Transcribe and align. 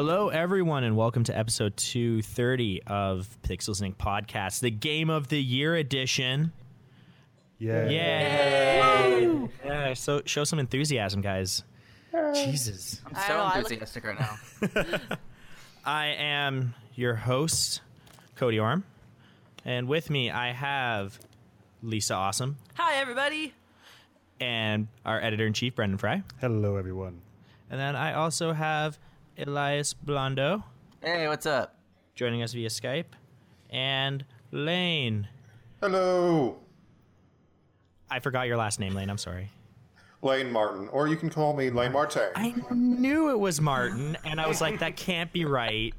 Hello, 0.00 0.28
everyone, 0.28 0.84
and 0.84 0.96
welcome 0.96 1.24
to 1.24 1.36
episode 1.36 1.76
230 1.76 2.84
of 2.86 3.28
Pixels 3.42 3.82
Inc. 3.82 3.96
podcast, 3.96 4.60
the 4.60 4.70
Game 4.70 5.10
of 5.10 5.26
the 5.26 5.42
Year 5.42 5.74
edition. 5.74 6.52
Yeah. 7.58 7.88
Yay! 7.88 9.48
Yeah, 9.64 9.94
so 9.94 10.22
show 10.24 10.44
some 10.44 10.60
enthusiasm, 10.60 11.20
guys. 11.20 11.64
Jesus. 12.32 13.02
I'm 13.06 13.16
I 13.16 13.26
so 13.26 13.32
know, 13.34 13.42
I 13.42 13.46
look- 13.58 13.72
enthusiastic 13.72 14.04
right 14.04 14.20
now. 14.20 15.16
I 15.84 16.06
am 16.16 16.76
your 16.94 17.16
host, 17.16 17.80
Cody 18.36 18.60
Orm, 18.60 18.84
and 19.64 19.88
with 19.88 20.10
me 20.10 20.30
I 20.30 20.52
have 20.52 21.18
Lisa 21.82 22.14
Awesome 22.14 22.56
Hi, 22.74 23.00
everybody. 23.00 23.52
and 24.38 24.86
our 25.04 25.20
editor 25.20 25.44
in 25.44 25.54
chief, 25.54 25.74
Brendan 25.74 25.98
Frye. 25.98 26.22
Hello, 26.40 26.76
everyone. 26.76 27.20
And 27.68 27.80
then 27.80 27.96
I 27.96 28.12
also 28.14 28.52
have 28.52 28.96
Elias 29.38 29.94
Blondeau 29.94 30.64
hey, 31.02 31.28
what's 31.28 31.46
up? 31.46 31.74
joining 32.14 32.42
us 32.42 32.52
via 32.52 32.68
Skype, 32.68 33.04
and 33.70 34.24
Lane. 34.50 35.28
Hello, 35.80 36.56
I 38.10 38.18
forgot 38.18 38.48
your 38.48 38.56
last 38.56 38.80
name, 38.80 38.94
Lane. 38.94 39.08
I'm 39.08 39.18
sorry. 39.18 39.50
Lane 40.20 40.50
Martin, 40.50 40.88
or 40.88 41.06
you 41.06 41.14
can 41.16 41.30
call 41.30 41.54
me 41.54 41.70
Lane 41.70 41.92
Martin. 41.92 42.30
I 42.34 42.52
knew 42.72 43.30
it 43.30 43.38
was 43.38 43.60
Martin, 43.60 44.16
and 44.24 44.40
I 44.40 44.48
was 44.48 44.60
like, 44.60 44.80
that 44.80 44.96
can't 44.96 45.32
be 45.32 45.44
right. 45.44 45.94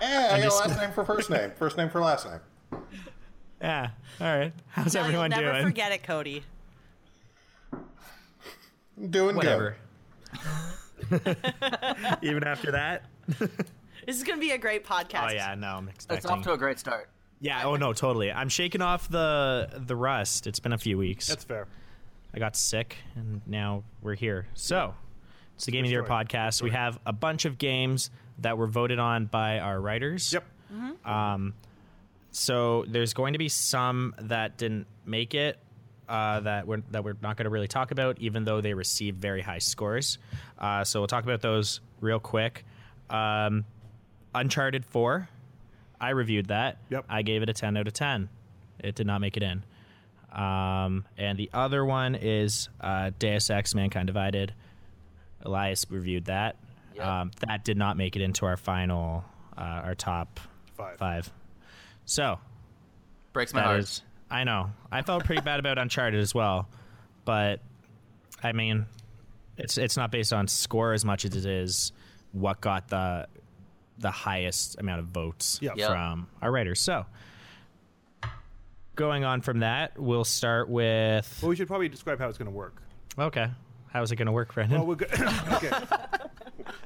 Yeah, 0.00 0.30
I 0.32 0.38
got 0.38 0.44
just- 0.44 0.66
last 0.66 0.80
name 0.80 0.90
for 0.92 1.04
first 1.04 1.30
name, 1.30 1.52
first 1.56 1.76
name 1.76 1.90
for 1.90 2.00
last 2.00 2.26
name. 2.26 2.40
Yeah. 3.60 3.90
All 4.20 4.38
right. 4.38 4.52
How's 4.68 4.94
Now 4.94 5.02
everyone 5.04 5.30
you'll 5.30 5.40
never 5.42 5.52
doing? 5.52 5.66
forget 5.66 5.92
it, 5.92 6.02
Cody. 6.02 6.42
Doing 9.10 9.36
Whatever. 9.36 9.76
good. 10.32 10.40
Even 12.22 12.44
after 12.44 12.72
that. 12.72 13.04
This 14.06 14.16
is 14.16 14.22
going 14.24 14.38
to 14.38 14.40
be 14.40 14.50
a 14.52 14.58
great 14.58 14.84
podcast. 14.84 15.28
Oh 15.30 15.32
yeah, 15.32 15.54
no, 15.54 15.68
I'm 15.76 15.88
expecting. 15.88 16.16
It's 16.18 16.26
off 16.26 16.42
to 16.44 16.52
a 16.52 16.58
great 16.58 16.78
start. 16.78 17.08
yeah. 17.40 17.62
Oh 17.64 17.76
no, 17.76 17.92
totally. 17.92 18.32
I'm 18.32 18.48
shaking 18.48 18.82
off 18.82 19.08
the 19.08 19.68
the 19.86 19.96
rust. 19.96 20.46
It's 20.46 20.60
been 20.60 20.72
a 20.72 20.78
few 20.78 20.96
weeks. 20.98 21.28
That's 21.28 21.44
fair. 21.44 21.66
I 22.34 22.38
got 22.38 22.56
sick, 22.56 22.96
and 23.16 23.40
now 23.46 23.82
we're 24.02 24.14
here. 24.14 24.46
So, 24.54 24.94
it's 25.56 25.66
the 25.66 25.72
Game 25.72 25.84
of 25.84 25.88
the 25.88 25.92
Year 25.92 26.04
story. 26.04 26.24
podcast. 26.24 26.62
We 26.62 26.70
have 26.70 26.98
a 27.04 27.12
bunch 27.12 27.44
of 27.44 27.58
games 27.58 28.10
that 28.38 28.56
were 28.56 28.68
voted 28.68 28.98
on 28.98 29.26
by 29.26 29.58
our 29.58 29.80
writers. 29.80 30.32
Yep. 30.32 30.44
Um, 31.04 31.54
So 32.32 32.84
there's 32.86 33.12
going 33.14 33.32
to 33.32 33.38
be 33.40 33.48
some 33.48 34.14
that 34.20 34.56
didn't 34.56 34.86
make 35.04 35.34
it. 35.34 35.58
Uh, 36.10 36.40
that 36.40 36.66
we're 36.66 36.82
that 36.90 37.04
we're 37.04 37.14
not 37.22 37.36
going 37.36 37.44
to 37.44 37.50
really 37.50 37.68
talk 37.68 37.92
about, 37.92 38.18
even 38.18 38.42
though 38.44 38.60
they 38.60 38.74
received 38.74 39.20
very 39.20 39.42
high 39.42 39.58
scores. 39.60 40.18
Uh, 40.58 40.82
so 40.82 40.98
we'll 41.00 41.06
talk 41.06 41.22
about 41.22 41.40
those 41.40 41.80
real 42.00 42.18
quick. 42.18 42.64
Um, 43.08 43.64
Uncharted 44.34 44.84
Four, 44.84 45.28
I 46.00 46.10
reviewed 46.10 46.46
that. 46.46 46.78
Yep. 46.90 47.04
I 47.08 47.22
gave 47.22 47.42
it 47.42 47.48
a 47.48 47.52
ten 47.52 47.76
out 47.76 47.86
of 47.86 47.92
ten. 47.92 48.28
It 48.80 48.96
did 48.96 49.06
not 49.06 49.20
make 49.20 49.36
it 49.36 49.44
in. 49.44 49.62
Um, 50.32 51.04
and 51.16 51.38
the 51.38 51.48
other 51.52 51.84
one 51.84 52.16
is 52.16 52.68
uh, 52.80 53.10
Deus 53.18 53.48
Ex: 53.48 53.72
Mankind 53.74 54.08
Divided. 54.08 54.52
Elias 55.42 55.86
reviewed 55.90 56.24
that. 56.24 56.56
Yep. 56.96 57.06
Um, 57.06 57.30
that 57.46 57.64
did 57.64 57.76
not 57.76 57.96
make 57.96 58.16
it 58.16 58.22
into 58.22 58.46
our 58.46 58.56
final, 58.56 59.24
uh, 59.56 59.60
our 59.84 59.94
top 59.94 60.40
Five. 60.76 60.98
five. 60.98 61.30
So 62.04 62.38
Breaks 63.32 63.54
my 63.54 63.62
heart. 63.62 63.78
is, 63.80 64.02
I 64.30 64.44
know. 64.44 64.70
I 64.92 65.02
felt 65.02 65.24
pretty 65.24 65.42
bad 65.42 65.58
about 65.60 65.78
Uncharted 65.78 66.20
as 66.20 66.34
well, 66.34 66.68
but 67.24 67.60
I 68.42 68.52
mean, 68.52 68.86
it's 69.56 69.76
it's 69.78 69.96
not 69.96 70.10
based 70.12 70.32
on 70.32 70.46
score 70.48 70.92
as 70.92 71.04
much 71.04 71.24
as 71.24 71.34
it 71.36 71.44
is 71.46 71.92
what 72.32 72.60
got 72.60 72.88
the 72.88 73.26
the 73.98 74.10
highest 74.10 74.78
amount 74.80 75.00
of 75.00 75.06
votes 75.06 75.58
Yep. 75.60 75.76
Yep. 75.76 75.88
from 75.90 76.28
our 76.40 76.50
writers. 76.50 76.80
So, 76.80 77.04
going 78.96 79.24
on 79.24 79.40
from 79.40 79.60
that, 79.60 79.98
we'll 79.98 80.24
start 80.24 80.68
with 80.68 81.38
Well, 81.42 81.48
we 81.50 81.56
should 81.56 81.68
probably 81.68 81.88
describe 81.88 82.18
how 82.18 82.28
it's 82.28 82.38
going 82.38 82.50
to 82.50 82.56
work. 82.56 82.82
okay. 83.18 83.48
How's 83.92 84.12
it 84.12 84.16
going 84.16 84.26
to 84.26 84.32
work, 84.32 84.54
Brendan? 84.54 84.78
Well, 84.78 84.86
we're 84.86 84.94
go- 84.94 85.06
okay. 85.54 85.72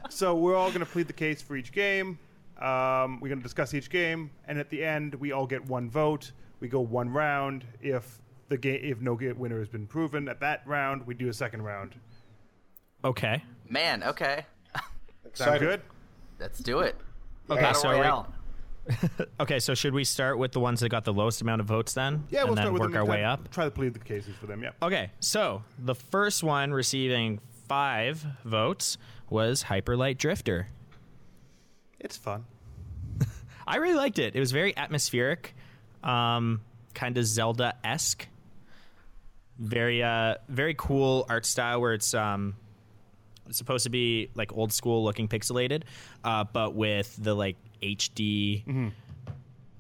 So 0.09 0.35
we're 0.37 0.57
all 0.57 0.69
going 0.69 0.81
to 0.81 0.87
plead 0.91 1.07
the 1.07 1.13
case 1.13 1.43
for 1.43 1.55
each 1.55 1.71
game. 1.71 2.19
Um, 2.59 3.21
we're 3.21 3.29
going 3.29 3.41
to 3.41 3.43
discuss 3.43 3.75
each 3.75 3.91
game, 3.91 4.31
and 4.49 4.59
at 4.59 4.71
the 4.71 4.83
end, 4.83 5.15
we 5.17 5.31
all 5.33 5.47
get 5.47 5.67
one 5.67 5.91
vote. 5.91 6.33
We 6.65 6.71
go 6.71 6.81
one 6.81 7.11
round. 7.11 7.67
If 7.83 8.23
the 8.49 8.57
game, 8.57 8.81
if 8.83 8.99
no 9.03 9.17
ga- 9.17 9.33
winner 9.33 9.59
has 9.59 9.69
been 9.69 9.87
proven 9.87 10.31
at 10.31 10.41
that 10.41 10.63
round, 10.67 11.07
we 11.07 11.13
do 11.13 11.29
a 11.29 11.33
second 11.35 11.61
round. 11.61 11.95
okay. 13.05 13.45
Man, 13.69 14.03
okay. 14.03 14.47
Sound 14.75 14.87
Excited. 15.27 15.61
good? 15.61 15.83
Let's 16.41 16.59
do 16.61 16.79
it. 16.79 16.97
Okay, 17.51 17.61
Battle 17.61 17.83
so 17.83 17.89
we- 17.91 17.97
Royale. 17.97 18.33
Okay, 19.41 19.59
so 19.59 19.75
should 19.75 19.93
we 19.93 20.05
start 20.05 20.39
with 20.39 20.53
the 20.53 20.61
ones 20.61 20.81
that 20.81 20.89
got 20.89 21.05
the 21.05 21.13
lowest 21.13 21.43
amount 21.43 21.61
of 21.61 21.67
votes 21.67 21.93
then? 21.93 22.25
Yeah, 22.31 22.41
and 22.41 22.49
we'll 22.49 22.55
then 22.55 22.63
start 22.63 22.73
with 22.73 22.81
work 22.81 22.91
them 22.93 22.97
our 22.97 23.03
and 23.03 23.11
way 23.11 23.19
try- 23.21 23.31
up. 23.31 23.51
Try 23.51 23.65
to 23.67 23.71
plead 23.71 23.93
the 23.93 23.99
cases 23.99 24.35
for 24.41 24.47
them. 24.47 24.63
Yeah. 24.63 24.71
Okay, 24.81 25.11
so 25.21 25.65
the 25.79 25.95
first 25.95 26.43
one 26.43 26.73
receiving 26.73 27.41
five 27.69 28.25
votes 28.43 28.97
was 29.29 29.61
Hyper 29.61 29.99
Light 29.99 30.17
Drifter. 30.17 30.69
It's 32.01 32.17
fun. 32.17 32.47
I 33.67 33.77
really 33.77 33.95
liked 33.97 34.19
it. 34.19 34.35
It 34.37 34.41
was 34.41 34.53
very 34.53 34.75
atmospheric, 34.77 35.54
um, 36.05 36.61
kind 36.95 37.19
of 37.19 37.27
Zelda 37.27 37.75
esque. 37.83 38.29
Very, 39.59 40.03
uh, 40.03 40.35
very 40.49 40.75
cool 40.77 41.27
art 41.29 41.47
style 41.47 41.81
where 41.81 41.95
it's 41.95 42.13
um, 42.13 42.55
it's 43.49 43.57
supposed 43.59 43.85
to 43.85 43.91
be 43.91 44.29
like 44.35 44.53
old 44.53 44.73
school 44.73 45.05
looking 45.05 45.29
pixelated, 45.29 45.83
uh, 46.25 46.43
but 46.45 46.75
with 46.75 47.17
the 47.23 47.35
like 47.35 47.57
HD 47.83 48.93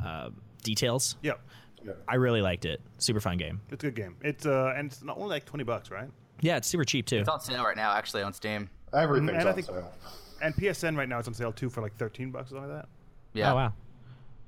uh, 0.04 0.30
details. 0.62 1.16
Yep. 1.22 1.40
Yeah. 1.84 1.92
I 2.08 2.14
really 2.14 2.40
liked 2.40 2.64
it. 2.66 2.80
Super 2.98 3.20
fun 3.20 3.36
game. 3.36 3.60
It's 3.70 3.82
a 3.82 3.88
good 3.88 3.96
game. 3.96 4.16
It's 4.22 4.46
uh, 4.46 4.74
and 4.76 4.90
it's 4.92 5.02
not 5.02 5.16
only 5.18 5.30
like 5.30 5.44
twenty 5.44 5.64
bucks, 5.64 5.90
right? 5.90 6.08
Yeah, 6.40 6.56
it's 6.56 6.68
super 6.68 6.84
cheap 6.84 7.06
too. 7.06 7.18
It's 7.18 7.28
on 7.28 7.40
sale 7.40 7.64
right 7.64 7.76
now, 7.76 7.92
actually, 7.92 8.22
on 8.22 8.32
Steam. 8.32 8.70
Everything's 8.92 9.30
And 9.30 9.38
I 9.40 9.48
on 9.48 9.54
think- 9.54 9.66
sale. 9.66 9.92
And 10.42 10.54
PSN 10.54 10.96
right 10.96 11.08
now 11.08 11.18
it's 11.18 11.26
on 11.28 11.34
sale 11.34 11.52
too 11.52 11.68
for 11.68 11.80
like 11.80 11.96
thirteen 11.96 12.30
bucks 12.30 12.52
or 12.52 12.56
something 12.56 12.70
like 12.70 12.82
that. 12.82 12.88
Yeah. 13.32 13.52
Oh 13.52 13.56
wow. 13.56 13.72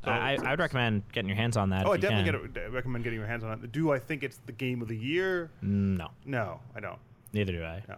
So 0.06 0.12
I, 0.12 0.32
I 0.34 0.36
oh. 0.36 0.50
would 0.50 0.58
recommend 0.60 1.02
getting 1.12 1.28
your 1.28 1.36
hands 1.36 1.56
on 1.56 1.70
that. 1.70 1.84
Oh, 1.86 1.92
I 1.92 1.96
definitely 1.96 2.30
can. 2.30 2.52
get 2.54 2.62
it, 2.64 2.70
recommend 2.72 3.02
getting 3.04 3.18
your 3.18 3.28
hands 3.28 3.42
on 3.44 3.52
it. 3.52 3.72
Do 3.72 3.92
I 3.92 3.98
think 3.98 4.22
it's 4.22 4.38
the 4.46 4.52
game 4.52 4.80
of 4.80 4.88
the 4.88 4.96
year? 4.96 5.50
Mm, 5.62 5.96
no, 5.98 6.08
No, 6.24 6.60
I 6.74 6.80
don't. 6.80 6.98
neither 7.32 7.52
do 7.52 7.62
I. 7.64 7.82
No. 7.88 7.96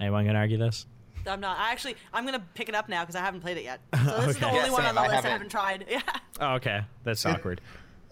Anyone 0.00 0.24
gonna 0.26 0.38
argue 0.38 0.56
this? 0.58 0.86
I'm 1.26 1.40
not. 1.40 1.58
I 1.58 1.72
actually, 1.72 1.96
I'm 2.14 2.24
going 2.24 2.38
to 2.38 2.44
pick 2.54 2.68
it 2.68 2.76
up 2.76 2.88
now 2.88 3.02
because 3.02 3.16
I 3.16 3.20
haven't 3.20 3.40
played 3.40 3.56
it 3.56 3.64
yet. 3.64 3.80
So 3.96 4.20
this 4.20 4.28
is 4.28 4.36
the 4.38 4.46
Okay. 4.46 4.56
only 4.56 4.68
Yeah, 4.68 4.70
one 4.70 4.82
same. 4.82 4.88
on 4.90 4.94
the 4.94 5.00
I 5.00 5.04
list 5.04 5.12
I 5.12 5.14
haven't. 5.16 5.30
haven't 5.32 5.48
tried. 5.50 5.84
Yeah. 5.90 6.00
Oh, 6.40 6.54
okay, 6.54 6.82
that's 7.02 7.26
awkward. 7.26 7.60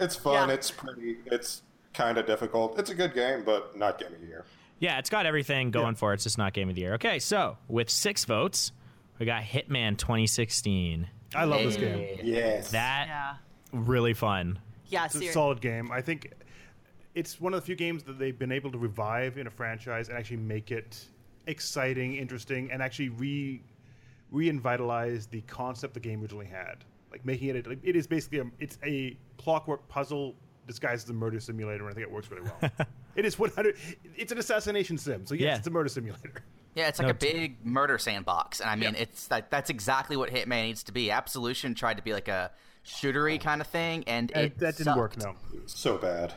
It's 0.00 0.16
fun. 0.16 0.48
Yeah. 0.48 0.54
It's 0.56 0.72
pretty. 0.72 1.19
It's 1.26 1.62
kind 1.92 2.19
of 2.19 2.26
difficult. 2.26 2.76
It's 2.76 2.91
a 2.91 2.94
good 2.96 3.14
game, 3.14 3.44
but 3.44 3.78
not 3.78 4.00
game 4.00 4.12
of 4.12 4.20
the 4.20 4.26
year. 4.26 4.44
Yeah, 4.81 4.98
it's 4.98 5.10
got 5.10 5.26
everything 5.26 5.70
going 5.70 5.86
Yeah. 5.86 5.92
for 5.92 6.10
it. 6.10 6.14
It's 6.14 6.25
just 6.25 6.38
not 6.38 6.54
game 6.54 6.69
of 6.69 6.75
the 6.75 6.81
year. 6.81 6.94
Okay, 6.94 7.20
so 7.20 7.56
with 7.69 7.88
six 7.88 8.25
votes, 8.25 8.72
we 9.20 9.26
got 9.26 9.42
Hitman 9.44 9.96
2016. 9.96 11.08
I 11.35 11.45
love 11.45 11.62
this 11.62 11.77
game. 11.77 12.19
Yes. 12.23 12.71
That 12.71 13.07
Yeah. 13.09 13.35
really 13.73 14.15
fun. 14.15 14.59
Yeah, 14.87 15.05
It's 15.07 15.15
a 15.15 15.19
seriously. 15.19 15.33
solid 15.35 15.61
game. 15.61 15.91
I 15.91 16.01
think 16.01 16.33
it's 17.15 17.41
one 17.41 17.55
of 17.55 17.61
the 17.61 17.67
few 17.67 17.77
games 17.77 18.03
that 18.05 18.19
they've 18.19 18.39
been 18.39 18.53
able 18.53 18.71
to 18.73 18.79
revive 18.79 19.39
in 19.39 19.47
a 19.47 19.51
franchise 19.51 20.09
and 20.09 20.19
actually 20.19 20.37
make 20.39 20.71
it 20.71 21.07
exciting, 21.47 22.15
interesting, 22.17 22.71
and 22.73 22.83
actually 22.83 23.09
re 23.11 23.62
reinvitalize 24.33 25.29
the 25.31 25.41
concept 25.43 25.95
the 25.95 26.01
game 26.01 26.21
originally 26.21 26.47
had. 26.47 26.85
Like 27.12 27.25
making 27.25 27.51
it, 27.51 27.67
a, 27.67 27.77
it 27.83 27.95
is 27.95 28.06
basically 28.06 28.41
a, 28.41 28.44
it's 28.59 28.79
a 28.85 29.17
clockwork 29.38 29.87
puzzle 29.88 30.35
disguised 30.67 31.06
as 31.06 31.11
a 31.11 31.12
murder 31.15 31.38
simulator, 31.38 31.85
and 31.85 31.91
I 31.91 31.94
think 31.94 32.06
it 32.06 32.12
works 32.12 32.31
really 32.31 32.43
well. 32.61 32.70
it 33.17 33.25
is 33.25 33.38
100. 33.38 33.77
It's 34.17 34.32
an 34.32 34.38
assassination 34.38 34.99
sim, 34.99 35.25
so 35.27 35.35
yes, 35.35 35.43
Yeah. 35.43 35.56
it's 35.59 35.67
a 35.67 35.70
murder 35.70 35.88
simulator. 35.88 36.43
Yeah, 36.75 36.88
it's 36.88 36.99
like 36.99 37.06
No, 37.06 37.11
a 37.12 37.15
big 37.15 37.65
murder 37.65 37.99
sandbox, 37.99 38.61
and 38.61 38.69
I 38.69 38.75
mean, 38.76 38.94
it's 38.97 39.31
like 39.31 39.49
that's 39.50 39.71
exactly 39.71 40.17
what 40.17 40.31
Hitman 40.31 40.65
needs 40.65 40.82
to 40.85 40.93
be. 40.93 41.11
Absolution 41.11 41.75
tried 41.75 41.99
to 41.99 42.03
be 42.03 42.12
like 42.12 42.29
a 42.29 42.50
shootery 42.85 43.41
kind 43.41 43.61
of 43.61 43.67
thing, 43.69 44.05
and 44.06 44.31
And 44.32 44.47
it 44.47 44.59
that 44.59 44.76
didn't 44.76 44.97
work. 44.97 45.17
No. 45.17 45.35
So 45.67 45.99
bad. 45.99 46.35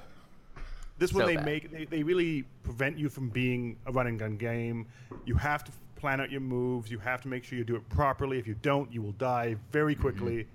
This 1.00 1.14
one 1.14 1.24
So 1.24 1.28
they 1.28 1.36
bad. 1.36 1.46
make 1.46 1.72
they, 1.72 1.86
they 1.86 2.04
really 2.04 2.44
prevent 2.64 2.98
you 2.98 3.10
from 3.10 3.30
being 3.30 3.78
a 3.86 3.92
run 3.92 4.08
and 4.08 4.18
gun 4.20 4.38
game. 4.38 4.88
You 5.26 5.36
have 5.36 5.64
to 5.64 5.72
plan 5.96 6.22
out 6.22 6.30
your 6.32 6.42
moves. 6.42 6.92
You 6.92 7.00
have 7.00 7.22
to 7.22 7.28
make 7.28 7.44
sure 7.44 7.58
you 7.58 7.64
do 7.64 7.76
it 7.76 7.88
properly. 7.90 8.38
If 8.38 8.46
you 8.48 8.56
don't, 8.62 8.92
you 8.94 9.02
will 9.02 9.14
die 9.14 9.56
very 9.72 9.96
quickly. 9.96 10.48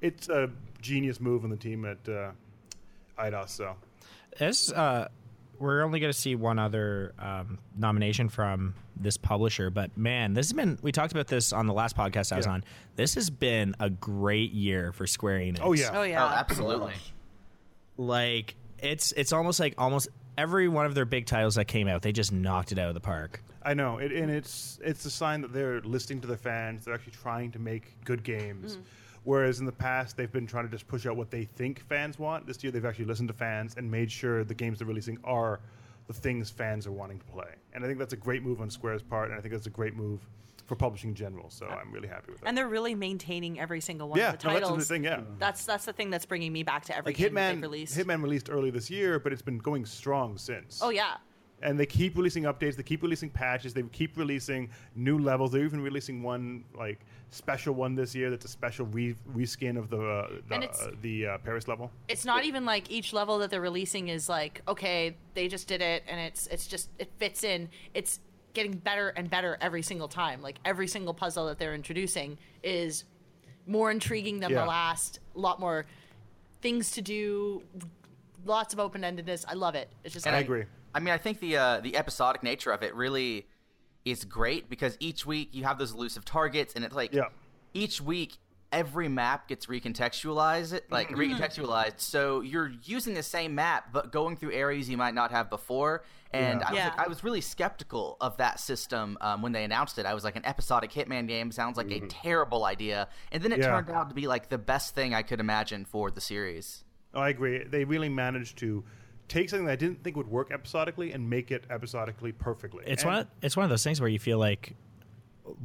it's 0.00 0.28
a 0.28 0.48
genius 0.80 1.20
move 1.20 1.42
on 1.44 1.50
the 1.50 1.56
team 1.56 1.84
at 1.84 1.98
uh, 2.08 2.30
Eidos. 3.18 3.50
So 3.50 3.74
This, 4.38 4.70
uh, 4.72 5.08
we're 5.58 5.82
only 5.82 6.00
going 6.00 6.12
to 6.12 6.18
see 6.18 6.34
one 6.34 6.58
other 6.58 7.14
um, 7.18 7.58
nomination 7.76 8.28
from 8.28 8.74
this 8.96 9.16
publisher, 9.16 9.70
but 9.70 9.96
man, 9.96 10.34
this 10.34 10.46
has 10.46 10.52
been. 10.52 10.78
We 10.82 10.92
talked 10.92 11.12
about 11.12 11.26
this 11.26 11.52
on 11.52 11.66
the 11.66 11.72
last 11.72 11.96
podcast 11.96 12.32
I 12.32 12.36
was 12.36 12.46
Yeah. 12.46 12.52
on. 12.52 12.64
This 12.96 13.14
has 13.16 13.30
been 13.30 13.74
a 13.80 13.90
great 13.90 14.52
year 14.52 14.92
for 14.92 15.06
Square 15.06 15.40
Enix. 15.40 15.60
Oh, 15.62 15.72
yeah. 15.72 15.90
Oh 15.92 16.02
yeah. 16.02 16.24
Oh, 16.24 16.28
absolutely. 16.28 16.92
like 17.96 18.54
it's 18.80 19.12
it's 19.12 19.32
almost 19.32 19.60
like 19.60 19.74
almost 19.78 20.08
every 20.36 20.68
one 20.68 20.86
of 20.86 20.94
their 20.94 21.04
big 21.04 21.26
titles 21.26 21.54
that 21.56 21.66
came 21.66 21.88
out, 21.88 22.02
they 22.02 22.12
just 22.12 22.32
knocked 22.32 22.72
it 22.72 22.78
out 22.78 22.88
of 22.88 22.94
the 22.94 23.00
park. 23.00 23.42
I 23.62 23.72
know, 23.74 23.98
it, 23.98 24.12
and 24.12 24.30
it's 24.30 24.78
it's 24.84 25.04
a 25.06 25.10
sign 25.10 25.40
that 25.40 25.52
they're 25.52 25.80
listening 25.80 26.20
to 26.22 26.26
their 26.26 26.36
fans. 26.36 26.84
They're 26.84 26.94
actually 26.94 27.12
trying 27.14 27.52
to 27.52 27.58
make 27.58 27.96
good 28.04 28.22
games. 28.22 28.78
Whereas 29.24 29.58
in 29.58 29.66
the 29.66 29.72
past, 29.72 30.16
they've 30.16 30.30
been 30.30 30.46
trying 30.46 30.64
to 30.66 30.70
just 30.70 30.86
push 30.86 31.06
out 31.06 31.16
what 31.16 31.30
they 31.30 31.44
think 31.44 31.80
fans 31.80 32.18
want. 32.18 32.46
This 32.46 32.62
year, 32.62 32.70
they've 32.70 32.84
actually 32.84 33.06
listened 33.06 33.28
to 33.28 33.34
fans 33.34 33.74
and 33.76 33.90
made 33.90 34.10
sure 34.10 34.44
the 34.44 34.54
games 34.54 34.78
they're 34.78 34.86
releasing 34.86 35.18
are 35.24 35.60
the 36.06 36.12
things 36.12 36.50
fans 36.50 36.86
are 36.86 36.92
wanting 36.92 37.18
to 37.18 37.24
play. 37.24 37.48
And 37.72 37.82
I 37.82 37.86
think 37.86 37.98
that's 37.98 38.12
a 38.12 38.18
great 38.18 38.42
move 38.42 38.60
on 38.60 38.68
Square's 38.70 39.02
part, 39.02 39.30
and 39.30 39.38
I 39.38 39.40
think 39.40 39.52
that's 39.52 39.66
a 39.66 39.70
great 39.70 39.96
move 39.96 40.20
for 40.66 40.76
publishing 40.76 41.10
in 41.10 41.14
general. 41.14 41.50
So 41.50 41.66
I'm 41.66 41.92
really 41.92 42.08
happy 42.08 42.32
with 42.32 42.40
that. 42.40 42.48
And 42.48 42.56
they're 42.56 42.68
really 42.68 42.94
maintaining 42.94 43.60
every 43.60 43.80
single 43.80 44.08
one 44.08 44.18
yeah, 44.18 44.32
of 44.32 44.38
the 44.38 44.48
no, 44.48 44.54
titles. 44.54 44.76
that's 44.76 44.88
the 44.88 44.94
thing. 44.94 45.04
Yeah, 45.04 45.20
That's 45.38 45.64
that's 45.64 45.84
the 45.84 45.92
thing 45.92 46.10
that's 46.10 46.26
bringing 46.26 46.52
me 46.52 46.62
back 46.62 46.84
to 46.86 46.96
every 46.96 47.12
like 47.12 47.18
Hitman. 47.18 47.60
Hitman 47.60 48.22
released 48.22 48.50
early 48.50 48.70
this 48.70 48.90
year, 48.90 49.18
but 49.18 49.32
it's 49.32 49.42
been 49.42 49.58
going 49.58 49.84
strong 49.84 50.38
since. 50.38 50.80
Oh 50.82 50.90
yeah. 50.90 51.16
And 51.62 51.78
they 51.78 51.86
keep 51.86 52.16
releasing 52.16 52.44
updates. 52.44 52.76
They 52.76 52.82
keep 52.82 53.02
releasing 53.02 53.30
patches. 53.30 53.72
They 53.74 53.82
keep 53.84 54.16
releasing 54.16 54.70
new 54.94 55.18
levels. 55.18 55.52
They're 55.52 55.64
even 55.64 55.80
releasing 55.80 56.22
one 56.22 56.64
like 56.76 57.00
special 57.30 57.74
one 57.74 57.94
this 57.94 58.14
year. 58.14 58.30
That's 58.30 58.44
a 58.44 58.48
special 58.48 58.86
re- 58.86 59.16
reskin 59.34 59.78
of 59.78 59.88
the 59.88 60.00
uh, 60.00 60.28
the, 60.48 60.54
uh, 60.70 60.90
the 61.00 61.26
uh, 61.26 61.38
Paris 61.38 61.66
level. 61.68 61.90
It's 62.08 62.24
not 62.24 62.44
even 62.44 62.64
like 62.64 62.90
each 62.90 63.12
level 63.12 63.38
that 63.38 63.50
they're 63.50 63.60
releasing 63.60 64.08
is 64.08 64.28
like 64.28 64.60
okay, 64.68 65.16
they 65.34 65.48
just 65.48 65.66
did 65.68 65.80
it 65.80 66.02
and 66.08 66.20
it's 66.20 66.46
it's 66.48 66.66
just 66.66 66.90
it 66.98 67.10
fits 67.18 67.44
in. 67.44 67.68
It's 67.94 68.20
getting 68.52 68.72
better 68.72 69.08
and 69.10 69.28
better 69.30 69.56
every 69.60 69.82
single 69.82 70.08
time. 70.08 70.42
Like 70.42 70.58
every 70.64 70.86
single 70.86 71.14
puzzle 71.14 71.46
that 71.46 71.58
they're 71.58 71.74
introducing 71.74 72.38
is 72.62 73.04
more 73.66 73.90
intriguing 73.90 74.40
than 74.40 74.50
Yeah. 74.50 74.60
the 74.60 74.66
last. 74.66 75.20
A 75.34 75.38
lot 75.38 75.58
more 75.60 75.86
things 76.60 76.90
to 76.92 77.02
do. 77.02 77.62
Lots 78.44 78.74
of 78.74 78.80
open 78.80 79.00
endedness. 79.02 79.44
I 79.48 79.54
love 79.54 79.74
it. 79.74 79.88
It's 80.04 80.12
just 80.12 80.26
And 80.26 80.36
I 80.36 80.40
agree. 80.40 80.64
I 80.94 81.00
mean, 81.00 81.12
I 81.12 81.18
think 81.18 81.40
the 81.40 81.56
uh, 81.56 81.80
the 81.80 81.96
episodic 81.96 82.42
nature 82.42 82.70
of 82.70 82.82
it 82.82 82.94
really 82.94 83.46
is 84.04 84.24
great 84.24 84.68
because 84.68 84.96
each 85.00 85.24
week 85.26 85.48
you 85.52 85.64
have 85.64 85.78
those 85.78 85.92
elusive 85.92 86.24
targets, 86.24 86.74
and 86.74 86.84
it's 86.84 86.94
like 86.94 87.12
Yeah. 87.14 87.24
each 87.72 88.00
week 88.00 88.38
every 88.70 89.08
map 89.08 89.46
gets 89.48 89.66
recontextualized, 89.66 90.80
like 90.90 91.08
Mm-hmm. 91.08 91.20
recontextualized. 91.20 92.00
So 92.00 92.40
you're 92.40 92.72
using 92.82 93.14
the 93.14 93.22
same 93.22 93.54
map, 93.54 93.90
but 93.92 94.10
going 94.12 94.36
through 94.36 94.52
areas 94.52 94.88
you 94.90 94.96
might 94.96 95.14
not 95.14 95.30
have 95.30 95.48
before. 95.48 96.02
And 96.32 96.60
Yeah. 96.60 96.66
I 96.66 96.70
was 96.70 96.78
Yeah. 96.78 96.88
like, 96.88 96.98
I 96.98 97.08
was 97.08 97.22
really 97.24 97.40
skeptical 97.40 98.16
of 98.20 98.36
that 98.38 98.58
system 98.58 99.16
um, 99.20 99.42
when 99.42 99.52
they 99.52 99.62
announced 99.62 99.98
it. 99.98 100.06
I 100.06 100.14
was 100.14 100.24
like, 100.24 100.34
an 100.34 100.44
episodic 100.44 100.90
Hitman 100.90 101.28
game 101.28 101.52
sounds 101.52 101.76
like 101.76 101.90
a 101.92 102.00
terrible 102.08 102.64
idea, 102.64 103.08
and 103.30 103.42
then 103.42 103.52
it 103.52 103.60
Mm-hmm. 103.60 103.62
Yeah. 103.62 103.80
turned 103.80 103.90
out 103.90 104.08
to 104.08 104.14
be 104.14 104.26
like 104.26 104.48
the 104.48 104.58
best 104.58 104.94
thing 104.94 105.14
I 105.14 105.22
could 105.22 105.38
imagine 105.40 105.84
for 105.84 106.10
the 106.10 106.20
series. 106.20 106.82
Oh, 107.14 107.20
I 107.20 107.28
agree. 107.28 107.62
They 107.62 107.84
really 107.84 108.08
managed 108.08 108.58
to 108.58 108.84
take 109.28 109.48
something 109.50 109.66
that 109.66 109.72
I 109.72 109.76
didn't 109.76 110.02
think 110.04 110.16
would 110.16 110.28
work 110.28 110.50
episodically 110.52 111.12
and 111.12 111.28
make 111.30 111.50
it 111.50 111.64
episodically 111.70 112.32
perfectly. 112.32 112.84
It's 112.86 113.02
And- 113.02 113.12
one. 113.12 113.20
Of, 113.20 113.26
it's 113.42 113.56
one 113.56 113.64
of 113.64 113.70
those 113.70 113.82
things 113.84 114.00
where 114.00 114.08
you 114.08 114.18
feel 114.18 114.38
like, 114.38 114.74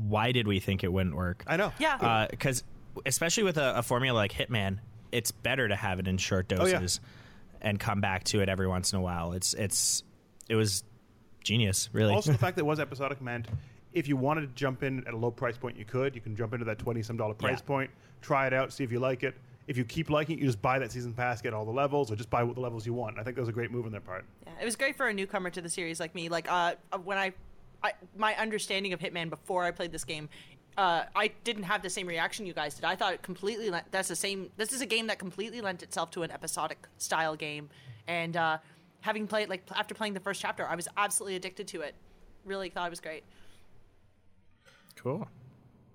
why 0.08 0.32
did 0.32 0.48
we 0.48 0.60
think 0.60 0.84
it 0.84 0.92
wouldn't 0.92 1.16
work? 1.16 1.44
I 1.48 1.58
know. 1.58 1.72
Yeah. 1.80 1.96
Uh, 1.96 2.28
because 2.30 2.64
especially 3.06 3.44
with 3.44 3.58
a, 3.58 3.78
a 3.78 3.84
formula 3.84 4.16
like 4.16 4.32
Hitman, 4.34 4.80
it's 5.12 5.32
better 5.32 5.68
to 5.68 5.76
have 5.76 6.00
it 6.00 6.08
in 6.08 6.18
short 6.18 6.52
Oh, 6.58 6.66
yeah. 6.66 6.74
doses 6.80 7.00
and 7.62 7.80
come 7.80 8.02
back 8.02 8.24
to 8.26 8.42
it 8.42 8.50
every 8.50 8.68
once 8.68 8.94
in 8.94 9.00
a 9.00 9.02
while. 9.02 9.34
It's 9.34 9.54
it's 9.54 10.04
it 10.50 10.56
was 10.56 10.84
genius, 11.44 11.90
really. 11.94 12.14
Also, 12.14 12.32
the 12.32 12.38
fact 12.46 12.56
that 12.58 12.62
it 12.62 12.66
was 12.66 12.80
episodic 12.80 13.22
meant 13.22 13.48
if 13.94 14.08
you 14.08 14.16
wanted 14.18 14.42
to 14.42 14.48
jump 14.48 14.84
in 14.84 15.06
at 15.08 15.14
a 15.14 15.18
low 15.18 15.32
price 15.32 15.58
point, 15.58 15.78
you 15.78 15.86
could. 15.86 16.14
You 16.16 16.22
can 16.22 16.36
jump 16.36 16.54
into 16.54 16.66
that 16.66 16.78
twenty 16.80 17.02
some 17.02 17.18
dollar 17.18 17.34
price 17.34 17.60
Yeah. 17.60 17.66
point, 17.68 17.92
try 18.22 18.48
it 18.48 18.54
out, 18.54 18.72
see 18.74 18.84
if 18.84 18.92
you 18.92 19.00
like 19.00 19.24
it. 19.24 19.36
If 19.70 19.78
you 19.78 19.86
keep 19.86 20.10
liking 20.10 20.36
it, 20.36 20.42
you 20.42 20.48
just 20.48 20.64
buy 20.64 20.80
that 20.80 20.92
season 20.92 21.14
pass, 21.14 21.44
get 21.44 21.54
all 21.54 21.64
the 21.64 21.72
levels, 21.72 22.12
or 22.12 22.16
just 22.16 22.32
buy 22.32 22.42
what 22.42 22.56
the 22.56 22.62
levels 22.62 22.88
you 22.88 22.94
want. 22.96 23.20
I 23.20 23.24
think 23.24 23.36
that 23.36 23.42
was 23.44 23.50
a 23.50 23.54
great 23.54 23.70
move 23.70 23.86
on 23.86 23.92
their 23.92 24.02
part. 24.02 24.26
Yeah, 24.48 24.54
it 24.60 24.66
was 24.66 24.76
great 24.76 24.98
for 24.98 25.08
a 25.08 25.14
newcomer 25.14 25.52
to 25.52 25.62
the 25.62 25.70
series 25.70 26.00
like 26.00 26.16
me. 26.16 26.28
Like 26.28 26.52
uh, 26.52 26.74
uh, 26.92 26.98
when 26.98 27.20
I, 27.20 27.34
I, 27.84 27.94
my 28.18 28.36
understanding 28.36 28.94
of 28.94 29.00
Hitman 29.00 29.30
before 29.30 29.64
I 29.64 29.70
played 29.70 29.92
this 29.92 30.04
game, 30.04 30.28
uh, 30.76 31.04
I 31.16 31.28
didn't 31.44 31.64
have 31.64 31.84
the 31.84 31.90
same 31.92 32.08
reaction 32.08 32.48
you 32.48 32.54
guys 32.54 32.74
did. 32.74 32.84
I 32.84 32.96
thought 32.96 33.14
it 33.14 33.22
completely 33.22 33.70
lent, 33.70 33.86
that's 33.92 34.08
the 34.08 34.16
same. 34.16 34.50
This 34.58 34.74
is 34.74 34.82
a 34.82 34.88
game 34.88 35.06
that 35.06 35.20
completely 35.20 35.62
lent 35.62 35.84
itself 35.84 36.10
to 36.12 36.24
an 36.24 36.32
episodic 36.32 36.88
style 36.98 37.36
game, 37.36 37.70
and 38.08 38.36
uh, 38.38 38.58
having 39.02 39.28
played 39.28 39.50
like 39.50 39.62
after 39.76 39.94
playing 39.94 40.16
the 40.16 40.20
first 40.20 40.42
chapter, 40.42 40.66
I 40.68 40.76
was 40.76 40.88
absolutely 40.98 41.36
addicted 41.36 41.68
to 41.68 41.82
it. 41.82 41.94
Really 42.44 42.70
thought 42.70 42.88
it 42.88 42.90
was 42.90 43.02
great. 43.02 43.24
cool. 44.96 45.28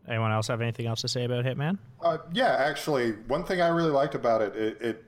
Anyone 0.08 0.32
else 0.32 0.48
have 0.48 0.60
anything 0.60 0.86
else 0.86 1.00
to 1.00 1.08
say 1.08 1.24
about 1.24 1.44
Hitman? 1.44 1.78
Uh, 2.02 2.18
yeah, 2.32 2.56
actually, 2.58 3.12
one 3.26 3.44
thing 3.44 3.60
I 3.62 3.68
really 3.68 3.90
liked 3.90 4.14
about 4.14 4.42
it, 4.42 4.54
it, 4.56 4.80
it 4.82 5.04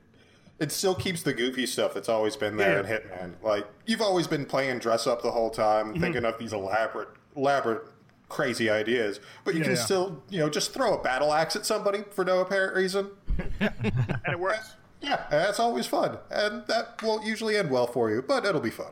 it 0.59 0.71
still 0.71 0.95
keeps 0.95 1.21
the 1.21 1.33
goofy 1.33 1.67
stuff 1.67 1.93
that's 1.93 2.09
always 2.09 2.35
been 2.35 2.57
there 2.57 2.73
Yeah. 2.73 2.79
in 2.79 2.85
Hitman. 3.31 3.33
Like 3.43 3.67
you've 3.85 4.01
always 4.01 4.25
been 4.25 4.43
playing 4.45 4.79
dress 4.79 5.05
up 5.05 5.21
the 5.21 5.29
whole 5.29 5.51
time, 5.51 5.91
Mm-hmm. 5.91 6.01
thinking 6.01 6.25
of 6.25 6.39
these 6.39 6.51
elaborate, 6.51 7.09
elaborate, 7.35 7.83
crazy 8.27 8.67
ideas, 8.67 9.19
but 9.43 9.53
you 9.53 9.59
Yeah, 9.59 9.65
can 9.67 9.75
yeah. 9.75 9.81
still, 9.83 10.23
you 10.29 10.39
know, 10.39 10.49
just 10.49 10.73
throw 10.73 10.95
a 10.97 11.01
battle 11.03 11.31
axe 11.31 11.55
at 11.55 11.65
somebody 11.65 12.03
for 12.09 12.25
no 12.25 12.39
apparent 12.39 12.75
reason. 12.75 13.11
And 13.59 14.33
it 14.33 14.39
works. 14.39 14.73
Yeah, 14.99 15.25
that's 15.29 15.59
always 15.59 15.85
fun, 15.85 16.17
and 16.31 16.65
that 16.65 16.99
won't 17.03 17.23
usually 17.23 17.55
end 17.55 17.69
well 17.69 17.85
for 17.85 18.09
you, 18.09 18.23
but 18.23 18.43
it'll 18.43 18.59
be 18.59 18.71
fun. 18.71 18.91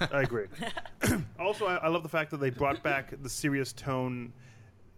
I 0.00 0.22
agree. 0.22 0.46
also, 1.38 1.66
I, 1.66 1.76
I 1.76 1.88
love 1.88 2.02
the 2.02 2.08
fact 2.08 2.30
that 2.30 2.38
they 2.38 2.48
brought 2.48 2.82
back 2.82 3.12
the 3.22 3.28
serious 3.28 3.74
tone, 3.74 4.32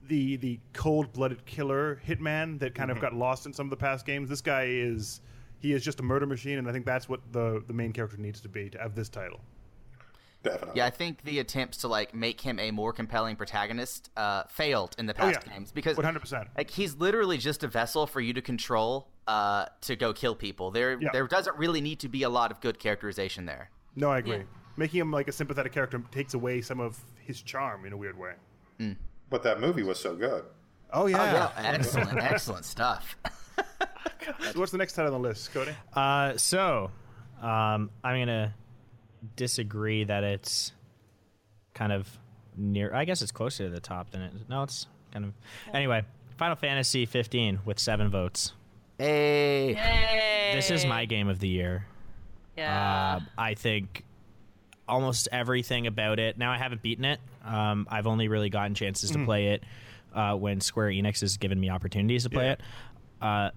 the 0.08 0.36
the 0.36 0.58
cold 0.72 1.12
blooded 1.12 1.44
killer 1.46 2.00
hitman 2.06 2.58
that 2.60 2.74
kind 2.74 2.90
of 2.90 3.00
got 3.00 3.14
lost 3.14 3.46
in 3.46 3.52
some 3.52 3.66
of 3.66 3.70
the 3.70 3.76
past 3.76 4.06
games. 4.06 4.28
This 4.28 4.40
guy 4.40 4.64
is 4.64 5.20
he 5.58 5.72
is 5.72 5.82
just 5.82 6.00
a 6.00 6.02
murder 6.02 6.26
machine, 6.26 6.58
and 6.58 6.68
I 6.68 6.72
think 6.72 6.86
that's 6.86 7.08
what 7.08 7.20
the 7.32 7.62
the 7.66 7.72
main 7.72 7.92
character 7.92 8.16
needs 8.16 8.40
to 8.42 8.48
be 8.48 8.70
to 8.70 8.78
have 8.78 8.94
this 8.94 9.08
title. 9.08 9.40
Definitely. 10.42 10.72
Yeah, 10.76 10.86
I 10.86 10.90
think 10.90 11.24
the 11.24 11.40
attempts 11.40 11.78
to 11.78 11.88
like 11.88 12.14
make 12.14 12.40
him 12.40 12.58
a 12.58 12.70
more 12.70 12.92
compelling 12.92 13.36
protagonist 13.36 14.10
uh, 14.16 14.44
failed 14.44 14.94
in 14.98 15.06
the 15.06 15.14
past 15.14 15.40
yeah. 15.44 15.54
games 15.54 15.72
because 15.72 15.96
100%. 15.96 16.46
Like 16.56 16.70
he's 16.70 16.94
literally 16.96 17.38
just 17.38 17.64
a 17.64 17.68
vessel 17.68 18.06
for 18.06 18.20
you 18.20 18.32
to 18.32 18.42
control 18.42 19.08
uh, 19.26 19.66
to 19.82 19.96
go 19.96 20.12
kill 20.12 20.34
people. 20.36 20.70
There, 20.70 20.98
Yeah. 21.00 21.08
there 21.12 21.26
doesn't 21.26 21.56
really 21.56 21.80
need 21.80 21.98
to 22.00 22.08
be 22.08 22.22
a 22.22 22.28
lot 22.28 22.52
of 22.52 22.60
good 22.60 22.78
characterization 22.78 23.46
there. 23.46 23.70
No, 23.96 24.10
I 24.10 24.18
agree. 24.18 24.36
Yeah. 24.36 24.42
Making 24.76 25.00
him 25.00 25.10
like 25.10 25.26
a 25.26 25.32
sympathetic 25.32 25.72
character 25.72 26.00
takes 26.12 26.34
away 26.34 26.60
some 26.60 26.78
of 26.80 26.98
his 27.18 27.42
charm 27.42 27.84
in 27.84 27.92
a 27.92 27.96
weird 27.96 28.18
way. 28.18 28.34
But 29.30 29.42
that 29.42 29.60
movie 29.60 29.82
was 29.82 29.98
so 29.98 30.14
good. 30.14 30.44
Oh 30.92 31.06
yeah. 31.06 31.50
excellent, 31.56 32.18
excellent 32.18 32.64
stuff. 32.64 33.16
So 34.52 34.58
what's 34.58 34.72
the 34.72 34.78
next 34.78 34.94
title 34.94 35.14
on 35.14 35.22
the 35.22 35.28
list, 35.28 35.52
Cody? 35.52 35.70
Uh, 35.92 36.36
so 36.36 36.90
um, 37.40 37.90
I'm 38.02 38.20
gonna 38.20 38.54
disagree 39.36 40.02
that 40.04 40.24
it's 40.24 40.72
kind 41.74 41.92
of 41.92 42.08
near. 42.56 42.92
I 42.92 43.04
guess 43.04 43.22
it's 43.22 43.30
closer 43.32 43.64
to 43.64 43.70
the 43.70 43.80
top 43.80 44.10
than 44.10 44.22
it. 44.22 44.32
No, 44.48 44.64
it's 44.64 44.86
kind 45.12 45.26
of. 45.26 45.32
Anyway, 45.72 46.02
Final 46.38 46.56
Fantasy 46.56 47.06
15 47.06 47.60
with 47.64 47.78
seven 47.78 48.08
votes. 48.10 48.52
Hey, 48.98 49.74
Hey. 49.74 50.52
This 50.56 50.70
is 50.70 50.84
my 50.86 51.04
game 51.04 51.28
of 51.28 51.38
the 51.38 51.48
year. 51.48 51.86
Yeah. 52.56 53.18
Uh, 53.18 53.20
I 53.38 53.54
think 53.54 54.04
almost 54.88 55.28
everything 55.30 55.86
about 55.86 56.18
it. 56.18 56.36
Now 56.38 56.50
I 56.50 56.58
haven't 56.58 56.82
beaten 56.82 57.04
it. 57.04 57.20
Um, 57.46 57.86
I've 57.90 58.06
only 58.06 58.28
really 58.28 58.50
gotten 58.50 58.74
chances 58.74 59.10
to 59.12 59.24
play 59.24 59.48
it 59.48 59.64
uh, 60.14 60.34
when 60.34 60.60
Square 60.60 60.90
Enix 60.90 61.20
has 61.20 61.36
given 61.36 61.58
me 61.60 61.70
opportunities 61.70 62.24
to 62.24 62.30
play 62.30 62.46
Yeah. 62.46 62.52
it. 62.52 62.60
Uh, 63.20 63.50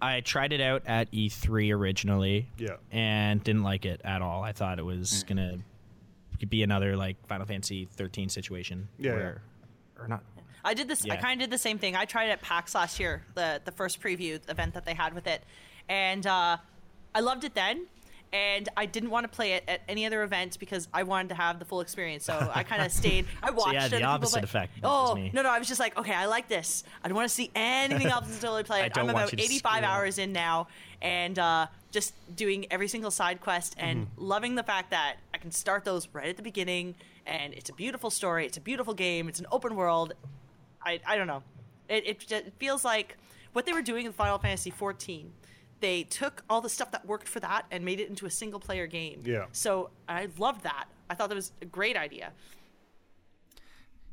I 0.00 0.20
tried 0.20 0.52
it 0.52 0.60
out 0.60 0.82
at 0.86 1.10
E3 1.12 1.72
originally, 1.72 2.48
Yeah. 2.58 2.76
and 2.90 3.42
didn't 3.44 3.62
like 3.62 3.84
it 3.84 4.00
at 4.04 4.20
all. 4.22 4.42
I 4.42 4.52
thought 4.52 4.78
it 4.78 4.84
was 4.84 5.22
gonna 5.24 5.58
be 6.48 6.62
another 6.64 6.96
like 6.96 7.24
Final 7.28 7.46
Fantasy 7.46 7.84
13 7.84 8.28
situation, 8.28 8.88
Yeah, 8.98 9.12
where, 9.12 9.42
or 9.98 10.08
not. 10.08 10.24
I 10.64 10.74
did 10.74 10.88
this. 10.88 11.04
I 11.04 11.14
Yeah. 11.14 11.20
kind 11.20 11.40
of 11.40 11.48
did 11.48 11.52
the 11.54 11.58
same 11.58 11.78
thing. 11.78 11.94
I 11.94 12.04
tried 12.04 12.26
it 12.26 12.30
at 12.30 12.42
PAX 12.42 12.74
last 12.74 12.98
year, 12.98 13.22
the 13.34 13.60
the 13.64 13.70
first 13.72 14.00
preview 14.00 14.40
event 14.48 14.74
that 14.74 14.84
they 14.84 14.94
had 14.94 15.14
with 15.14 15.26
it, 15.28 15.44
and 15.88 16.26
uh, 16.26 16.56
I 17.14 17.20
loved 17.20 17.44
it 17.44 17.54
then. 17.54 17.86
And 18.32 18.68
I 18.78 18.86
didn't 18.86 19.10
want 19.10 19.24
to 19.24 19.28
play 19.28 19.52
it 19.52 19.64
at 19.68 19.82
any 19.88 20.06
other 20.06 20.22
event 20.22 20.58
because 20.58 20.88
I 20.94 21.02
wanted 21.02 21.28
to 21.30 21.34
have 21.34 21.58
the 21.58 21.66
full 21.66 21.82
experience. 21.82 22.24
So 22.24 22.50
I 22.54 22.62
kind 22.62 22.82
of 22.86 22.90
stayed. 22.90 23.26
I 23.42 23.50
watched. 23.50 23.74
yeah, 23.74 23.88
the 23.88 24.02
opposite 24.04 24.38
play- 24.38 24.42
effect 24.44 24.72
Oh 24.82 25.14
me. 25.14 25.30
no, 25.34 25.42
no! 25.42 25.50
I 25.50 25.58
was 25.58 25.68
just 25.68 25.78
like, 25.80 25.98
okay, 25.98 26.14
I 26.14 26.24
like 26.26 26.48
this. 26.48 26.82
I 27.04 27.08
don't 27.08 27.14
want 27.16 27.28
to 27.28 27.34
see 27.34 27.50
anything 27.54 28.06
else 28.06 28.26
until 28.32 28.54
I 28.56 28.62
play 28.62 28.82
it. 28.86 28.94
don't 28.94 29.04
I'm 29.04 29.10
about 29.10 29.34
85 29.34 29.82
hours 29.84 30.18
in 30.18 30.32
now, 30.32 30.68
and 31.02 31.38
uh, 31.38 31.66
just 31.90 32.14
doing 32.34 32.64
every 32.70 32.88
single 32.88 33.10
side 33.10 33.40
quest 33.42 33.74
and 33.78 34.06
Mm-hmm. 34.06 34.24
loving 34.24 34.54
the 34.54 34.62
fact 34.62 34.90
that 34.92 35.16
I 35.34 35.38
can 35.38 35.50
start 35.50 35.84
those 35.84 36.08
right 36.14 36.28
at 36.28 36.36
the 36.38 36.42
beginning. 36.42 36.94
And 37.26 37.52
it's 37.54 37.68
a 37.70 37.74
beautiful 37.74 38.08
story. 38.10 38.46
It's 38.46 38.56
a 38.56 38.60
beautiful 38.62 38.94
game. 38.94 39.28
It's 39.28 39.38
an 39.40 39.46
open 39.52 39.76
world. 39.76 40.14
I, 40.84 40.98
I 41.06 41.16
don't 41.16 41.26
know. 41.28 41.42
It, 41.88 42.06
it, 42.06 42.18
just- 42.20 42.32
it 42.32 42.52
feels 42.58 42.84
like 42.84 43.16
what 43.52 43.64
they 43.66 43.72
were 43.72 43.82
doing 43.82 44.06
in 44.06 44.12
Final 44.12 44.38
Fantasy 44.38 44.70
14. 44.70 45.30
They 45.82 46.04
took 46.04 46.44
all 46.48 46.60
the 46.60 46.68
stuff 46.70 46.92
that 46.92 47.04
worked 47.04 47.28
for 47.28 47.40
that 47.40 47.66
and 47.72 47.84
made 47.84 47.98
it 47.98 48.08
into 48.08 48.24
a 48.24 48.30
single 48.30 48.60
player 48.60 48.86
game. 48.86 49.22
Yeah. 49.26 49.46
So 49.52 49.90
I 50.08 50.28
loved 50.38 50.62
that. 50.62 50.84
I 51.10 51.14
thought 51.14 51.28
that 51.28 51.34
was 51.34 51.50
a 51.60 51.64
great 51.66 51.96
idea. 51.96 52.32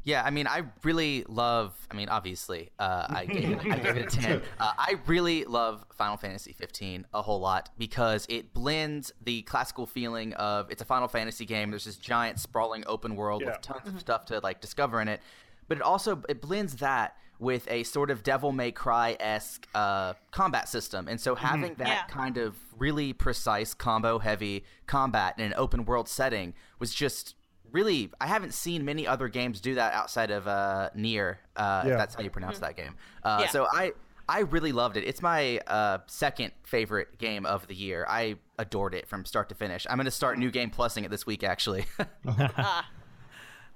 Yeah, 0.03 0.23
I 0.25 0.29
mean, 0.31 0.47
I 0.47 0.63
really 0.83 1.25
love. 1.27 1.75
I 1.91 1.95
mean, 1.95 2.09
obviously, 2.09 2.71
uh, 2.79 3.05
I, 3.09 3.25
gave 3.25 3.51
it, 3.51 3.59
I 3.59 3.77
gave 3.77 3.97
it 3.97 4.15
a 4.15 4.17
ten. 4.21 4.41
Uh, 4.59 4.71
I 4.77 4.95
really 5.05 5.43
love 5.43 5.85
Final 5.93 6.17
Fantasy 6.17 6.53
15 6.53 7.05
a 7.13 7.21
whole 7.21 7.39
lot 7.41 7.69
because 7.77 8.25
it 8.29 8.53
blends 8.53 9.11
the 9.23 9.41
classical 9.43 9.85
feeling 9.85 10.33
of 10.35 10.71
it's 10.71 10.81
a 10.81 10.85
Final 10.85 11.07
Fantasy 11.09 11.45
game. 11.45 11.69
There's 11.69 11.85
this 11.85 11.97
giant 11.97 12.39
sprawling 12.39 12.83
open 12.87 13.15
world 13.15 13.41
Yeah. 13.43 13.51
with 13.51 13.61
tons 13.61 13.87
of 13.93 13.99
stuff 13.99 14.25
to 14.27 14.39
like 14.39 14.61
discover 14.61 15.01
in 15.01 15.07
it, 15.09 15.21
but 15.67 15.77
it 15.77 15.83
also 15.83 16.23
it 16.29 16.41
blends 16.41 16.77
that 16.77 17.15
with 17.39 17.65
a 17.71 17.83
sort 17.83 18.11
of 18.11 18.21
Devil 18.21 18.51
May 18.51 18.71
Cry 18.71 19.15
esque 19.19 19.67
uh, 19.73 20.13
combat 20.31 20.67
system, 20.67 21.07
and 21.07 21.19
so 21.19 21.35
having 21.35 21.73
that 21.75 21.87
Yeah. 21.87 22.03
kind 22.07 22.37
of 22.37 22.55
really 22.77 23.13
precise 23.13 23.73
combo 23.73 24.19
heavy 24.19 24.63
combat 24.87 25.35
in 25.37 25.45
an 25.45 25.53
open 25.55 25.85
world 25.85 26.07
setting 26.09 26.53
was 26.79 26.93
just 26.93 27.35
really 27.71 28.09
I 28.19 28.27
haven't 28.27 28.53
seen 28.53 28.83
many 28.83 29.05
other 29.07 29.27
games 29.27 29.61
do 29.61 29.75
that 29.75 29.93
outside 29.93 30.31
of 30.31 30.47
uh 30.47 30.89
Nier 30.95 31.39
uh 31.55 31.83
Yeah. 31.85 31.91
if 31.93 31.97
that's 31.97 32.15
how 32.15 32.21
you 32.21 32.29
pronounce 32.29 32.59
that 32.59 32.75
game. 32.75 32.95
Uh 33.23 33.39
Yeah. 33.43 33.47
so 33.49 33.67
I 33.71 33.93
I 34.27 34.41
really 34.41 34.71
loved 34.71 34.95
it. 34.97 35.03
It's 35.05 35.21
my 35.23 35.57
uh, 35.65 35.97
second 36.05 36.51
favorite 36.63 37.17
game 37.17 37.47
of 37.47 37.65
the 37.65 37.73
year. 37.73 38.05
I 38.07 38.35
adored 38.59 38.93
it 38.93 39.07
from 39.07 39.25
start 39.25 39.49
to 39.49 39.55
finish. 39.55 39.87
I'm 39.89 39.97
going 39.97 40.05
to 40.05 40.11
start 40.11 40.37
New 40.37 40.51
Game 40.51 40.69
Plusing 40.69 41.03
it 41.03 41.09
this 41.09 41.25
week, 41.25 41.43
actually. 41.43 41.85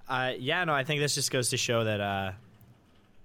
Uh, 0.08 0.34
yeah, 0.38 0.64
no, 0.66 0.74
I 0.74 0.84
think 0.84 1.00
this 1.00 1.16
just 1.16 1.32
goes 1.32 1.50
to 1.52 1.58
show 1.58 1.86
that 1.86 2.02
uh, 2.02 2.32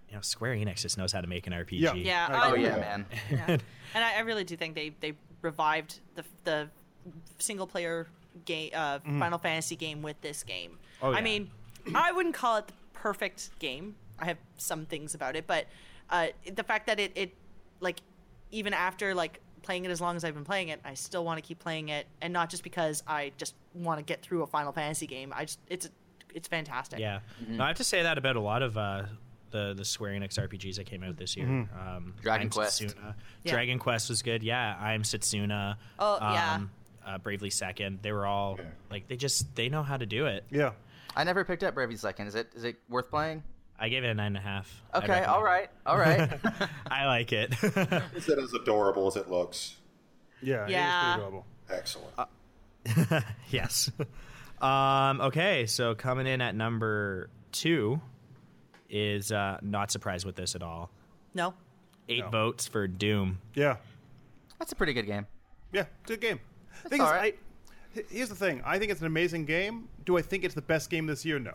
you 0.08 0.16
know 0.16 0.20
Square 0.22 0.56
Enix 0.56 0.80
just 0.80 0.98
knows 0.98 1.12
how 1.12 1.20
to 1.20 1.26
make 1.26 1.46
an 1.46 1.52
RPG. 1.52 1.80
Yeah. 1.80 1.94
Yeah, 1.94 2.26
I 2.30 2.50
oh, 2.50 2.54
yeah, 2.54 2.68
Yeah. 2.68 2.76
man. 2.76 3.06
yeah. 3.30 3.46
and 3.94 4.04
I, 4.04 4.16
I 4.16 4.20
really 4.20 4.44
do 4.44 4.56
think 4.56 4.74
they 4.74 4.94
they 5.00 5.14
revived 5.42 6.00
the 6.14 6.24
the 6.44 6.68
single 7.38 7.66
player 7.66 8.06
game 8.44 8.70
uh, 8.74 8.98
Final 9.18 9.38
Fantasy 9.38 9.76
game 9.76 10.02
with 10.02 10.20
this 10.20 10.42
game. 10.42 10.72
Mm-hmm. 10.72 11.06
Oh, 11.06 11.10
yeah. 11.10 11.16
I 11.16 11.20
mean, 11.20 11.50
I 11.94 12.12
wouldn't 12.12 12.34
call 12.34 12.56
it 12.56 12.68
the 12.68 12.74
perfect 12.92 13.58
game. 13.58 13.94
I 14.18 14.26
have 14.26 14.38
some 14.56 14.84
things 14.86 15.14
about 15.14 15.36
it, 15.36 15.46
but 15.46 15.66
uh, 16.10 16.28
the 16.52 16.64
fact 16.64 16.86
that 16.86 16.98
it 16.98 17.12
it 17.14 17.34
like 17.80 18.00
even 18.50 18.72
after 18.72 19.14
like 19.14 19.40
playing 19.62 19.84
it 19.84 19.90
as 19.90 20.00
long 20.00 20.16
as 20.16 20.24
I've 20.24 20.34
been 20.34 20.44
playing 20.44 20.68
it, 20.68 20.80
I 20.84 20.94
still 20.94 21.24
want 21.24 21.38
to 21.38 21.46
keep 21.46 21.58
playing 21.58 21.90
it, 21.90 22.06
and 22.20 22.32
not 22.32 22.50
just 22.50 22.62
because 22.62 23.02
I 23.06 23.32
just 23.36 23.54
want 23.74 23.98
to 23.98 24.04
get 24.04 24.22
through 24.22 24.42
a 24.42 24.46
Final 24.46 24.72
Fantasy 24.72 25.06
game. 25.06 25.32
I 25.36 25.44
just 25.44 25.60
it's 25.68 25.88
it's 26.34 26.48
fantastic. 26.48 26.98
Yeah, 26.98 27.20
no, 27.46 27.64
I 27.64 27.68
have 27.68 27.76
to 27.76 27.84
say 27.84 28.02
that 28.02 28.18
about 28.18 28.36
a 28.36 28.40
lot 28.40 28.62
of 28.62 28.76
uh, 28.76 29.04
the 29.50 29.74
the 29.74 29.84
Square 29.84 30.12
Enix 30.12 30.38
RPGs 30.38 30.76
that 30.76 30.84
came 30.86 31.02
out 31.02 31.16
this 31.16 31.36
year. 31.36 31.46
Um, 31.48 32.14
Dragon 32.22 32.46
I'm 32.46 32.50
Quest. 32.50 32.82
Setsuna. 32.82 33.14
Yeah. 33.44 33.52
Dragon 33.52 33.78
Quest 33.78 34.08
was 34.08 34.22
good. 34.22 34.42
Yeah, 34.42 34.76
I'm 34.80 35.02
Setsuna. 35.02 35.76
Oh, 35.98 36.18
yeah. 36.20 36.54
um, 36.54 36.70
Uh, 37.06 37.18
Bravely 37.18 37.50
Second. 37.50 38.00
They 38.02 38.12
were 38.12 38.26
all 38.26 38.58
like 38.90 39.08
they 39.08 39.16
just 39.16 39.54
they 39.54 39.68
know 39.68 39.82
how 39.82 39.96
to 39.96 40.06
do 40.06 40.26
it. 40.26 40.44
Yeah. 40.50 40.72
I 41.16 41.24
never 41.24 41.44
picked 41.44 41.64
up 41.64 41.74
Bravely 41.74 41.96
Second. 41.96 42.26
Is 42.28 42.34
it 42.34 42.50
is 42.54 42.64
it 42.64 42.76
worth 42.88 43.08
playing? 43.10 43.42
I 43.80 43.88
gave 43.88 44.02
it 44.04 44.08
a 44.08 44.14
nine 44.14 44.28
and 44.28 44.36
a 44.36 44.40
half. 44.40 44.82
Okay, 44.94 45.06
recommend 45.06 45.26
all 45.26 45.40
it. 45.40 45.44
right, 45.44 45.70
all 45.86 45.96
right. 45.96 46.30
I 46.90 47.06
like 47.06 47.32
it. 47.32 47.52
Is 47.62 48.28
it 48.28 48.36
as 48.36 48.52
adorable 48.52 49.06
as 49.06 49.14
it 49.14 49.30
looks? 49.30 49.76
Yeah. 50.42 50.66
Yeah. 50.66 51.14
adorable. 51.14 51.46
Excellent. 51.70 52.12
yes. 53.50 53.90
Um, 54.60 55.20
okay, 55.20 55.66
so 55.66 55.94
coming 55.94 56.26
in 56.26 56.40
at 56.40 56.56
number 56.56 57.30
two 57.52 58.00
is 58.88 59.32
uh, 59.32 59.58
not 59.62 59.90
surprised 59.90 60.24
with 60.26 60.36
this 60.36 60.54
at 60.54 60.62
all. 60.62 60.90
No. 61.34 61.54
Eight 62.08 62.24
No. 62.24 62.30
votes 62.30 62.66
for 62.66 62.86
Doom. 62.86 63.38
Yeah. 63.54 63.76
That's 64.58 64.72
a 64.72 64.76
pretty 64.76 64.92
good 64.92 65.06
game. 65.06 65.26
Yeah. 65.72 65.84
It's 66.02 66.10
a 66.10 66.14
good 66.14 66.20
game. 66.20 66.40
Thing 66.88 67.00
is, 67.00 67.06
all 67.06 67.12
right. 67.12 67.36
I, 67.96 67.98
h- 68.00 68.06
here's 68.10 68.28
the 68.28 68.34
thing. 68.34 68.62
I 68.64 68.78
think 68.78 68.90
it's 68.90 69.00
an 69.00 69.06
amazing 69.06 69.44
game. 69.44 69.88
Do 70.04 70.16
I 70.16 70.22
think 70.22 70.44
it's 70.44 70.54
the 70.54 70.62
best 70.62 70.90
game 70.90 71.06
this 71.06 71.24
year? 71.24 71.38
No. 71.38 71.54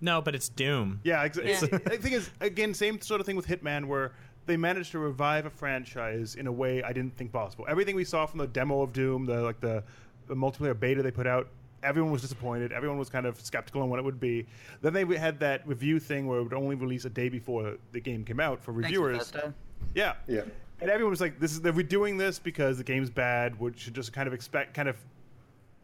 No, 0.00 0.22
but 0.22 0.34
it's 0.34 0.48
Doom. 0.48 1.00
Yeah, 1.04 1.22
ex- 1.24 1.38
Yeah. 1.42 1.60
the 1.60 1.78
thing 2.00 2.12
is, 2.14 2.30
again, 2.40 2.72
same 2.72 3.00
sort 3.00 3.20
of 3.20 3.26
thing 3.26 3.36
with 3.36 3.46
Hitman, 3.46 3.84
where 3.84 4.12
they 4.46 4.56
managed 4.56 4.92
to 4.92 4.98
revive 4.98 5.44
a 5.44 5.50
franchise 5.50 6.36
in 6.36 6.46
a 6.46 6.52
way 6.52 6.82
I 6.82 6.92
didn't 6.94 7.16
think 7.16 7.30
possible. 7.32 7.66
Everything 7.68 7.94
we 7.94 8.04
saw 8.04 8.24
from 8.24 8.38
the 8.38 8.46
demo 8.46 8.80
of 8.80 8.92
Doom, 8.94 9.26
the 9.26 9.42
like 9.42 9.60
the, 9.60 9.84
the 10.28 10.34
multiplayer 10.34 10.78
beta 10.78 11.02
they 11.02 11.10
put 11.10 11.26
out, 11.26 11.48
everyone 11.82 12.12
was 12.12 12.22
disappointed. 12.22 12.72
Everyone 12.72 12.98
was 12.98 13.08
kind 13.08 13.26
of 13.26 13.40
skeptical 13.40 13.82
on 13.82 13.90
what 13.90 13.98
it 13.98 14.04
would 14.04 14.20
be. 14.20 14.46
Then 14.82 14.92
they 14.92 15.04
had 15.16 15.40
that 15.40 15.66
review 15.66 15.98
thing 15.98 16.26
where 16.26 16.40
it 16.40 16.42
would 16.42 16.54
only 16.54 16.76
release 16.76 17.04
a 17.04 17.10
day 17.10 17.28
before 17.28 17.76
the 17.92 18.00
game 18.00 18.24
came 18.24 18.40
out 18.40 18.62
for 18.62 18.72
reviewers. 18.72 19.18
Bethesda. 19.30 19.54
Yeah. 19.94 20.14
Yeah. 20.26 20.42
And 20.80 20.90
everyone 20.90 21.10
was 21.10 21.20
like, 21.20 21.38
"This 21.38 21.52
is 21.52 21.60
they're 21.60 21.72
doing 21.72 22.16
this 22.16 22.38
because 22.38 22.78
the 22.78 22.84
game's 22.84 23.10
bad. 23.10 23.58
We 23.60 23.72
should 23.76 23.94
just 23.94 24.12
kind 24.12 24.26
of 24.26 24.32
expect, 24.32 24.72
kind 24.74 24.88
of 24.88 24.96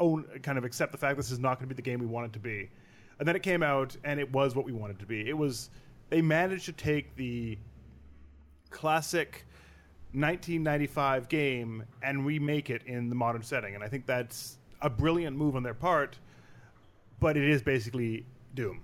own, 0.00 0.24
kind 0.42 0.56
of 0.56 0.64
accept 0.64 0.92
the 0.92 0.98
fact 0.98 1.16
this 1.16 1.30
is 1.30 1.38
not 1.38 1.58
going 1.58 1.68
to 1.68 1.74
be 1.74 1.76
the 1.76 1.82
game 1.82 2.00
we 2.00 2.06
want 2.06 2.26
it 2.26 2.32
to 2.32 2.38
be." 2.38 2.70
And 3.18 3.26
then 3.26 3.36
it 3.36 3.42
came 3.42 3.62
out, 3.62 3.96
and 4.04 4.20
it 4.20 4.30
was 4.32 4.54
what 4.54 4.64
we 4.64 4.72
wanted 4.72 4.98
to 5.00 5.06
be. 5.06 5.28
It 5.28 5.36
was. 5.36 5.70
They 6.08 6.22
managed 6.22 6.66
to 6.66 6.72
take 6.72 7.16
the 7.16 7.58
classic 8.70 9.44
1995 10.12 11.28
game 11.28 11.84
and 12.02 12.24
remake 12.24 12.70
it 12.70 12.82
in 12.86 13.08
the 13.08 13.14
modern 13.14 13.42
setting, 13.42 13.74
and 13.74 13.84
I 13.84 13.88
think 13.88 14.06
that's 14.06 14.58
a 14.86 14.90
brilliant 14.90 15.36
move 15.36 15.56
on 15.56 15.62
their 15.62 15.74
part. 15.74 16.18
But 17.18 17.36
it 17.36 17.48
is 17.48 17.62
basically 17.62 18.26
Doom. 18.54 18.80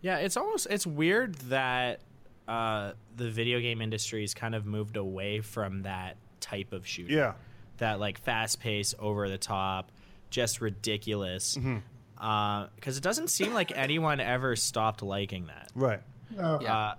Yeah, 0.00 0.18
it's 0.18 0.36
almost 0.36 0.66
it's 0.70 0.86
weird 0.86 1.34
that 1.50 2.00
uh, 2.48 2.92
the 3.16 3.30
video 3.30 3.60
game 3.60 3.80
industry 3.82 4.22
has 4.22 4.34
kind 4.34 4.54
of 4.54 4.66
moved 4.66 4.96
away 4.96 5.40
from 5.40 5.82
that 5.82 6.16
type 6.40 6.72
of 6.72 6.86
shooter. 6.86 7.12
Yeah. 7.12 7.32
That 7.78 8.00
like 8.00 8.18
fast 8.18 8.60
pace, 8.60 8.94
over 8.98 9.28
the 9.28 9.38
top, 9.38 9.92
just 10.30 10.60
ridiculous. 10.60 11.56
Because 12.16 12.96
it 12.96 13.02
doesn't 13.02 13.28
seem 13.28 13.54
like 13.54 13.72
anyone 13.74 14.20
ever 14.20 14.56
stopped 14.56 15.02
liking 15.02 15.46
that. 15.46 15.70
Right. 15.74 16.00
No. 16.30 16.60
Yeah. 16.62 16.76
Uh, 16.76 16.94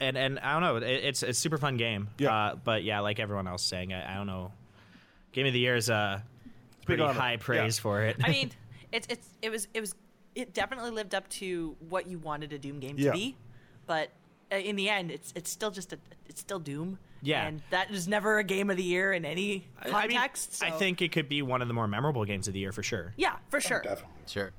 and 0.00 0.16
and 0.16 0.38
I 0.38 0.52
don't 0.52 0.62
know, 0.62 0.76
it, 0.76 1.04
it's 1.04 1.22
it's 1.22 1.38
a 1.38 1.40
super 1.40 1.58
fun 1.58 1.76
game. 1.76 2.08
Yeah. 2.18 2.34
Uh, 2.34 2.54
but 2.56 2.82
yeah, 2.82 3.00
like 3.00 3.20
everyone 3.20 3.46
else 3.46 3.62
saying, 3.62 3.92
I, 3.92 4.14
I 4.14 4.16
don't 4.16 4.26
know. 4.26 4.52
Game 5.32 5.46
of 5.46 5.52
the 5.52 5.60
year 5.60 5.76
is 5.76 5.88
uh, 5.90 6.20
pretty 6.98 7.02
on 7.02 7.14
high 7.14 7.36
praise 7.36 7.78
Yeah. 7.78 7.82
for 7.82 8.02
it. 8.02 8.16
I 8.22 8.30
mean, 8.30 8.50
it's 8.92 9.06
it's 9.08 9.28
it 9.42 9.50
was 9.50 9.68
it 9.74 9.80
was 9.80 9.94
it 10.34 10.54
definitely 10.54 10.90
lived 10.92 11.14
up 11.14 11.28
to 11.28 11.76
what 11.88 12.06
you 12.06 12.18
wanted 12.18 12.52
a 12.52 12.58
Doom 12.58 12.78
game 12.80 12.96
to 12.96 13.02
Yeah. 13.02 13.12
be, 13.12 13.36
but 13.86 14.10
uh, 14.52 14.56
in 14.56 14.76
the 14.76 14.88
end, 14.88 15.10
it's 15.10 15.32
it's 15.36 15.50
still 15.50 15.70
just 15.70 15.92
a 15.92 15.98
it's 16.28 16.40
still 16.40 16.58
Doom. 16.60 16.98
Yeah. 17.22 17.46
and 17.46 17.60
that 17.68 17.90
is 17.90 18.08
never 18.08 18.38
a 18.38 18.44
game 18.44 18.70
of 18.70 18.78
the 18.78 18.82
year 18.82 19.12
in 19.12 19.26
any 19.26 19.66
I- 19.78 19.90
I 19.90 20.06
mean, 20.06 20.16
context. 20.16 20.62
I 20.62 20.70
think 20.70 21.02
it 21.02 21.12
could 21.12 21.28
be 21.28 21.42
one 21.42 21.60
of 21.60 21.68
the 21.68 21.74
more 21.74 21.86
memorable 21.86 22.24
games 22.24 22.48
of 22.48 22.54
the 22.54 22.60
year 22.60 22.72
for 22.72 22.82
sure. 22.82 23.12
yeah, 23.18 23.36
for 23.50 23.60
sure. 23.60 23.80
Definitely. 23.82 24.14
Sure. 24.26 24.52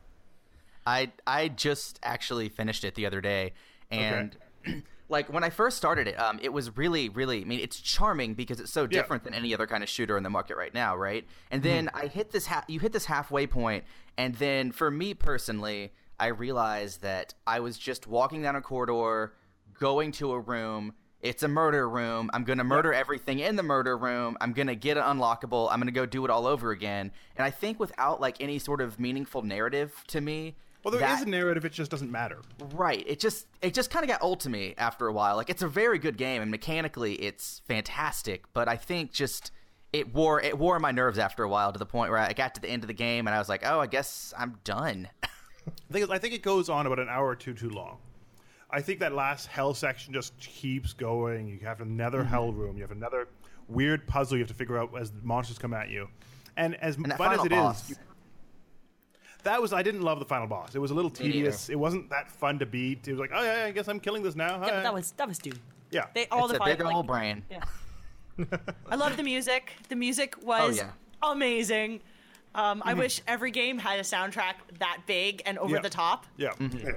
I 0.85 1.11
I 1.25 1.47
just 1.47 1.99
actually 2.03 2.49
finished 2.49 2.83
it 2.83 2.93
the 2.95 3.05
other 3.07 3.19
day, 3.21 3.53
and 3.89 4.35
like 5.11 5.31
when 5.31 5.43
I 5.43 5.49
first 5.49 5.77
started 5.77 6.07
it, 6.07 6.19
um, 6.19 6.39
it 6.41 6.53
was 6.53 6.75
really, 6.77 7.09
really. 7.09 7.41
I 7.41 7.43
mean, 7.43 7.59
it's 7.59 7.79
charming 7.79 8.33
because 8.33 8.59
it's 8.59 8.71
so 8.71 8.87
different 8.87 9.23
than 9.23 9.33
any 9.33 9.53
other 9.53 9.67
kind 9.67 9.83
of 9.83 9.89
shooter 9.89 10.17
in 10.17 10.23
the 10.23 10.29
market 10.29 10.57
right 10.57 10.73
now, 10.73 10.95
right? 10.95 11.25
And 11.51 11.61
then 11.61 11.89
I 11.93 12.07
hit 12.07 12.31
this 12.31 12.47
ha- 12.47 12.65
you 12.67 12.79
hit 12.79 12.93
this 12.93 13.05
halfway 13.05 13.45
point, 13.45 13.83
and 14.17 14.35
then 14.35 14.71
for 14.71 14.89
me 14.89 15.13
personally, 15.13 15.91
I 16.19 16.27
realized 16.27 17.01
that 17.01 17.33
I 17.45 17.59
was 17.59 17.77
just 17.77 18.07
walking 18.07 18.41
down 18.41 18.55
a 18.55 18.61
corridor, 18.61 19.33
going 19.79 20.11
to 20.13 20.31
a 20.31 20.39
room. 20.39 20.93
It's 21.19 21.43
a 21.43 21.47
murder 21.47 21.87
room. 21.87 22.31
I'm 22.33 22.43
going 22.43 22.57
to 22.57 22.63
murder 22.63 22.93
everything 22.93 23.39
in 23.39 23.55
the 23.55 23.63
murder 23.63 23.95
room. 23.95 24.37
I'm 24.41 24.53
going 24.53 24.67
to 24.67 24.75
get 24.75 24.97
it 24.97 25.03
unlockable. 25.03 25.67
I'm 25.71 25.79
going 25.79 25.87
to 25.87 25.91
go 25.91 26.07
do 26.07 26.25
it 26.25 26.31
all 26.31 26.47
over 26.47 26.71
again. 26.71 27.11
And 27.35 27.45
I 27.45 27.51
think 27.51 27.79
without 27.79 28.19
like 28.19 28.37
any 28.39 28.57
sort 28.57 28.81
of 28.81 28.99
meaningful 28.99 29.43
narrative 29.43 30.03
to 30.07 30.21
me, 30.21 30.55
Well, 30.83 30.91
there 30.91 31.01
is 31.13 31.19
that- 31.19 31.27
a 31.27 31.29
narrative. 31.29 31.63
It 31.65 31.73
just 31.73 31.91
doesn't 31.91 32.11
matter. 32.11 32.39
Right. 32.73 33.03
It 33.07 33.19
just 33.19 33.47
it 33.61 33.73
just 33.73 33.91
kind 33.91 34.03
of 34.03 34.09
got 34.09 34.21
old 34.23 34.39
to 34.41 34.49
me 34.49 34.73
after 34.77 35.07
a 35.07 35.13
while. 35.13 35.35
Like 35.35 35.49
it's 35.49 35.61
a 35.61 35.67
very 35.67 35.99
good 35.99 36.17
game 36.17 36.41
and 36.41 36.49
mechanically 36.51 37.13
it's 37.15 37.61
fantastic, 37.67 38.45
but 38.53 38.67
I 38.67 38.75
think 38.77 39.11
just 39.11 39.51
it 39.93 40.13
wore 40.13 40.41
it 40.41 40.57
wore 40.57 40.79
my 40.79 40.91
nerves 40.91 41.19
after 41.19 41.43
a 41.43 41.49
while 41.49 41.71
to 41.73 41.77
the 41.79 41.85
point 41.85 42.09
where 42.11 42.19
I 42.19 42.33
got 42.33 42.55
to 42.55 42.61
the 42.61 42.69
end 42.69 42.83
of 42.83 42.87
the 42.87 42.93
game 42.93 43.27
and 43.27 43.35
I 43.35 43.39
was 43.39 43.49
like, 43.49 43.61
"Oh, 43.65 43.79
I 43.79 43.87
guess 43.87 44.33
I'm 44.37 44.57
done." 44.63 45.07
Thing 45.91 46.01
is, 46.03 46.09
I 46.09 46.17
think 46.17 46.33
it 46.33 46.41
goes 46.41 46.69
on 46.69 46.87
about 46.87 46.97
an 46.99 47.09
hour 47.09 47.27
or 47.27 47.35
two 47.35 47.53
too 47.53 47.69
long. 47.69 47.97
I 48.71 48.81
think 48.81 48.99
that 49.01 49.13
last 49.13 49.47
hell 49.47 49.73
section 49.73 50.13
just 50.13 50.35
keeps 50.39 50.93
going. 50.93 51.47
You 51.47 51.59
have 51.65 51.81
another 51.81 52.19
Mm-hmm. 52.19 52.27
hell 52.29 52.53
room. 52.53 52.77
You 52.77 52.83
have 52.83 52.91
another 52.91 53.27
weird 53.67 54.07
puzzle 54.07 54.37
you 54.37 54.43
have 54.43 54.47
to 54.47 54.53
figure 54.55 54.77
out 54.77 54.89
as 54.97 55.11
monsters 55.21 55.57
come 55.59 55.73
at 55.73 55.89
you. 55.89 56.07
And 56.57 56.75
as 56.75 56.95
And 56.95 57.13
fun 57.13 57.33
as 57.39 57.45
it 57.45 57.51
is, 57.51 57.57
boss. 57.57 57.89
you- 57.89 57.95
that 59.43 59.61
was 59.61 59.73
I 59.73 59.81
didn't 59.81 60.01
love 60.01 60.19
the 60.19 60.25
final 60.25 60.47
boss. 60.47 60.75
It 60.75 60.79
was 60.79 60.91
a 60.91 60.93
little 60.93 61.11
tedious. 61.11 61.69
It 61.69 61.79
wasn't 61.79 62.09
that 62.09 62.31
fun 62.31 62.59
to 62.59 62.65
beat. 62.65 63.07
It 63.07 63.11
was 63.11 63.19
like, 63.19 63.31
oh 63.33 63.43
yeah, 63.43 63.65
I 63.65 63.71
guess 63.71 63.87
I'm 63.87 63.99
killing 63.99 64.23
this 64.23 64.35
now. 64.35 64.61
Yeah, 64.61 64.71
but 64.71 64.83
that 64.83 64.93
was 64.93 65.11
that 65.13 65.27
was 65.27 65.37
Doom. 65.37 65.59
yeah. 65.91 66.05
They 66.13 66.27
all 66.27 66.45
it's 66.45 66.57
the 66.57 66.63
a 66.63 66.65
big 66.65 66.81
like, 66.81 66.95
old 66.95 67.07
brain. 67.07 67.43
Yeah. 67.49 67.63
I 68.89 68.95
love 68.95 69.17
the 69.17 69.23
music. 69.23 69.73
The 69.89 69.95
music 69.95 70.35
oh, 70.41 70.45
was 70.45 70.77
yeah. 70.77 70.91
amazing. 71.21 72.01
Um, 72.53 72.81
I 72.83 72.91
mm-hmm. 72.91 72.99
wish 72.99 73.21
every 73.27 73.51
game 73.51 73.77
had 73.77 73.99
a 73.99 74.03
soundtrack 74.03 74.55
that 74.79 75.01
big 75.05 75.41
and 75.45 75.57
over 75.57 75.75
Yeah. 75.75 75.81
the 75.81 75.89
top. 75.89 76.25
yeah. 76.37 76.49
Mm-hmm. 76.49 76.87
Yeah. 76.87 76.91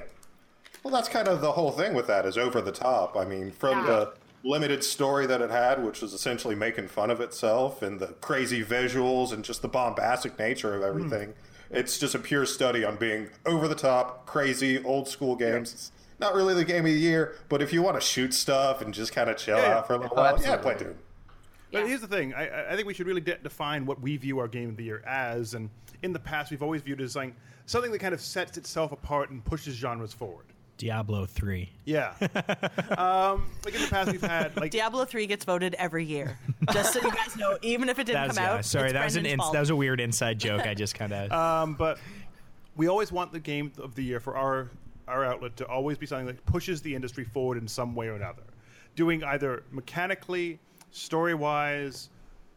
Well, 0.82 0.92
that's 0.92 1.08
kind 1.08 1.28
of 1.28 1.40
the 1.40 1.52
whole 1.52 1.70
thing 1.70 1.94
with 1.94 2.06
that 2.08 2.26
is 2.26 2.36
over 2.36 2.60
the 2.60 2.72
top. 2.72 3.16
I 3.16 3.24
mean, 3.24 3.50
from 3.52 3.78
Yeah. 3.78 3.86
the 3.86 4.14
limited 4.42 4.84
story 4.84 5.26
that 5.26 5.40
it 5.40 5.50
had, 5.50 5.82
which 5.82 6.02
was 6.02 6.12
essentially 6.12 6.54
making 6.54 6.88
fun 6.88 7.10
of 7.10 7.20
itself, 7.20 7.82
and 7.82 7.98
the 7.98 8.08
crazy 8.20 8.62
visuals 8.62 9.32
and 9.32 9.44
just 9.44 9.62
the 9.62 9.68
bombastic 9.68 10.38
nature 10.38 10.74
of 10.74 10.82
mm. 10.82 10.88
everything. 10.88 11.34
It's 11.74 11.98
just 11.98 12.14
a 12.14 12.18
pure 12.18 12.46
study 12.46 12.84
on 12.84 12.96
being 12.96 13.28
over 13.44 13.66
the 13.68 13.74
top, 13.74 14.26
crazy, 14.26 14.82
old 14.84 15.08
school 15.08 15.34
games. 15.36 15.72
It's 15.72 15.92
not 16.20 16.34
really 16.34 16.54
the 16.54 16.64
game 16.64 16.86
of 16.86 16.92
the 16.92 16.98
year, 16.98 17.36
but 17.48 17.60
if 17.60 17.72
you 17.72 17.82
want 17.82 17.96
to 17.96 18.00
shoot 18.00 18.32
stuff 18.32 18.80
and 18.80 18.94
just 18.94 19.12
kind 19.12 19.28
of 19.28 19.36
chill 19.36 19.58
Yeah, 19.58 19.78
out 19.78 19.86
for 19.86 19.94
a 19.94 19.98
little 19.98 20.16
Oh, 20.16 20.22
while, 20.22 20.40
yeah, 20.40 20.56
play 20.56 20.76
Doom. 20.76 20.94
But 21.72 21.80
Yeah. 21.82 21.86
here's 21.88 22.00
the 22.00 22.06
thing: 22.06 22.32
I, 22.34 22.72
I 22.72 22.76
think 22.76 22.86
we 22.86 22.94
should 22.94 23.06
really 23.08 23.20
de- 23.20 23.38
define 23.38 23.84
what 23.86 24.00
we 24.00 24.16
view 24.16 24.38
our 24.38 24.46
game 24.46 24.68
of 24.70 24.76
the 24.76 24.84
year 24.84 25.02
as. 25.06 25.54
And 25.54 25.68
in 26.02 26.12
the 26.12 26.20
past, 26.20 26.52
we've 26.52 26.62
always 26.62 26.82
viewed 26.82 27.00
it 27.00 27.04
as 27.04 27.16
like 27.16 27.34
something 27.66 27.90
that 27.90 27.98
kind 27.98 28.14
of 28.14 28.20
sets 28.20 28.56
itself 28.56 28.92
apart 28.92 29.30
and 29.30 29.44
pushes 29.44 29.74
genres 29.74 30.12
forward. 30.12 30.46
Diablo 30.76 31.26
three. 31.26 31.70
Yeah. 31.84 32.14
um, 32.98 33.50
like 33.64 33.74
in 33.74 33.80
the 33.82 33.88
past, 33.90 34.10
we've 34.12 34.20
had 34.20 34.56
like 34.56 34.70
Diablo 34.70 35.04
3 35.04 35.26
gets 35.26 35.44
voted 35.44 35.74
every 35.74 36.04
year. 36.04 36.38
Just 36.72 36.92
so 36.92 37.00
you 37.00 37.12
guys 37.12 37.36
know, 37.36 37.56
even 37.62 37.88
if 37.88 37.98
it 37.98 38.04
didn't 38.06 38.20
That 38.22 38.28
was, 38.28 38.36
come 38.36 38.44
yeah, 38.44 38.52
out. 38.54 38.64
sorry, 38.64 38.84
it's 38.86 38.92
that 38.94 39.04
was 39.04 39.16
an 39.16 39.26
ins- 39.26 39.50
that 39.52 39.60
was 39.60 39.70
a 39.70 39.76
weird 39.76 40.00
inside 40.00 40.38
joke. 40.38 40.62
I 40.62 40.74
just 40.74 40.94
kind 40.94 41.12
of 41.12 41.30
Um, 41.64 41.74
but 41.74 41.98
we 42.76 42.88
always 42.88 43.12
want 43.12 43.32
the 43.32 43.40
game 43.40 43.72
of 43.78 43.94
the 43.94 44.02
year 44.02 44.20
for 44.20 44.36
our 44.36 44.70
our 45.06 45.24
outlet 45.24 45.56
to 45.58 45.66
always 45.66 45.98
be 45.98 46.06
something 46.06 46.26
that 46.26 46.44
pushes 46.46 46.80
the 46.80 46.94
industry 46.94 47.24
forward 47.24 47.58
in 47.58 47.68
some 47.68 47.94
way 47.94 48.08
or 48.08 48.14
another, 48.14 48.42
doing 48.96 49.22
either 49.24 49.62
mechanically, 49.70 50.58
story 50.92 51.34
wise, 51.34 52.08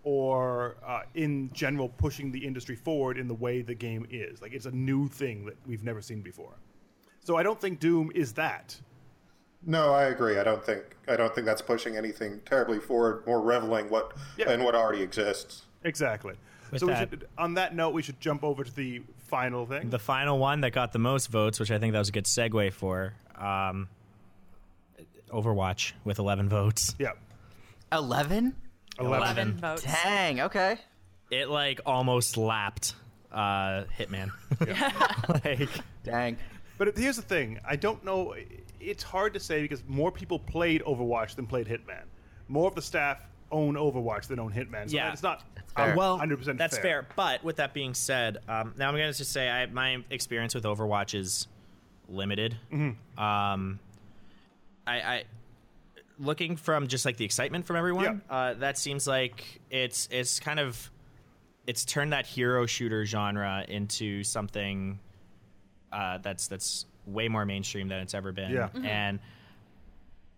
or 0.04 0.78
uh, 0.86 1.02
in 1.16 1.52
general 1.54 1.90
pushing 1.90 2.32
the 2.32 2.40
industry 2.40 2.76
forward 2.76 3.18
in 3.18 3.28
the 3.28 3.34
way 3.34 3.62
the 3.62 3.76
game 3.76 4.08
is. 4.10 4.42
Like 4.42 4.54
it's 4.54 4.66
a 4.66 4.72
new 4.72 5.10
thing 5.10 5.46
that 5.46 5.58
we've 5.68 5.84
never 5.84 6.02
seen 6.02 6.22
before. 6.22 6.54
So 7.27 7.36
I 7.36 7.43
don't 7.43 7.60
think 7.60 7.81
Doom 7.81 8.10
is 8.15 8.31
that. 8.36 8.77
No, 9.65 9.91
I 9.93 10.03
agree. 10.05 10.39
I 10.39 10.46
don't 10.46 10.65
think 10.65 10.96
I 11.10 11.17
don't 11.17 11.36
think 11.36 11.46
that's 11.46 11.62
pushing 11.62 11.98
anything 11.98 12.39
terribly 12.46 12.79
forward. 12.79 13.27
More 13.27 13.41
reveling 13.41 13.89
what 13.89 14.13
Yeah. 14.38 14.51
in 14.53 14.63
what 14.63 14.75
already 14.75 15.01
exists. 15.03 15.63
Exactly. 15.84 16.36
With 16.72 16.79
so 16.79 16.88
we 16.88 16.93
that- 16.93 17.10
should, 17.10 17.27
on 17.38 17.55
that 17.55 17.75
note, 17.75 17.89
we 17.93 18.01
should 18.01 18.22
jump 18.22 18.46
over 18.46 18.63
to 18.63 18.74
the 18.74 19.01
final 19.17 19.65
thing. 19.65 19.89
the 19.89 20.00
final 20.00 20.39
one 20.39 20.62
that 20.62 20.72
got 20.72 20.93
the 20.93 21.00
most 21.00 21.27
votes, 21.27 21.60
which 21.60 21.69
I 21.69 21.79
think 21.79 21.91
that 21.91 22.00
was 22.00 22.07
a 22.07 22.13
good 22.13 22.24
segue 22.24 22.72
for. 22.72 23.13
Um, 23.36 23.89
Overwatch 25.29 25.91
with 26.05 26.19
eleven 26.19 26.48
votes. 26.48 26.96
yeah. 26.98 27.12
11? 27.91 28.55
11 29.00 29.57
votes. 29.57 29.84
Dang, 29.84 30.39
okay. 30.41 30.77
It 31.29 31.50
like 31.50 31.81
almost 31.86 32.38
lapped 32.38 32.96
uh, 33.34 33.84
Hitman. 34.00 34.31
like 35.46 35.69
Dang. 36.05 36.38
But 36.77 36.98
here's 36.98 37.15
the 37.15 37.22
thing: 37.22 37.60
I 37.65 37.75
don't 37.75 38.03
know. 38.03 38.36
It's 38.79 39.03
hard 39.03 39.34
to 39.34 39.39
say 39.39 39.62
because 39.62 39.84
more 39.88 40.12
people 40.12 40.39
played 40.39 40.84
Overwatch 40.84 41.36
than 41.36 41.48
played 41.48 41.67
Hitman. 41.67 42.03
More 42.48 42.67
of 42.67 42.75
the 42.75 42.81
staff 42.81 43.22
own 43.51 43.75
Overwatch 43.75 44.27
than 44.27 44.39
own 44.39 44.51
Hitman. 44.51 44.89
So 44.89 44.96
Yeah. 44.98 45.12
it's 45.12 45.24
not. 45.24 45.43
fair. 45.75 45.96
well, 45.96 46.19
100% 46.19 46.57
that's 46.57 46.75
fair. 46.77 47.03
fair. 47.03 47.07
But 47.15 47.43
with 47.43 47.57
that 47.57 47.74
being 47.74 47.93
said, 47.93 48.38
um, 48.48 48.74
now 48.77 48.88
I'm 48.89 48.96
going 48.96 49.12
to 49.12 49.17
just 49.17 49.31
say 49.31 49.50
I, 49.50 49.65
my 49.67 50.03
experience 50.10 50.53
with 50.55 50.63
Overwatch 50.63 51.13
is 51.13 51.48
limited. 52.10 52.57
Mm-hmm. 52.72 53.22
Um, 53.24 53.79
I, 54.86 54.96
I 55.01 55.24
looking 56.19 56.55
from 56.55 56.88
just 56.88 57.05
like 57.05 57.17
the 57.17 57.25
excitement 57.25 57.65
from 57.65 57.75
everyone. 57.75 58.22
Uh, 58.29 58.53
that 58.55 58.77
seems 58.77 59.07
like 59.07 59.62
it's 59.69 60.07
it's 60.12 60.39
kind 60.39 60.60
of 60.60 60.89
it's 61.67 61.86
turned 61.86 62.13
that 62.13 62.25
hero 62.25 62.65
shooter 62.65 63.05
genre 63.05 63.65
into 63.67 64.24
something 64.24 65.00
uh, 65.91 66.17
that's 66.20 66.48
that's 66.48 66.86
way 67.06 67.27
more 67.27 67.46
mainstream 67.46 67.88
than 67.88 68.00
it's 68.00 68.13
ever 68.13 68.32
been. 68.32 68.51
Yeah. 68.51 68.70
And 68.84 69.20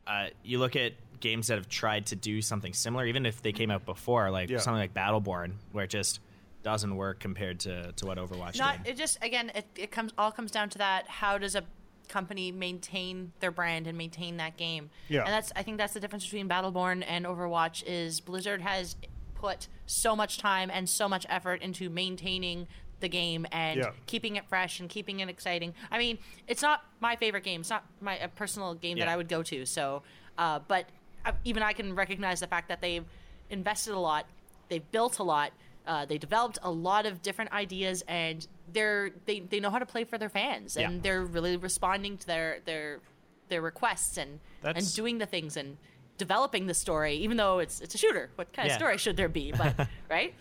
uh, 0.08 0.28
you 0.44 0.60
look 0.60 0.76
at 0.76 0.94
games 1.20 1.48
that 1.48 1.58
have 1.58 1.68
tried 1.70 2.06
to 2.08 2.16
do 2.16 2.42
something 2.42 2.74
similar, 2.74 3.06
even 3.06 3.26
if 3.26 3.42
they 3.42 3.52
came 3.52 3.70
out 3.72 3.86
before, 3.86 4.32
like 4.32 4.50
Yeah. 4.50 4.60
something 4.60 4.80
like 4.80 4.94
Battleborn, 4.94 5.54
where 5.72 5.84
it 5.84 5.90
just 5.90 6.20
doesn't 6.64 6.96
work 6.96 7.20
compared 7.20 7.60
to, 7.62 7.92
to 7.94 8.06
what 8.06 8.18
Overwatch 8.18 8.58
Not 8.58 8.84
did. 8.84 8.92
it 8.94 8.98
just 8.98 9.18
again 9.24 9.50
it, 9.56 9.66
it 9.78 9.92
comes 9.92 10.12
all 10.18 10.30
comes 10.32 10.52
down 10.52 10.70
to 10.72 10.78
that 10.80 11.08
how 11.08 11.38
does 11.38 11.56
a 11.56 11.64
company 12.10 12.52
maintain 12.52 13.32
their 13.40 13.50
brand 13.52 13.88
and 13.88 13.98
maintain 13.98 14.36
that 14.38 14.58
game 14.58 14.90
Yeah. 15.08 15.22
and 15.24 15.30
that's 15.30 15.54
i 15.56 15.64
think 15.64 15.78
that's 15.78 15.94
the 15.94 16.02
difference 16.02 16.26
between 16.26 16.50
battleborn 16.50 17.06
and 17.08 17.26
overwatch 17.26 17.82
is 17.88 18.20
blizzard 18.20 18.62
has 18.62 18.98
put 19.36 19.70
so 19.86 20.18
much 20.18 20.38
time 20.38 20.70
and 20.74 20.90
so 20.90 21.08
much 21.08 21.26
effort 21.30 21.62
into 21.62 21.90
maintaining 21.90 22.68
the 23.00 23.10
game 23.10 23.46
and 23.52 23.80
Yeah. 23.80 23.92
keeping 24.06 24.36
it 24.36 24.46
fresh 24.48 24.80
and 24.80 24.90
keeping 24.90 25.20
it 25.20 25.30
exciting 25.30 25.74
i 25.92 25.98
mean 25.98 26.18
it's 26.48 26.62
not 26.62 26.84
my 27.00 27.16
favorite 27.16 27.44
game 27.44 27.62
it's 27.62 27.70
not 27.70 27.86
my 28.02 28.18
a 28.18 28.28
personal 28.28 28.74
game 28.74 28.98
that 29.00 29.08
i 29.08 29.16
would 29.16 29.28
go 29.30 29.42
to 29.44 29.66
so 29.66 30.04
uh, 30.38 30.60
but 30.68 30.86
uh, 31.26 31.32
even 31.46 31.64
i 31.64 31.74
can 31.74 31.96
recognize 31.96 32.40
the 32.40 32.48
fact 32.48 32.68
that 32.70 32.82
they've 32.82 33.06
invested 33.50 33.94
a 33.94 34.00
lot 34.00 34.26
they've 34.70 34.90
built 34.92 35.20
a 35.20 35.24
lot 35.24 35.52
uh, 35.88 36.06
they 36.06 36.18
developed 36.20 36.60
a 36.62 36.70
lot 36.70 37.06
of 37.08 37.22
different 37.24 37.52
ideas 37.52 38.04
and 38.08 38.48
they're 38.74 39.10
they, 39.26 39.40
they 39.40 39.60
know 39.60 39.70
how 39.72 39.80
to 39.80 39.86
play 39.86 40.04
for 40.04 40.18
their 40.18 40.30
fans 40.30 40.78
and 40.78 40.96
Yeah. 40.96 41.00
they're 41.02 41.24
really 41.26 41.58
responding 41.58 42.18
to 42.18 42.28
their 42.28 42.60
their 42.66 43.00
their 43.48 43.62
requests 43.62 44.18
and 44.18 44.40
That's- 44.62 44.86
and 44.86 44.96
doing 44.96 45.18
the 45.18 45.26
things 45.26 45.58
and 45.58 45.78
developing 46.18 46.68
the 46.68 46.74
story 46.74 47.16
even 47.16 47.38
though 47.38 47.60
it's 47.60 47.80
it's 47.82 47.96
a 47.96 47.98
shooter 47.98 48.30
what 48.36 48.52
kind 48.54 48.68
Yeah. 48.68 48.74
of 48.76 48.80
story 48.80 48.98
should 48.98 49.16
there 49.18 49.30
be 49.30 49.52
but 49.52 49.88
right 50.10 50.36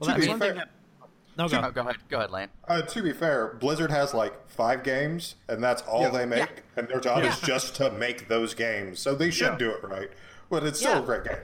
Well, 0.00 0.08
that's 0.16 0.26
one 0.26 0.38
thing 0.40 0.54
that. 0.56 0.70
No, 1.36 1.48
go. 1.48 1.60
Oh, 1.64 1.70
go 1.70 1.80
ahead. 1.82 1.96
Go 2.08 2.18
ahead, 2.18 2.30
Lane. 2.30 2.48
Uh, 2.68 2.82
to 2.82 3.02
be 3.02 3.12
fair, 3.12 3.54
Blizzard 3.60 3.90
has 3.90 4.12
like 4.12 4.48
five 4.48 4.82
games, 4.82 5.36
and 5.48 5.62
that's 5.62 5.82
all 5.82 6.02
Yeah. 6.02 6.08
they 6.10 6.26
make, 6.26 6.38
Yeah. 6.40 6.62
and 6.76 6.88
their 6.88 7.00
job 7.00 7.22
is 7.24 7.38
just 7.40 7.74
to 7.76 7.90
make 7.92 8.28
those 8.28 8.54
games. 8.54 8.98
So 8.98 9.14
they 9.14 9.30
should 9.30 9.52
Yeah. 9.52 9.58
do 9.58 9.70
it 9.70 9.82
right. 9.84 10.10
But 10.50 10.64
it's 10.64 10.80
still 10.80 10.94
Yeah. 10.96 11.02
a 11.02 11.06
great 11.06 11.24
game. 11.24 11.38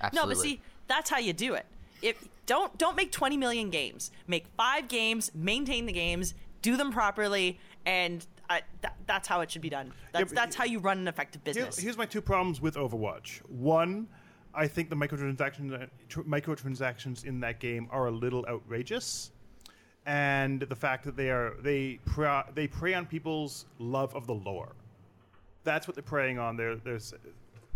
Absolutely. 0.00 0.34
No, 0.34 0.34
but 0.34 0.42
see, 0.42 0.60
that's 0.88 1.10
how 1.10 1.18
you 1.18 1.32
do 1.32 1.54
it. 1.54 1.66
If 2.02 2.28
don't 2.46 2.76
don't 2.78 2.96
make 2.96 3.10
20 3.12 3.36
million 3.36 3.70
games. 3.70 4.10
Make 4.26 4.46
5 4.56 4.88
games, 4.88 5.30
maintain 5.34 5.86
the 5.86 5.92
games, 5.92 6.34
do 6.60 6.76
them 6.76 6.92
properly 6.92 7.58
and 7.86 8.26
I, 8.50 8.62
that, 8.82 8.96
that's 9.06 9.26
how 9.28 9.40
it 9.40 9.50
should 9.50 9.62
be 9.62 9.70
done. 9.70 9.92
That's 10.12 10.24
but 10.30 10.34
that's 10.36 10.56
how 10.56 10.64
you 10.64 10.78
run 10.78 10.98
an 10.98 11.08
effective 11.08 11.40
Here- 11.44 11.54
business. 11.54 11.78
here's 11.78 11.96
my 11.96 12.04
two 12.04 12.20
problems 12.20 12.60
with 12.60 12.74
Overwatch. 12.74 13.38
One, 13.48 14.08
I 14.54 14.66
think 14.68 14.90
the 14.90 14.96
microtransactions 14.96 15.88
microtransactions 16.10 17.24
in 17.24 17.40
that 17.40 17.58
game 17.58 17.88
are 17.90 18.06
a 18.06 18.10
little 18.10 18.44
outrageous, 18.48 19.30
and 20.06 20.60
the 20.60 20.76
fact 20.76 21.04
that 21.04 21.16
they 21.16 21.30
are 21.30 21.54
they 21.62 21.98
pre- 22.04 22.42
they 22.54 22.66
prey 22.66 22.94
on 22.94 23.06
people's 23.06 23.66
love 23.78 24.14
of 24.14 24.26
the 24.26 24.34
lore. 24.34 24.72
That's 25.64 25.86
what 25.86 25.94
they're 25.94 26.02
preying 26.02 26.38
on. 26.38 26.56
They're 26.56 26.76
they're 26.76 27.00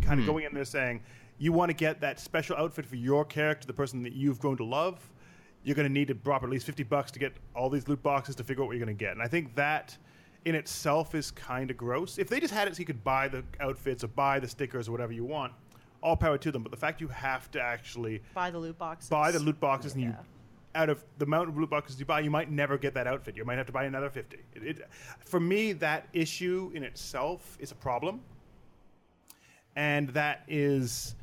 kind 0.02 0.20
of 0.20 0.26
hmm. 0.26 0.32
going 0.32 0.44
in 0.44 0.54
there 0.54 0.64
saying, 0.64 1.02
you 1.38 1.52
want 1.52 1.70
to 1.70 1.76
get 1.76 2.00
that 2.00 2.20
special 2.20 2.56
outfit 2.56 2.84
for 2.84 2.96
your 2.96 3.24
character, 3.24 3.66
the 3.66 3.72
person 3.72 4.02
that 4.02 4.12
you've 4.12 4.38
grown 4.38 4.56
to 4.58 4.64
love. 4.64 4.98
You're 5.64 5.74
going 5.74 5.88
to 5.88 5.92
need 5.92 6.08
to 6.08 6.14
drop 6.14 6.42
at 6.44 6.50
least 6.50 6.66
fifty 6.66 6.82
bucks 6.82 7.10
to 7.12 7.18
get 7.18 7.32
all 7.54 7.70
these 7.70 7.88
loot 7.88 8.02
boxes 8.02 8.34
to 8.36 8.44
figure 8.44 8.62
out 8.62 8.66
what 8.66 8.76
you're 8.76 8.84
going 8.84 8.96
to 8.96 9.04
get. 9.04 9.12
And 9.12 9.22
I 9.22 9.28
think 9.28 9.54
that 9.54 9.96
in 10.44 10.54
itself 10.54 11.14
is 11.14 11.32
kind 11.32 11.70
of 11.70 11.76
gross. 11.76 12.18
If 12.18 12.28
they 12.28 12.38
just 12.38 12.54
had 12.54 12.68
it 12.68 12.76
so 12.76 12.80
you 12.80 12.86
could 12.86 13.02
buy 13.02 13.26
the 13.26 13.42
outfits 13.60 14.04
or 14.04 14.08
buy 14.08 14.38
the 14.38 14.46
stickers 14.46 14.88
or 14.88 14.92
whatever 14.92 15.12
you 15.12 15.24
want, 15.24 15.52
all 16.02 16.16
power 16.16 16.38
to 16.38 16.50
them. 16.52 16.62
But 16.62 16.70
the 16.70 16.76
fact 16.78 17.00
you 17.00 17.08
have 17.08 17.50
to 17.52 17.60
actually 17.60 18.22
buy 18.34 18.50
the 18.50 18.58
loot 18.58 18.78
boxes. 18.78 19.08
buy 19.10 19.30
the 19.30 19.38
loot 19.38 19.58
boxes 19.60 19.94
and 19.94 20.02
you 20.02 20.08
Yeah. 20.10 20.80
out 20.82 20.90
of 20.90 21.04
the 21.18 21.24
amount 21.24 21.48
of 21.48 21.56
loot 21.56 21.70
boxes 21.70 21.98
you 21.98 22.04
buy 22.06 22.20
you 22.20 22.30
might 22.30 22.50
never 22.50 22.76
get 22.78 22.92
that 22.94 23.06
outfit 23.06 23.36
you 23.36 23.44
might 23.44 23.56
have 23.56 23.66
to 23.66 23.72
buy 23.72 23.84
another 23.84 24.10
50 24.10 24.36
it, 24.54 24.62
it, 24.62 24.88
for 25.24 25.40
me 25.40 25.72
that 25.72 26.06
issue 26.12 26.70
in 26.74 26.82
itself 26.82 27.56
is 27.58 27.72
a 27.72 27.74
problem 27.74 28.20
and 29.74 30.08
that 30.10 30.42
is 30.48 31.14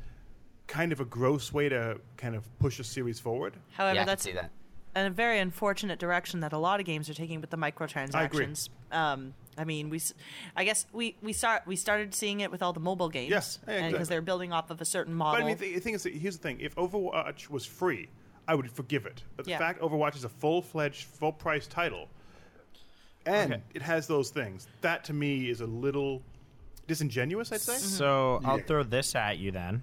kind 0.66 0.92
of 0.92 1.00
a 1.00 1.04
gross 1.04 1.52
way 1.52 1.68
to 1.68 2.00
kind 2.16 2.34
of 2.34 2.42
push 2.58 2.80
a 2.80 2.84
series 2.84 3.20
forward 3.20 3.54
However, 3.72 3.94
yeah, 3.94 4.00
I 4.00 4.04
can 4.04 4.06
that's 4.08 4.24
see 4.24 4.32
that. 4.32 4.50
a 4.96 5.10
very 5.10 5.38
unfortunate 5.38 5.98
direction 5.98 6.40
that 6.40 6.52
a 6.52 6.58
lot 6.58 6.80
of 6.80 6.86
games 6.86 7.08
are 7.10 7.14
taking 7.14 7.40
with 7.40 7.50
the 7.50 7.56
microtransactions. 7.58 8.68
Um, 8.90 9.34
I 9.56 9.64
mean, 9.64 9.90
we, 9.90 9.98
s- 9.98 10.14
I 10.56 10.64
guess 10.64 10.86
we 10.92 11.16
we 11.22 11.32
start 11.32 11.62
we 11.66 11.76
started 11.76 12.14
seeing 12.14 12.40
it 12.40 12.50
with 12.50 12.62
all 12.62 12.72
the 12.72 12.80
mobile 12.80 13.08
games, 13.08 13.30
Yes, 13.30 13.58
because 13.58 13.76
exactly. 13.82 14.04
they're 14.06 14.22
building 14.22 14.52
off 14.52 14.70
of 14.70 14.80
a 14.80 14.84
certain 14.84 15.14
model. 15.14 15.40
but 15.40 15.44
i 15.44 15.46
mean 15.46 15.56
the 15.58 15.78
thing 15.80 15.94
is 15.94 16.02
that- 16.02 16.12
here's 16.14 16.36
the 16.36 16.42
thing 16.42 16.58
if 16.60 16.74
overwatch 16.76 17.48
was 17.50 17.64
free 17.64 18.08
i 18.48 18.54
would 18.54 18.70
forgive 18.70 19.06
it 19.06 19.22
but 19.36 19.44
the 19.44 19.52
Yeah. 19.52 19.58
fact 19.58 19.80
overwatch 19.80 20.16
is 20.16 20.24
a 20.24 20.28
full-fledged 20.28 21.04
full-price 21.04 21.66
title 21.66 22.08
and 23.26 23.52
Okay. 23.54 23.62
it 23.74 23.82
has 23.82 24.06
those 24.06 24.30
things 24.30 24.66
that 24.82 25.04
to 25.04 25.12
me 25.12 25.48
is 25.48 25.60
a 25.60 25.66
little 25.66 26.22
disingenuous 26.86 27.52
i'd 27.52 27.60
say 27.60 27.76
So 27.76 28.40
I'll 28.44 28.58
throw 28.60 28.82
this 28.82 29.14
at 29.14 29.38
you 29.38 29.50
then. 29.50 29.82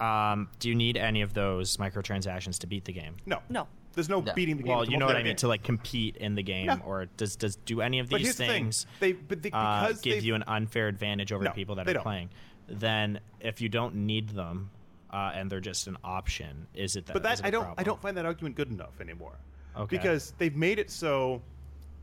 Um, 0.00 0.48
do 0.58 0.68
you 0.68 0.74
need 0.74 0.96
any 0.96 1.22
of 1.22 1.34
those 1.34 1.76
microtransactions 1.76 2.58
to 2.60 2.66
beat 2.66 2.84
the 2.84 2.92
game? 2.92 3.16
no 3.26 3.40
no, 3.48 3.68
there's 3.94 4.08
no, 4.08 4.20
No. 4.20 4.32
beating 4.34 4.56
the 4.56 4.62
game 4.62 4.72
Well, 4.76 4.84
you 4.88 4.96
know 4.98 5.06
what 5.06 5.16
I 5.16 5.20
mean 5.20 5.28
game. 5.28 5.36
to 5.36 5.48
like 5.48 5.62
compete 5.62 6.16
in 6.16 6.34
the 6.34 6.42
game, 6.42 6.66
Yeah. 6.66 6.78
or 6.84 7.06
does 7.16 7.36
does 7.36 7.56
do 7.56 7.80
any 7.80 7.98
of 7.98 8.08
these 8.08 8.20
here's 8.20 8.36
the 8.36 8.46
thing. 8.46 8.64
things 8.64 8.86
They- 9.00 9.12
but 9.12 9.42
they- 9.42 9.50
uh, 9.52 9.92
give 10.02 10.24
you 10.24 10.34
an 10.34 10.44
unfair 10.46 10.88
advantage 10.88 11.32
over 11.32 11.44
No, 11.44 11.50
people 11.52 11.74
that 11.76 11.88
are 11.88 11.94
don't. 11.94 12.02
playing? 12.02 12.30
Then 12.68 13.20
if 13.40 13.60
you 13.60 13.68
don't 13.68 13.94
need 13.94 14.30
them 14.30 14.70
uh, 15.10 15.32
and 15.34 15.50
they're 15.50 15.60
just 15.60 15.86
an 15.86 15.96
option, 16.02 16.66
is 16.74 16.96
it 16.96 17.06
that? 17.06 17.12
But 17.12 17.20
is 17.32 17.40
that 17.40 17.40
it 17.40 17.44
a 17.44 17.46
I 17.46 17.50
don't 17.50 17.80
I 17.80 17.82
don't 17.82 18.00
find 18.00 18.16
that 18.16 18.26
argument 18.26 18.56
good 18.56 18.70
enough 18.70 19.00
anymore. 19.00 19.36
Okay. 19.76 19.96
Because 19.96 20.32
they've 20.38 20.54
made 20.56 20.78
it 20.78 20.90
so 20.90 21.42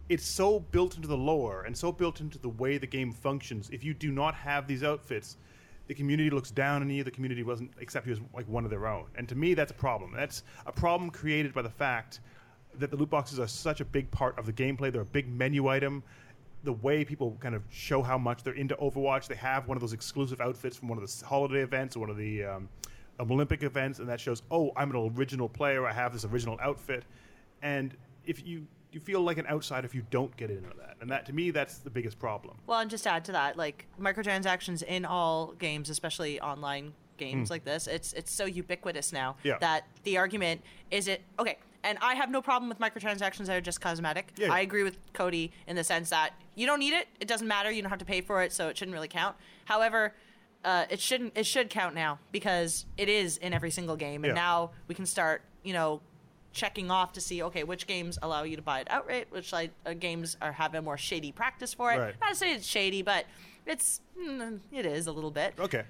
it's 0.10 0.25
so 0.25 0.60
built 0.60 0.95
into 0.97 1.08
the 1.08 1.15
lore 1.17 1.63
and 1.63 1.77
so 1.77 1.91
built 1.91 2.19
into 2.19 2.38
the 2.38 2.49
way 2.49 2.77
the 2.77 2.88
game 2.88 3.13
functions. 3.13 3.69
If 3.71 3.84
you 3.84 3.93
do 3.93 4.12
not 4.12 4.36
have 4.36 4.67
these 4.67 4.84
outfits, 4.84 5.38
the 5.88 5.94
community 5.94 6.30
looks 6.30 6.52
down 6.52 6.82
on 6.82 6.89
you. 6.89 7.04
The 7.04 7.12
community 7.12 7.44
doesn't 7.44 7.72
accept 7.82 8.08
you 8.08 8.13
as 8.13 8.20
like 8.34 8.48
one 8.48 8.63
of 8.63 8.72
their 8.72 8.88
own. 8.88 9.06
And 9.15 9.28
to 9.30 9.36
me, 9.36 9.54
that's 9.54 9.72
a 9.72 9.76
problem. 9.76 10.13
That's 10.15 10.44
a 10.65 10.72
problem 10.72 11.10
created 11.10 11.54
by 11.54 11.62
the 11.62 11.70
fact 11.70 12.22
that 12.80 12.89
the 12.89 12.96
loot 12.96 13.10
boxes 13.10 13.39
are 13.39 13.48
such 13.48 13.82
a 13.82 13.86
big 13.86 14.10
part 14.12 14.39
of 14.39 14.46
the 14.46 14.54
gameplay. 14.54 14.91
They're 14.91 15.02
a 15.02 15.06
big 15.06 15.28
menu 15.28 15.67
item. 15.67 16.04
the 16.63 16.74
way 16.74 17.04
people 17.04 17.38
kind 17.39 17.56
of 17.56 17.63
show 17.70 18.02
how 18.02 18.17
much 18.17 18.44
they're 18.44 18.54
into 18.54 18.76
Overwatch. 18.76 19.28
They 19.28 19.36
have 19.36 19.67
one 19.67 19.78
of 19.78 19.82
those 19.82 19.94
exclusive 19.94 20.41
outfits 20.41 20.78
from 20.78 20.88
one 20.89 20.98
of 20.98 21.06
the 21.06 21.26
holiday 21.26 21.62
events 21.62 21.96
or 21.96 22.02
one 22.02 22.10
of 22.10 22.17
the 22.17 22.44
um, 22.44 22.70
Olympic 23.20 23.63
events, 23.63 24.00
and 24.00 24.08
that 24.08 24.20
shows, 24.20 24.44
oh, 24.52 24.72
I'm 24.76 24.91
an 24.91 25.12
original 25.15 25.50
player. 25.50 25.86
I 25.88 25.94
have 25.94 26.13
this 26.13 26.26
original 26.26 26.58
outfit, 26.62 27.04
and 27.62 27.96
if 28.26 28.46
you 28.46 28.65
you 28.91 28.99
feel 28.99 29.21
like 29.21 29.38
an 29.38 29.47
outsider 29.47 29.86
if 29.86 29.95
you 29.95 30.04
don't 30.10 30.36
get 30.38 30.49
into 30.51 30.69
that, 30.77 30.97
and 31.01 31.10
that 31.12 31.25
to 31.27 31.34
me 31.34 31.51
that's 31.51 31.77
the 31.80 31.89
biggest 31.89 32.19
problem. 32.19 32.58
Well, 32.67 32.80
and 32.80 32.89
just 32.89 33.04
to 33.06 33.12
add 33.12 33.25
to 33.25 33.32
that, 33.34 33.58
like 33.58 33.88
microtransactions 33.99 34.84
in 34.84 35.06
all 35.06 35.54
games, 35.60 35.89
especially 35.89 36.39
online 36.41 36.93
games 37.17 37.49
like 37.49 37.63
this, 37.63 37.88
it's 37.88 38.13
it's 38.13 38.32
so 38.32 38.45
ubiquitous 38.45 39.13
now 39.13 39.36
Yeah. 39.43 39.58
that 39.60 39.86
the 40.04 40.17
argument 40.17 40.62
is 40.89 41.08
it 41.08 41.21
okay. 41.39 41.58
And 41.84 41.97
I 41.99 42.13
have 42.13 42.30
no 42.30 42.43
problem 42.43 42.69
with 42.69 42.77
microtransactions 42.80 43.47
that 43.47 43.56
are 43.56 43.62
just 43.62 43.82
cosmetic. 43.82 44.34
Yeah. 44.38 44.54
I 44.54 44.60
agree 44.60 44.84
with 44.84 44.97
Cody 45.13 45.51
in 45.65 45.75
the 45.75 45.84
sense 45.84 46.12
that 46.12 46.34
you 46.54 46.67
don't 46.67 46.77
need 46.80 46.93
it. 46.93 47.08
It 47.19 47.27
doesn't 47.27 47.47
matter. 47.47 47.71
You 47.71 47.82
don't 47.82 47.89
have 47.89 47.97
to 47.99 48.06
pay 48.06 48.21
for 48.21 48.43
it, 48.43 48.54
so 48.54 48.67
it 48.67 48.77
shouldn't 48.77 48.93
really 48.93 49.08
count. 49.08 49.36
However, 49.65 50.13
uh, 50.63 50.86
it 50.91 50.99
shouldn't. 50.99 51.36
It 51.36 51.47
should 51.47 51.71
count 51.71 51.95
now 51.95 52.19
because 52.32 52.86
it 52.97 53.10
is 53.10 53.38
in 53.38 53.51
every 53.51 53.71
single 53.71 53.95
game, 53.95 54.23
and 54.23 54.36
Yeah. 54.36 54.41
now 54.41 54.71
we 54.88 54.93
can 54.93 55.06
start. 55.08 55.41
You 55.63 55.73
know, 55.73 56.01
checking 56.53 56.91
off 56.91 57.13
to 57.13 57.21
see 57.21 57.41
okay 57.43 57.63
which 57.63 57.87
games 57.87 58.19
allow 58.21 58.43
you 58.43 58.55
to 58.55 58.61
buy 58.61 58.79
it 58.81 58.87
outright, 58.89 59.27
which 59.31 59.53
like 59.53 59.71
uh, 59.85 59.93
games 59.93 60.37
are 60.41 60.51
have 60.51 60.73
a 60.75 60.81
more 60.81 60.97
shady 60.97 61.31
practice 61.31 61.73
for 61.73 61.91
it. 61.93 61.97
Right. 61.97 62.15
Not 62.21 62.29
to 62.29 62.35
say 62.35 62.53
it's 62.53 62.65
shady, 62.67 63.01
but 63.01 63.25
it's 63.65 64.01
mm, 64.19 64.59
it 64.71 64.85
is 64.85 65.07
a 65.07 65.11
little 65.11 65.31
bit. 65.31 65.53
Okay. 65.59 65.83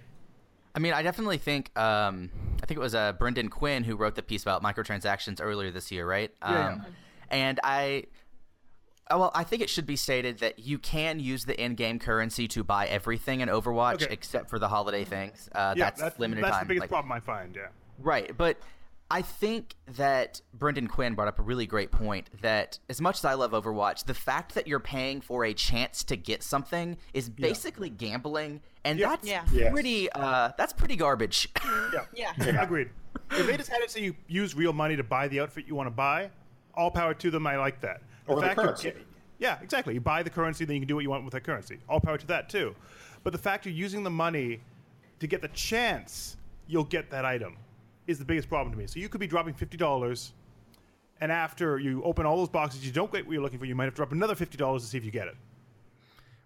I 0.73 0.79
mean, 0.79 0.93
I 0.93 1.01
definitely 1.03 1.37
think. 1.37 1.77
Um, 1.77 2.29
I 2.63 2.65
think 2.65 2.77
it 2.77 2.81
was 2.81 2.95
uh, 2.95 3.13
Brendan 3.13 3.49
Quinn 3.49 3.83
who 3.83 3.95
wrote 3.95 4.15
the 4.15 4.21
piece 4.21 4.41
about 4.43 4.63
microtransactions 4.63 5.39
earlier 5.41 5.71
this 5.71 5.91
year, 5.91 6.07
right? 6.07 6.31
Yeah, 6.41 6.51
yeah. 6.51 6.67
Um, 6.73 6.85
And 7.29 7.59
I, 7.63 8.03
oh, 9.09 9.17
well, 9.19 9.31
I 9.33 9.43
think 9.43 9.61
it 9.63 9.69
should 9.69 9.85
be 9.85 9.95
stated 9.95 10.39
that 10.39 10.59
you 10.59 10.77
can 10.77 11.19
use 11.19 11.43
the 11.45 11.59
in-game 11.61 11.97
currency 11.99 12.47
to 12.49 12.63
buy 12.63 12.87
everything 12.87 13.39
in 13.41 13.49
Overwatch 13.49 14.03
Okay. 14.03 14.07
except 14.13 14.49
for 14.49 14.59
the 14.59 14.67
holiday 14.67 15.03
things. 15.03 15.49
Uh, 15.55 15.73
Yeah, 15.75 15.91
that's, 15.91 16.19
limited 16.19 16.43
that's 16.43 16.57
time. 16.57 16.67
the 16.67 16.67
biggest 16.67 16.81
like- 16.83 16.89
problem 16.89 17.11
I 17.11 17.19
find. 17.19 17.55
Yeah. 17.55 17.67
Right, 17.99 18.35
but 18.37 18.57
I 19.11 19.21
think 19.21 19.75
that 19.97 20.41
Brendan 20.53 20.87
Quinn 20.87 21.15
brought 21.15 21.27
up 21.27 21.37
a 21.37 21.41
really 21.41 21.65
great 21.65 21.91
point 21.91 22.29
that 22.41 22.79
as 22.89 23.01
much 23.01 23.17
as 23.17 23.25
I 23.25 23.33
love 23.33 23.51
Overwatch, 23.51 24.05
the 24.05 24.13
fact 24.13 24.55
that 24.55 24.67
you're 24.67 24.79
paying 24.79 25.19
for 25.21 25.43
a 25.43 25.53
chance 25.53 26.03
to 26.05 26.15
get 26.15 26.43
something 26.43 26.97
is 27.13 27.27
basically 27.29 27.89
gambling, 27.89 28.61
and 28.85 28.97
Yeah. 28.97 29.09
that's 29.09 29.27
Yeah. 29.27 29.45
Yes. 29.51 29.71
pretty 29.73 30.09
uh, 30.13 30.51
that's 30.57 30.73
pretty 30.73 30.95
garbage. 30.95 31.49
Yeah. 32.15 32.31
Yeah. 32.37 32.61
Agreed. 32.63 32.89
If 33.31 33.45
they 33.47 33.57
just 33.57 33.69
had 33.69 33.81
it 33.81 33.91
so 33.91 33.99
you 33.99 34.15
use 34.27 34.55
real 34.55 34.71
money 34.73 34.95
to 34.95 35.03
buy 35.03 35.27
the 35.27 35.41
outfit 35.41 35.65
you 35.67 35.75
want 35.75 35.87
to 35.87 35.91
buy, 35.91 36.29
all 36.73 36.89
power 36.89 37.13
to 37.13 37.29
them. 37.29 37.45
I 37.45 37.57
like 37.57 37.81
that. 37.81 38.01
Or 38.27 38.35
the 38.37 38.41
fact 38.43 38.57
you- 38.57 38.63
currency. 38.63 38.93
yeah, 39.39 39.57
exactly. 39.61 39.93
You 39.93 39.99
buy 39.99 40.23
the 40.23 40.29
currency, 40.29 40.63
then 40.63 40.75
you 40.75 40.81
can 40.81 40.87
do 40.87 40.95
what 40.95 41.03
you 41.03 41.09
want 41.09 41.25
with 41.25 41.33
that 41.33 41.43
currency. 41.43 41.79
All 41.89 41.99
power 41.99 42.17
to 42.17 42.27
that 42.27 42.49
too. 42.49 42.75
But 43.23 43.33
the 43.33 43.39
fact 43.39 43.65
you're 43.65 43.75
using 43.75 44.03
the 44.03 44.09
money 44.09 44.61
to 45.19 45.27
get 45.27 45.41
the 45.41 45.49
chance 45.49 46.37
you'll 46.67 46.85
get 46.85 47.09
that 47.11 47.25
item 47.25 47.57
is 48.07 48.19
the 48.19 48.25
biggest 48.25 48.49
problem 48.49 48.71
to 48.73 48.77
me. 48.77 48.87
So 48.87 48.99
you 48.99 49.09
could 49.09 49.19
be 49.21 49.27
dropping 49.27 49.53
fifty 49.53 49.77
dollars, 49.77 50.33
and 51.21 51.31
after 51.31 51.79
you 51.79 52.03
open 52.03 52.25
all 52.25 52.37
those 52.37 52.49
boxes, 52.49 52.85
you 52.85 52.91
don't 52.91 53.11
get 53.11 53.25
what 53.25 53.33
you're 53.33 53.41
looking 53.43 53.59
for. 53.59 53.65
You 53.65 53.75
might 53.75 53.85
have 53.85 53.93
to 53.93 53.97
drop 53.97 54.11
another 54.11 54.35
fifty 54.35 54.57
dollars 54.57 54.83
to 54.83 54.87
see 54.89 54.97
if 54.97 55.05
you 55.05 55.11
get 55.11 55.27
it. 55.27 55.35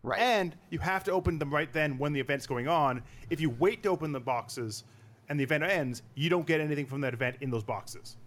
right. 0.04 0.20
And 0.20 0.56
you 0.70 0.80
have 0.80 1.04
to 1.06 1.12
open 1.12 1.40
them 1.40 1.54
right 1.54 1.72
then 1.72 1.98
when 1.98 2.14
the 2.14 2.20
event's 2.20 2.46
going 2.48 2.68
on. 2.68 3.02
If 3.30 3.40
you 3.42 3.50
wait 3.50 3.84
to 3.84 3.90
open 3.90 4.12
the 4.12 4.20
boxes 4.20 4.84
and 5.30 5.40
the 5.40 5.44
event 5.44 5.64
ends, 5.64 6.04
you 6.16 6.30
don't 6.30 6.46
get 6.46 6.62
anything 6.62 6.86
from 6.86 7.02
that 7.02 7.14
event 7.14 7.38
in 7.42 7.50
those 7.50 7.64
boxes. 7.64 8.18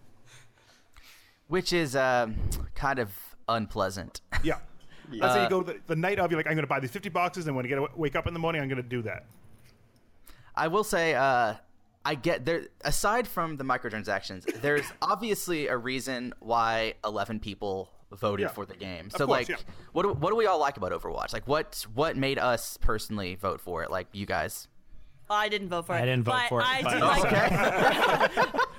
Which 1.47 1.73
is 1.73 1.95
um, 1.95 2.35
kind 2.75 2.99
of 2.99 3.11
unpleasant. 3.47 4.21
Yeah. 4.43 4.59
Let's 5.11 5.33
say 5.33 5.43
you 5.43 5.49
go 5.49 5.63
the, 5.63 5.79
the 5.87 5.95
night 5.95 6.19
of, 6.19 6.29
you're 6.29 6.39
like, 6.39 6.45
I'm 6.45 6.53
going 6.53 6.63
to 6.63 6.67
buy 6.67 6.79
these 6.79 6.91
50 6.91 7.09
boxes, 7.09 7.47
and 7.47 7.55
when 7.55 7.65
I 7.65 7.69
get 7.69 7.97
wake 7.97 8.15
up 8.15 8.27
in 8.27 8.33
the 8.33 8.39
morning, 8.39 8.61
I'm 8.61 8.69
going 8.69 8.81
to 8.81 8.87
do 8.87 9.01
that. 9.01 9.25
I 10.55 10.67
will 10.67 10.83
say, 10.83 11.15
uh, 11.15 11.55
I 12.05 12.15
get 12.15 12.45
there. 12.45 12.67
Aside 12.81 13.27
from 13.27 13.57
the 13.57 13.63
microtransactions, 13.63 14.61
there's 14.61 14.85
obviously 15.01 15.67
a 15.67 15.77
reason 15.77 16.33
why 16.39 16.93
11 17.05 17.39
people 17.39 17.91
voted 18.11 18.45
Yeah. 18.45 18.53
for 18.53 18.65
the 18.65 18.75
game. 18.75 19.09
So, 19.11 19.25
course, 19.27 19.29
like, 19.29 19.49
yeah. 19.49 19.55
what 19.93 20.03
do, 20.03 20.13
what 20.13 20.29
do 20.31 20.35
we 20.35 20.45
all 20.47 20.59
like 20.59 20.77
about 20.77 20.91
Overwatch? 20.91 21.33
Like, 21.33 21.47
what 21.47 21.85
what 21.93 22.17
made 22.17 22.39
us 22.39 22.77
personally 22.77 23.35
vote 23.35 23.61
for 23.61 23.83
it? 23.83 23.91
Like, 23.91 24.07
you 24.13 24.25
guys. 24.25 24.67
I 25.31 25.47
didn't 25.47 25.69
vote 25.69 25.85
for 25.85 25.95
it. 25.95 25.99
I 26.01 26.05
didn't 26.05 26.23
vote 26.23 26.31
but 26.31 26.49
for 26.49 26.61
it, 26.61 26.65
I 26.67 26.81
but- 26.83 26.93
did 26.93 27.01
like 27.01 27.33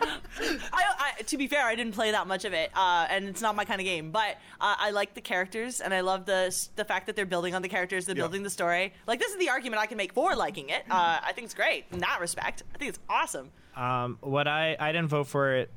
I, 0.42 0.58
I, 0.72 0.79
to 1.28 1.36
be 1.36 1.46
fair, 1.46 1.64
I 1.66 1.74
didn't 1.74 1.94
play 1.94 2.10
that 2.10 2.26
much 2.26 2.44
of 2.44 2.52
it, 2.52 2.70
uh, 2.74 3.06
and 3.10 3.26
it's 3.26 3.40
not 3.42 3.54
my 3.56 3.64
kind 3.64 3.80
of 3.80 3.84
game. 3.84 4.10
But 4.10 4.36
uh, 4.60 4.76
I 4.78 4.90
like 4.90 5.14
the 5.14 5.20
characters, 5.20 5.80
and 5.80 5.92
I 5.94 6.00
love 6.00 6.26
the 6.26 6.54
the 6.76 6.84
fact 6.84 7.06
that 7.06 7.16
they're 7.16 7.26
building 7.26 7.54
on 7.54 7.62
the 7.62 7.68
characters, 7.68 8.06
they're 8.06 8.16
Yeah. 8.16 8.22
building 8.22 8.42
the 8.42 8.50
story. 8.50 8.92
Like 9.06 9.18
this 9.20 9.30
is 9.32 9.38
the 9.38 9.48
argument 9.48 9.80
I 9.82 9.86
can 9.86 9.96
make 9.96 10.12
for 10.12 10.34
liking 10.36 10.68
it. 10.70 10.82
Uh, 10.90 11.20
I 11.22 11.32
think 11.32 11.44
it's 11.46 11.54
great 11.54 11.84
in 11.92 12.00
that 12.00 12.18
respect. 12.20 12.62
I 12.74 12.78
think 12.78 12.88
it's 12.90 12.98
awesome. 13.08 13.50
Um, 13.76 14.18
what 14.20 14.46
I 14.48 14.76
I 14.78 14.92
didn't 14.92 15.08
vote 15.08 15.26
for 15.26 15.54
it. 15.56 15.70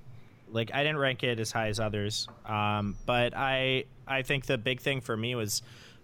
Like 0.49 0.73
I 0.73 0.83
didn't 0.83 0.97
rank 0.97 1.23
it 1.23 1.39
as 1.39 1.51
high 1.51 1.67
as 1.69 1.79
others. 1.79 2.27
Um, 2.45 2.95
but 3.05 3.33
I 3.35 3.85
I 4.07 4.21
think 4.21 4.45
the 4.45 4.57
big 4.57 4.81
thing 4.81 5.01
for 5.01 5.15
me 5.17 5.35
was 5.35 5.61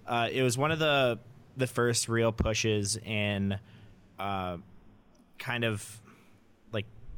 uh, 0.08 0.28
it 0.32 0.42
was 0.44 0.58
one 0.58 0.72
of 0.72 0.80
the 0.80 1.20
the 1.58 1.68
first 1.68 2.08
real 2.10 2.32
pushes 2.32 2.96
in 2.98 3.60
uh, 4.18 4.58
kind 5.38 5.64
of 5.66 6.00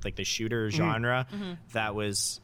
like 0.04 0.12
like 0.12 0.16
the 0.16 0.24
shooter 0.24 0.70
genre 0.72 1.28
that 1.74 1.96
was 1.96 2.42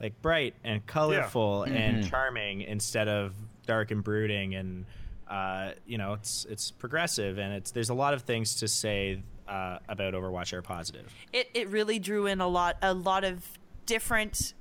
like 0.00 0.20
bright 0.22 0.54
and 0.64 0.86
colorful 0.86 1.64
and 1.64 2.08
charming 2.08 2.62
instead 2.62 3.08
of 3.08 3.34
dark 3.66 3.90
and 3.90 4.02
brooding 4.02 4.54
and 4.54 4.86
uh, 5.28 5.72
you 5.86 5.98
know 5.98 6.14
it's 6.14 6.46
it's 6.48 6.70
progressive 6.70 7.38
and 7.38 7.52
it's 7.52 7.70
there's 7.72 7.90
a 7.90 7.94
lot 7.94 8.14
of 8.14 8.22
things 8.22 8.56
to 8.56 8.68
say 8.68 9.22
uh, 9.48 9.78
about 9.88 10.14
Overwatch 10.14 10.50
that 10.50 10.56
are 10.58 10.62
positive. 10.62 11.12
It 11.32 11.50
it 11.54 11.68
really 11.68 11.98
drew 11.98 12.26
in 12.26 12.40
a 12.40 12.48
lot 12.48 12.76
a 12.82 12.94
lot 12.94 13.24
of 13.24 13.44
different 13.86 14.54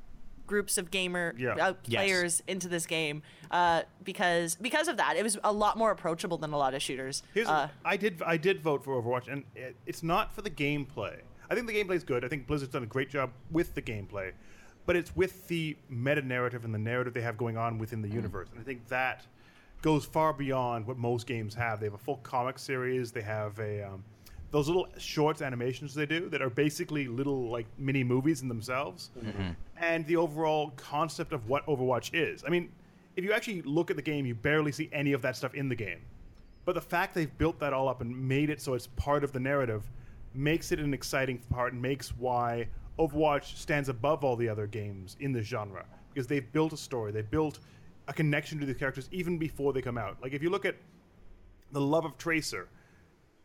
groups 0.48 0.80
of 0.80 0.90
gamer 0.90 1.36
Yeah. 1.38 1.52
uh, 1.54 1.74
Yes. 1.86 2.00
players 2.04 2.44
into 2.48 2.68
this 2.68 2.88
game 2.88 3.22
uh, 3.52 3.84
because 4.04 4.56
because 4.56 4.88
of 4.88 4.98
that 4.98 5.16
it 5.16 5.24
was 5.24 5.38
a 5.44 5.54
lot 5.54 5.78
more 5.78 5.92
approachable 5.92 6.38
than 6.40 6.52
a 6.54 6.58
lot 6.58 6.74
of 6.74 6.82
shooters. 6.82 7.22
Uh, 7.46 7.68
I 7.86 7.98
did 7.98 8.22
I 8.26 8.38
did 8.38 8.62
vote 8.62 8.84
for 8.84 9.00
Overwatch, 9.02 9.32
and 9.32 9.44
it, 9.56 9.76
it's 9.86 10.02
not 10.04 10.34
for 10.34 10.42
the 10.42 10.50
gameplay. 10.50 11.20
I 11.50 11.56
think 11.56 11.68
the 11.68 11.74
gameplay 11.74 11.96
is 11.96 12.04
good. 12.04 12.24
I 12.24 12.28
think 12.28 12.48
Blizzard's 12.48 12.74
done 12.74 12.84
a 12.84 12.88
great 12.88 13.10
job 13.10 13.32
with 13.52 13.74
the 13.74 13.82
gameplay, 13.82 14.32
but 14.86 14.96
it's 14.96 15.16
with 15.16 15.48
the 15.48 15.76
meta 15.90 16.22
narrative 16.22 16.64
and 16.66 16.74
the 16.74 16.80
narrative 16.80 17.14
they 17.14 17.22
have 17.22 17.38
going 17.38 17.58
on 17.58 17.78
within 17.78 18.02
the 18.02 18.10
universe. 18.10 18.50
And 18.52 18.60
I 18.60 18.64
think 18.64 18.88
that 18.90 19.26
goes 19.82 20.06
far 20.06 20.34
beyond 20.34 20.86
what 20.86 20.98
most 20.98 21.26
games 21.26 21.56
have. 21.56 21.80
They 21.80 21.86
have 21.88 21.94
a 21.94 21.98
full 22.00 22.18
comic 22.18 22.60
series. 22.60 23.12
They 23.12 23.22
have 23.22 23.58
a 23.60 23.84
um, 23.84 24.04
those 24.52 24.68
little 24.68 24.88
shorts 24.98 25.42
animations 25.42 25.94
they 25.94 26.06
do 26.08 26.28
that 26.30 26.42
are 26.42 26.50
basically 26.50 27.08
little 27.08 27.50
like 27.50 27.68
mini 27.78 28.04
movies 28.04 28.42
in 28.42 28.48
themselves, 28.48 29.12
and 29.78 30.06
the 30.08 30.16
overall 30.16 30.72
concept 30.76 31.34
of 31.34 31.48
what 31.48 31.66
Overwatch 31.68 32.12
is. 32.14 32.44
I 32.46 32.50
mean, 32.50 32.72
if 33.16 33.24
you 33.24 33.32
actually 33.32 33.62
look 33.64 33.90
at 33.90 33.96
the 33.96 34.02
game, 34.02 34.26
you 34.26 34.36
barely 34.36 34.72
see 34.72 34.90
any 34.92 35.14
of 35.14 35.22
that 35.22 35.36
stuff 35.36 35.54
in 35.54 35.70
the 35.70 35.76
game. 35.76 36.00
But 36.66 36.76
the 36.76 36.82
fact 36.82 37.16
they've 37.16 37.36
built 37.38 37.60
that 37.60 37.74
all 37.74 37.88
up 37.88 38.02
and 38.02 38.28
made 38.28 38.50
it 38.50 38.62
so 38.62 38.74
it's 38.74 38.88
part 38.88 39.24
of 39.24 39.32
the 39.32 39.40
narrative 39.40 39.84
makes 40.34 40.72
it 40.72 40.80
an 40.80 40.94
exciting 40.94 41.40
part 41.50 41.74
and 41.74 41.82
makes 41.82 42.10
why 42.10 42.68
Overwatch 42.98 43.58
stands 43.58 43.90
above 43.90 44.24
all 44.24 44.36
the 44.36 44.50
other 44.50 44.68
games 44.68 45.16
in 45.20 45.32
the 45.32 45.42
genre 45.42 45.86
because 46.14 46.28
they've 46.28 46.52
built 46.52 46.74
a 46.74 46.78
story, 46.78 47.12
they've 47.12 47.30
built 47.30 47.60
a 48.08 48.14
connection 48.14 48.60
to 48.60 48.66
the 48.66 48.74
characters 48.74 49.08
even 49.12 49.38
before 49.38 49.72
they 49.72 49.82
come 49.82 49.98
out. 49.98 50.18
Like 50.22 50.34
if 50.34 50.44
you 50.44 50.50
look 50.50 50.66
at 50.66 50.76
the 51.72 51.82
love 51.82 52.06
of 52.06 52.18
Tracer, 52.18 52.68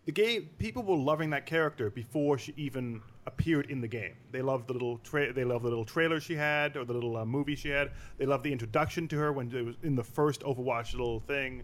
the 0.07 0.12
game 0.12 0.51
people 0.59 0.83
were 0.83 0.97
loving 0.97 1.31
that 1.31 1.47
character 1.47 1.90
before 1.90 2.37
she 2.37 2.53
even 2.57 3.01
appeared 3.27 3.70
in 3.70 3.81
the 3.81 3.88
game. 3.88 4.14
They 4.33 4.42
loved 4.42 4.66
the 4.66 4.73
little 4.75 4.99
tra- 4.99 5.33
they 5.33 5.44
loved 5.44 5.64
the 5.64 5.68
little 5.68 5.85
trailer 5.85 6.20
she 6.20 6.35
had 6.35 6.77
or 6.77 6.85
the 6.85 6.92
little 6.92 7.16
uh, 7.16 7.25
movie 7.25 7.55
she 7.55 7.70
had. 7.70 7.92
They 8.18 8.27
loved 8.27 8.44
the 8.44 8.53
introduction 8.53 9.09
to 9.09 9.16
her 9.18 9.33
when 9.33 9.55
it 9.55 9.64
was 9.64 9.77
in 9.83 9.94
the 9.94 10.05
first 10.05 10.42
Overwatch 10.42 10.92
little 10.92 11.20
thing, 11.20 11.62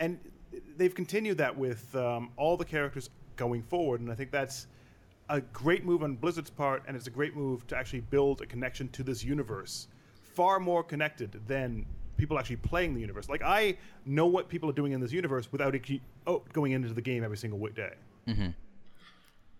and 0.00 0.18
they've 0.76 0.94
continued 0.94 1.38
that 1.38 1.56
with 1.56 1.94
um, 1.94 2.30
all 2.36 2.56
the 2.56 2.64
characters 2.64 3.10
going 3.36 3.62
forward. 3.62 4.00
And 4.00 4.10
I 4.10 4.14
think 4.14 4.30
that's 4.30 4.66
a 5.28 5.40
great 5.40 5.84
move 5.84 6.02
on 6.02 6.16
Blizzard's 6.16 6.50
part, 6.50 6.82
and 6.86 6.96
it's 6.96 7.06
a 7.06 7.10
great 7.10 7.36
move 7.36 7.66
to 7.68 7.76
actually 7.76 8.00
build 8.00 8.42
a 8.42 8.46
connection 8.46 8.88
to 8.90 9.02
this 9.02 9.24
universe, 9.24 9.88
far 10.22 10.60
more 10.60 10.82
connected 10.82 11.40
than 11.46 11.86
people 12.16 12.38
actually 12.38 12.56
playing 12.56 12.94
the 12.94 13.00
universe. 13.00 13.28
Like 13.28 13.42
I 13.42 13.76
know 14.04 14.26
what 14.26 14.48
people 14.48 14.68
are 14.70 14.74
doing 14.74 14.92
in 14.92 15.00
this 15.00 15.12
universe 15.12 15.50
without 15.50 15.74
actually 15.74 16.02
oh, 16.26 16.42
going 16.52 16.72
into 16.72 16.92
the 16.92 17.02
game 17.02 17.24
every 17.24 17.36
single 17.36 17.58
day. 17.74 17.94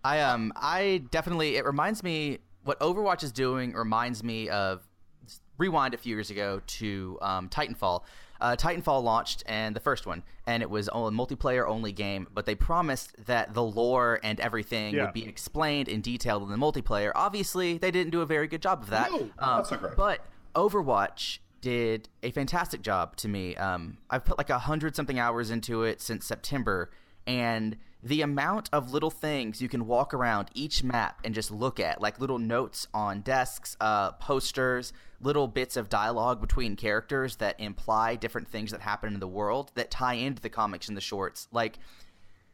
I 0.05 0.21
um 0.21 0.53
I 0.57 1.03
definitely 1.11 1.57
it 1.57 1.65
reminds 1.65 2.03
me 2.03 2.39
what 2.65 2.79
Overwatch 2.81 3.23
is 3.23 3.33
doing 3.33 3.73
reminds 3.73 4.23
me 4.23 4.49
of 4.49 4.87
rewind 5.59 5.95
a 5.95 5.97
few 5.99 6.15
years 6.15 6.31
ago 6.31 6.61
to 6.67 7.19
um, 7.23 7.49
Titanfall. 7.49 8.03
Uh, 8.41 8.57
Titanfall 8.57 9.03
launched 9.03 9.43
and 9.47 9.75
the 9.77 9.81
first 9.81 10.07
one, 10.07 10.23
and 10.47 10.63
it 10.63 10.69
was 10.69 10.89
a 10.89 10.93
multiplayer 10.93 11.67
only 11.67 11.93
game. 11.93 12.27
But 12.35 12.45
they 12.47 12.55
promised 12.55 13.15
that 13.27 13.55
the 13.55 13.63
lore 13.63 14.21
and 14.23 14.39
everything 14.41 14.95
Yeah. 14.95 15.05
would 15.05 15.15
be 15.15 15.25
explained 15.27 15.89
in 15.89 16.01
detail 16.01 16.43
in 16.43 16.51
the 16.51 16.57
multiplayer. 16.57 17.13
Obviously, 17.15 17.79
they 17.79 17.91
didn't 17.91 18.11
do 18.11 18.21
a 18.21 18.27
very 18.27 18.49
good 18.49 18.61
job 18.61 18.83
of 18.83 18.91
that. 18.91 19.11
No, 19.11 19.19
Um, 19.19 19.31
that's 19.59 19.71
not 19.71 19.81
great. 19.81 19.97
But 19.97 20.21
Overwatch 20.55 21.39
did 21.61 22.09
a 22.23 22.31
fantastic 22.33 22.83
job 22.83 23.17
to 23.17 23.29
me. 23.29 23.57
Um, 23.57 23.99
I've 24.11 24.25
put 24.25 24.37
like 24.37 24.51
a 24.51 24.59
hundred 24.59 24.95
something 24.97 25.19
hours 25.19 25.51
into 25.51 25.83
it 25.85 26.01
since 26.03 26.27
September, 26.27 26.91
and 27.27 27.77
the 28.05 28.21
amount 28.21 28.69
of 28.71 28.93
little 28.93 29.11
things 29.11 29.63
you 29.63 29.69
can 29.69 29.87
walk 29.87 30.13
around 30.13 30.51
each 30.53 30.85
map 30.85 31.19
and 31.25 31.35
just 31.35 31.51
look 31.51 31.81
at, 31.81 32.03
like 32.03 32.21
little 32.21 32.39
notes 32.39 32.87
on 32.93 33.23
desks, 33.23 33.79
uh, 33.81 34.13
posters, 34.13 34.93
little 35.23 35.49
bits 35.49 35.75
of 35.75 35.89
dialogue 35.89 36.39
between 36.39 36.77
characters 36.77 37.37
that 37.37 37.59
imply 37.59 38.15
different 38.15 38.47
things 38.47 38.71
that 38.73 38.83
happen 38.83 39.15
in 39.15 39.21
the 39.21 39.27
world 39.27 39.73
that 39.75 39.91
tie 39.91 40.15
into 40.15 40.43
the 40.43 40.51
comics 40.51 40.87
and 40.87 40.97
the 40.97 41.01
shorts. 41.01 41.49
Like, 41.51 41.79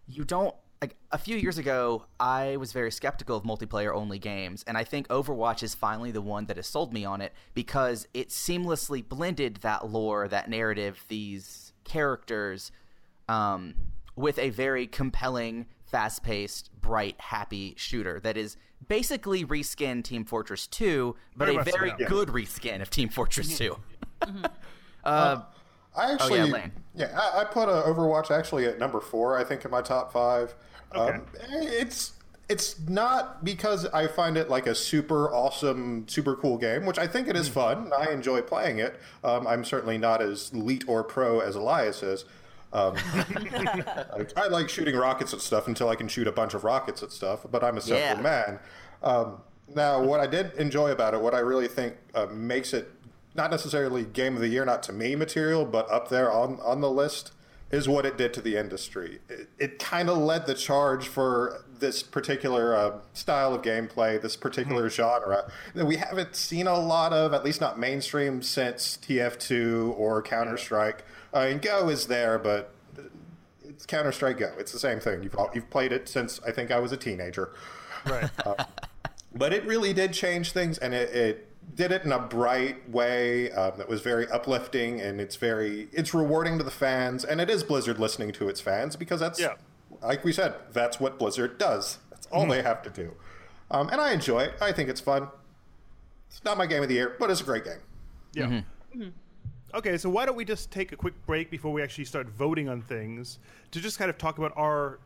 you 0.06 0.24
don't 0.24 0.54
like 0.80 0.96
a 1.10 1.18
few 1.18 1.36
years 1.36 1.58
ago, 1.58 2.06
I 2.18 2.56
was 2.56 2.72
very 2.72 2.90
skeptical 2.90 3.36
of 3.36 3.42
multiplayer 3.42 3.94
only 3.94 4.18
games, 4.18 4.64
and 4.66 4.78
I 4.78 4.84
think 4.84 5.08
Overwatch 5.08 5.62
is 5.62 5.74
finally 5.74 6.10
the 6.10 6.22
one 6.22 6.46
that 6.46 6.56
has 6.56 6.68
sold 6.68 6.94
me 6.94 7.04
on 7.04 7.20
it 7.20 7.34
because 7.52 8.08
it 8.14 8.30
seamlessly 8.30 9.06
blended 9.06 9.56
that 9.56 9.90
lore, 9.90 10.26
that 10.28 10.48
narrative, 10.48 11.04
these 11.08 11.74
characters, 11.84 12.72
um, 13.28 13.74
with 14.16 14.38
a 14.38 14.50
very 14.50 14.86
compelling, 14.86 15.66
fast 15.84 16.22
paced, 16.22 16.70
bright, 16.80 17.20
happy 17.20 17.74
shooter 17.76 18.20
that 18.20 18.36
is 18.36 18.56
basically 18.88 19.44
reskin 19.44 20.02
Team 20.02 20.24
Fortress 20.24 20.66
2, 20.66 21.14
but 21.36 21.46
Very 21.46 21.54
a 21.54 21.58
much 21.58 21.70
so, 21.70 21.78
very 21.78 21.92
yeah. 21.98 22.08
good 22.08 22.28
reskin 22.28 22.80
of 22.80 22.90
Team 22.90 23.08
Fortress 23.08 23.56
2. 23.58 23.76
I 25.96 26.12
actually, 26.12 26.38
yeah, 26.38 26.44
Lane. 26.44 26.72
yeah, 26.94 27.18
I, 27.18 27.40
I 27.40 27.44
put 27.44 27.68
uh, 27.68 27.82
Overwatch 27.84 28.30
actually 28.30 28.66
at 28.66 28.78
number 28.78 29.00
four. 29.00 29.36
I 29.36 29.44
think 29.44 29.64
in 29.64 29.70
my 29.70 29.82
top 29.82 30.12
five. 30.12 30.54
Okay. 30.94 31.16
Um, 31.16 31.26
it's 31.50 32.12
it's 32.48 32.80
not 32.88 33.44
because 33.44 33.86
I 33.86 34.06
find 34.06 34.36
it 34.36 34.48
like 34.48 34.66
a 34.66 34.74
super 34.74 35.32
awesome, 35.32 36.06
super 36.08 36.34
cool 36.34 36.58
game, 36.58 36.84
which 36.84 36.98
I 36.98 37.06
think 37.06 37.28
it 37.28 37.36
is 37.36 37.48
fun. 37.48 37.92
I 37.96 38.10
enjoy 38.10 38.42
playing 38.42 38.78
it. 38.80 39.00
Um, 39.22 39.46
I'm 39.46 39.64
certainly 39.64 39.98
not 39.98 40.20
as 40.20 40.50
elite 40.52 40.84
or 40.88 41.04
pro 41.04 41.40
as 41.40 41.54
Elias 41.54 42.02
is. 42.02 42.24
Um, 42.72 42.94
I, 43.36 44.26
I 44.36 44.46
like 44.48 44.68
shooting 44.68 44.96
rockets 44.96 45.32
at 45.34 45.40
stuff 45.40 45.66
until 45.68 45.88
I 45.88 45.96
can 45.96 46.08
shoot 46.08 46.26
a 46.26 46.32
bunch 46.32 46.54
of 46.54 46.64
rockets 46.64 47.02
at 47.02 47.12
stuff, 47.12 47.44
but 47.50 47.64
I'm 47.64 47.76
a 47.76 47.80
simple 47.80 48.00
Yeah. 48.00 48.20
man. 48.20 48.58
Um, 49.02 49.40
now, 49.74 50.02
what 50.02 50.20
I 50.20 50.26
did 50.26 50.52
enjoy 50.54 50.90
about 50.90 51.14
it, 51.14 51.20
what 51.20 51.34
I 51.34 51.38
really 51.40 51.68
think 51.68 51.94
uh, 52.14 52.26
makes 52.26 52.72
it 52.72 52.90
not 53.34 53.50
necessarily 53.50 54.04
game 54.04 54.34
of 54.34 54.40
the 54.40 54.48
year, 54.48 54.64
not 54.64 54.82
to 54.84 54.92
me 54.92 55.14
material, 55.14 55.64
but 55.64 55.88
up 55.90 56.08
there 56.08 56.30
on, 56.32 56.58
on 56.62 56.80
the 56.80 56.90
list, 56.90 57.32
is 57.70 57.88
what 57.88 58.04
it 58.04 58.18
did 58.18 58.34
to 58.34 58.40
the 58.40 58.56
industry. 58.56 59.20
It, 59.28 59.48
it 59.58 59.78
kind 59.78 60.10
of 60.10 60.18
led 60.18 60.46
the 60.46 60.54
charge 60.54 61.06
for 61.06 61.64
this 61.78 62.02
particular 62.02 62.74
uh, 62.74 62.98
style 63.12 63.54
of 63.54 63.62
gameplay, 63.62 64.20
this 64.20 64.34
particular 64.36 64.90
genre 64.90 65.50
that 65.74 65.86
we 65.86 65.96
haven't 65.96 66.34
seen 66.34 66.66
a 66.66 66.78
lot 66.78 67.12
of, 67.12 67.32
at 67.32 67.44
least 67.44 67.60
not 67.60 67.78
mainstream, 67.78 68.42
since 68.42 68.98
TF2 69.02 69.96
or 69.96 70.20
Counter 70.22 70.56
Strike. 70.56 71.04
I 71.32 71.48
mean, 71.48 71.58
Go 71.58 71.88
is 71.88 72.06
there, 72.06 72.38
but 72.38 72.72
it's 73.64 73.86
Counter 73.86 74.12
Strike 74.12 74.38
Go. 74.38 74.52
It's 74.58 74.72
the 74.72 74.78
same 74.78 75.00
thing. 75.00 75.22
You've 75.22 75.34
all, 75.36 75.50
you've 75.54 75.70
played 75.70 75.92
it 75.92 76.08
since 76.08 76.40
I 76.46 76.50
think 76.52 76.70
I 76.70 76.78
was 76.80 76.92
a 76.92 76.96
teenager. 76.96 77.52
Right. 78.06 78.30
But 79.32 79.52
it 79.52 79.64
really 79.64 79.92
did 79.92 80.12
change 80.12 80.50
things, 80.50 80.76
and 80.78 80.92
it, 80.92 81.14
it 81.14 81.76
did 81.76 81.92
it 81.92 82.02
in 82.02 82.10
a 82.10 82.18
bright 82.18 82.90
way 82.90 83.52
um, 83.52 83.74
that 83.78 83.88
was 83.88 84.00
very 84.00 84.26
uplifting, 84.28 85.00
and 85.00 85.20
it's 85.20 85.36
very 85.36 85.88
it's 85.92 86.12
rewarding 86.12 86.58
to 86.58 86.64
the 86.64 86.70
fans, 86.72 87.24
and 87.24 87.40
it 87.40 87.48
is 87.48 87.62
Blizzard 87.62 88.00
listening 88.00 88.32
to 88.32 88.48
its 88.48 88.60
fans 88.60 88.96
because 88.96 89.20
that's 89.20 89.38
Yeah. 89.38 89.54
like 90.02 90.24
we 90.24 90.32
said, 90.32 90.54
that's 90.72 90.98
what 90.98 91.16
Blizzard 91.16 91.58
does. 91.58 91.98
That's 92.10 92.26
all 92.26 92.44
they 92.48 92.62
have 92.62 92.82
to 92.82 92.90
do, 92.90 93.14
um, 93.70 93.88
and 93.90 94.00
I 94.00 94.12
enjoy 94.12 94.40
it. 94.40 94.54
I 94.60 94.72
think 94.72 94.88
it's 94.88 95.00
fun. 95.00 95.28
It's 96.28 96.42
not 96.44 96.58
my 96.58 96.66
game 96.66 96.82
of 96.82 96.88
the 96.88 96.96
year, 96.96 97.14
but 97.20 97.30
it's 97.30 97.40
a 97.40 97.44
great 97.44 97.64
game. 97.64 97.78
Yeah. 98.32 98.62
Okay, 99.74 99.96
so 99.96 100.10
why 100.10 100.26
don't 100.26 100.36
we 100.36 100.44
just 100.44 100.70
take 100.70 100.92
a 100.92 100.96
quick 100.96 101.14
break 101.26 101.50
before 101.50 101.72
we 101.72 101.82
actually 101.82 102.04
start 102.04 102.28
voting 102.28 102.68
on 102.68 102.82
things 102.82 103.38
to 103.70 103.80
just 103.80 103.98
kind 103.98 104.10
of 104.10 104.18
talk 104.18 104.38
about 104.38 104.52
our 104.56 104.98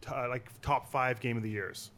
t- 0.00 0.08
uh, 0.12 0.28
like 0.28 0.48
top 0.62 0.90
five 0.90 1.20
game 1.20 1.36
of 1.36 1.42
the 1.42 1.50
years. 1.50 1.90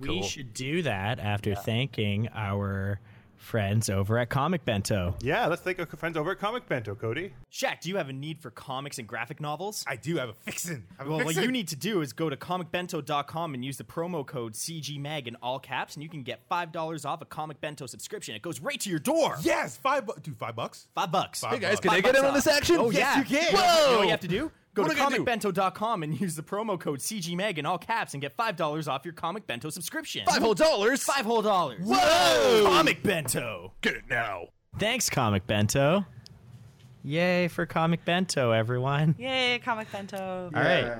We 0.00 0.22
should 0.22 0.54
do 0.54 0.80
that 0.82 1.18
after 1.18 1.54
thanking 1.54 2.28
our 2.34 3.00
friends 3.36 3.90
over 3.90 4.18
at 4.18 4.30
Comic 4.30 4.64
Bento. 4.64 5.14
Yeah, 5.20 5.46
let's 5.46 5.62
thank 5.62 5.78
our 5.78 5.86
friends 5.86 6.16
over 6.16 6.30
at 6.32 6.38
Comic 6.38 6.68
Bento, 6.68 6.94
Cody. 6.94 7.32
Shaq, 7.52 7.80
do 7.80 7.88
you 7.88 7.96
have 7.96 8.08
a 8.08 8.12
need 8.12 8.40
for 8.40 8.50
comics 8.50 8.98
and 8.98 9.06
graphic 9.06 9.40
novels? 9.40 9.84
I 9.86 9.96
do 9.96 10.16
have 10.16 10.28
a 10.30 10.32
fixin'. 10.34 10.84
I 10.98 11.02
have 11.02 11.06
a 11.06 11.10
well, 11.10 11.18
what 11.18 11.26
fixin'. 11.28 11.44
you 11.44 11.52
need 11.52 11.68
to 11.68 11.76
do 11.76 12.00
is 12.00 12.12
go 12.12 12.28
to 12.30 12.36
comicbento.com 12.36 13.54
and 13.54 13.64
use 13.64 13.76
the 13.76 13.84
promo 13.84 14.26
code 14.26 14.54
CGMAG 14.54 15.26
in 15.26 15.36
all 15.36 15.58
caps, 15.58 15.94
and 15.94 16.02
you 16.02 16.08
can 16.08 16.22
get 16.22 16.48
$5 16.48 17.04
off 17.06 17.20
a 17.22 17.24
Comic 17.24 17.60
Bento 17.60 17.86
subscription. 17.86 18.34
It 18.34 18.42
goes 18.42 18.60
right 18.60 18.80
to 18.80 18.90
your 18.90 18.98
door. 18.98 19.36
Yes, 19.42 19.76
five. 19.76 20.06
Bu- 20.06 20.14
dude, 20.22 20.36
five 20.36 20.56
bucks. 20.56 20.88
Five 20.94 21.10
bucks. 21.12 21.40
Five 21.40 21.52
Hey 21.54 21.58
guys, 21.58 21.72
bucks. 21.76 21.80
can 21.80 21.90
I 21.90 21.94
Five 21.96 22.02
get 22.04 22.14
in 22.16 22.22
bucks 22.22 22.28
on 22.28 22.34
this 22.34 22.46
action? 22.46 22.76
Oh, 22.78 22.90
Yes, 22.90 23.00
yeah. 23.00 23.18
you 23.18 23.24
can. 23.24 23.52
You 23.52 23.58
know 23.58 23.62
Whoa! 23.62 23.96
what 23.98 24.04
you 24.04 24.10
have 24.10 24.20
to 24.20 24.28
do? 24.28 24.50
Go 24.74 24.82
What 24.82 24.90
to 24.90 24.96
do 24.96 25.02
I 25.02 25.08
gotta 25.08 25.22
comicbento.com 25.22 26.02
and 26.02 26.20
use 26.20 26.34
the 26.34 26.42
promo 26.42 26.78
code 26.78 26.98
CGMAG 26.98 27.58
in 27.58 27.66
all 27.66 27.78
caps 27.78 28.12
and 28.14 28.20
get 28.20 28.36
$5 28.36 28.88
off 28.88 29.04
your 29.04 29.14
Comic 29.14 29.46
Bento 29.46 29.70
subscription. 29.70 30.26
Five 30.26 30.42
whole 30.42 30.54
dollars. 30.54 31.02
Five 31.04 31.24
whole 31.24 31.42
dollars. 31.42 31.80
Whoa! 31.84 32.64
Comic 32.64 33.02
Bento. 33.02 33.72
Get 33.82 33.94
it 33.94 34.04
now. 34.10 34.48
Thanks, 34.78 35.08
Comic 35.08 35.46
Bento. 35.46 36.04
Yay 37.04 37.48
for 37.48 37.66
Comic 37.66 38.04
Bento, 38.04 38.50
everyone. 38.50 39.14
Yay, 39.18 39.60
Comic 39.64 39.92
Bento. 39.92 40.50
All 40.52 40.62
right. 40.62 40.96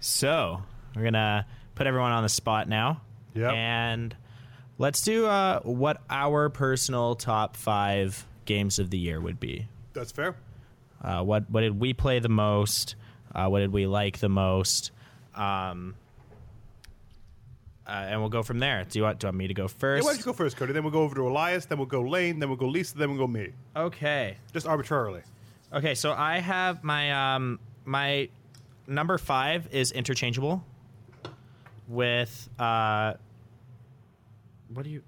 So 0.00 0.62
we're 0.96 1.04
gonna 1.04 1.46
put 1.76 1.86
everyone 1.86 2.10
on 2.10 2.22
the 2.22 2.28
spot 2.28 2.68
now. 2.68 3.02
Yep. 3.34 3.52
And 3.52 4.16
let's 4.78 5.02
do 5.02 5.26
uh, 5.26 5.60
what 5.60 6.02
our 6.10 6.48
personal 6.48 7.14
top 7.14 7.56
five 7.56 8.26
games 8.46 8.78
of 8.78 8.90
the 8.90 8.98
year 8.98 9.20
would 9.20 9.38
be. 9.38 9.68
That's 9.92 10.10
fair. 10.10 10.34
Uh, 11.02 11.22
what 11.22 11.48
what 11.50 11.60
did 11.62 11.78
we 11.80 11.92
play 11.94 12.18
the 12.18 12.28
most? 12.28 12.94
Uh, 13.34 13.48
what 13.48 13.60
did 13.60 13.72
we 13.72 13.86
like 13.86 14.18
the 14.18 14.28
most? 14.28 14.90
Um, 15.34 15.94
uh, 17.86 17.90
and 17.92 18.20
we'll 18.20 18.28
go 18.28 18.42
from 18.42 18.58
there. 18.58 18.84
Do 18.84 18.98
you 18.98 19.02
want 19.04 19.18
do 19.18 19.26
you 19.26 19.28
want 19.28 19.36
me 19.38 19.48
to 19.48 19.54
go 19.54 19.66
first? 19.66 19.74
Yeah, 19.74 19.78
first? 19.80 20.04
why 20.04 20.10
don't 20.12 20.18
you 20.18 20.24
go 20.24 20.32
first, 20.32 20.56
Cody? 20.56 20.72
Then 20.72 20.82
we'll 20.82 20.92
go 20.92 21.02
over 21.02 21.14
to 21.16 21.26
Elias, 21.28 21.64
then 21.66 21.78
we'll 21.78 21.86
go 21.86 22.02
Lane, 22.02 22.38
then 22.38 22.48
we'll 22.48 22.58
go 22.58 22.68
Lisa, 22.68 22.96
then 22.98 23.08
we'll 23.10 23.18
go 23.18 23.26
me. 23.26 23.50
okay. 23.76 24.36
Just 24.52 24.66
arbitrarily. 24.66 25.22
Okay, 25.72 25.94
so 25.94 26.12
I 26.12 26.38
have 26.38 26.82
my 26.84 27.34
um 27.34 27.58
my 27.84 28.28
number 28.86 29.18
five 29.18 29.68
is 29.72 29.92
interchangeable 29.92 30.64
with 31.88 32.48
uh 32.58 33.14
what 34.72 34.84
do 34.84 34.90
you 34.90 35.02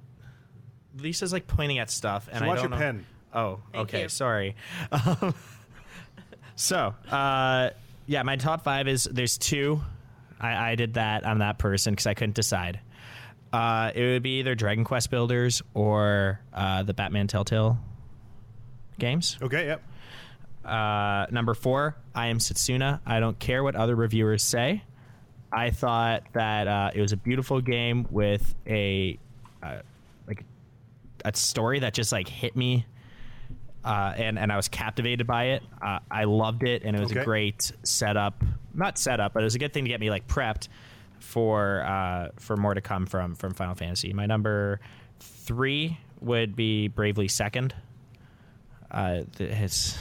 Lisa's 0.98 1.32
like 1.32 1.46
pointing 1.46 1.78
at 1.78 1.90
stuff 1.90 2.28
and 2.30 2.38
So 2.40 2.44
I 2.44 2.48
watch 2.48 2.56
don't 2.58 2.64
your 2.64 2.70
know. 2.70 2.76
pen. 2.78 3.06
Oh, 3.34 3.60
Thank 3.72 3.88
okay, 3.88 4.02
you. 4.02 4.08
sorry. 4.08 4.56
Um, 4.90 5.34
so 6.56 6.94
uh 7.10 7.70
yeah, 8.06 8.22
my 8.22 8.36
top 8.36 8.62
five 8.62 8.88
is 8.88 9.04
there's 9.04 9.38
two. 9.38 9.80
I, 10.40 10.72
I 10.72 10.74
did 10.74 10.94
that. 10.94 11.26
I'm 11.26 11.38
that 11.38 11.58
person 11.58 11.92
because 11.92 12.06
I 12.06 12.14
couldn't 12.14 12.34
decide. 12.34 12.80
Uh, 13.52 13.92
it 13.94 14.02
would 14.02 14.22
be 14.22 14.40
either 14.40 14.54
Dragon 14.54 14.84
Quest 14.84 15.10
Builders 15.10 15.62
or 15.74 16.40
uh, 16.52 16.82
the 16.82 16.94
Batman 16.94 17.26
Telltale 17.26 17.78
games. 18.98 19.38
Okay, 19.42 19.66
yep. 19.66 19.82
Uh, 20.64 21.26
number 21.30 21.54
four, 21.54 21.96
I 22.14 22.28
am 22.28 22.38
Setsuna. 22.38 23.00
I 23.04 23.20
don't 23.20 23.38
care 23.38 23.62
what 23.62 23.76
other 23.76 23.94
reviewers 23.94 24.42
say. 24.42 24.82
I 25.52 25.70
thought 25.70 26.22
that 26.32 26.66
uh, 26.66 26.90
it 26.94 27.00
was 27.00 27.12
a 27.12 27.16
beautiful 27.16 27.60
game 27.60 28.06
with 28.10 28.54
a 28.66 29.18
uh, 29.62 29.80
like 30.26 30.44
a 31.24 31.34
story 31.34 31.80
that 31.80 31.92
just 31.92 32.10
like 32.10 32.26
hit 32.26 32.56
me, 32.56 32.86
uh, 33.84 34.14
and 34.16 34.38
and 34.38 34.52
I 34.52 34.56
was 34.56 34.68
captivated 34.68 35.26
by 35.26 35.44
it. 35.44 35.62
Uh, 35.80 35.98
I 36.10 36.24
loved 36.24 36.62
it, 36.62 36.82
and 36.84 36.96
it 36.96 37.00
was 37.00 37.10
Okay. 37.10 37.20
a 37.20 37.24
great 37.24 37.72
setup. 37.82 38.42
Not 38.74 38.98
setup, 38.98 39.32
but 39.34 39.40
it 39.42 39.44
was 39.44 39.54
a 39.54 39.58
good 39.58 39.72
thing 39.72 39.84
to 39.84 39.88
get 39.88 40.00
me 40.00 40.10
like 40.10 40.26
prepped 40.28 40.68
for 41.18 41.82
uh, 41.82 42.28
for 42.38 42.56
more 42.56 42.74
to 42.74 42.80
come 42.80 43.06
from 43.06 43.34
from 43.34 43.54
Final 43.54 43.74
Fantasy. 43.74 44.12
My 44.12 44.26
number 44.26 44.80
three 45.20 45.98
would 46.20 46.54
be 46.56 46.88
Bravely 46.88 47.28
Second 47.28 47.74
uh, 48.90 49.22
th- 49.36 49.50
his 49.52 49.96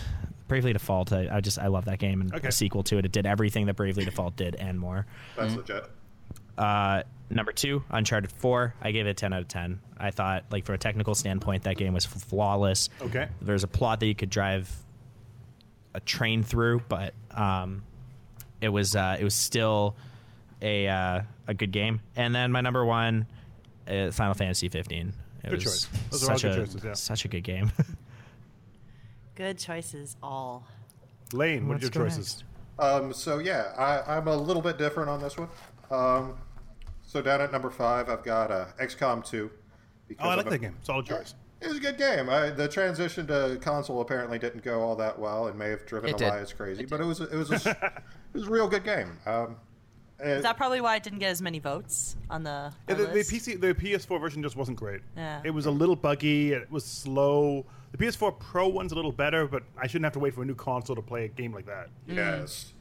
Bravely 0.47 0.73
Default. 0.73 1.13
I, 1.13 1.27
I 1.31 1.41
just 1.41 1.57
I 1.59 1.67
love 1.67 1.85
that 1.85 1.99
game 1.99 2.21
and 2.21 2.33
Okay. 2.33 2.47
the 2.47 2.51
sequel 2.51 2.83
to 2.83 2.97
it. 2.97 3.05
It 3.05 3.11
did 3.11 3.25
everything 3.25 3.65
that 3.67 3.75
Bravely 3.75 4.05
Default 4.05 4.35
did 4.35 4.55
and 4.55 4.79
more. 4.79 5.05
That's 5.37 5.55
legit. 5.55 5.89
Uh, 6.57 7.03
number 7.29 7.51
two, 7.51 7.83
Uncharted 7.89 8.31
Four. 8.31 8.75
I 8.81 8.91
gave 8.91 9.07
it 9.07 9.09
a 9.09 9.13
ten 9.13 9.33
out 9.33 9.41
of 9.41 9.47
ten. 9.47 9.79
I 9.97 10.11
thought, 10.11 10.45
like 10.51 10.65
from 10.65 10.75
a 10.75 10.77
technical 10.77 11.15
standpoint, 11.15 11.63
that 11.63 11.77
game 11.77 11.93
was 11.93 12.05
flawless. 12.05 12.89
Okay. 13.01 13.27
There's 13.41 13.63
a 13.63 13.67
plot 13.67 13.99
that 13.99 14.07
you 14.07 14.15
could 14.15 14.29
drive 14.29 14.69
a 15.93 15.99
train 15.99 16.43
through, 16.43 16.81
but 16.87 17.13
um, 17.31 17.83
it 18.61 18.69
was 18.69 18.95
uh, 18.95 19.17
it 19.19 19.23
was 19.23 19.35
still 19.35 19.95
a 20.61 20.87
uh, 20.87 21.21
a 21.47 21.53
good 21.53 21.71
game. 21.71 22.01
And 22.15 22.33
then 22.33 22.51
my 22.51 22.61
number 22.61 22.85
one, 22.85 23.27
uh, 23.87 24.11
Final 24.11 24.33
Fantasy 24.33 24.69
15. 24.69 25.13
It 25.43 25.49
Good 25.49 25.53
was 25.53 25.63
choice. 25.63 25.87
Those 26.11 26.23
are 26.23 26.31
all 26.31 26.37
such 26.37 26.41
good 26.43 26.51
a 26.51 26.65
choices, 26.65 26.83
yeah. 26.83 26.93
such 26.93 27.25
a 27.25 27.27
good 27.27 27.43
game. 27.43 27.71
Good 29.35 29.57
choices, 29.57 30.17
all. 30.21 30.67
Lane, 31.33 31.67
what 31.67 31.77
are 31.77 31.79
Let's 31.79 31.95
your 31.95 32.05
choices? 32.05 32.43
Um, 32.77 33.13
so 33.13 33.39
yeah, 33.39 33.73
I, 33.77 34.17
I'm 34.17 34.27
a 34.27 34.35
little 34.35 34.61
bit 34.61 34.77
different 34.77 35.09
on 35.09 35.21
this 35.21 35.37
one. 35.37 35.47
Um, 35.91 36.35
so 37.03 37.21
down 37.21 37.41
at 37.41 37.51
number 37.51 37.69
five, 37.69 38.09
I've 38.09 38.23
got 38.23 38.51
uh, 38.51 38.65
XCOM 38.79 39.25
2. 39.25 39.49
Because 40.07 40.25
Oh, 40.25 40.29
I 40.29 40.35
like 40.35 40.45
a- 40.47 40.49
that 40.51 40.59
game. 40.61 40.77
Solid 40.83 41.05
choice. 41.05 41.35
It 41.61 41.67
was 41.67 41.77
a 41.77 41.81
good 41.81 41.97
game. 41.97 42.27
I, 42.27 42.49
the 42.49 42.67
transition 42.67 43.27
to 43.27 43.59
console 43.61 44.01
apparently 44.01 44.39
didn't 44.39 44.63
go 44.63 44.81
all 44.81 44.95
that 44.95 45.19
well 45.19 45.45
and 45.47 45.59
may 45.59 45.69
have 45.69 45.85
driven 45.85 46.09
It 46.09 46.17
did. 46.17 46.27
Elias 46.27 46.53
crazy, 46.53 46.85
but 46.85 46.99
it 46.99 47.05
was 47.05 47.21
a, 47.21 47.25
it 47.25 47.35
was 47.35 47.51
a, 47.51 47.55
it 47.69 48.03
was 48.33 48.47
a 48.47 48.49
real 48.49 48.67
good 48.67 48.83
game. 48.83 49.15
Um, 49.27 49.57
and- 50.19 50.31
Is 50.31 50.43
that 50.43 50.57
probably 50.57 50.81
why 50.81 50.95
it 50.95 51.03
didn't 51.03 51.19
get 51.19 51.29
as 51.29 51.39
many 51.41 51.59
votes 51.59 52.15
on 52.31 52.43
the, 52.43 52.73
Yeah, 52.87 52.95
on 52.95 53.01
the, 53.01 53.05
the? 53.07 53.19
PC, 53.19 53.61
the 53.61 53.75
PS4 53.75 54.19
version 54.19 54.41
just 54.41 54.55
wasn't 54.55 54.77
great. 54.79 55.01
Yeah. 55.15 55.41
It 55.43 55.51
was 55.51 55.67
a 55.67 55.71
little 55.71 55.95
buggy. 55.95 56.53
It 56.53 56.71
was 56.71 56.83
slow. 56.83 57.63
The 57.91 57.97
PS4 57.99 58.39
Pro 58.39 58.67
one's 58.67 58.91
a 58.91 58.95
little 58.95 59.11
better, 59.11 59.45
but 59.47 59.61
I 59.77 59.85
shouldn't 59.85 60.05
have 60.05 60.13
to 60.13 60.19
wait 60.19 60.33
for 60.33 60.41
a 60.41 60.45
new 60.45 60.55
console 60.55 60.95
to 60.95 61.01
play 61.03 61.25
a 61.25 61.27
game 61.27 61.53
like 61.53 61.67
that. 61.67 61.89
Yes. 62.07 62.73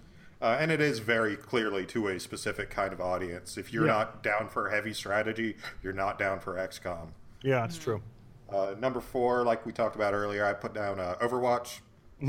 Uh, 0.42 0.57
and 0.59 0.70
it 0.70 0.81
is 0.81 1.00
very 1.00 1.37
clearly 1.37 1.85
to 1.87 2.09
a 2.09 2.18
specific 2.18 2.70
kind 2.70 2.92
of 2.92 3.00
audience. 3.00 3.59
If 3.59 3.72
you're 3.72 3.87
Yeah. 3.87 3.92
not 3.92 4.22
down 4.22 4.48
for 4.48 4.70
heavy 4.70 4.94
strategy, 4.94 5.57
you're 5.83 5.92
not 5.92 6.18
down 6.18 6.40
for 6.40 6.55
XCOM. 6.57 7.09
Yeah, 7.42 7.64
it's 7.64 7.76
true. 7.76 8.03
Uh, 8.50 8.74
number 8.79 9.00
four, 9.00 9.44
like 9.44 9.64
we 9.66 9.72
talked 9.72 9.96
about 9.96 10.14
earlier, 10.14 10.44
I 10.44 10.55
put 10.55 10.72
down 10.74 10.98
uh, 10.98 11.16
Overwatch. 11.20 11.81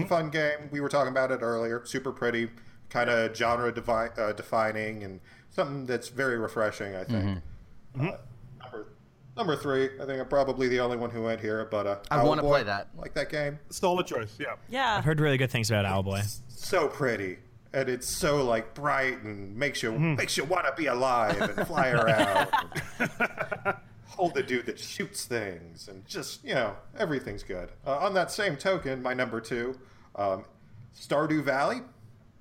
Fun 0.08 0.30
game. 0.30 0.70
We 0.72 0.80
were 0.82 0.88
talking 0.90 1.12
about 1.12 1.32
it 1.32 1.40
earlier. 1.42 1.82
Super 1.86 2.12
pretty, 2.14 2.50
kind 2.90 3.10
of 3.10 3.36
genre 3.36 3.74
devi- 3.74 4.14
uh, 4.18 4.32
defining, 4.32 5.04
and 5.04 5.20
something 5.50 5.86
that's 5.86 6.08
very 6.08 6.38
refreshing. 6.38 6.96
I 6.96 7.04
think. 7.04 7.40
Uh, 8.00 8.02
number 8.62 8.88
number 9.36 9.56
three. 9.58 9.90
I 10.02 10.06
think 10.06 10.22
I'm 10.22 10.28
probably 10.30 10.70
the 10.70 10.80
only 10.80 10.96
one 10.96 11.10
who 11.10 11.24
went 11.24 11.42
here, 11.42 11.68
but 11.70 11.88
uh, 11.88 11.98
I 12.10 12.24
wanna 12.24 12.42
play 12.42 12.64
that. 12.64 12.88
Like 12.96 13.14
that 13.16 13.30
game. 13.30 13.60
Solid 13.70 14.06
choice. 14.08 14.38
Yeah. 14.40 14.56
yeah. 14.70 14.96
I've 14.98 15.04
heard 15.04 15.20
really 15.20 15.38
good 15.38 15.52
things 15.52 15.70
about 15.70 15.84
Owlboy. 15.86 16.40
so 16.48 16.88
pretty 16.88 17.40
and 17.74 17.88
it's 17.90 18.08
so 18.08 18.44
like 18.44 18.74
bright 18.74 19.22
and 19.24 19.56
makes 19.56 19.82
you 19.82 19.92
makes 19.98 20.36
you 20.38 20.44
want 20.44 20.66
to 20.66 20.74
be 20.82 20.88
alive 20.88 21.40
and 21.42 21.68
fly 21.68 21.90
around 21.92 22.48
and 23.00 23.76
hold 24.08 24.34
the 24.34 24.44
dude 24.44 24.66
that 24.66 24.78
shoots 24.80 25.26
things 25.26 25.88
and 25.88 26.06
just 26.06 26.44
you 26.44 26.54
know 26.54 26.76
everything's 26.98 27.44
good 27.44 27.70
uh, 27.88 27.98
on 27.98 28.14
that 28.14 28.30
same 28.32 28.58
token 28.58 29.02
my 29.02 29.14
number 29.14 29.40
two 29.40 29.78
um, 30.16 30.44
stardew 31.00 31.44
valley 31.44 31.82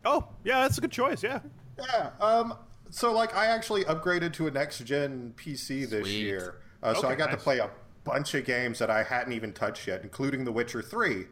Oh, 0.02 0.24
yeah, 0.44 0.62
that's 0.62 0.78
a 0.78 0.80
good 0.80 0.90
choice. 0.90 1.22
Yeah. 1.22 1.40
yeah 1.78 2.10
um, 2.22 2.54
so 2.88 3.12
like 3.12 3.36
i 3.36 3.46
actually 3.46 3.84
upgraded 3.84 4.32
to 4.34 4.46
a 4.48 4.50
next 4.50 4.78
gen 4.84 5.32
pc 5.36 5.88
this 5.88 6.02
Sweet. 6.06 6.12
year 6.22 6.56
uh, 6.82 6.92
so 6.94 7.00
Okay, 7.00 7.08
i 7.08 7.14
got 7.14 7.26
nice. 7.30 7.36
to 7.38 7.42
play 7.44 7.58
a 7.58 7.70
bunch 8.02 8.34
of 8.34 8.44
games 8.44 8.78
that 8.80 8.90
i 8.90 9.02
hadn't 9.04 9.32
even 9.34 9.52
touched 9.52 9.86
yet 9.86 10.02
including 10.02 10.44
the 10.44 10.50
witcher 10.52 10.82
3 10.82 11.26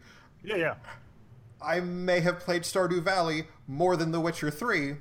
Yeah, 0.44 0.56
yeah. 0.56 0.74
I 1.62 1.80
may 1.80 2.20
have 2.20 2.38
played 2.38 2.62
stardew 2.62 3.02
valley 3.02 3.44
more 3.66 3.96
than 3.96 4.10
the 4.12 4.20
witcher 4.20 4.50
3 4.50 4.94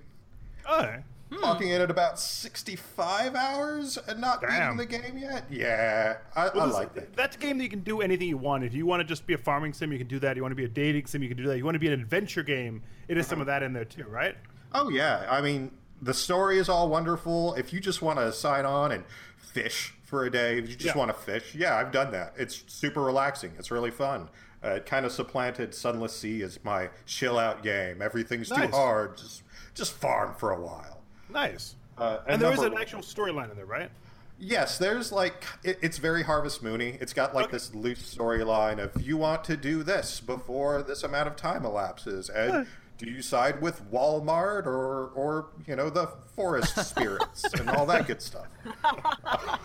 All 0.67 0.77
right. 0.79 1.03
clocking 1.31 1.63
hmm. 1.67 1.71
in 1.71 1.81
at 1.81 1.91
about 1.91 2.19
65 2.19 3.35
hours 3.35 3.97
and 4.07 4.19
not 4.19 4.41
Damn. 4.41 4.77
beating 4.77 4.89
the 5.01 5.09
game 5.09 5.17
yet. 5.17 5.45
Yeah, 5.49 6.17
I, 6.35 6.47
I 6.47 6.51
Well, 6.55 6.67
this- 6.67 6.75
like 6.75 6.93
that. 6.95 7.15
That's 7.15 7.35
a 7.35 7.39
game 7.39 7.57
that 7.57 7.63
you 7.63 7.69
can 7.69 7.81
do 7.81 8.01
anything 8.01 8.27
you 8.29 8.37
want. 8.37 8.63
If 8.63 8.73
you 8.73 8.85
want 8.85 9.01
to 9.01 9.03
just 9.05 9.25
be 9.27 9.33
a 9.33 9.37
farming 9.37 9.73
sim, 9.73 9.91
you 9.91 9.97
can 9.97 10.07
do 10.07 10.19
that. 10.19 10.35
You 10.35 10.41
want 10.41 10.51
to 10.51 10.55
be 10.55 10.65
a 10.65 10.69
dating 10.69 11.05
sim, 11.05 11.21
you 11.21 11.27
can 11.29 11.37
do 11.37 11.45
that. 11.47 11.57
You 11.57 11.65
want 11.65 11.75
to 11.75 11.79
be 11.79 11.87
an 11.87 11.93
adventure 11.93 12.43
game, 12.43 12.81
it 13.07 13.17
is 13.17 13.27
some 13.27 13.39
of 13.41 13.47
that 13.47 13.63
in 13.63 13.73
there 13.73 13.85
too, 13.85 14.05
right? 14.05 14.35
Oh 14.73 14.89
yeah, 14.89 15.25
I 15.29 15.41
mean 15.41 15.71
the 16.01 16.13
story 16.13 16.59
is 16.59 16.69
all 16.69 16.89
wonderful. 16.89 17.55
If 17.55 17.73
you 17.73 17.79
just 17.79 18.01
want 18.01 18.19
to 18.19 18.31
sign 18.31 18.65
on 18.65 18.91
and 18.91 19.03
fish 19.37 19.93
for 20.03 20.25
a 20.25 20.31
day, 20.31 20.57
if 20.59 20.69
you 20.69 20.75
just 20.75 20.95
Yeah. 20.95 20.97
want 20.97 21.09
to 21.09 21.17
fish, 21.17 21.55
yeah, 21.55 21.75
I've 21.75 21.91
done 21.91 22.11
that. 22.11 22.33
It's 22.37 22.63
super 22.67 23.01
relaxing. 23.01 23.53
It's 23.57 23.71
really 23.71 23.91
fun. 23.91 24.29
Uh, 24.63 24.69
it 24.69 24.85
kind 24.85 25.05
of 25.05 25.11
supplanted 25.11 25.73
Sunless 25.73 26.15
Sea 26.15 26.41
as 26.41 26.59
my 26.63 26.89
chill 27.05 27.37
out 27.37 27.61
game. 27.63 28.01
Everything's 28.01 28.49
Nice. 28.49 28.69
too 28.69 28.75
hard. 28.75 29.17
Just 29.17 29.43
just 29.75 29.93
farm 29.93 30.33
for 30.35 30.51
a 30.51 30.59
while. 30.59 31.01
Nice. 31.29 31.75
Uh, 31.97 32.19
and 32.27 32.41
there 32.41 32.51
is 32.51 32.59
number- 32.59 32.75
an 32.75 32.81
actual 32.81 33.01
storyline 33.01 33.49
in 33.51 33.55
there, 33.57 33.65
right? 33.65 33.91
Yes, 34.39 34.77
there's 34.77 35.11
like 35.11 35.43
it, 35.63 35.77
it's 35.81 35.97
very 35.97 36.23
Harvest 36.23 36.61
Moony. 36.63 36.97
It's 37.01 37.13
got 37.13 37.33
like 37.35 37.45
Okay. 37.45 37.53
this 37.53 37.73
loose 37.75 38.15
storyline 38.15 38.77
of 38.79 39.01
you 39.01 39.17
want 39.17 39.43
to 39.45 39.57
do 39.57 39.83
this 39.83 40.19
before 40.19 40.81
this 40.83 41.03
amount 41.03 41.27
of 41.27 41.35
time 41.35 41.65
elapses, 41.65 42.29
and 42.29 42.67
do 42.99 43.07
you 43.09 43.21
side 43.23 43.61
with 43.61 43.81
Walmart 43.91 44.65
or 44.67 45.07
or 45.15 45.47
you 45.67 45.75
know 45.75 45.89
the 45.89 46.07
forest 46.35 46.75
spirits 46.87 47.45
and 47.55 47.69
all 47.69 47.85
that 47.87 48.05
good 48.07 48.21
stuff. 48.21 48.47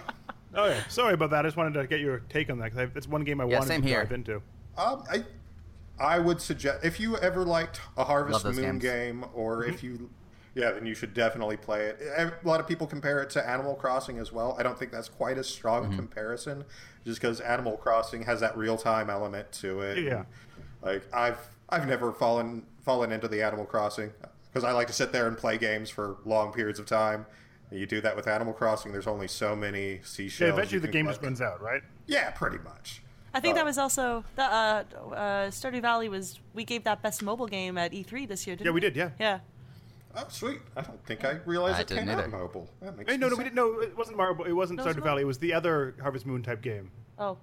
Oh 0.54 0.66
yeah. 0.66 0.86
Sorry 0.88 1.14
about 1.14 1.30
that. 1.30 1.46
I 1.46 1.48
just 1.48 1.56
wanted 1.56 1.80
to 1.80 1.86
get 1.86 2.00
your 2.00 2.18
take 2.28 2.50
on 2.50 2.58
that 2.58 2.74
because 2.74 2.90
it's 2.94 3.08
one 3.08 3.24
game 3.24 3.40
I 3.40 3.46
Yeah, 3.46 3.58
wanted 3.60 3.80
to 3.82 3.88
here. 3.88 4.00
dive 4.04 4.12
into. 4.12 4.42
Um, 4.76 5.04
I 5.10 5.24
I 6.00 6.18
would 6.18 6.40
suggest 6.40 6.84
if 6.84 6.98
you 6.98 7.16
ever 7.18 7.44
liked 7.44 7.80
a 7.96 8.04
Harvest 8.04 8.44
Moon 8.44 8.54
games. 8.54 8.82
game, 8.82 9.24
or 9.34 9.64
if 9.64 9.82
you 9.82 10.10
yeah, 10.54 10.72
then 10.72 10.84
you 10.86 10.94
should 10.94 11.14
definitely 11.14 11.56
play 11.56 11.86
it. 11.86 12.00
A 12.16 12.32
lot 12.46 12.60
of 12.60 12.66
people 12.66 12.86
compare 12.86 13.20
it 13.22 13.30
to 13.30 13.48
Animal 13.48 13.74
Crossing 13.74 14.18
as 14.18 14.32
well. 14.32 14.54
I 14.58 14.62
don't 14.62 14.78
think 14.78 14.90
that's 14.92 15.08
quite 15.08 15.38
a 15.38 15.44
strong 15.44 15.84
Mm-hmm. 15.86 15.96
comparison, 15.96 16.64
just 17.04 17.20
because 17.20 17.40
Animal 17.40 17.76
Crossing 17.76 18.22
has 18.24 18.40
that 18.40 18.56
real 18.56 18.76
time 18.76 19.08
element 19.10 19.50
to 19.52 19.80
it. 19.80 19.98
Yeah. 20.04 20.24
Like 20.82 21.02
I've 21.12 21.38
I've 21.68 21.86
never 21.86 22.12
fallen 22.12 22.66
fallen 22.84 23.12
into 23.12 23.28
the 23.28 23.42
Animal 23.42 23.64
Crossing 23.64 24.12
because 24.52 24.64
I 24.64 24.72
like 24.72 24.88
to 24.88 24.92
sit 24.92 25.12
there 25.12 25.26
and 25.28 25.38
play 25.38 25.56
games 25.58 25.88
for 25.90 26.16
long 26.24 26.52
periods 26.52 26.78
of 26.78 26.86
time. 26.86 27.24
You 27.70 27.86
do 27.86 28.02
that 28.02 28.14
with 28.16 28.26
Animal 28.26 28.52
Crossing. 28.52 28.92
There's 28.92 29.06
only 29.06 29.28
so 29.28 29.56
many 29.56 30.00
seashells. 30.04 30.48
Yeah, 30.48 30.52
eventually 30.54 30.76
you 30.76 30.80
the 30.80 30.86
can 30.88 30.92
game 30.92 31.06
just 31.06 31.20
collect. 31.20 31.40
runs 31.40 31.40
out, 31.40 31.62
right? 31.62 31.82
Yeah, 32.06 32.30
pretty 32.32 32.58
much. 32.58 33.01
I 33.34 33.40
think 33.40 33.52
Uh, 33.54 33.56
that 33.60 33.64
was 33.64 33.78
also 33.78 34.24
the 34.36 34.42
uh, 34.42 34.84
uh, 34.94 35.14
Stardew 35.50 35.80
Valley 35.80 36.08
was 36.08 36.38
we 36.54 36.64
gave 36.64 36.84
that 36.84 37.02
best 37.02 37.22
mobile 37.22 37.46
game 37.46 37.78
at 37.78 37.92
E3 37.92 38.28
this 38.28 38.46
year. 38.46 38.56
Didn't 38.56 38.64
we? 38.64 38.68
Yeah, 38.70 38.72
we 38.74 38.80
did. 38.80 38.96
Yeah. 38.96 39.10
Yeah. 39.18 39.38
Oh, 40.14 40.26
sweet! 40.28 40.60
I 40.76 40.82
don't 40.82 41.02
think 41.06 41.24
I 41.24 41.38
realized 41.46 41.78
I 41.78 41.80
it 41.80 41.86
came 41.88 41.96
didn't 41.98 42.10
out 42.10 42.18
either. 42.18 42.28
mobile. 42.36 42.68
That 42.82 42.98
makes 42.98 43.10
Hey, 43.10 43.16
no, 43.16 43.28
me 43.28 43.30
no, 43.30 43.36
we 43.38 43.44
didn't. 43.44 43.56
No, 43.56 43.80
it 43.80 43.96
wasn't 43.96 44.18
Mario. 44.18 44.42
It 44.44 44.52
wasn't 44.52 44.78
No, 44.78 44.84
Stardew. 44.84 45.02
Valley. 45.02 45.22
It 45.22 45.26
was 45.26 45.38
the 45.38 45.54
other 45.54 45.94
Harvest 46.02 46.26
Moon 46.26 46.42
type 46.42 46.60
game. 46.60 46.90
Oh. 47.18 47.38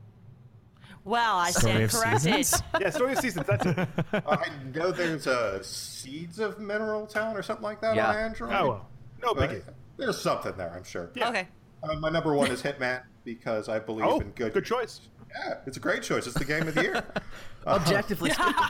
Well, 1.06 1.38
I 1.38 1.50
Story 1.52 1.88
stand 1.88 1.92
corrected. 1.92 2.62
Yeah, 2.82 2.90
Story 2.92 3.14
of 3.14 3.20
Seasons. 3.20 3.48
That's 3.48 3.66
it. 3.66 3.88
I 4.28 4.50
know 4.76 4.92
there's 4.92 5.26
a 5.26 5.64
Seeds 5.64 6.40
of 6.40 6.60
Mineral 6.60 7.08
Town 7.08 7.36
or 7.36 7.42
something 7.42 7.64
like 7.64 7.82
that 7.82 7.96
Yeah. 7.96 8.10
on 8.10 8.16
Android. 8.18 8.54
Oh 8.54 8.68
well, 8.68 8.90
no 9.24 9.34
biggie. 9.34 9.64
there's 9.98 10.22
something 10.22 10.54
there, 10.56 10.72
I'm 10.76 10.84
sure. 10.84 11.10
Yeah. 11.16 11.30
Okay. 11.30 11.48
Uh, 11.82 11.96
my 11.96 12.10
number 12.10 12.36
one 12.36 12.52
is 12.52 12.62
Hitman 12.62 13.02
because 13.24 13.68
I 13.70 13.80
believe 13.80 14.06
Oh, 14.06 14.20
in 14.20 14.30
good. 14.32 14.54
good 14.54 14.66
choice. 14.66 15.02
Yeah, 15.34 15.56
it's 15.66 15.78
a 15.78 15.80
great 15.80 16.04
choice. 16.04 16.26
It's 16.28 16.38
the 16.38 16.46
game 16.46 16.68
of 16.68 16.76
the 16.76 16.84
year. 16.84 17.04
Objectively 17.68 18.32
uh-huh. 18.32 18.70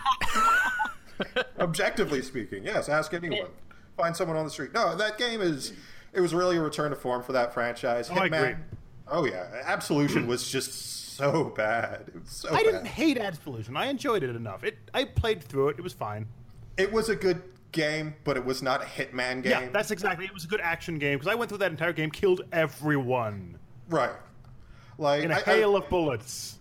speaking, 1.20 1.44
Objectively 1.60 2.22
speaking, 2.22 2.64
yes. 2.64 2.90
Ask 2.90 3.14
anyone. 3.14 3.50
Find 3.98 4.16
someone 4.16 4.38
on 4.38 4.46
the 4.46 4.52
street. 4.52 4.74
No, 4.74 4.96
that 4.96 5.18
game 5.18 5.42
is. 5.42 5.74
It 6.14 6.22
was 6.22 6.34
really 6.34 6.58
a 6.58 6.62
return 6.62 6.90
to 6.90 6.96
form 6.96 7.22
for 7.22 7.34
that 7.34 7.54
franchise. 7.54 8.10
Oh, 8.12 8.16
I 8.16 8.26
agree. 8.26 8.56
Oh 9.08 9.26
yeah, 9.26 9.62
Absolution 9.66 10.28
was 10.28 10.50
just 10.50 11.16
so 11.16 11.52
bad. 11.56 12.06
It 12.08 12.22
was 12.22 12.30
so 12.30 12.54
I 12.54 12.64
didn't 12.64 12.86
hate 12.86 13.18
Absolution. 13.18 13.76
I 13.76 13.88
enjoyed 13.88 14.24
it 14.24 14.36
enough. 14.36 14.64
It. 14.64 14.78
I 14.94 15.04
played 15.06 15.44
through 15.44 15.70
it. 15.70 15.80
It 15.80 15.82
was 15.82 15.94
fine. 15.94 16.28
It 16.78 16.92
was 16.92 17.10
a 17.10 17.16
good 17.16 17.42
game, 17.72 18.16
but 18.24 18.38
it 18.38 18.46
was 18.46 18.64
not 18.64 18.82
a 18.82 18.86
Hitman 18.86 19.44
game. 19.44 19.52
Yeah, 19.52 19.70
that's 19.72 19.92
exactly. 19.92 20.26
It 20.26 20.34
was 20.34 20.46
a 20.46 20.48
good 20.48 20.62
action 20.62 20.98
game 20.98 21.18
because 21.18 21.32
I 21.32 21.36
went 21.36 21.50
through 21.50 21.60
that 21.60 21.72
entire 21.72 21.94
game, 21.94 22.10
killed 22.12 22.42
everyone 22.52 23.60
right. 23.90 24.12
Like 25.00 25.24
in 25.24 25.32
a 25.32 25.36
I- 25.36 25.38
I- 25.38 25.42
hail 25.42 25.76
of 25.76 25.90
bullets. 25.90 26.58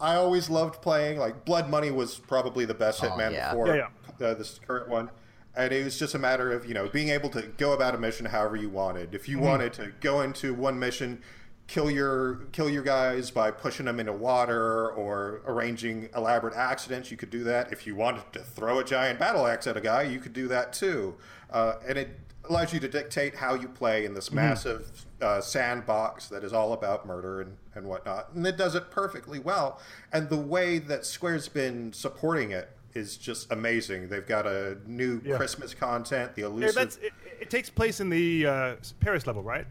I 0.00 0.14
always 0.16 0.48
loved 0.50 0.80
playing. 0.82 1.18
Like 1.18 1.44
Blood 1.44 1.68
Money 1.68 1.90
was 1.90 2.16
probably 2.16 2.64
the 2.64 2.74
best 2.74 3.02
Oh, 3.02 3.08
Hitman 3.10 3.32
yeah. 3.32 3.50
before 3.50 3.76
Yeah, 3.76 3.88
Uh, 4.20 4.34
this 4.34 4.60
current 4.66 4.88
one, 4.88 5.10
and 5.56 5.72
it 5.72 5.84
was 5.84 5.98
just 5.98 6.14
a 6.14 6.18
matter 6.18 6.52
of 6.52 6.66
you 6.66 6.74
know 6.74 6.88
being 6.88 7.08
able 7.10 7.30
to 7.30 7.42
go 7.42 7.72
about 7.72 7.94
a 7.94 7.98
mission 7.98 8.26
however 8.26 8.56
you 8.56 8.68
wanted. 8.70 9.14
If 9.14 9.28
you 9.28 9.36
Mm-hmm. 9.36 9.46
wanted 9.46 9.72
to 9.74 9.92
go 10.00 10.20
into 10.20 10.54
one 10.54 10.78
mission, 10.78 11.22
kill 11.66 11.90
your 11.90 12.36
kill 12.52 12.68
your 12.68 12.82
guys 12.82 13.30
by 13.30 13.50
pushing 13.50 13.86
them 13.86 13.98
into 13.98 14.12
water 14.12 14.90
or 14.90 15.40
arranging 15.46 16.08
elaborate 16.14 16.54
accidents, 16.54 17.10
you 17.10 17.16
could 17.16 17.30
do 17.30 17.42
that. 17.44 17.72
If 17.72 17.86
you 17.86 17.94
wanted 17.96 18.32
to 18.34 18.40
throw 18.40 18.78
a 18.80 18.84
giant 18.84 19.18
battle 19.18 19.46
axe 19.46 19.66
at 19.66 19.76
a 19.76 19.80
guy, 19.80 20.02
you 20.02 20.18
could 20.20 20.32
do 20.32 20.46
that 20.48 20.72
too. 20.72 21.16
Uh, 21.50 21.74
and 21.86 21.96
it 21.98 22.20
allows 22.50 22.74
you 22.74 22.80
to 22.80 22.88
dictate 22.88 23.36
how 23.36 23.54
you 23.54 23.68
play 23.68 24.04
in 24.04 24.12
this 24.14 24.26
Mm-hmm. 24.26 24.36
massive 24.36 25.06
uh, 25.24 25.40
sandbox 25.40 26.28
that 26.28 26.44
is 26.44 26.52
all 26.52 26.72
about 26.74 27.06
murder 27.06 27.40
and, 27.40 27.56
and 27.74 27.86
whatnot. 27.86 28.32
And 28.34 28.46
it 28.46 28.56
does 28.56 28.74
it 28.74 28.90
perfectly 28.90 29.38
well. 29.38 29.80
And 30.12 30.28
the 30.28 30.36
way 30.36 30.78
that 30.78 31.04
Square's 31.06 31.48
been 31.48 31.92
supporting 31.92 32.50
it 32.52 32.70
is 32.94 33.16
just 33.16 33.50
amazing. 33.50 34.08
They've 34.08 34.26
got 34.26 34.46
a 34.46 34.76
new 34.86 35.20
Yeah. 35.24 35.36
Christmas 35.36 35.74
content, 35.74 36.34
the 36.34 36.42
Yeah, 36.42 36.46
elusive. 36.48 36.74
that's. 36.74 36.96
It, 36.98 37.12
it 37.40 37.50
takes 37.50 37.68
place 37.70 37.98
in 38.00 38.10
the 38.10 38.46
uh, 38.46 38.76
Paris 39.00 39.26
level, 39.26 39.42
right? 39.42 39.66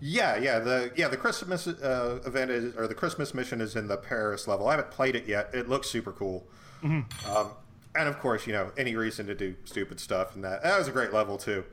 Yeah, 0.00 0.36
yeah, 0.36 0.58
the 0.58 0.90
yeah 0.96 1.08
the 1.08 1.16
Christmas 1.16 1.66
uh, 1.66 2.20
event 2.26 2.50
is 2.50 2.74
or 2.76 2.86
the 2.86 2.94
Christmas 2.94 3.32
mission 3.32 3.60
is 3.62 3.76
in 3.76 3.86
the 3.88 3.96
Paris 3.96 4.46
level. 4.46 4.68
I 4.68 4.72
haven't 4.72 4.90
played 4.90 5.14
it 5.16 5.26
yet. 5.26 5.48
It 5.54 5.68
looks 5.70 5.88
super 5.88 6.12
cool. 6.12 6.46
Mm-hmm. 6.82 7.30
Um, 7.34 7.52
and 7.94 8.06
of 8.08 8.18
course, 8.18 8.46
you 8.46 8.52
know, 8.52 8.72
any 8.76 8.94
reason 8.94 9.26
to 9.26 9.34
do 9.34 9.54
stupid 9.64 9.98
stuff, 9.98 10.34
and 10.34 10.44
that 10.44 10.62
that 10.64 10.78
was 10.78 10.88
a 10.88 10.92
great 10.92 11.14
level 11.14 11.38
too. 11.38 11.64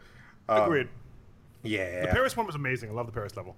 Um, 0.47 0.61
Agreed. 0.63 0.87
Yeah, 1.63 2.01
The 2.01 2.07
Paris 2.09 2.35
one 2.37 2.45
was 2.45 2.55
amazing. 2.55 2.89
I 2.89 2.93
love 2.93 3.05
the 3.05 3.11
Paris 3.13 3.35
level. 3.37 3.55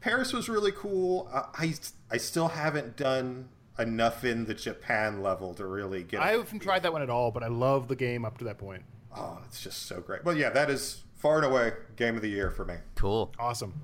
Paris 0.00 0.32
was 0.32 0.48
really 0.48 0.72
cool. 0.72 1.28
Uh, 1.32 1.42
I 1.54 1.74
I 2.10 2.16
still 2.16 2.48
haven't 2.48 2.96
done 2.96 3.48
enough 3.78 4.24
in 4.24 4.44
the 4.44 4.54
Japan 4.54 5.22
level 5.22 5.54
to 5.54 5.66
really 5.66 6.02
get. 6.04 6.20
I 6.20 6.32
haven't 6.32 6.60
tried 6.60 6.82
that 6.84 6.92
one 6.92 7.02
at 7.02 7.10
all, 7.10 7.30
but 7.30 7.42
I 7.42 7.48
love 7.48 7.88
the 7.88 7.96
game 7.96 8.24
up 8.24 8.38
to 8.38 8.44
that 8.44 8.58
point. 8.58 8.82
oh, 9.16 9.38
it's 9.46 9.60
just 9.62 9.84
so 9.86 10.00
great. 10.00 10.24
Well, 10.24 10.36
yeah, 10.36 10.50
that 10.50 10.70
is 10.70 11.02
far 11.16 11.36
and 11.38 11.46
away 11.46 11.72
game 11.96 12.14
of 12.14 12.22
the 12.22 12.28
year 12.28 12.50
for 12.50 12.64
me. 12.64 12.74
cool. 12.94 13.32
Awesome. 13.38 13.74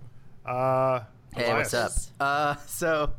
Uh, 0.46 1.00
Hey, 1.34 1.50
Elias. 1.50 1.72
what's 1.72 1.74
up? 1.74 2.12
Uh, 2.20 2.54
so 2.66 3.12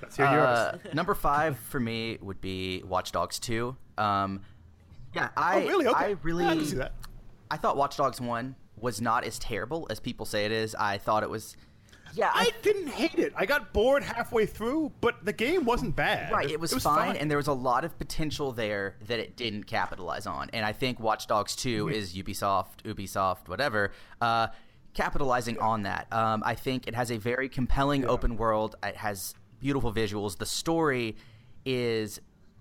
Let's 0.00 0.16
hear 0.16 0.26
Uh, 0.26 0.78
yours. 0.84 0.94
number 0.94 1.14
five 1.14 1.58
for 1.58 1.80
me 1.80 2.16
would 2.20 2.40
be 2.40 2.82
Watch 2.86 3.10
Dogs 3.10 3.40
2. 3.40 3.74
Um, 3.98 4.42
yeah, 5.14 5.30
I 5.36 5.62
oh, 5.64 5.66
really? 5.66 5.86
Okay. 5.88 6.04
I 6.04 6.16
really 6.22 6.44
I 6.44 6.62
see 6.62 6.76
that. 6.76 6.92
I 7.50 7.56
thought 7.56 7.76
Watch 7.76 7.96
Dogs 7.96 8.20
1 8.20 8.54
was 8.78 9.00
not 9.00 9.24
as 9.24 9.38
terrible 9.38 9.86
as 9.90 10.00
people 10.00 10.26
say 10.26 10.44
it 10.44 10.52
is. 10.52 10.74
I 10.74 10.98
thought 10.98 11.22
it 11.22 11.30
was 11.30 11.56
yeah, 12.16 12.30
I 12.32 12.50
didn't 12.62 12.88
hate 12.88 13.18
it. 13.18 13.32
I 13.36 13.44
got 13.44 13.72
bored 13.72 14.02
halfway 14.02 14.46
through, 14.46 14.92
but 15.00 15.24
the 15.24 15.32
game 15.32 15.64
wasn't 15.64 15.96
bad. 15.96 16.32
Right, 16.32 16.50
it 16.50 16.58
was, 16.58 16.72
fine, 16.72 17.16
and 17.16 17.30
there 17.30 17.36
was 17.36 17.46
a 17.46 17.52
lot 17.52 17.84
of 17.84 17.98
potential 17.98 18.52
there 18.52 18.96
that 19.06 19.18
it 19.18 19.36
didn't 19.36 19.64
capitalize 19.64 20.26
on. 20.26 20.48
And 20.54 20.64
I 20.64 20.72
think 20.72 20.98
Watch 20.98 21.26
Dogs 21.26 21.54
2 21.56 21.90
is 21.90 22.14
Ubisoft, 22.14 22.82
Ubisoft, 22.84 23.48
whatever, 23.48 23.92
uh, 24.20 24.48
capitalizing 24.94 25.58
on 25.58 25.82
that. 25.82 26.10
Um, 26.10 26.42
I 26.46 26.54
think 26.54 26.86
it 26.86 26.94
has 26.94 27.10
a 27.10 27.18
very 27.18 27.50
compelling 27.50 28.06
open 28.06 28.36
world. 28.36 28.76
It 28.82 28.96
has 28.96 29.34
beautiful 29.60 29.92
visuals. 29.92 30.38
The 30.38 30.46
story 30.46 31.16
is 31.66 32.20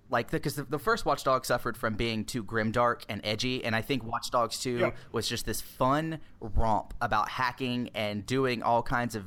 like 0.10 0.30
because 0.32 0.56
the, 0.56 0.64
the 0.64 0.80
first 0.80 1.06
Watch 1.06 1.24
Dogs 1.24 1.47
suffered 1.47 1.76
from 1.78 1.95
being 1.95 2.26
too 2.26 2.43
grimdark 2.43 3.03
and 3.10 3.22
edgy, 3.24 3.64
and 3.66 3.76
I 3.76 3.82
think 3.82 4.03
Watch 4.03 4.30
Dogs 4.32 4.60
2 4.60 4.78
Yeah. 4.78 4.91
was 5.12 5.28
just 5.28 5.45
this 5.45 5.62
fun 5.62 6.20
romp 6.39 6.93
about 7.01 7.30
hacking 7.30 7.89
and 7.95 8.26
doing 8.26 8.62
all 8.64 8.84
kinds 8.84 9.16
of 9.16 9.26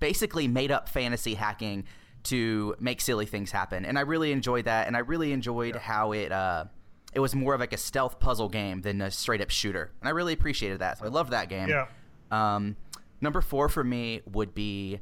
basically 0.00 0.48
made 0.48 0.70
up 0.70 0.88
fantasy 0.88 1.34
hacking 1.34 1.84
to 2.24 2.74
make 2.80 3.00
silly 3.00 3.26
things 3.26 3.50
happen. 3.52 3.84
And 3.84 3.96
I 3.98 4.02
really 4.02 4.32
enjoyed 4.32 4.64
that, 4.66 4.86
and 4.86 4.96
I 4.96 5.00
really 5.00 5.32
enjoyed 5.32 5.76
how 5.76 6.12
it 6.12 6.32
uh, 6.32 6.64
it 7.14 7.20
was 7.20 7.34
more 7.34 7.54
of 7.54 7.60
like 7.60 7.72
a 7.72 7.76
stealth 7.78 8.18
puzzle 8.20 8.48
game 8.48 8.82
than 8.82 9.00
a 9.00 9.10
straight 9.10 9.40
up 9.40 9.50
shooter, 9.50 9.92
and 10.00 10.08
I 10.08 10.12
really 10.12 10.32
appreciated 10.32 10.80
that. 10.80 10.98
So 10.98 11.04
I 11.04 11.08
loved 11.08 11.30
that 11.32 11.48
game. 11.48 11.68
Yeah. 11.68 11.86
Um, 12.30 12.76
number 13.20 13.40
four 13.40 13.68
for 13.68 13.82
me 13.84 14.20
would 14.30 14.54
be 14.54 15.00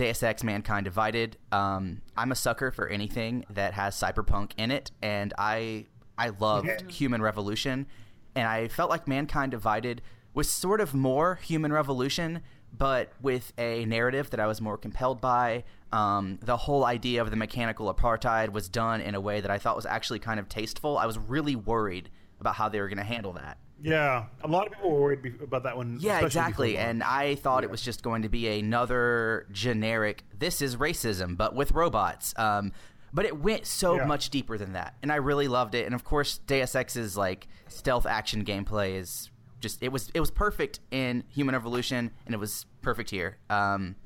Deus 0.00 0.22
Ex: 0.22 0.42
Mankind 0.42 0.84
Divided. 0.84 1.36
Um, 1.52 2.00
I'm 2.16 2.32
a 2.32 2.34
sucker 2.34 2.70
for 2.70 2.88
anything 2.88 3.44
that 3.50 3.74
has 3.74 3.94
cyberpunk 3.94 4.52
in 4.56 4.70
it, 4.70 4.90
and 5.02 5.34
I 5.36 5.88
I 6.16 6.30
loved 6.30 6.90
Human 6.90 7.20
Revolution, 7.20 7.86
and 8.34 8.48
I 8.48 8.68
felt 8.68 8.88
like 8.88 9.06
Mankind 9.06 9.50
Divided 9.50 10.00
was 10.32 10.48
sort 10.48 10.80
of 10.80 10.94
more 10.94 11.34
Human 11.42 11.70
Revolution, 11.70 12.40
but 12.72 13.12
with 13.20 13.52
a 13.58 13.84
narrative 13.84 14.30
that 14.30 14.40
I 14.40 14.46
was 14.46 14.62
more 14.62 14.78
compelled 14.78 15.20
by. 15.20 15.64
Um, 15.92 16.38
the 16.40 16.56
whole 16.56 16.86
idea 16.86 17.20
of 17.20 17.28
the 17.28 17.36
mechanical 17.36 17.92
apartheid 17.92 18.52
was 18.52 18.70
done 18.70 19.02
in 19.02 19.14
a 19.14 19.20
way 19.20 19.42
that 19.42 19.50
I 19.50 19.58
thought 19.58 19.76
was 19.76 19.84
actually 19.84 20.20
kind 20.20 20.40
of 20.40 20.48
tasteful. 20.48 20.96
I 20.96 21.04
was 21.04 21.18
really 21.18 21.56
worried 21.56 22.08
about 22.40 22.54
how 22.54 22.70
they 22.70 22.80
were 22.80 22.88
going 22.88 22.96
to 22.96 23.04
handle 23.04 23.34
that. 23.34 23.58
Yeah, 23.82 24.26
a 24.44 24.48
lot 24.48 24.66
of 24.66 24.72
people 24.74 24.90
were 24.90 25.00
worried 25.00 25.38
about 25.42 25.62
that 25.62 25.76
one. 25.76 25.98
Yeah, 26.00 26.20
exactly. 26.20 26.76
And 26.76 27.02
I 27.02 27.34
thought 27.36 27.64
it 27.64 27.70
was 27.70 27.80
just 27.80 28.02
going 28.02 28.22
to 28.22 28.28
be 28.28 28.46
another 28.58 29.46
generic, 29.50 30.24
this 30.38 30.60
is 30.60 30.76
racism, 30.76 31.36
but 31.36 31.54
with 31.54 31.72
robots. 31.72 32.34
Um, 32.36 32.72
but 33.12 33.24
it 33.24 33.40
went 33.40 33.66
so 33.66 33.96
Yeah. 33.96 34.04
much 34.04 34.28
deeper 34.30 34.58
than 34.58 34.74
that. 34.74 34.94
And 35.02 35.10
I 35.10 35.16
really 35.16 35.48
loved 35.48 35.74
it. 35.74 35.86
And 35.86 35.94
of 35.94 36.04
course, 36.04 36.38
Deus 36.46 36.74
Ex's 36.74 37.16
like 37.16 37.48
stealth 37.68 38.06
action 38.06 38.44
gameplay 38.44 38.96
is 38.96 39.30
just 39.60 39.82
it 39.82 39.90
was 39.92 40.10
it 40.14 40.20
was 40.20 40.30
perfect 40.30 40.80
in 40.90 41.24
Human 41.30 41.54
Evolution 41.54 42.10
and 42.26 42.34
it 42.34 42.38
was 42.38 42.66
perfect 42.82 43.10
here. 43.10 43.38
Um, 43.48 43.96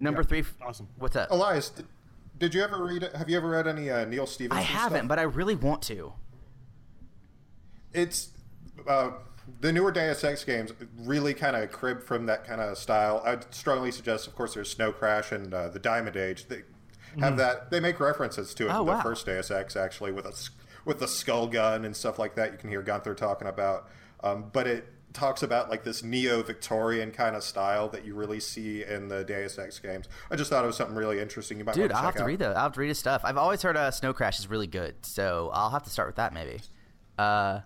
number 0.00 0.22
Yeah, 0.22 0.26
three, 0.28 0.44
awesome. 0.62 0.88
What's 0.98 1.16
up? 1.16 1.30
Elias, 1.30 1.70
did, 1.70 1.86
did 2.38 2.54
you 2.54 2.62
ever 2.62 2.82
read? 2.82 3.02
Have 3.14 3.28
you 3.30 3.36
ever 3.36 3.48
read 3.50 3.66
any 3.66 3.90
uh, 3.90 4.04
Neal 4.06 4.26
Stephenson? 4.26 4.58
I 4.58 4.62
haven't, 4.62 4.98
stuff? 5.00 5.08
but 5.08 5.18
I 5.18 5.22
really 5.22 5.54
want 5.54 5.82
to. 5.82 6.12
it's 7.92 8.30
uh, 8.86 9.10
the 9.60 9.72
newer 9.72 9.90
Deus 9.90 10.22
Ex 10.22 10.44
games 10.44 10.72
really 10.98 11.34
kind 11.34 11.56
of 11.56 11.70
crib 11.72 12.02
from 12.02 12.26
that 12.26 12.44
kind 12.44 12.60
of 12.60 12.78
style. 12.78 13.22
I'd 13.24 13.52
strongly 13.54 13.90
suggest, 13.90 14.26
of 14.26 14.34
course, 14.34 14.54
there's 14.54 14.70
Snow 14.70 14.92
Crash 14.92 15.32
and 15.32 15.52
uh, 15.52 15.68
the 15.68 15.78
Diamond 15.78 16.16
Age. 16.16 16.46
They 16.46 16.62
have 17.18 17.36
that. 17.38 17.70
They 17.70 17.80
make 17.80 17.98
references 17.98 18.54
to 18.54 18.68
it. 18.68 18.70
Oh, 18.70 18.80
in 18.80 18.86
the 18.86 18.92
wow. 18.92 19.00
first 19.00 19.26
Deus 19.26 19.50
Ex 19.50 19.76
actually 19.76 20.12
with 20.12 20.26
a 20.26 20.50
with 20.84 21.00
the 21.00 21.08
skull 21.08 21.46
gun 21.46 21.84
and 21.84 21.96
stuff 21.96 22.18
like 22.18 22.36
that. 22.36 22.52
You 22.52 22.58
can 22.58 22.70
hear 22.70 22.82
Gunther 22.82 23.14
talking 23.14 23.48
about, 23.48 23.88
um, 24.22 24.50
but 24.52 24.66
it 24.66 24.86
talks 25.12 25.42
about 25.42 25.68
like 25.68 25.82
this 25.82 26.04
neo-Victorian 26.04 27.10
kind 27.10 27.34
of 27.34 27.42
style 27.42 27.88
that 27.88 28.04
you 28.04 28.14
really 28.14 28.38
see 28.38 28.84
in 28.84 29.08
the 29.08 29.24
Deus 29.24 29.58
Ex 29.58 29.78
games. 29.80 30.08
I 30.30 30.36
just 30.36 30.50
thought 30.50 30.62
it 30.62 30.68
was 30.68 30.76
something 30.76 30.96
really 30.96 31.18
interesting. 31.18 31.58
You 31.58 31.64
might 31.64 31.74
Dude, 31.74 31.90
I'll 31.90 31.98
check 31.98 32.04
have 32.04 32.14
to 32.14 32.22
out. 32.22 32.26
read 32.26 32.38
the 32.38 32.48
I'll 32.48 32.62
have 32.62 32.72
to 32.74 32.80
read 32.80 32.88
his 32.88 32.98
stuff. 32.98 33.22
I've 33.24 33.36
always 33.36 33.60
heard 33.62 33.76
uh, 33.76 33.90
Snow 33.90 34.12
Crash 34.12 34.38
is 34.38 34.48
really 34.48 34.68
good, 34.68 34.94
so 35.04 35.50
I'll 35.52 35.70
have 35.70 35.82
to 35.82 35.90
start 35.90 36.08
with 36.08 36.16
that 36.16 36.32
maybe. 36.32 36.60
Uh, 37.18 37.60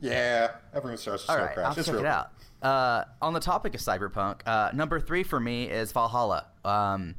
Yeah, 0.00 0.50
everyone 0.74 0.98
starts 0.98 1.22
with 1.26 1.30
All 1.30 1.48
Snow. 1.54 1.62
I'll 1.62 1.72
it's 1.78 1.86
check 1.86 1.94
it 1.96 2.06
out. 2.06 2.30
Uh, 2.62 3.04
on 3.22 3.32
the 3.34 3.40
topic 3.40 3.74
of 3.74 3.80
cyberpunk, 3.80 4.40
uh, 4.46 4.70
number 4.74 4.98
three 5.00 5.22
for 5.22 5.38
me 5.40 5.64
is 5.64 5.92
Valhalla. 5.92 6.46
Um, 6.64 7.14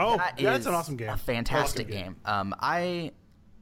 Oh, 0.00 0.16
that 0.16 0.38
yeah, 0.40 0.52
that's 0.52 0.66
an 0.66 0.74
awesome 0.74 0.96
game. 0.96 1.08
A 1.08 1.16
fantastic 1.16 1.88
Awesome 1.88 2.00
game. 2.02 2.16
Um, 2.24 2.54
I 2.60 3.10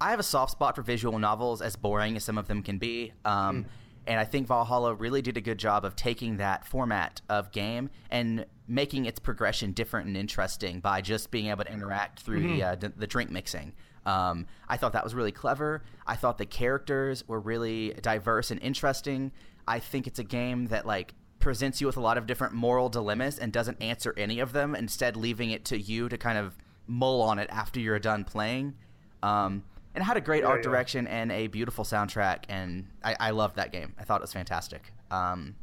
I 0.01 0.11
have 0.11 0.21
a 0.21 0.25
soft 0.25 0.53
spot 0.53 0.77
for 0.77 0.83
visual 0.83 1.19
novels, 1.19 1.63
as 1.63 1.77
boring 1.77 2.15
as 2.17 2.25
some 2.25 2.37
of 2.37 2.47
them 2.47 2.63
can 2.63 2.77
be. 2.79 3.13
Um, 3.25 3.63
Hmm. 3.65 3.69
And 4.09 4.21
I 4.21 4.25
think 4.25 4.47
Valhalla 4.47 4.95
really 4.95 5.21
did 5.21 5.37
a 5.37 5.41
good 5.41 5.59
job 5.59 5.85
of 5.85 5.97
taking 5.97 6.37
that 6.37 6.65
format 6.65 7.23
of 7.29 7.51
game 7.51 7.91
and 8.09 8.47
making 8.69 9.07
its 9.07 9.19
progression 9.19 9.73
different 9.73 10.07
and 10.07 10.17
interesting 10.17 10.79
by 10.79 11.01
just 11.01 11.33
being 11.33 11.47
able 11.47 11.65
to 11.65 11.73
interact 11.73 12.21
through 12.21 12.41
Mm-hmm. 12.43 12.55
the, 12.57 12.63
uh, 12.63 12.75
d- 12.77 12.89
the 12.97 13.07
drink 13.09 13.31
mixing. 13.33 13.73
Um, 14.07 14.47
I 14.69 14.77
thought 14.77 14.93
that 14.95 15.05
was 15.05 15.15
really 15.15 15.33
clever. 15.33 15.83
I 16.07 16.17
thought 16.17 16.39
the 16.39 16.47
characters 16.47 17.27
were 17.29 17.41
really 17.41 17.93
diverse 18.01 18.51
and 18.51 18.61
interesting. 18.63 19.33
I 19.69 19.79
think 19.81 20.07
it's 20.07 20.19
a 20.19 20.25
game 20.25 20.67
that 20.69 20.87
like 20.87 21.13
presents 21.41 21.81
you 21.81 21.87
with 21.87 21.97
a 21.97 22.01
lot 22.01 22.17
of 22.17 22.27
different 22.27 22.55
moral 22.55 22.89
dilemmas 22.89 23.39
and 23.39 23.53
doesn't 23.53 23.83
answer 23.83 24.15
any 24.17 24.39
of 24.41 24.53
them, 24.53 24.75
instead 24.75 25.17
leaving 25.17 25.51
it 25.51 25.65
to 25.67 25.79
you 25.79 26.09
to 26.09 26.17
kind 26.17 26.39
of 26.39 26.57
mull 26.87 27.21
on 27.21 27.39
it 27.39 27.49
after 27.51 27.81
you're 27.81 27.99
done 27.99 28.25
playing. 28.25 28.75
Um, 29.23 29.65
and 29.95 30.03
it 30.03 30.05
had 30.05 30.17
a 30.17 30.21
great 30.21 30.43
Yeah, 30.43 30.49
art 30.51 30.61
yeah. 30.65 30.71
direction 30.71 31.07
and 31.07 31.33
a 31.33 31.47
beautiful 31.49 31.83
soundtrack, 31.85 32.45
and 32.49 32.87
I, 33.03 33.17
I 33.19 33.31
loved 33.31 33.57
that 33.57 33.73
game. 33.73 33.95
I 33.99 34.05
thought 34.05 34.21
it 34.21 34.23
was 34.23 34.33
fantastic. 34.33 34.93
Um, 35.11 35.57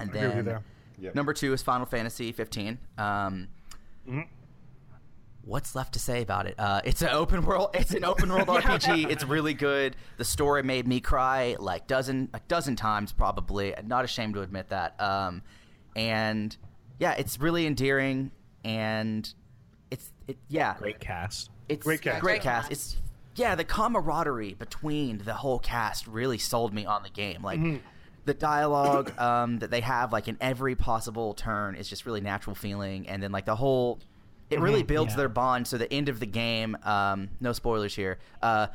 and 0.00 0.12
you 0.12 0.42
then. 0.42 0.58
Yep. 0.98 1.14
number 1.14 1.32
two 1.32 1.52
is 1.52 1.62
Final 1.62 1.86
Fantasy 1.86 2.32
15. 2.32 2.78
Um, 2.98 3.48
Mm-hmm. 4.08 4.20
What's 5.44 5.74
left 5.74 5.94
to 5.94 5.98
say 5.98 6.22
about 6.22 6.46
it? 6.46 6.54
Uh, 6.58 6.80
it's 6.84 7.02
an 7.02 7.08
open 7.08 7.42
world. 7.44 7.70
It's 7.74 7.92
an 7.92 8.04
open 8.04 8.32
world 8.32 8.46
RPG. 8.48 9.10
It's 9.10 9.24
really 9.24 9.54
good. 9.54 9.96
The 10.16 10.24
story 10.24 10.62
made 10.62 10.86
me 10.86 11.00
cry 11.00 11.56
like 11.58 11.86
dozen 11.86 12.28
a 12.32 12.40
dozen 12.48 12.76
times 12.76 13.12
probably. 13.12 13.76
I'm 13.76 13.88
not 13.88 14.04
ashamed 14.04 14.34
to 14.34 14.42
admit 14.42 14.68
that. 14.68 15.00
Um, 15.00 15.42
and 15.96 16.56
yeah, 16.98 17.12
it's 17.12 17.40
really 17.40 17.66
endearing 17.66 18.30
and 18.64 19.32
it's 19.90 20.12
it 20.28 20.38
yeah 20.48 20.76
Great 20.78 21.00
cast. 21.00 21.50
it's 21.68 21.82
Great 21.84 22.00
cast. 22.02 22.20
Great 22.20 22.34
Great 22.34 22.42
cast. 22.42 22.68
cast. 22.68 22.72
It's 22.72 22.96
yeah, 23.34 23.54
the 23.54 23.64
camaraderie 23.64 24.54
between 24.54 25.18
the 25.18 25.34
whole 25.34 25.58
cast 25.58 26.06
really 26.06 26.38
sold 26.38 26.72
me 26.72 26.84
on 26.86 27.02
the 27.02 27.08
game. 27.10 27.42
Like 27.42 27.60
the 28.26 28.34
dialogue 28.34 29.18
um, 29.18 29.58
that 29.60 29.70
they 29.70 29.80
have, 29.80 30.12
like 30.12 30.28
in 30.28 30.36
every 30.40 30.76
possible 30.76 31.32
turn, 31.34 31.74
is 31.74 31.88
just 31.88 32.04
really 32.06 32.20
natural 32.20 32.54
feeling, 32.54 33.08
and 33.08 33.22
then 33.22 33.32
like 33.32 33.46
the 33.46 33.56
whole. 33.56 33.98
It 34.52 34.60
really 34.60 34.82
builds 34.82 35.12
Yeah. 35.12 35.16
their 35.18 35.28
bond. 35.28 35.66
So 35.66 35.78
the 35.78 35.92
end 35.92 36.08
of 36.08 36.20
the 36.20 36.26
game, 36.26 36.76
um, 36.84 37.30
no 37.40 37.52
spoilers 37.52 37.94
here, 37.94 38.18
uh, 38.42 38.68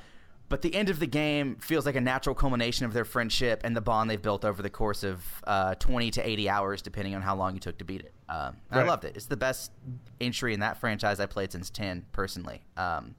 but 0.49 0.61
the 0.61 0.73
end 0.73 0.89
of 0.89 0.99
the 0.99 1.07
game 1.07 1.57
feels 1.57 1.85
like 1.85 1.95
a 1.95 2.01
natural 2.01 2.33
culmination 2.33 2.85
of 2.85 2.93
their 2.93 3.03
friendship 3.05 3.61
and 3.65 3.75
the 3.75 3.81
bond 3.81 4.09
they've 4.09 4.21
built 4.21 4.45
over 4.45 4.61
the 4.61 4.69
course 4.69 5.03
of 5.03 5.21
uh, 5.45 5.75
20 5.75 6.09
to 6.11 6.25
80 6.27 6.49
hours, 6.49 6.81
depending 6.81 7.15
on 7.15 7.21
how 7.21 7.35
long 7.35 7.53
you 7.53 7.59
took 7.59 7.77
to 7.79 7.83
beat 7.85 8.01
it. 8.01 8.13
Um, 8.29 8.55
I 8.71 8.83
loved 8.83 9.03
it. 9.05 9.15
It's 9.15 9.25
the 9.25 9.35
best 9.37 9.71
entry 10.21 10.53
in 10.53 10.61
that 10.61 10.77
franchise 10.77 11.19
I 11.19 11.25
played 11.25 11.51
since 11.51 11.69
10, 11.69 12.05
personally. 12.13 12.61
Um, 12.77 13.15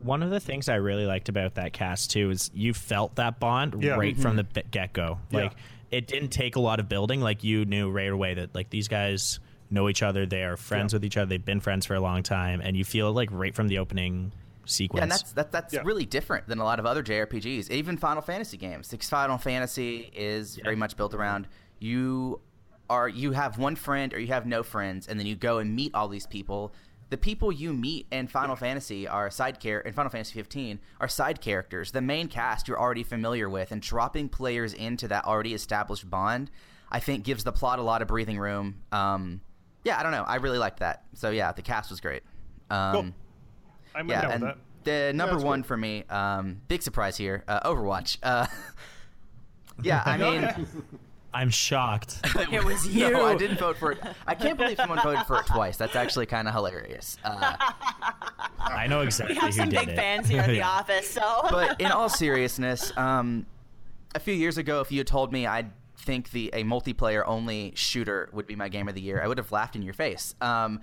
One 0.00 0.22
of 0.22 0.30
the 0.30 0.40
things 0.40 0.68
I 0.68 0.74
really 0.76 1.06
liked 1.06 1.28
about 1.28 1.54
that 1.54 1.72
cast 1.72 2.10
too 2.10 2.30
is 2.30 2.50
you 2.54 2.74
felt 2.74 3.16
that 3.16 3.40
bond 3.40 3.82
Yeah. 3.82 3.94
right 3.96 4.16
from 4.16 4.36
the 4.36 4.42
get 4.70 4.92
go. 4.92 5.18
Yeah. 5.30 5.44
Like 5.44 5.52
it 5.90 6.06
didn't 6.06 6.28
take 6.30 6.56
a 6.56 6.60
lot 6.60 6.78
of 6.78 6.88
building. 6.88 7.20
Like 7.20 7.42
you 7.42 7.64
knew 7.64 7.90
right 7.90 8.10
away 8.10 8.34
that 8.34 8.54
like 8.54 8.68
these 8.70 8.86
guys 8.88 9.40
know 9.70 9.88
each 9.88 10.02
other. 10.02 10.26
They 10.26 10.42
are 10.44 10.56
friends 10.56 10.92
Yeah. 10.92 10.96
with 10.96 11.04
each 11.04 11.16
other. 11.16 11.26
They've 11.28 11.44
been 11.44 11.60
friends 11.60 11.86
for 11.86 11.94
a 11.94 12.00
long 12.00 12.22
time, 12.22 12.60
and 12.60 12.76
you 12.76 12.84
feel 12.84 13.12
like 13.12 13.28
right 13.32 13.54
from 13.54 13.68
the 13.68 13.78
opening 13.78 14.32
sequence. 14.66 14.98
Yeah, 14.98 15.02
and 15.02 15.10
that's 15.12 15.32
that, 15.32 15.52
that's 15.52 15.74
Yeah. 15.74 15.82
really 15.84 16.06
different 16.06 16.46
than 16.48 16.58
a 16.58 16.64
lot 16.64 16.78
of 16.78 16.86
other 16.86 17.02
JRPGs, 17.02 17.70
even 17.70 17.96
Final 17.96 18.22
Fantasy 18.22 18.56
games. 18.56 18.88
Because 18.88 19.08
Final 19.08 19.36
Fantasy 19.38 20.10
is 20.14 20.56
very 20.62 20.76
much 20.76 20.96
built 20.96 21.12
around 21.14 21.48
you 21.80 22.40
are 22.90 23.08
you 23.08 23.32
have 23.32 23.58
one 23.58 23.76
friend 23.76 24.12
or 24.14 24.18
you 24.20 24.28
have 24.28 24.46
no 24.46 24.62
friends, 24.62 25.08
and 25.08 25.18
then 25.18 25.26
you 25.26 25.34
go 25.36 25.58
and 25.58 25.74
meet 25.74 25.94
all 25.94 26.08
these 26.08 26.26
people. 26.26 26.72
The 27.10 27.16
people 27.18 27.52
you 27.52 27.72
meet 27.72 28.06
in 28.10 28.26
Final 28.28 28.56
Fantasy 28.56 29.06
are 29.06 29.30
side 29.30 29.60
char- 29.60 29.80
in 29.80 29.92
Final 29.92 30.10
Fantasy 30.10 30.34
15 30.34 30.80
are 31.00 31.08
side 31.08 31.40
characters. 31.40 31.92
The 31.92 32.00
main 32.00 32.28
cast 32.28 32.66
you're 32.66 32.80
already 32.80 33.02
familiar 33.02 33.48
with, 33.48 33.70
and 33.72 33.80
dropping 33.82 34.28
players 34.30 34.72
into 34.72 35.06
that 35.08 35.24
already 35.24 35.52
established 35.54 36.08
bond, 36.10 36.50
I 36.90 37.00
think 37.00 37.24
gives 37.24 37.44
the 37.44 37.52
plot 37.52 37.78
a 37.78 37.82
lot 37.82 38.02
of 38.02 38.08
breathing 38.08 38.38
room. 38.38 38.76
Um, 38.92 39.42
yeah, 39.84 39.98
I 39.98 40.02
don't 40.02 40.12
know. 40.12 40.24
I 40.24 40.36
really 40.36 40.58
liked 40.58 40.80
that. 40.80 41.04
So 41.14 41.30
yeah, 41.30 41.52
the 41.52 41.62
cast 41.62 41.90
was 41.90 42.00
great. 42.00 42.22
Um, 42.70 42.92
Cool. 42.92 43.06
I'm 43.96 44.08
yeah, 44.10 44.28
and 44.30 44.42
with 44.42 44.56
that. 44.84 44.84
the 44.84 45.12
number 45.14 45.34
that's 45.36 45.44
one 45.44 45.62
cool. 45.62 45.68
for 45.68 45.76
me, 45.76 46.04
um, 46.10 46.60
big 46.68 46.82
surprise 46.82 47.16
here, 47.16 47.44
uh, 47.46 47.60
Overwatch. 47.68 48.18
Uh, 48.22 48.46
yeah, 49.82 50.02
I 50.04 50.16
mean, 50.16 50.66
I'm 51.34 51.50
shocked. 51.50 52.18
It 52.52 52.64
was 52.64 52.86
you. 52.86 53.10
No, 53.10 53.24
I 53.26 53.36
didn't 53.36 53.58
vote 53.58 53.76
for 53.76 53.92
it. 53.92 53.98
I 54.26 54.34
can't 54.34 54.56
believe 54.58 54.76
someone 54.76 55.00
voted 55.02 55.26
for 55.26 55.38
it 55.40 55.46
twice. 55.46 55.76
That's 55.76 55.94
actually 55.96 56.26
kind 56.26 56.46
of 56.48 56.54
hilarious. 56.54 57.18
Uh, 57.24 57.54
I 58.58 58.86
know 58.88 59.00
exactly 59.02 59.34
We 59.34 59.40
have 59.40 59.50
who 59.50 59.60
some 59.60 59.68
did 59.68 59.78
big 59.80 59.88
it. 59.90 59.96
fans 59.96 60.28
here 60.28 60.40
at 60.40 60.48
the 60.48 60.62
office, 60.62 61.08
so. 61.10 61.40
but 61.50 61.80
in 61.80 61.90
all 61.92 62.08
seriousness, 62.08 62.92
um, 62.96 63.46
a 64.14 64.20
few 64.20 64.34
years 64.34 64.58
ago, 64.58 64.80
if 64.80 64.90
you 64.92 64.98
had 64.98 65.06
told 65.06 65.32
me 65.32 65.46
I'd 65.46 65.70
think 66.04 66.30
the 66.30 66.50
a 66.52 66.62
multiplayer 66.62 67.24
only 67.26 67.72
shooter 67.74 68.28
would 68.32 68.46
be 68.46 68.54
my 68.56 68.68
game 68.68 68.88
of 68.88 68.94
the 68.94 69.00
year, 69.00 69.20
I 69.22 69.26
would 69.26 69.38
have 69.38 69.50
laughed 69.50 69.74
in 69.74 69.82
your 69.82 69.94
face. 69.94 70.34
Um, 70.40 70.80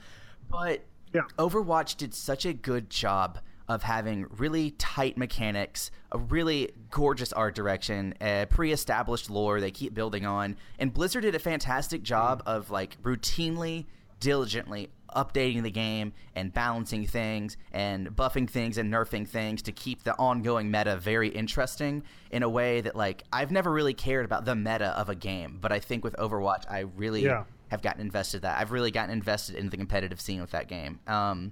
but 0.49 0.83
Yeah. 1.13 1.21
Overwatch 1.37 1.97
did 1.97 2.13
such 2.13 2.45
a 2.45 2.53
good 2.53 2.89
job 2.89 3.39
of 3.67 3.83
having 3.83 4.25
really 4.37 4.71
tight 4.71 5.17
mechanics, 5.17 5.91
a 6.11 6.17
really 6.17 6.71
gorgeous 6.89 7.31
art 7.31 7.55
direction, 7.55 8.13
a 8.19 8.45
pre-established 8.49 9.29
lore 9.29 9.61
they 9.61 9.71
keep 9.71 9.93
building 9.93 10.25
on, 10.25 10.57
and 10.79 10.93
Blizzard 10.93 11.21
did 11.23 11.35
a 11.35 11.39
fantastic 11.39 12.03
job 12.03 12.43
of 12.45 12.69
like 12.69 13.01
routinely, 13.01 13.85
diligently 14.21 14.89
updating 15.13 15.61
the 15.61 15.69
game 15.71 16.13
and 16.37 16.53
balancing 16.53 17.05
things 17.05 17.57
and 17.73 18.07
buffing 18.15 18.49
things 18.49 18.77
and 18.77 18.89
nerfing 18.93 19.27
things 19.27 19.61
to 19.63 19.73
keep 19.73 20.03
the 20.03 20.13
ongoing 20.15 20.71
meta 20.71 20.95
very 20.95 21.27
interesting 21.27 22.01
in 22.31 22.43
a 22.43 22.47
way 22.47 22.79
that 22.79 22.95
like 22.95 23.25
I've 23.33 23.51
never 23.51 23.69
really 23.73 23.93
cared 23.93 24.23
about 24.23 24.45
the 24.45 24.55
meta 24.55 24.97
of 24.97 25.09
a 25.09 25.15
game, 25.15 25.57
but 25.59 25.73
I 25.73 25.79
think 25.79 26.05
with 26.05 26.15
Overwatch 26.15 26.63
I 26.71 26.85
really 26.95 27.25
Yeah. 27.25 27.43
have 27.67 27.81
gotten 27.81 27.99
invested 27.99 28.37
in 28.37 28.41
that. 28.43 28.57
I've 28.57 28.71
really 28.71 28.89
gotten 28.91 29.11
invested 29.11 29.55
in 29.57 29.69
the 29.69 29.75
competitive 29.75 30.21
scene 30.21 30.39
with 30.39 30.51
that 30.51 30.69
game. 30.69 31.01
Um, 31.07 31.51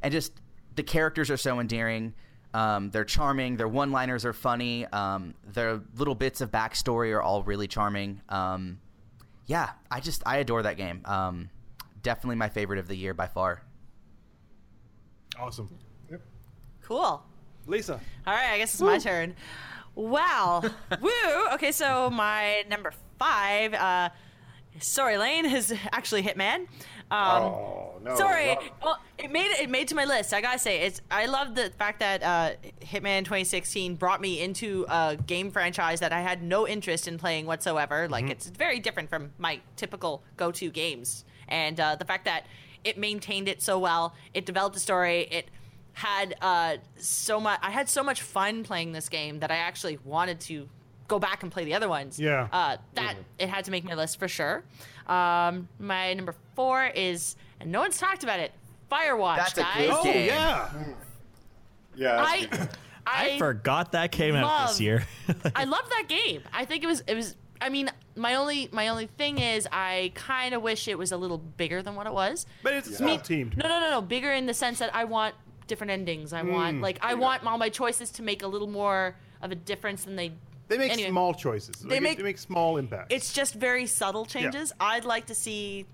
and 0.00 0.12
just 0.12 0.32
the 0.76 0.84
characters 0.84 1.28
are 1.28 1.36
so 1.36 1.58
endearing. 1.58 2.14
Um, 2.54 2.90
they're 2.90 3.04
charming. 3.04 3.56
Their 3.56 3.66
one-liners 3.68 4.24
are 4.24 4.32
funny. 4.34 4.86
Um, 4.86 5.34
their 5.52 5.80
little 5.96 6.14
bits 6.14 6.40
of 6.40 6.52
backstory 6.52 7.12
are 7.12 7.22
all 7.22 7.42
really 7.42 7.66
charming. 7.66 8.20
Um, 8.28 8.78
yeah, 9.46 9.70
I 9.90 9.98
just 10.00 10.22
I 10.24 10.36
adore 10.36 10.62
that 10.62 10.76
game. 10.76 11.02
Definitely 12.02 12.36
my 12.36 12.48
favorite 12.48 12.78
of 12.78 12.88
the 12.88 12.96
year 12.96 13.14
by 13.14 13.26
far. 13.26 13.62
Awesome. 15.38 15.68
cool. 16.82 17.22
Lisa. 17.66 18.00
All 18.26 18.34
right, 18.34 18.50
I 18.52 18.58
guess 18.58 18.74
it's 18.74 18.82
my 18.82 18.98
turn. 18.98 19.34
Wow. 19.94 20.62
Woo. 21.00 21.10
Okay, 21.54 21.72
so 21.72 22.10
my 22.10 22.64
number 22.68 22.92
five, 23.18 23.74
uh, 23.74 24.08
sorry, 24.80 25.16
Lane, 25.16 25.46
is 25.46 25.72
actually 25.92 26.22
Hitman. 26.22 26.66
Um, 27.10 27.42
oh 27.42 28.00
no! 28.02 28.16
Sorry. 28.16 28.48
Wow. 28.48 28.62
Well, 28.82 28.98
it 29.18 29.30
made 29.30 29.50
it 29.60 29.68
made 29.68 29.88
to 29.88 29.94
my 29.94 30.06
list. 30.06 30.32
I 30.32 30.40
gotta 30.40 30.58
say, 30.58 30.80
it's 30.80 31.02
I 31.10 31.26
love 31.26 31.54
the 31.54 31.70
fact 31.78 32.00
that 32.00 32.22
uh, 32.22 32.52
Hitman 32.80 33.20
2016 33.20 33.96
brought 33.96 34.20
me 34.20 34.40
into 34.40 34.86
a 34.88 35.16
game 35.26 35.50
franchise 35.50 36.00
that 36.00 36.12
I 36.12 36.22
had 36.22 36.42
no 36.42 36.66
interest 36.66 37.06
in 37.06 37.18
playing 37.18 37.44
whatsoever. 37.44 38.08
Like 38.08 38.30
it's 38.30 38.46
very 38.48 38.80
different 38.80 39.10
from 39.10 39.32
my 39.36 39.60
typical 39.76 40.22
go-to 40.38 40.70
games, 40.70 41.26
and 41.52 41.78
uh, 41.78 41.94
the 41.96 42.04
fact 42.04 42.24
that 42.24 42.46
it 42.84 42.98
maintained 42.98 43.46
it 43.48 43.62
so 43.62 43.78
well, 43.78 44.14
it 44.34 44.44
developed 44.46 44.74
a 44.74 44.80
story, 44.80 45.20
it 45.30 45.46
had 45.92 46.34
uh, 46.40 46.78
so 46.96 47.38
much. 47.38 47.60
I 47.62 47.70
had 47.70 47.88
so 47.88 48.02
much 48.02 48.22
fun 48.22 48.64
playing 48.64 48.92
this 48.92 49.08
game 49.08 49.38
that 49.40 49.50
I 49.52 49.56
actually 49.56 49.98
wanted 50.04 50.40
to 50.40 50.68
go 51.06 51.18
back 51.18 51.42
and 51.42 51.52
play 51.52 51.64
the 51.64 51.74
other 51.74 51.88
ones. 51.88 52.18
Yeah. 52.18 52.48
Uh, 52.50 52.78
that 52.94 53.16
it 53.38 53.48
had 53.48 53.66
to 53.66 53.70
make 53.70 53.84
my 53.84 53.94
list 53.94 54.18
for 54.18 54.26
sure. 54.28 54.64
Um, 55.06 55.68
my 55.78 56.14
number 56.14 56.34
four 56.56 56.86
is, 56.86 57.36
and 57.60 57.70
no 57.70 57.80
one's 57.80 57.98
talked 57.98 58.22
about 58.24 58.40
it. 58.40 58.52
Firewatch, 58.90 59.36
That's 59.36 59.58
a 59.58 59.60
guys. 59.62 59.76
good 59.78 59.90
Oh 59.90 60.02
game. 60.04 60.26
yeah. 60.26 60.68
Yeah, 61.94 62.16
that's 62.16 62.30
I, 62.30 62.36
a 62.36 62.46
good- 62.46 62.68
I 63.06 63.30
I, 63.32 63.38
forgot 63.38 63.92
that 63.92 64.12
came 64.12 64.34
out 64.34 64.68
this 64.68 64.80
year. 64.80 65.04
I 65.56 65.64
love 65.64 65.88
that 65.90 66.04
game. 66.08 66.42
I 66.52 66.64
think 66.64 66.84
it 66.84 66.86
was, 66.86 67.02
it 67.06 67.14
was. 67.14 67.36
I 67.60 67.68
mean, 67.68 67.90
my 68.16 68.34
only, 68.34 68.68
my 68.72 68.88
only 68.88 69.06
thing 69.06 69.38
is, 69.38 69.66
I 69.72 70.12
kind 70.14 70.54
of 70.54 70.62
wish 70.62 70.88
it 70.88 70.98
was 70.98 71.12
a 71.12 71.16
little 71.16 71.38
bigger 71.38 71.82
than 71.82 71.94
what 71.94 72.06
it 72.06 72.12
was. 72.12 72.46
But 72.62 72.74
it's 72.74 72.88
a 72.88 72.94
small 72.94 73.18
team. 73.18 73.52
No, 73.56 73.68
no, 73.68 73.80
no, 73.80 73.90
no. 73.90 74.02
Bigger 74.02 74.32
in 74.32 74.46
the 74.46 74.54
sense 74.54 74.78
that 74.80 74.94
I 74.94 75.04
want 75.04 75.34
different 75.66 75.90
endings. 75.92 76.32
I 76.32 76.42
want, 76.42 76.80
like, 76.80 76.98
I 77.00 77.14
want 77.14 77.46
all 77.46 77.58
my 77.58 77.68
choices 77.70 78.10
to 78.12 78.22
make 78.22 78.42
a 78.42 78.46
little 78.46 78.68
more 78.68 79.16
of 79.40 79.50
a 79.50 79.54
difference 79.54 80.04
than 80.04 80.16
they. 80.16 80.32
They 80.68 80.78
make 80.78 80.92
Anyway. 80.92 81.10
small 81.10 81.34
choices. 81.34 81.76
They, 81.76 82.00
make- 82.00 82.16
they 82.18 82.22
make 82.22 82.38
small 82.38 82.76
impacts. 82.76 83.14
It's 83.14 83.32
just 83.32 83.54
very 83.54 83.86
subtle 83.86 84.24
changes. 84.26 84.72
I'd 84.80 85.04
like 85.04 85.26
to 85.26 85.34
see, 85.34 85.86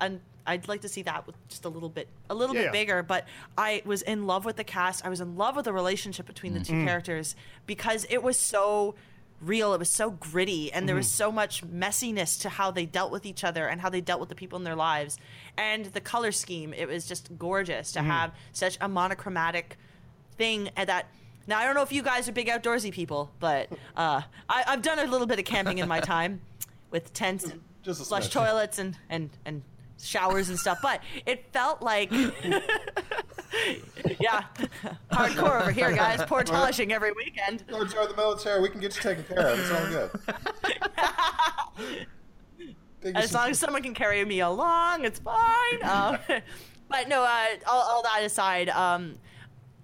an, 0.00 0.20
I'd 0.46 0.68
like 0.68 0.82
to 0.82 0.88
see 0.88 1.02
that 1.02 1.26
with 1.26 1.36
just 1.48 1.64
a 1.64 1.68
little 1.68 1.88
bit, 1.88 2.08
a 2.28 2.34
little 2.34 2.54
Yeah, 2.54 2.62
bit 2.62 2.66
yeah. 2.66 2.72
bigger. 2.72 3.02
But 3.02 3.26
I 3.56 3.82
was 3.86 4.02
in 4.02 4.26
love 4.26 4.44
with 4.44 4.56
the 4.56 4.64
cast. 4.64 5.04
I 5.06 5.08
was 5.08 5.20
in 5.20 5.36
love 5.36 5.56
with 5.56 5.64
the 5.66 5.72
relationship 5.72 6.26
between 6.26 6.52
the 6.54 6.60
two 6.60 6.72
Mm. 6.74 6.86
characters 6.86 7.36
because 7.66 8.06
it 8.10 8.22
was 8.22 8.38
so 8.38 8.94
real. 9.42 9.74
It 9.74 9.78
was 9.78 9.90
so 9.90 10.10
gritty, 10.10 10.72
and 10.72 10.88
there 10.88 10.94
was 10.96 11.06
Mm-hmm. 11.06 11.16
so 11.16 11.32
much 11.32 11.66
messiness 11.66 12.40
to 12.42 12.48
how 12.48 12.70
they 12.70 12.86
dealt 12.86 13.10
with 13.12 13.26
each 13.26 13.44
other 13.44 13.66
and 13.66 13.80
how 13.80 13.88
they 13.90 14.00
dealt 14.00 14.20
with 14.20 14.28
the 14.28 14.34
people 14.34 14.56
in 14.58 14.64
their 14.64 14.76
lives, 14.76 15.18
and 15.58 15.86
the 15.86 16.00
color 16.00 16.32
scheme. 16.32 16.72
It 16.72 16.86
was 16.88 17.06
just 17.06 17.30
gorgeous 17.38 17.92
to 17.92 18.00
Mm-hmm. 18.00 18.10
have 18.10 18.32
such 18.52 18.78
a 18.80 18.88
monochromatic 18.88 19.76
thing 20.36 20.70
and 20.76 20.88
that. 20.88 21.06
Now 21.46 21.58
I 21.58 21.64
don't 21.64 21.74
know 21.74 21.82
if 21.82 21.90
you 21.92 22.02
guys 22.02 22.28
are 22.28 22.32
big 22.32 22.46
outdoorsy 22.46 22.92
people, 22.92 23.32
but 23.40 23.68
uh, 23.96 24.22
I, 24.48 24.64
I've 24.68 24.80
done 24.82 25.00
a 25.00 25.06
little 25.06 25.26
bit 25.26 25.40
of 25.40 25.44
camping 25.44 25.78
in 25.78 25.88
my 25.88 25.98
time 26.14 26.40
with 26.92 27.12
tents 27.12 27.44
and 27.44 27.60
Just 27.82 28.00
a 28.00 28.04
flush 28.04 28.28
smidge. 28.28 28.32
toilets 28.32 28.78
and, 28.78 28.96
and, 29.10 29.28
and 29.44 29.62
showers 30.02 30.48
and 30.48 30.58
stuff. 30.58 30.80
But 30.82 31.00
it 31.26 31.46
felt 31.52 31.80
like, 31.82 32.10
yeah, 32.12 32.34
hardcore 35.12 35.60
over 35.62 35.70
here, 35.70 35.92
guys. 35.92 36.20
Poor 36.26 36.44
polishing 36.44 36.92
every 36.92 37.12
weekend. 37.12 37.66
Go 37.66 37.84
join 37.84 38.08
the 38.08 38.16
military. 38.16 38.60
We 38.60 38.68
can 38.68 38.80
get 38.80 38.96
you 38.96 39.02
taken 39.02 39.24
care 39.24 39.46
of. 39.46 39.58
It's 39.58 39.70
all 39.70 39.86
good. 39.88 40.10
As 43.16 43.34
long 43.34 43.50
as 43.50 43.58
someone 43.58 43.82
can 43.82 43.94
carry 43.94 44.24
me 44.24 44.40
along, 44.40 45.04
it's 45.04 45.18
fine. 45.18 45.82
Um, 45.82 46.18
but 46.88 47.08
no, 47.08 47.24
uh, 47.24 47.46
all, 47.66 47.82
all 47.82 48.02
that 48.04 48.22
aside, 48.22 48.68
um, 48.68 49.16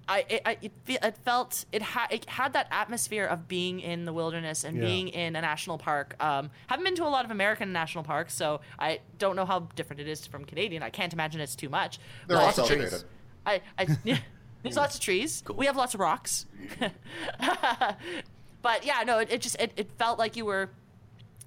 I 0.08 0.24
it, 0.28 0.42
I, 0.46 0.56
it, 0.62 0.72
it 0.86 1.16
felt 1.18 1.64
it 1.70 1.82
had 1.82 2.06
it 2.10 2.24
had 2.28 2.54
that 2.54 2.66
atmosphere 2.70 3.26
of 3.26 3.46
being 3.46 3.80
in 3.80 4.04
the 4.06 4.12
wilderness 4.12 4.64
and 4.64 4.76
Yeah. 4.78 4.84
being 4.84 5.08
in 5.08 5.36
a 5.36 5.40
national 5.42 5.76
park. 5.78 6.16
Um, 6.18 6.50
haven't 6.66 6.84
been 6.84 6.94
to 6.96 7.04
a 7.04 7.08
lot 7.08 7.24
of 7.24 7.30
American 7.30 7.72
national 7.72 8.04
parks, 8.04 8.34
so 8.34 8.60
I 8.78 9.00
don't 9.18 9.36
know 9.36 9.44
how 9.44 9.60
different 9.76 10.00
it 10.00 10.08
is 10.08 10.26
from 10.26 10.44
Canadian. 10.44 10.82
I 10.82 10.90
can't 10.90 11.12
imagine 11.12 11.40
it's 11.40 11.54
too 11.56 11.68
much. 11.68 11.98
They're 12.26 12.38
But- 12.38 12.44
all 12.44 12.52
celebrated. 12.66 13.04
I, 13.44 13.60
I 13.78 13.86
yeah, 14.04 14.18
there's 14.62 14.76
lots 14.76 14.94
of 14.94 15.00
trees. 15.00 15.42
We 15.54 15.66
have 15.66 15.76
lots 15.76 15.94
of 15.94 16.00
rocks. 16.00 16.46
but 18.62 18.84
yeah, 18.84 19.02
no, 19.06 19.18
it, 19.18 19.30
it 19.30 19.40
just 19.42 19.56
it, 19.60 19.72
it 19.76 19.90
felt 19.98 20.18
like 20.18 20.36
you 20.36 20.44
were 20.44 20.70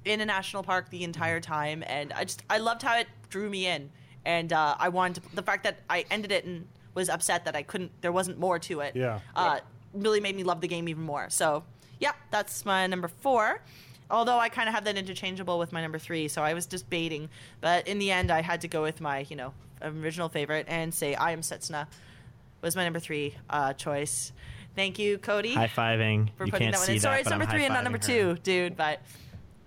in 0.05 0.21
a 0.21 0.25
national 0.25 0.63
park 0.63 0.89
the 0.89 1.03
entire 1.03 1.39
time, 1.39 1.83
and 1.87 2.13
I 2.13 2.23
just 2.23 2.43
I 2.49 2.57
loved 2.57 2.81
how 2.81 2.97
it 2.97 3.07
drew 3.29 3.49
me 3.49 3.67
in, 3.67 3.89
and 4.25 4.51
uh, 4.53 4.75
I 4.79 4.89
wanted 4.89 5.23
to, 5.23 5.35
the 5.35 5.43
fact 5.43 5.63
that 5.63 5.79
I 5.89 6.05
ended 6.09 6.31
it 6.31 6.45
and 6.45 6.67
was 6.93 7.09
upset 7.09 7.45
that 7.45 7.55
I 7.55 7.63
couldn't 7.63 7.91
there 8.01 8.11
wasn't 8.11 8.39
more 8.39 8.59
to 8.59 8.81
it. 8.81 8.95
Yeah. 8.95 9.19
uh, 9.35 9.59
really 9.93 10.19
made 10.19 10.35
me 10.35 10.43
love 10.43 10.61
the 10.61 10.67
game 10.67 10.87
even 10.89 11.03
more. 11.03 11.29
So 11.29 11.63
yeah, 11.99 12.13
that's 12.31 12.65
my 12.65 12.87
number 12.87 13.07
four. 13.07 13.61
Although 14.09 14.37
I 14.39 14.49
kind 14.49 14.67
of 14.67 14.75
have 14.75 14.83
that 14.83 14.97
interchangeable 14.97 15.57
with 15.57 15.71
my 15.71 15.81
number 15.81 15.97
three, 15.97 16.27
so 16.27 16.41
I 16.41 16.53
was 16.53 16.65
just 16.65 16.89
baiting, 16.89 17.29
but 17.61 17.87
in 17.87 17.97
the 17.97 18.11
end 18.11 18.29
I 18.29 18.41
had 18.41 18.61
to 18.61 18.67
go 18.67 18.81
with 18.81 18.99
my 19.01 19.25
you 19.29 19.35
know 19.35 19.53
original 19.81 20.29
favorite 20.29 20.65
and 20.69 20.93
say 20.93 21.15
I 21.15 21.31
am 21.31 21.41
Setsuna 21.41 21.87
was 22.61 22.75
my 22.75 22.83
number 22.83 22.99
three 22.99 23.35
uh, 23.49 23.73
choice. 23.73 24.31
Thank 24.75 24.99
you, 24.99 25.17
Cody 25.17 25.53
High 25.53 25.67
fiving. 25.67 26.29
for 26.37 26.45
You 26.45 26.51
putting 26.51 26.65
can't 26.67 26.73
that 26.75 26.79
one 26.79 26.87
see 26.87 26.93
in. 26.95 26.99
Sorry, 26.99 27.15
that, 27.15 27.19
it's 27.21 27.29
but 27.29 27.33
I'm 27.33 27.39
number 27.39 27.51
three 27.51 27.65
and 27.65 27.73
not 27.73 27.83
number 27.83 27.99
her. 27.99 28.03
two, 28.03 28.37
dude. 28.43 28.77
But 28.77 29.01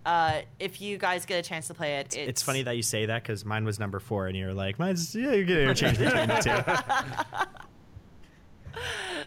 uh, 0.07 0.43
if 0.59 0.81
you 0.81 0.99
guys 0.99 1.25
get 1.27 1.39
a 1.39 1.49
chance 1.49 1.67
to 1.69 1.75
play 1.75 1.97
it, 1.97 2.07
it's, 2.07 2.17
It's 2.17 2.43
funny 2.43 2.63
that 2.63 2.77
you 2.77 2.83
say 2.83 3.07
that 3.07 3.23
because 3.23 3.45
mine 3.45 3.65
was 3.65 3.79
number 3.79 3.99
four, 4.01 4.27
and 4.27 4.37
you're 4.37 4.55
like, 4.55 4.79
mine's 4.79 5.15
yeah, 5.15 5.33
you 5.33 5.45
get 5.45 5.59
interchange 5.59 5.99
between 5.99 6.29
the 6.29 7.45
two. 8.73 8.81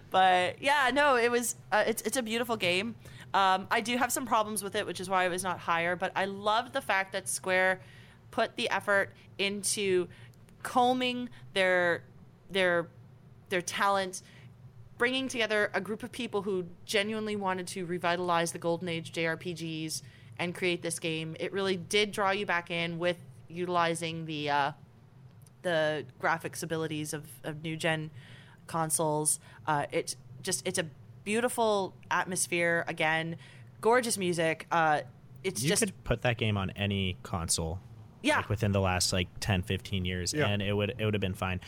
But 0.09 0.61
yeah, 0.61 0.89
no, 0.93 1.15
it 1.15 1.30
was. 1.30 1.55
Uh, 1.71 1.84
it's 1.86 2.01
it's 2.03 2.17
a 2.17 2.23
beautiful 2.23 2.57
game. 2.57 2.95
Um, 3.34 3.67
I 3.69 3.82
do 3.82 3.97
have 3.97 4.11
some 4.11 4.25
problems 4.25 4.63
with 4.63 4.75
it, 4.75 4.86
which 4.86 4.99
is 4.99 5.09
why 5.09 5.25
it 5.25 5.30
was 5.30 5.43
not 5.43 5.59
higher. 5.59 5.95
But 5.95 6.11
I 6.15 6.25
love 6.25 6.73
the 6.73 6.82
fact 6.82 7.11
that 7.13 7.28
Square 7.28 7.82
put 8.32 8.55
the 8.55 8.69
effort 8.69 9.13
into 9.38 10.07
combing 10.63 11.30
their 11.53 12.03
their 12.49 12.88
their 13.49 13.61
talent, 13.61 14.21
bringing 14.97 15.28
together 15.28 15.71
a 15.73 15.82
group 15.82 16.03
of 16.03 16.11
people 16.11 16.41
who 16.41 16.65
genuinely 16.86 17.36
wanted 17.36 17.67
to 17.67 17.86
revitalize 17.86 18.51
the 18.53 18.59
golden 18.59 18.88
age 18.88 19.11
JRPGs 19.11 20.01
and 20.39 20.53
create 20.55 20.81
this 20.81 20.99
game. 20.99 21.35
It 21.39 21.51
really 21.53 21.77
did 21.77 22.11
draw 22.11 22.31
you 22.31 22.45
back 22.45 22.69
in 22.71 22.99
with 22.99 23.17
utilizing 23.47 24.25
the 24.25 24.49
uh, 24.49 24.71
the 25.61 26.05
graphics 26.21 26.63
abilities 26.63 27.13
of, 27.13 27.25
of 27.43 27.63
new 27.63 27.75
gen 27.75 28.11
consoles. 28.67 29.39
Uh, 29.65 29.85
it's 29.91 30.15
just 30.41 30.65
it's 30.67 30.79
a 30.79 30.85
beautiful 31.23 31.93
atmosphere. 32.11 32.85
Again, 32.88 33.38
gorgeous 33.81 34.17
music. 34.17 34.67
Uh, 34.71 35.01
it's 35.43 35.61
You 35.61 35.69
just 35.69 35.81
could 35.83 36.03
put 36.03 36.21
that 36.23 36.38
game 36.38 36.57
on 36.57 36.71
any 36.71 37.17
console. 37.23 37.79
Yeah. 38.21 38.38
Like 38.38 38.49
within 38.49 38.71
the 38.71 38.81
last 38.81 39.13
like 39.13 39.27
10, 39.39 39.61
15 39.61 40.03
years, 40.05 40.33
Yeah. 40.33 40.47
and 40.47 40.61
it 40.61 40.73
would 40.73 40.93
it 40.97 41.05
would 41.05 41.13
have 41.13 41.21
been 41.21 41.33
fine. 41.35 41.61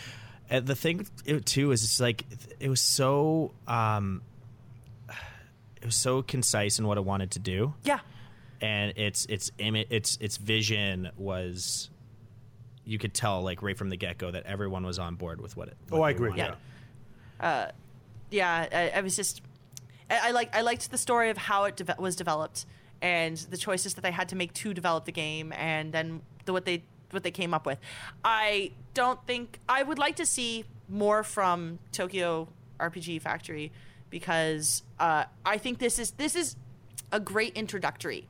Uh, 0.49 0.59
the 0.59 0.75
thing 0.75 1.07
too 1.45 1.71
is 1.71 1.83
it's 1.83 1.99
like 1.99 2.25
it 2.59 2.69
was 2.69 2.81
so 2.81 3.53
um, 3.67 4.21
it 5.81 5.85
was 5.85 5.95
so 5.95 6.21
concise 6.21 6.79
in 6.79 6.87
what 6.87 6.97
it 6.97 7.05
wanted 7.05 7.31
to 7.31 7.39
do. 7.39 7.73
yeah. 7.83 7.99
And 8.61 8.97
its 8.97 9.25
its 9.25 9.51
imi- 9.59 9.87
its 9.89 10.17
its 10.21 10.37
vision 10.37 11.09
was 11.17 11.89
you 12.85 12.97
could 12.97 13.13
tell 13.13 13.41
like 13.41 13.61
right 13.61 13.77
from 13.77 13.89
the 13.89 13.97
get 13.97 14.17
go 14.17 14.31
that 14.31 14.45
everyone 14.45 14.85
was 14.85 14.97
on 14.97 15.15
board 15.15 15.39
with 15.39 15.55
what 15.55 15.67
it. 15.67 15.77
Oh, 15.91 16.01
I 16.01 16.09
agree. 16.09 16.29
wanted. 16.29 16.55
Yeah. 17.41 17.71
yeah, 18.31 18.67
I, 18.71 18.97
I 18.97 19.01
was 19.01 19.15
just, 19.15 19.41
I, 20.09 20.29
I 20.29 20.31
like, 20.31 20.55
I 20.55 20.61
liked 20.61 20.89
the 20.89 20.97
story 20.97 21.29
of 21.29 21.37
how 21.37 21.65
it 21.65 21.75
deve- 21.75 21.99
was 21.99 22.15
developed 22.15 22.65
and 23.01 23.37
the 23.37 23.57
choices 23.57 23.93
that 23.93 24.01
they 24.01 24.11
had 24.11 24.29
to 24.29 24.35
make 24.35 24.53
to 24.53 24.73
develop 24.73 25.05
the 25.05 25.11
game, 25.11 25.53
and 25.53 25.93
then 25.93 26.21
the, 26.45 26.53
what 26.53 26.65
they 26.65 26.83
what 27.11 27.23
they 27.23 27.31
came 27.31 27.53
up 27.53 27.65
with. 27.65 27.79
I 28.23 28.71
don't 28.93 29.25
think 29.25 29.59
I 29.69 29.83
would 29.83 29.97
like 29.97 30.15
to 30.17 30.25
see 30.25 30.65
more 30.87 31.23
from 31.23 31.79
Tokyo 31.91 32.47
RPG 32.79 33.21
Factory 33.21 33.71
because 34.09 34.83
uh, 34.99 35.25
I 35.45 35.57
think 35.57 35.79
this 35.79 35.99
is 35.99 36.11
this 36.11 36.35
is 36.35 36.55
a 37.11 37.19
great 37.19 37.55
introductory. 37.55 38.27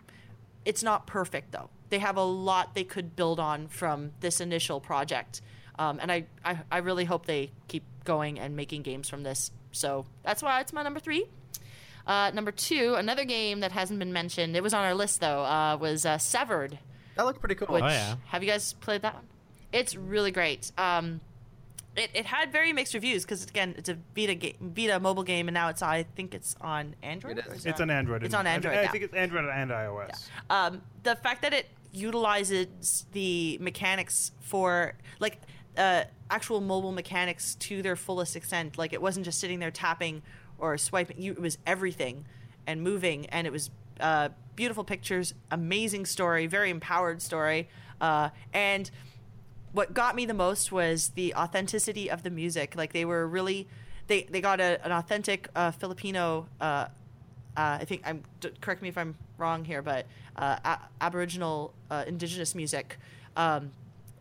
It's 0.65 0.83
not 0.83 1.07
perfect 1.07 1.51
though. 1.51 1.69
They 1.89 1.99
have 1.99 2.17
a 2.17 2.23
lot 2.23 2.75
they 2.75 2.83
could 2.83 3.15
build 3.15 3.39
on 3.39 3.67
from 3.67 4.11
this 4.19 4.41
initial 4.41 4.79
project, 4.79 5.41
um, 5.79 5.99
and 6.01 6.11
I, 6.11 6.25
I 6.45 6.59
I 6.71 6.77
really 6.79 7.05
hope 7.05 7.25
they 7.25 7.51
keep 7.67 7.83
going 8.03 8.39
and 8.39 8.55
making 8.55 8.83
games 8.83 9.09
from 9.09 9.23
this. 9.23 9.51
So 9.71 10.05
that's 10.23 10.41
why 10.43 10.61
it's 10.61 10.73
my 10.73 10.83
number 10.83 10.99
three. 10.99 11.25
Uh, 12.05 12.31
number 12.33 12.51
two, 12.51 12.95
another 12.95 13.23
game 13.25 13.59
that 13.59 13.71
hasn't 13.71 13.99
been 13.99 14.13
mentioned. 14.13 14.55
It 14.55 14.63
was 14.63 14.73
on 14.73 14.83
our 14.83 14.95
list 14.95 15.19
though. 15.21 15.43
Uh, 15.43 15.77
was 15.79 16.05
uh, 16.05 16.17
Severed. 16.17 16.77
That 17.15 17.25
looked 17.25 17.39
pretty 17.39 17.55
cool. 17.55 17.67
Which, 17.73 17.83
Oh, 17.83 17.87
yeah. 17.87 18.15
Have 18.27 18.43
you 18.43 18.49
guys 18.49 18.73
played 18.73 19.01
that 19.03 19.13
one? 19.15 19.27
It's 19.71 19.95
really 19.95 20.31
great. 20.31 20.71
Um, 20.77 21.21
it, 21.95 22.11
it 22.13 22.25
had 22.25 22.51
very 22.51 22.73
mixed 22.73 22.93
reviews 22.93 23.23
because 23.23 23.43
again, 23.45 23.75
it's 23.77 23.89
a 23.89 23.97
Vita 24.15 24.35
game, 24.35 24.55
Vita 24.61 24.99
mobile 24.99 25.23
game, 25.23 25.47
and 25.47 25.53
now 25.53 25.69
it's 25.69 25.81
I 25.81 26.03
think 26.03 26.33
it's 26.33 26.55
on 26.61 26.95
Android. 27.03 27.39
It 27.39 27.47
is. 27.47 27.65
It's 27.65 27.81
on 27.81 27.89
Android. 27.89 28.23
It's 28.23 28.33
on 28.33 28.45
it? 28.45 28.51
I 28.51 28.53
Android. 28.53 28.77
I, 28.77 28.87
think 28.87 29.03
it's 29.03 29.13
Android 29.13 29.45
and 29.45 29.71
iOS. 29.71 30.27
Um, 30.49 30.81
the 31.03 31.15
fact 31.15 31.41
that 31.41 31.53
it 31.53 31.67
utilizes 31.91 33.05
the 33.11 33.57
mechanics 33.59 34.31
for 34.41 34.93
like 35.19 35.39
uh, 35.77 36.03
actual 36.29 36.61
mobile 36.61 36.91
mechanics 36.91 37.55
to 37.55 37.81
their 37.81 37.95
fullest 37.95 38.35
extent, 38.35 38.77
like 38.77 38.93
it 38.93 39.01
wasn't 39.01 39.25
just 39.25 39.39
sitting 39.39 39.59
there 39.59 39.71
tapping 39.71 40.21
or 40.57 40.77
swiping. 40.77 41.21
You, 41.21 41.33
it 41.33 41.41
was 41.41 41.57
everything 41.65 42.25
and 42.67 42.81
moving, 42.81 43.25
and 43.27 43.47
it 43.47 43.51
was 43.51 43.71
uh, 43.99 44.29
beautiful 44.55 44.83
pictures, 44.83 45.33
amazing 45.51 46.05
story, 46.05 46.47
very 46.47 46.69
empowered 46.69 47.21
story, 47.21 47.67
uh, 47.99 48.29
and 48.53 48.89
what 49.71 49.93
got 49.93 50.15
me 50.15 50.25
the 50.25 50.33
most 50.33 50.71
was 50.71 51.09
the 51.09 51.33
authenticity 51.35 52.09
of 52.09 52.23
the 52.23 52.29
music. 52.29 52.75
Like 52.75 52.93
they 52.93 53.05
were 53.05 53.27
really, 53.27 53.67
they 54.07 54.23
they 54.23 54.41
got 54.41 54.59
a, 54.59 54.83
an 54.85 54.91
authentic 54.91 55.49
uh, 55.55 55.71
Filipino. 55.71 56.47
Uh, 56.59 56.63
uh, 57.57 57.77
I 57.81 57.85
think 57.85 58.01
I'm 58.05 58.23
correct 58.61 58.81
me 58.81 58.89
if 58.89 58.97
I'm 58.97 59.15
wrong 59.37 59.65
here, 59.65 59.81
but 59.81 60.05
uh, 60.35 60.57
a- 60.63 60.79
Aboriginal 61.01 61.73
uh, 61.91 62.05
indigenous 62.07 62.55
music 62.55 62.97
um, 63.35 63.71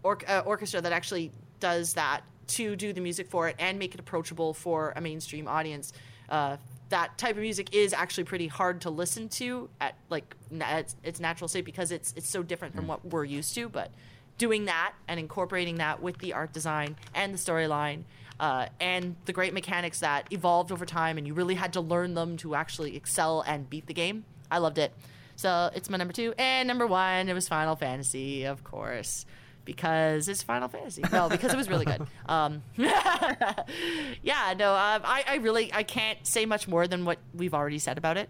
or- 0.02 0.18
uh, 0.26 0.40
orchestra 0.44 0.80
that 0.80 0.92
actually 0.92 1.30
does 1.60 1.94
that 1.94 2.22
to 2.48 2.76
do 2.76 2.92
the 2.92 3.00
music 3.00 3.28
for 3.28 3.48
it 3.48 3.56
and 3.58 3.78
make 3.78 3.94
it 3.94 4.00
approachable 4.00 4.54
for 4.54 4.92
a 4.96 5.00
mainstream 5.00 5.46
audience. 5.46 5.92
Uh, 6.28 6.56
that 6.88 7.16
type 7.18 7.36
of 7.36 7.42
music 7.42 7.74
is 7.74 7.92
actually 7.92 8.24
pretty 8.24 8.46
hard 8.46 8.80
to 8.80 8.90
listen 8.90 9.28
to 9.28 9.68
at 9.80 9.94
like 10.08 10.34
na- 10.50 10.78
its, 10.78 10.96
its 11.04 11.20
natural 11.20 11.48
state 11.48 11.64
because 11.64 11.92
it's 11.92 12.14
it's 12.16 12.28
so 12.28 12.42
different 12.42 12.74
from 12.74 12.86
what 12.86 13.04
we're 13.04 13.24
used 13.24 13.54
to. 13.54 13.68
But 13.68 13.90
doing 14.38 14.66
that 14.66 14.94
and 15.06 15.20
incorporating 15.20 15.76
that 15.76 16.00
with 16.00 16.18
the 16.18 16.32
art 16.32 16.52
design 16.52 16.96
and 17.14 17.34
the 17.34 17.38
storyline 17.38 18.04
uh, 18.40 18.66
and 18.80 19.16
the 19.24 19.32
great 19.32 19.52
mechanics 19.52 20.00
that 20.00 20.32
evolved 20.32 20.72
over 20.72 20.86
time 20.86 21.18
and 21.18 21.26
you 21.26 21.34
really 21.34 21.56
had 21.56 21.72
to 21.72 21.80
learn 21.80 22.14
them 22.14 22.36
to 22.38 22.54
actually 22.54 22.96
excel 22.96 23.42
and 23.42 23.68
beat 23.68 23.86
the 23.86 23.94
game. 23.94 24.24
I 24.50 24.58
loved 24.58 24.78
it. 24.78 24.92
So 25.36 25.70
it's 25.74 25.90
my 25.90 25.96
number 25.98 26.12
two. 26.12 26.34
And 26.38 26.66
number 26.66 26.86
one, 26.86 27.28
it 27.28 27.34
was 27.34 27.48
Final 27.48 27.76
Fantasy, 27.76 28.44
of 28.44 28.64
course. 28.64 29.26
Because 29.64 30.28
it's 30.28 30.42
Final 30.42 30.68
Fantasy. 30.68 31.02
No, 31.12 31.28
because 31.28 31.52
it 31.52 31.56
was 31.56 31.68
really 31.68 31.84
good. 31.84 32.06
Um, 32.28 32.62
yeah, 32.76 34.54
no, 34.58 34.72
um, 34.74 35.02
I, 35.04 35.24
I 35.26 35.34
really 35.36 35.72
I 35.72 35.82
can't 35.82 36.26
say 36.26 36.44
much 36.44 36.68
more 36.68 36.86
than 36.86 37.06
what 37.06 37.18
we've 37.34 37.54
already 37.54 37.78
said 37.78 37.96
about 37.96 38.18
it. 38.18 38.28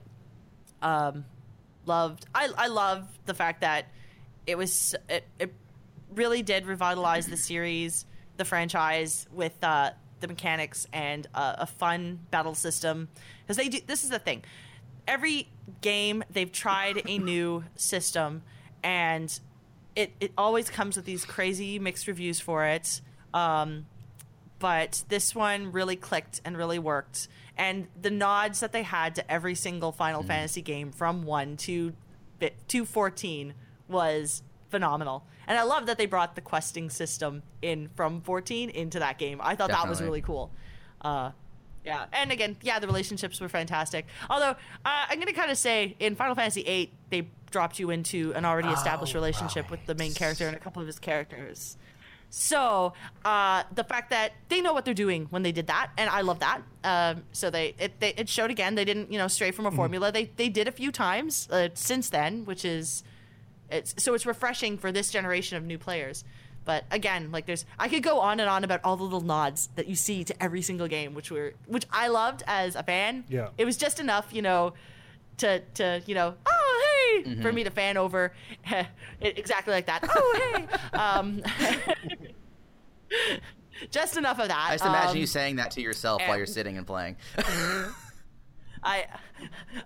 Um, 0.82 1.24
loved 1.84 2.26
I, 2.32 2.48
I 2.56 2.68
love 2.68 3.09
the 3.26 3.34
fact 3.34 3.62
that 3.62 3.86
it 4.46 4.56
was 4.56 4.94
it, 5.09 5.24
it 5.40 5.52
really 6.14 6.42
did 6.42 6.66
revitalize 6.66 7.26
the 7.26 7.36
series 7.36 8.06
the 8.38 8.44
franchise 8.44 9.26
with 9.32 9.52
uh, 9.62 9.90
the 10.20 10.28
mechanics 10.28 10.86
and 10.92 11.26
uh, 11.34 11.56
a 11.59 11.66
fun 11.66 12.20
battle 12.30 12.54
system. 12.54 13.09
Because 13.42 13.59
they 13.59 13.68
do 13.68 13.80
this 13.86 14.04
is 14.04 14.11
the 14.11 14.18
thing. 14.18 14.44
Every 15.06 15.48
game 15.80 16.24
they've 16.30 16.50
tried 16.50 17.02
a 17.06 17.18
new 17.18 17.64
system 17.76 18.42
and 18.82 19.38
it, 19.94 20.12
it 20.20 20.32
always 20.38 20.70
comes 20.70 20.96
with 20.96 21.04
these 21.04 21.24
crazy 21.24 21.78
mixed 21.78 22.06
reviews 22.06 22.40
for 22.40 22.64
it. 22.64 23.00
Um, 23.34 23.86
but 24.59 25.04
this 25.09 25.34
one 25.34 25.72
really 25.72 25.96
clicked 25.96 26.40
and 26.44 26.56
really 26.56 26.78
worked. 26.78 27.28
And 27.56 27.88
the 28.00 28.11
nods 28.11 28.61
that 28.61 28.72
they 28.72 28.82
had 28.82 29.14
to 29.16 29.30
every 29.30 29.54
single 29.54 29.92
Final 29.92 30.22
Fantasy 30.22 30.62
game 30.62 30.92
from 30.92 31.24
1 31.24 31.56
to, 31.59 31.92
to 32.68 32.84
14 32.84 33.54
was 33.88 34.42
phenomenal. 34.71 35.25
And 35.47 35.59
I 35.59 35.62
love 35.62 35.87
that 35.87 35.99
they 35.99 36.07
brought 36.07 36.35
the 36.35 36.41
questing 36.41 36.91
system 36.91 37.43
in 37.62 37.89
from 37.97 38.21
14 38.21 38.71
into 38.71 38.99
that 38.99 39.19
game. 39.19 39.41
I 39.43 39.57
thought 39.57 39.71
that 39.71 39.89
was 39.89 40.03
really 40.03 40.21
cool. 40.23 40.51
Uh, 41.01 41.31
yeah, 41.85 42.07
and 42.12 42.31
again, 42.31 42.57
yeah, 42.61 42.79
the 42.79 42.87
relationships 42.87 43.41
were 43.41 43.49
fantastic. 43.49 44.07
Although 44.29 44.51
uh, 44.51 44.57
I'm 44.85 45.19
gonna 45.19 45.33
kind 45.33 45.51
of 45.51 45.57
say 45.57 45.97
in 45.99 46.16
Final 46.16 46.35
Fantasy 46.35 46.62
VIII, 46.62 46.93
they 47.09 47.29
dropped 47.51 47.79
you 47.79 47.91
into 47.91 48.33
an 48.35 48.45
already 48.45 48.69
established 48.69 49.14
relationship 49.14 49.71
with 49.71 49.87
the 49.87 49.95
main 49.95 50.12
character 50.12 50.47
and 50.47 50.55
a 50.55 50.61
couple 50.61 50.83
of 50.83 50.87
his 50.87 50.99
characters. 50.99 51.79
So 52.31 52.93
uh, 53.25 53.62
the 53.75 53.85
fact 53.85 54.11
that 54.11 54.33
they 54.51 54.61
know 54.61 54.75
what 54.75 54.85
they're 54.85 54.93
doing 54.93 55.29
when 55.31 55.43
they 55.43 55.53
did 55.53 55.69
that, 55.69 55.91
and 55.97 56.11
I 56.11 56.21
love 56.21 56.41
that. 56.41 56.61
Um, 56.85 57.25
so 57.33 57.49
they 57.49 57.75
it, 57.79 58.01
they 58.01 58.12
it 58.14 58.29
showed 58.29 58.51
again. 58.51 58.75
They 58.75 58.85
didn't 58.85 59.11
you 59.11 59.19
know 59.19 59.29
stray 59.29 59.51
from 59.51 59.64
a 59.66 59.71
formula. 59.71 60.12
They 60.12 60.27
they 60.37 60.51
did 60.51 60.69
a 60.69 60.73
few 60.73 60.93
times 60.93 61.49
uh, 61.51 61.69
since 61.75 62.11
then, 62.11 62.45
which 62.45 62.64
is 62.64 63.03
it's 63.71 63.95
so 64.03 64.14
it's 64.14 64.27
refreshing 64.27 64.79
for 64.79 64.93
this 64.93 65.11
generation 65.11 65.57
of 65.57 65.64
new 65.64 65.79
players. 65.79 66.25
But 66.64 66.85
again, 66.91 67.31
like 67.33 67.47
there's 67.47 67.64
I 67.79 67.89
could 67.89 68.03
go 68.03 68.21
on 68.21 68.41
and 68.41 68.49
on 68.49 68.62
about 68.64 68.81
all 68.85 68.97
the 68.97 69.05
little 69.05 69.23
nods 69.23 69.71
that 69.77 69.87
you 69.89 69.95
see 69.95 70.25
to 70.25 70.43
every 70.43 70.61
single 70.61 70.89
game, 70.89 71.14
which 71.14 71.31
were 71.31 71.55
which 71.66 71.87
I 71.91 72.09
loved 72.09 72.43
as 72.47 72.77
a 72.77 72.83
fan. 72.83 73.25
Yeah. 73.29 73.49
It 73.57 73.64
was 73.64 73.77
just 73.79 74.01
enough, 74.01 74.27
you 74.33 74.43
know, 74.43 74.75
to 75.39 75.61
to 75.75 76.03
you 76.07 76.14
know, 76.14 76.35
oh 76.45 77.23
hey, 77.25 77.41
for 77.41 77.53
me 77.53 77.64
to 77.64 77.71
fan 77.71 77.97
over 77.97 78.35
exactly 79.21 79.73
like 79.73 79.87
that. 79.87 80.05
Oh 80.14 80.55
hey. 80.55 80.66
um, 80.99 81.43
just 83.91 84.16
enough 84.16 84.39
of 84.39 84.49
that. 84.49 84.66
I 84.71 84.75
just 84.75 84.85
imagine 84.85 85.11
Um, 85.11 85.16
you 85.16 85.27
saying 85.27 85.57
that 85.57 85.71
to 85.73 85.81
yourself 85.81 86.23
while 86.27 86.37
you're 86.37 86.47
sitting 86.47 86.77
and 86.77 86.87
playing. 86.87 87.16
I, 88.83 89.07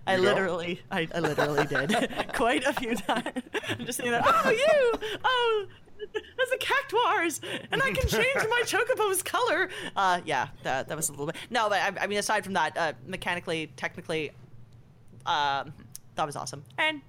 I 0.07 0.15
You 0.15 0.21
literally, 0.21 0.81
I, 0.91 1.07
I 1.13 1.19
literally 1.19 1.65
did 1.65 2.11
quite 2.33 2.63
a 2.65 2.73
few 2.73 2.95
times. 2.95 3.27
I'm 3.69 3.85
just 3.85 3.97
saying 3.99 4.11
that. 4.11 4.23
Oh, 4.25 4.49
you! 4.49 5.17
Oh, 5.23 5.65
that's 6.37 6.51
a 6.51 6.57
cactuars, 6.57 7.41
and 7.71 7.81
I 7.81 7.91
can 7.91 8.07
change 8.07 8.47
my 8.49 8.61
chocobo's 8.65 9.23
color. 9.23 9.69
Uh, 9.95 10.21
yeah, 10.25 10.47
that 10.63 10.87
that 10.89 10.97
was 10.97 11.09
a 11.09 11.11
little 11.11 11.27
bit. 11.27 11.35
No, 11.49 11.69
but 11.69 11.79
I, 11.79 12.03
I 12.03 12.07
mean, 12.07 12.19
aside 12.19 12.43
from 12.43 12.53
that, 12.53 12.77
uh, 12.77 12.93
mechanically, 13.07 13.71
technically, 13.75 14.31
um, 15.25 15.73
that 16.15 16.25
was 16.25 16.35
awesome, 16.35 16.63
and 16.77 17.01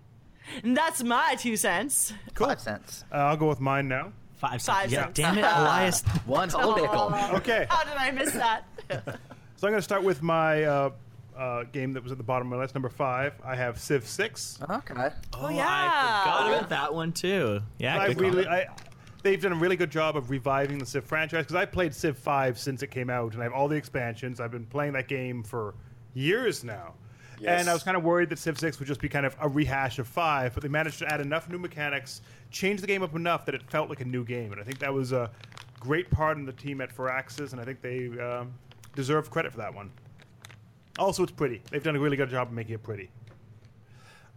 that's 0.62 1.03
my 1.03 1.35
two 1.39 1.57
cents. 1.57 2.12
Five 2.35 2.61
cents. 2.61 3.05
Uh, 3.12 3.16
I'll 3.16 3.37
go 3.37 3.49
with 3.49 3.61
mine 3.61 3.89
now. 3.89 4.12
Five, 4.37 4.62
Five 4.62 4.93
yeah, 4.93 5.05
cents. 5.05 5.16
damn 5.16 5.39
it, 5.39 5.45
Elias. 5.45 6.03
One 6.26 6.49
whole 6.51 6.76
nickel. 6.76 7.14
Okay. 7.37 7.66
How 7.70 7.82
did 7.85 7.95
I 7.95 8.11
miss 8.11 8.32
that? 8.32 8.64
So 8.89 9.66
I'm 9.68 9.72
going 9.72 9.74
to 9.74 9.82
start 9.82 10.03
with 10.03 10.22
my 10.22 10.64
uh, 11.37 11.64
game 11.64 11.93
that 11.93 12.03
was 12.03 12.12
at 12.12 12.18
the 12.18 12.24
bottom 12.24 12.49
of 12.49 12.57
my 12.57 12.62
list, 12.62 12.74
number 12.74 12.89
five. 12.89 13.35
I 13.45 13.57
have 13.57 13.78
Civ 13.78 14.07
6. 14.07 14.61
Okay. 14.68 14.95
Oh, 15.35 15.49
yeah. 15.49 15.66
I 15.66 16.22
forgot 16.24 16.59
about 16.59 16.68
that 16.70 16.95
one 16.95 17.12
too. 17.12 17.61
Yeah, 17.78 17.99
I 17.99 18.09
good 18.09 18.20
really. 18.20 18.47
I, 18.47 18.66
they've 19.22 19.41
done 19.41 19.53
a 19.53 19.57
really 19.57 19.76
good 19.76 19.91
job 19.91 20.16
of 20.16 20.30
reviving 20.30 20.78
the 20.78 20.87
Civ 20.87 21.05
franchise 21.05 21.45
because 21.45 21.57
I 21.57 21.64
played 21.64 21.95
Civ 21.95 22.16
5 22.16 22.59
since 22.59 22.82
it 22.82 22.91
came 22.91 23.11
out, 23.11 23.32
and 23.32 23.43
I 23.43 23.45
have 23.45 23.53
all 23.53 23.68
the 23.68 23.76
expansions. 23.76 24.41
I've 24.41 24.53
been 24.53 24.66
playing 24.66 24.93
that 24.93 25.09
game 25.09 25.43
for 25.43 25.74
years 26.14 26.62
now. 26.62 26.95
Yes. 27.41 27.61
And 27.61 27.68
I 27.68 27.72
was 27.72 27.82
kind 27.82 27.97
of 27.97 28.05
worried 28.05 28.28
that 28.30 28.39
Civ 28.39 28.59
6 28.59 28.78
would 28.78 28.87
just 28.87 29.01
be 29.01 29.09
kind 29.09 29.26
of 29.26 29.37
a 29.41 29.49
rehash 29.49 29.99
of 29.99 30.07
5, 30.07 30.55
but 30.55 30.62
they 30.62 30.68
managed 30.68 31.01
to 31.01 31.12
add 31.12 31.20
enough 31.20 31.49
new 31.49 31.59
mechanics, 31.59 32.22
change 32.51 32.80
the 32.80 32.87
game 32.87 33.03
up 33.03 33.14
enough 33.16 33.45
that 33.47 33.55
it 33.55 33.62
felt 33.70 33.89
like 33.89 34.01
a 34.01 34.05
new 34.05 34.24
game. 34.24 34.53
And 34.53 34.61
I 34.61 34.64
think 34.64 34.78
that 34.78 34.93
was 34.93 35.12
a 35.12 35.30
great 35.80 36.11
part 36.11 36.39
in 36.39 36.45
the 36.45 36.53
team 36.53 36.80
at 36.80 36.95
Firaxis, 36.95 37.53
and 37.53 37.61
I 37.61 37.64
think 37.64 37.80
they 37.80 38.09
um, 38.20 38.55
deserve 38.95 39.30
credit 39.30 39.53
for 39.53 39.59
that 39.59 39.74
one. 39.74 39.91
Also, 40.99 41.22
it's 41.22 41.32
pretty. 41.32 41.62
They've 41.70 41.82
done 41.82 41.97
a 41.97 42.01
really 42.01 42.16
good 42.16 42.30
job 42.30 42.49
of 42.49 42.55
making 42.55 42.74
it 42.74 42.82
pretty. 42.82 43.11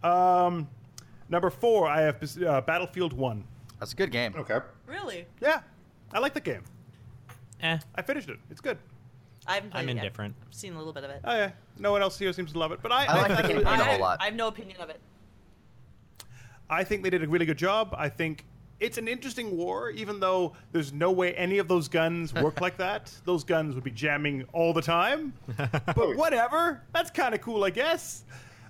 Um, 0.02 0.68
number 1.28 1.50
four, 1.50 1.88
I 1.88 2.00
have 2.02 2.22
uh, 2.44 2.60
Battlefield 2.62 3.12
1. 3.12 3.44
That's 3.78 3.92
a 3.92 3.96
good 3.96 4.10
game. 4.10 4.34
Okay. 4.36 4.58
really? 4.86 5.26
Yeah, 5.40 5.60
I 6.12 6.18
like 6.18 6.34
the 6.34 6.40
game. 6.40 6.62
eh, 7.62 7.78
I 7.94 8.02
finished 8.02 8.28
it. 8.28 8.38
It's 8.50 8.60
good. 8.60 8.78
I 9.46 9.54
haven't 9.54 9.70
played 9.70 9.80
I'm 9.82 9.88
it 9.88 9.94
yet. 9.94 10.04
indifferent. 10.04 10.34
I've 10.46 10.54
seen 10.54 10.74
a 10.74 10.78
little 10.78 10.92
bit 10.92 11.04
of 11.04 11.10
it. 11.10 11.20
Oh 11.24 11.32
yeah, 11.34 11.52
no 11.78 11.92
one 11.92 12.02
else 12.02 12.18
here 12.18 12.32
seems 12.32 12.52
to 12.52 12.58
love 12.58 12.72
it, 12.72 12.80
but 12.82 12.92
I, 12.92 13.04
I 13.06 13.20
like 13.22 13.30
thought 13.32 13.42
the 13.44 13.50
it 13.50 13.54
was- 13.56 13.64
campaign 13.64 13.80
a 13.80 13.82
I, 13.84 13.92
whole 13.92 14.00
lot. 14.00 14.18
I 14.20 14.24
have 14.26 14.34
no 14.34 14.48
opinion 14.48 14.80
of 14.80 14.90
it. 14.90 15.00
I 16.68 16.84
think 16.84 17.02
they 17.02 17.08
did 17.10 17.22
a 17.22 17.28
really 17.28 17.46
good 17.46 17.56
job. 17.56 17.94
I 17.96 18.08
think 18.10 18.44
it's 18.80 18.96
an 18.98 19.08
interesting 19.08 19.56
war, 19.56 19.90
even 19.90 20.20
though 20.20 20.52
there's 20.72 20.92
no 20.92 21.10
way 21.10 21.34
any 21.34 21.58
of 21.58 21.66
those 21.68 21.88
guns 21.88 22.32
work 22.34 22.60
like 22.66 22.76
that. 22.78 23.12
Those 23.24 23.42
guns 23.44 23.74
would 23.74 23.84
be 23.84 23.90
jamming 23.90 24.44
all 24.52 24.72
the 24.72 24.82
time. 24.82 25.32
But 25.86 26.16
whatever. 26.16 26.82
That's 26.92 27.10
kind 27.10 27.34
of 27.34 27.40
cool, 27.40 27.64
I 27.64 27.70
guess. 27.70 28.24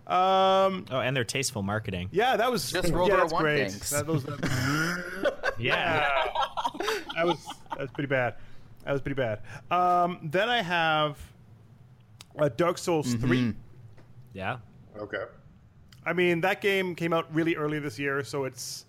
Um, 0.06 0.86
Oh, 0.90 1.00
and 1.02 1.14
their 1.14 1.24
tasteful 1.24 1.62
marketing. 1.62 2.08
yeah, 2.12 2.36
that 2.36 2.50
was 2.50 2.72
Just 2.72 2.88
yeah, 2.88 2.94
World 2.94 3.10
War 3.10 3.18
that's 3.18 3.32
One 3.32 3.42
great. 3.42 3.70
things. 3.70 3.90
That, 3.90 4.06
those, 4.06 4.24
Yeah. 5.58 6.08
that 7.14 7.26
was 7.26 7.44
that 7.70 7.78
was 7.80 7.90
pretty 7.92 8.08
bad. 8.08 8.34
That 8.84 8.92
was 8.92 9.02
pretty 9.02 9.16
bad. 9.20 9.40
Um, 9.70 10.20
then 10.22 10.48
I 10.48 10.62
have 10.62 11.18
uh, 12.38 12.48
Dark 12.48 12.78
Souls 12.78 13.12
three. 13.14 13.52
yeah. 14.32 14.58
Okay. 14.98 15.24
I 16.06 16.12
mean, 16.14 16.40
that 16.40 16.62
game 16.62 16.94
came 16.94 17.12
out 17.12 17.26
really 17.34 17.54
early 17.56 17.78
this 17.78 17.98
year, 17.98 18.24
so 18.24 18.44
it's 18.44 18.86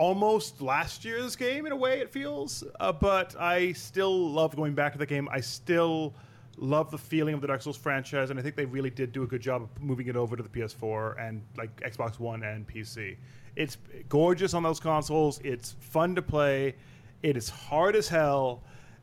almost 0.00 0.62
last 0.62 1.04
year's 1.04 1.36
game 1.36 1.66
in 1.66 1.72
a 1.72 1.76
way. 1.76 2.00
It 2.00 2.10
feels, 2.10 2.64
uh, 2.80 2.90
but 2.90 3.38
I 3.38 3.72
still 3.72 4.30
love 4.30 4.56
going 4.56 4.74
back 4.74 4.92
to 4.92 4.98
the 4.98 5.06
game. 5.06 5.28
I 5.30 5.40
still 5.40 6.14
love 6.56 6.90
the 6.90 6.98
feeling 6.98 7.34
of 7.34 7.42
the 7.42 7.46
Dark 7.46 7.60
Souls 7.60 7.76
franchise, 7.76 8.30
and 8.30 8.38
I 8.38 8.42
think 8.42 8.56
they 8.56 8.64
really 8.64 8.88
did 8.88 9.12
do 9.12 9.22
a 9.22 9.26
good 9.26 9.42
job 9.42 9.62
of 9.62 9.82
moving 9.82 10.08
it 10.08 10.16
over 10.16 10.36
to 10.36 10.42
the 10.42 10.48
PS4 10.48 11.20
and 11.20 11.42
like 11.56 11.78
Xbox 11.82 12.18
One 12.18 12.42
and 12.42 12.66
PC. 12.66 13.18
It's 13.56 13.76
gorgeous 14.08 14.54
on 14.54 14.62
those 14.62 14.80
consoles. 14.80 15.38
It's 15.44 15.76
fun 15.80 16.14
to 16.14 16.22
play. 16.22 16.76
It 17.22 17.36
is 17.36 17.50
hard 17.50 17.94
as 17.94 18.08
hell, 18.08 18.62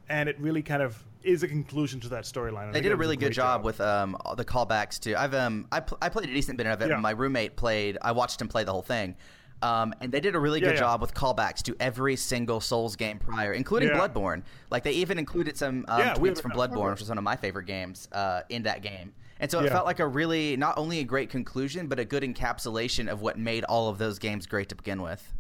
and 0.09 0.27
it 0.27 0.39
really 0.39 0.63
kind 0.63 0.81
of 0.81 1.01
is 1.21 1.43
a 1.43 1.47
conclusion 1.47 1.99
to 1.99 2.09
that 2.09 2.23
storyline. 2.23 2.73
They 2.73 2.81
did 2.81 2.91
a 2.91 2.95
really 2.95 3.17
good 3.17 3.25
great 3.25 3.35
job, 3.35 3.63
with 3.63 3.79
um, 3.81 4.17
the 4.35 4.45
callbacks 4.45 4.99
to. 5.01 5.13
I've 5.13 5.35
um, 5.35 5.67
I, 5.71 5.81
pl- 5.81 5.99
I 6.01 6.09
played 6.09 6.29
a 6.29 6.33
decent 6.33 6.57
bit 6.57 6.65
of 6.65 6.81
it. 6.81 6.89
Yeah. 6.89 6.97
My 6.97 7.11
roommate 7.11 7.55
played. 7.55 7.99
I 8.01 8.13
watched 8.13 8.41
him 8.41 8.47
play 8.47 8.63
the 8.63 8.71
whole 8.71 8.81
thing, 8.81 9.15
um, 9.61 9.93
and 10.01 10.11
they 10.11 10.19
did 10.19 10.35
a 10.35 10.39
really 10.39 10.59
Yeah, 10.59 10.67
good 10.67 10.73
yeah. 10.75 10.79
job 10.81 11.01
with 11.01 11.13
callbacks 11.13 11.61
to 11.63 11.75
every 11.79 12.15
single 12.15 12.59
Souls 12.61 12.95
game 12.95 13.19
prior, 13.19 13.53
including 13.53 13.89
Yeah. 13.89 14.07
Bloodborne. 14.07 14.43
Like 14.69 14.83
they 14.83 14.91
even 14.93 15.17
included 15.17 15.57
some 15.57 15.85
um, 15.87 16.01
tweets 16.01 16.41
from 16.41 16.51
Bloodborne, 16.51 16.91
which 16.91 16.99
was 16.99 17.09
one 17.09 17.17
of 17.17 17.23
my 17.23 17.35
favorite 17.35 17.65
games 17.65 18.07
uh, 18.11 18.41
in 18.49 18.63
that 18.63 18.81
game. 18.81 19.13
And 19.39 19.51
so 19.51 19.59
it 19.59 19.69
felt 19.69 19.85
like 19.85 19.99
a 19.99 20.07
really 20.07 20.57
not 20.57 20.77
only 20.77 20.99
a 20.99 21.03
great 21.03 21.29
conclusion, 21.29 21.87
but 21.87 21.99
a 21.99 22.05
good 22.05 22.23
encapsulation 22.23 23.07
of 23.07 23.21
what 23.21 23.37
made 23.37 23.63
all 23.65 23.89
of 23.89 23.97
those 23.99 24.17
games 24.17 24.47
great 24.47 24.69
to 24.69 24.75
begin 24.75 25.01
with. 25.01 25.33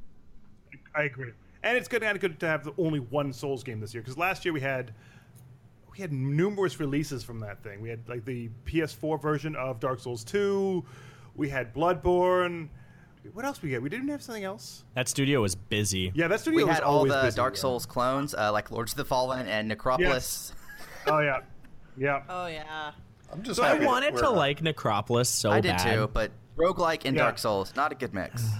I 0.95 1.03
agree, 1.03 1.31
and 1.63 1.77
it's 1.77 1.87
good 1.87 2.03
of 2.03 2.19
good 2.19 2.39
to 2.39 2.47
have 2.47 2.63
the 2.63 2.73
only 2.77 2.99
one 2.99 3.33
Souls 3.33 3.63
game 3.63 3.79
this 3.79 3.93
year 3.93 4.01
because 4.01 4.17
last 4.17 4.45
year 4.45 4.53
we 4.53 4.61
had 4.61 4.93
we 5.91 6.01
had 6.01 6.11
numerous 6.11 6.79
releases 6.79 7.23
from 7.23 7.39
that 7.39 7.63
thing. 7.63 7.81
We 7.81 7.89
had 7.89 8.07
like 8.07 8.23
the 8.23 8.49
PS4 8.65 9.19
version 9.21 9.55
of 9.55 9.79
Dark 9.79 9.99
Souls 9.99 10.23
2. 10.23 10.83
We 11.35 11.49
had 11.49 11.73
Bloodborne. 11.73 12.69
What 13.33 13.45
else 13.45 13.61
we 13.61 13.69
get? 13.69 13.81
We 13.81 13.89
didn't 13.89 14.07
have 14.09 14.21
something 14.21 14.43
else. 14.43 14.83
That 14.95 15.07
studio 15.07 15.41
was 15.41 15.55
busy. 15.55 16.11
Yeah, 16.15 16.27
that 16.27 16.39
studio 16.39 16.57
We 16.57 16.63
was 16.65 16.75
had 16.75 16.83
all 16.83 16.97
always 16.99 17.13
the 17.13 17.21
busy, 17.21 17.35
Dark 17.35 17.55
yeah. 17.55 17.61
Souls 17.61 17.85
clones, 17.85 18.33
uh, 18.33 18.51
like 18.51 18.71
Lords 18.71 18.93
of 18.93 18.97
the 18.97 19.05
Fallen 19.05 19.47
and 19.47 19.67
Necropolis. 19.67 20.53
Oh 21.09 21.19
yeah, 21.19 21.39
yeah. 21.97 22.23
Oh 22.27 22.47
yeah. 22.47 22.91
I'm 23.31 23.41
just. 23.41 23.55
So 23.57 23.63
I 23.63 23.79
wanted 23.85 24.13
to 24.15 24.21
not- 24.23 24.35
like 24.35 24.61
Necropolis 24.61 25.29
so 25.29 25.49
I 25.51 25.61
did 25.61 25.77
bad. 25.77 25.93
too, 25.95 26.09
but 26.13 26.31
roguelike 26.57 27.03
and 27.05 27.15
Yeah. 27.15 27.23
Dark 27.23 27.37
Souls, 27.37 27.73
not 27.77 27.93
a 27.93 27.95
good 27.95 28.13
mix. 28.13 28.43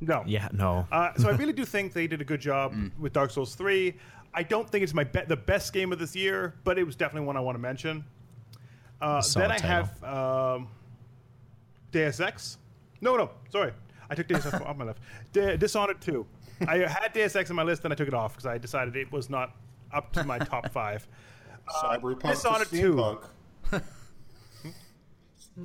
No. 0.00 0.22
Yeah, 0.26 0.48
no. 0.52 0.86
Uh, 0.92 1.14
so 1.16 1.28
I 1.30 1.32
really 1.36 1.52
do 1.54 1.64
think 1.64 1.92
they 1.94 2.06
did 2.06 2.20
a 2.20 2.24
good 2.24 2.40
job 2.40 2.74
Mm. 2.74 2.90
with 2.98 3.12
Dark 3.14 3.30
Souls 3.30 3.54
3. 3.54 3.94
I 4.34 4.42
don't 4.42 4.68
think 4.68 4.82
it's 4.82 4.92
my 4.92 5.04
be- 5.04 5.22
the 5.26 5.36
best 5.36 5.72
game 5.72 5.92
of 5.92 5.98
this 5.98 6.14
year, 6.14 6.54
but 6.64 6.78
it 6.78 6.84
was 6.84 6.94
definitely 6.96 7.26
one 7.26 7.36
I 7.36 7.40
want 7.40 7.54
to 7.54 7.60
mention. 7.60 8.04
Uh, 9.00 9.22
then 9.34 9.50
I 9.50 9.56
title. 9.56 9.68
have 9.70 10.04
um, 10.04 10.68
Deus 11.92 12.20
Ex. 12.20 12.58
No, 13.04 13.16
no, 13.18 13.30
sorry. 13.50 13.72
I 14.08 14.14
took 14.14 14.26
Deus 14.26 14.46
Ex 14.46 14.54
off 14.54 14.76
my 14.78 14.84
list. 14.86 14.98
D- 15.32 15.56
Dishonored 15.58 16.00
2. 16.00 16.26
I 16.66 16.78
had 16.78 17.12
Deus 17.12 17.36
Ex 17.36 17.50
on 17.50 17.56
my 17.56 17.62
list, 17.62 17.84
and 17.84 17.92
I 17.92 17.96
took 17.96 18.08
it 18.08 18.14
off 18.14 18.32
because 18.32 18.46
I 18.46 18.56
decided 18.56 18.96
it 18.96 19.12
was 19.12 19.28
not 19.28 19.54
up 19.92 20.12
to 20.14 20.24
my 20.24 20.38
top 20.38 20.72
five. 20.72 21.06
Cyberpunk 21.82 22.20
to 22.22 22.28
Dishonored 22.28 22.68
2. 22.70 22.94
steampunk. 22.94 23.22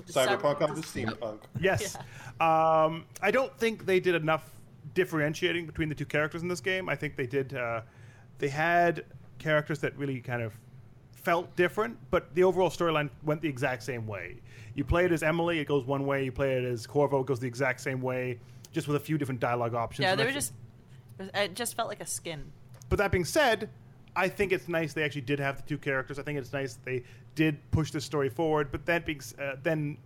Cyberpunk 0.07 0.61
on 0.61 0.75
to 0.75 0.81
steampunk. 0.81 1.39
Yes. 1.61 1.95
Um, 2.41 3.05
I 3.21 3.31
don't 3.31 3.57
think 3.57 3.85
they 3.85 4.01
did 4.01 4.15
enough 4.15 4.51
differentiating 4.93 5.65
between 5.65 5.87
the 5.87 5.95
two 5.95 6.05
characters 6.05 6.41
in 6.41 6.49
this 6.49 6.61
game. 6.61 6.89
I 6.89 6.95
think 6.95 7.15
they 7.15 7.25
did. 7.25 7.53
Uh, 7.53 7.81
they 8.37 8.49
had 8.49 9.05
characters 9.37 9.79
that 9.79 9.97
really 9.97 10.19
kind 10.19 10.41
of 10.41 10.53
felt 11.24 11.55
different, 11.55 11.97
but 12.11 12.34
the 12.36 12.43
overall 12.43 12.70
storyline 12.70 13.09
went 13.24 13.41
the 13.41 13.49
exact 13.49 13.84
same 13.84 14.07
way. 14.07 14.38
You 14.76 14.84
play 14.84 15.05
it 15.05 15.11
as 15.11 15.24
Emily, 15.24 15.59
it 15.59 15.67
goes 15.67 15.86
one 15.86 16.05
way. 16.05 16.24
You 16.24 16.32
play 16.32 16.53
it 16.53 16.63
as 16.63 16.88
Corvo, 16.88 17.22
it 17.22 17.26
goes 17.26 17.39
the 17.39 17.47
exact 17.47 17.82
same 17.82 18.01
way, 18.01 18.39
just 18.72 18.88
with 18.88 18.95
a 18.97 18.99
few 18.99 19.17
different 19.17 19.39
dialogue 19.39 19.74
options. 19.74 20.03
Yeah, 20.03 20.15
they 20.15 20.26
were 20.26 20.32
just. 20.32 20.53
It 21.20 21.53
just 21.53 21.76
felt 21.76 21.89
like 21.89 21.99
a 21.99 22.05
skin. 22.05 22.51
But 22.88 22.97
that 22.99 23.11
being 23.11 23.26
said, 23.26 23.70
I 24.15 24.30
think 24.30 24.51
it's 24.51 24.70
nice 24.70 24.93
they 24.93 25.03
actually 25.03 25.22
did 25.22 25.39
have 25.39 25.57
the 25.57 25.63
two 25.63 25.78
characters. 25.78 26.17
I 26.17 26.24
think 26.24 26.39
it's 26.39 26.53
nice 26.53 26.78
they 26.86 27.03
did 27.36 27.57
push 27.72 27.91
this 27.91 28.05
story 28.05 28.30
forward. 28.30 28.72
But 28.72 28.86
that 28.86 29.05
being, 29.05 29.22
uh, 29.38 29.55
then 29.61 29.97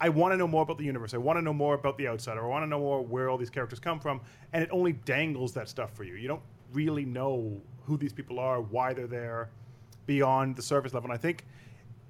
I 0.00 0.10
want 0.10 0.32
to 0.32 0.36
know 0.36 0.46
more 0.46 0.62
about 0.62 0.78
the 0.78 0.84
universe. 0.84 1.14
I 1.14 1.18
want 1.18 1.38
to 1.38 1.42
know 1.42 1.54
more 1.54 1.74
about 1.74 1.96
the 1.96 2.08
outsider. 2.08 2.44
I 2.44 2.48
want 2.48 2.62
to 2.62 2.68
know 2.68 2.78
more 2.78 3.02
where 3.02 3.30
all 3.30 3.38
these 3.38 3.50
characters 3.50 3.80
come 3.80 4.00
from. 4.00 4.20
And 4.52 4.62
it 4.62 4.68
only 4.70 4.92
dangles 4.92 5.52
that 5.54 5.68
stuff 5.68 5.94
for 5.94 6.04
you. 6.04 6.14
You 6.14 6.28
don't 6.28 6.42
really 6.72 7.04
know 7.04 7.60
who 7.84 7.96
these 7.96 8.12
people 8.12 8.38
are, 8.38 8.60
why 8.60 8.92
they're 8.92 9.06
there, 9.06 9.50
beyond 10.06 10.56
the 10.56 10.62
surface 10.62 10.94
level. 10.94 11.10
And 11.10 11.18
I 11.18 11.20
think 11.20 11.44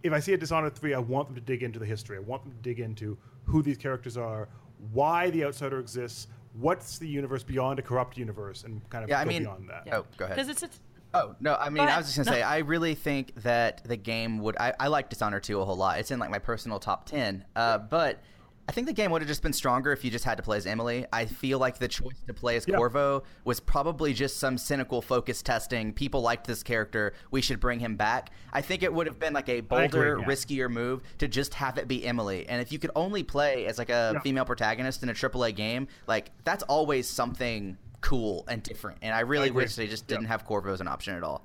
if 0.02 0.12
I 0.12 0.20
see 0.20 0.32
a 0.32 0.36
Dishonored 0.38 0.74
three, 0.74 0.94
I 0.94 0.98
want 0.98 1.28
them 1.28 1.34
to 1.34 1.40
dig 1.40 1.62
into 1.62 1.78
the 1.78 1.86
history. 1.86 2.16
I 2.16 2.20
want 2.20 2.42
them 2.44 2.52
to 2.52 2.58
dig 2.58 2.80
into 2.80 3.18
who 3.44 3.62
these 3.62 3.76
characters 3.76 4.16
are, 4.16 4.48
why 4.92 5.30
the 5.30 5.44
outsider 5.44 5.78
exists. 5.78 6.28
What's 6.54 6.98
the 6.98 7.06
universe 7.06 7.42
beyond 7.44 7.78
a 7.78 7.82
corrupt 7.82 8.16
universe, 8.16 8.64
and 8.64 8.80
kind 8.90 9.04
of 9.04 9.10
Yeah, 9.10 9.20
I 9.20 9.24
go 9.24 9.28
mean- 9.28 9.42
beyond 9.42 9.68
that. 9.70 9.88
Oh, 9.92 10.04
go 10.16 10.24
ahead. 10.24 10.36
Because 10.36 10.48
it's, 10.48 10.62
it's 10.62 10.80
Oh 11.12 11.34
no, 11.40 11.56
I 11.56 11.70
mean, 11.70 11.84
Go 11.84 11.90
I 11.92 11.96
was 11.98 12.06
just 12.06 12.18
gonna 12.18 12.30
ahead. 12.30 12.42
say, 12.42 12.42
I 12.44 12.58
really 12.58 12.94
think 12.94 13.34
that 13.42 13.82
the 13.84 13.96
game 13.96 14.38
would. 14.38 14.56
I, 14.58 14.72
I 14.78 14.86
like 14.86 15.10
Dishonored 15.10 15.42
2 15.42 15.60
a 15.60 15.64
whole 15.64 15.76
lot. 15.76 15.98
It's 15.98 16.12
in 16.12 16.20
like 16.20 16.30
my 16.30 16.38
personal 16.38 16.78
top 16.78 17.04
ten. 17.06 17.44
Uh, 17.56 17.78
but 17.78 18.20
I 18.68 18.72
think 18.72 18.86
the 18.86 18.92
game 18.92 19.10
would 19.10 19.20
have 19.20 19.26
just 19.28 19.42
been 19.42 19.52
stronger 19.52 19.90
if 19.90 20.04
you 20.04 20.12
just 20.12 20.24
had 20.24 20.36
to 20.36 20.44
play 20.44 20.56
as 20.56 20.64
Emily. 20.64 21.04
I 21.12 21.24
feel 21.24 21.58
like 21.58 21.78
the 21.78 21.88
choice 21.88 22.20
to 22.28 22.34
play 22.34 22.54
as 22.56 22.68
Yeah. 22.68 22.76
Corvo 22.76 23.24
was 23.44 23.58
probably 23.58 24.14
just 24.14 24.36
some 24.36 24.56
cynical 24.58 25.02
focus 25.02 25.42
testing. 25.42 25.92
People 25.92 26.20
liked 26.20 26.46
this 26.46 26.62
character. 26.62 27.12
We 27.32 27.40
should 27.40 27.58
bring 27.58 27.80
him 27.80 27.96
back. 27.96 28.30
I 28.52 28.60
think 28.60 28.84
it 28.84 28.92
would 28.94 29.08
have 29.08 29.18
been 29.18 29.32
like 29.32 29.48
a 29.48 29.60
bolder, 29.60 30.18
yeah. 30.20 30.24
riskier 30.24 30.70
move 30.70 31.02
to 31.18 31.26
just 31.26 31.54
have 31.54 31.78
it 31.78 31.88
be 31.88 32.06
Emily. 32.06 32.48
And 32.48 32.62
if 32.62 32.70
you 32.70 32.78
could 32.78 32.92
only 32.94 33.24
play 33.24 33.66
as 33.66 33.76
like 33.76 33.90
a 33.90 34.12
Yeah. 34.14 34.20
female 34.20 34.44
protagonist 34.44 35.02
in 35.02 35.08
a 35.08 35.14
AAA 35.14 35.50
game, 35.50 35.88
like 36.06 36.30
that's 36.44 36.62
always 36.64 37.08
something 37.08 37.76
cool 38.02 38.44
and 38.46 38.62
different. 38.62 38.98
And 39.02 39.12
I 39.14 39.20
really 39.20 39.48
agree. 39.48 39.64
wish 39.64 39.74
they 39.74 39.88
just 39.88 40.06
didn't 40.06 40.26
have 40.26 40.44
Corvo 40.44 40.72
as 40.72 40.80
an 40.80 40.86
option 40.86 41.16
at 41.16 41.24
all. 41.24 41.44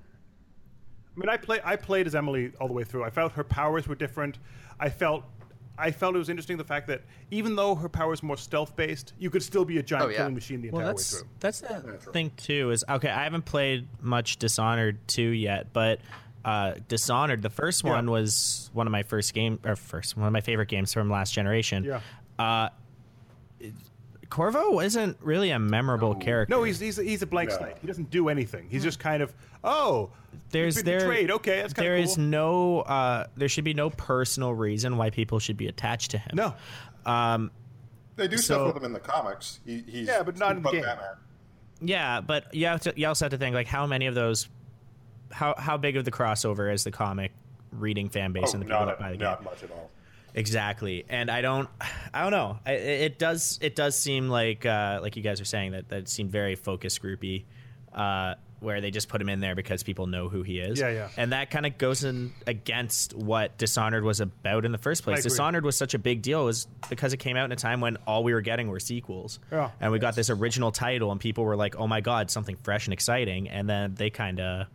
I 1.16 1.20
mean, 1.20 1.30
I 1.30 1.38
play. 1.38 1.60
I 1.64 1.76
played 1.78 2.08
as 2.08 2.14
Emily 2.16 2.52
all 2.60 2.68
the 2.68 2.74
way 2.74 2.84
through. 2.84 3.04
I 3.06 3.10
felt 3.10 3.32
her 3.34 3.44
powers 3.44 3.88
were 3.88 3.96
different. 3.96 4.38
I 4.80 4.90
felt. 4.90 5.24
I 5.78 5.92
felt 5.92 6.16
it 6.16 6.20
was 6.20 6.30
interesting 6.30 6.58
the 6.58 6.64
fact 6.64 6.88
that 6.88 7.02
even 7.32 7.56
though 7.56 7.76
her 7.76 7.90
power 7.90 8.14
is 8.14 8.24
more 8.24 8.38
stealth 8.38 8.76
based, 8.76 9.14
you 9.20 9.30
could 9.30 9.44
still 9.44 9.66
be 9.66 9.78
a 9.78 9.84
giant 9.84 10.06
Oh, 10.06 10.10
yeah. 10.10 10.18
killing 10.18 10.34
machine 10.36 10.62
the 10.62 10.68
entire 10.70 10.78
well, 10.80 10.88
way 10.88 10.94
that's 10.94 11.18
through. 11.20 11.28
that's 11.40 11.62
the 11.62 11.98
thing 12.14 12.32
too. 12.38 12.72
Is 12.72 12.84
okay. 12.90 13.10
I 13.10 13.24
haven't 13.24 13.46
played 13.46 13.88
much 14.02 14.38
Dishonored 14.38 14.98
two 15.08 15.30
yet, 15.30 15.74
but 15.74 16.00
uh, 16.46 16.76
Dishonored, 16.88 17.42
the 17.42 17.50
first 17.50 17.84
Yeah. 17.84 17.92
one 17.92 18.10
was 18.10 18.70
one 18.74 18.88
of 18.88 18.92
my 18.92 19.04
first 19.04 19.34
game 19.34 19.60
or 19.66 19.76
first 19.76 20.16
one 20.16 20.28
of 20.28 20.34
my 20.34 20.42
favorite 20.42 20.70
games 20.70 20.94
from 20.94 21.10
last 21.10 21.34
generation. 21.34 21.84
Yeah. 21.84 22.00
Uh, 22.40 22.70
it- 23.60 23.74
Corvo 24.30 24.80
isn't 24.80 25.18
really 25.22 25.52
a 25.52 25.60
memorable 25.60 26.16
character. 26.16 26.54
No, 26.56 26.64
he's 26.64 26.80
he's 26.80 26.98
a, 27.00 27.04
he's 27.04 27.22
a 27.22 27.26
blank 27.28 27.50
No. 27.52 27.58
slate. 27.58 27.76
He 27.82 27.88
doesn't 27.88 28.10
do 28.10 28.30
anything. 28.30 28.68
He's 28.70 28.84
just 28.84 29.00
kind 29.00 29.22
of 29.24 29.34
oh, 29.64 30.10
there's 30.52 30.76
you've 30.78 30.86
been 30.86 30.98
there 31.00 31.08
betrayed. 31.08 31.32
Okay, 31.32 31.62
that's 31.62 31.74
kind 31.74 31.86
there 31.86 31.96
of 31.98 32.04
is 32.04 32.18
no 32.18 32.82
uh, 32.82 33.28
there 33.38 33.48
should 33.50 33.64
be 33.64 33.74
no 33.74 33.90
personal 33.92 34.54
reason 34.54 34.98
why 34.98 35.10
people 35.10 35.40
should 35.40 35.58
be 35.58 35.68
attached 35.68 36.12
to 36.12 36.18
him. 36.18 36.32
no. 36.34 36.54
Um, 37.06 37.52
They 38.16 38.28
do 38.28 38.38
So- 38.38 38.56
stuff 38.56 38.74
with 38.74 38.78
him 38.84 38.86
in 38.86 38.94
the 38.94 39.00
comics. 39.00 39.60
He, 39.66 39.84
he's 39.88 40.08
Yeah, 40.08 40.24
but 40.24 40.38
not 40.38 40.56
in 40.56 40.64
the 40.64 40.72
game. 40.72 40.82
Batman. 40.84 41.16
Yeah, 41.82 42.22
but 42.22 42.54
you 42.56 42.66
have 42.68 42.80
to. 42.82 42.94
You 42.96 43.08
also 43.08 43.26
have 43.26 43.32
to 43.32 43.38
think 43.38 43.54
like 43.54 43.68
how 43.68 43.86
many 43.86 44.08
of 44.08 44.16
those, 44.16 44.48
how 45.32 45.54
how 45.58 45.78
big 45.78 45.98
of 45.98 46.06
the 46.06 46.12
crossover 46.12 46.74
is 46.74 46.84
the 46.84 46.92
comic 46.92 47.32
reading 47.72 48.10
fan 48.10 48.32
base 48.32 48.46
Oh, 48.50 48.54
and 48.54 48.62
the 48.62 48.66
people 48.66 48.80
not, 48.80 48.86
that 48.86 49.00
buy 49.00 49.12
the 49.12 49.18
game? 49.18 49.26
not 49.26 49.44
much 49.44 49.62
at 49.62 49.70
all. 49.72 49.92
Exactly, 50.36 51.06
and 51.10 51.32
I 51.32 51.42
don't, 51.42 51.70
I 52.14 52.22
don't 52.22 52.32
know. 52.32 52.60
I, 52.66 52.74
it 52.74 53.02
it 53.02 53.20
does, 53.20 53.58
it 53.62 53.76
does 53.76 53.98
seem 53.98 54.30
like, 54.30 54.66
uh, 54.66 55.00
like 55.02 55.16
you 55.16 55.24
guys 55.24 55.42
are 55.42 55.46
saying 55.46 55.72
that 55.72 55.90
that 55.90 56.10
seemed 56.10 56.32
very 56.32 56.56
focus 56.56 57.00
groupy, 57.00 57.46
uh, 57.94 58.36
where 58.60 58.82
they 58.82 58.92
just 58.92 59.10
put 59.10 59.22
him 59.22 59.30
in 59.30 59.40
there 59.40 59.56
because 59.56 59.84
people 59.84 60.08
know 60.08 60.28
who 60.28 60.42
he 60.44 60.60
is. 60.60 60.80
Yeah, 60.80 60.90
yeah. 60.90 61.10
And 61.18 61.32
that 61.32 61.52
kind 61.52 61.66
of 61.66 61.78
goes 61.78 62.04
in 62.04 62.34
against 62.48 63.14
what 63.14 63.58
Dishonored 63.58 64.04
was 64.04 64.20
about 64.20 64.66
in 64.66 64.72
the 64.72 64.78
first 64.78 65.04
place. 65.04 65.24
Dishonored 65.24 65.64
was 65.64 65.78
such 65.78 65.94
a 65.94 66.00
big 66.00 66.22
deal 66.22 66.46
was 66.46 66.68
because 66.90 67.14
it 67.14 67.18
came 67.18 67.38
out 67.38 67.46
in 67.46 67.52
a 67.52 67.58
time 67.58 67.80
when 67.80 67.98
all 68.08 68.24
we 68.24 68.34
were 68.34 68.42
getting 68.42 68.68
were 68.68 68.80
sequels. 68.80 69.40
Yeah. 69.52 69.72
And 69.80 69.92
we 69.92 70.00
got 70.00 70.16
this 70.16 70.30
original 70.30 70.72
title, 70.72 71.12
and 71.12 71.20
people 71.20 71.44
were 71.44 71.56
like, 71.56 71.76
"Oh 71.76 71.88
my 71.88 72.02
god, 72.02 72.32
something 72.32 72.58
fresh 72.64 72.88
and 72.88 72.94
exciting!" 72.94 73.50
And 73.50 73.70
then 73.70 73.96
they 73.96 74.10
kind 74.10 74.40
of 74.40 74.68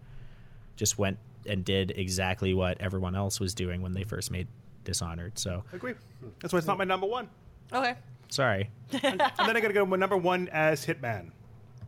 just 0.77 0.99
went 0.99 1.19
and 1.47 1.65
did 1.65 1.93
exactly 1.97 2.55
what 2.55 2.81
everyone 2.81 3.15
else 3.15 3.41
was 3.41 3.55
doing 3.55 3.83
when 3.83 3.93
they 3.93 4.05
first 4.05 4.31
made 4.31 4.47
Dishonored. 4.85 5.39
So 5.39 5.65
agree. 5.73 5.95
That's 6.41 6.53
why 6.53 6.59
it's 6.59 6.67
not 6.67 6.79
my 6.79 6.85
number 6.85 7.07
one. 7.07 7.29
okay. 7.73 7.95
Sorry. 8.29 8.71
and 8.93 9.21
then 9.21 9.57
I 9.57 9.61
got 9.61 9.69
to 9.69 9.75
go 9.75 9.85
with 9.85 10.01
number 10.01 10.17
one 10.17 10.49
as 10.49 10.87
Hitman. 10.87 11.31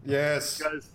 Yes. 0.04 0.58
because 0.58 0.88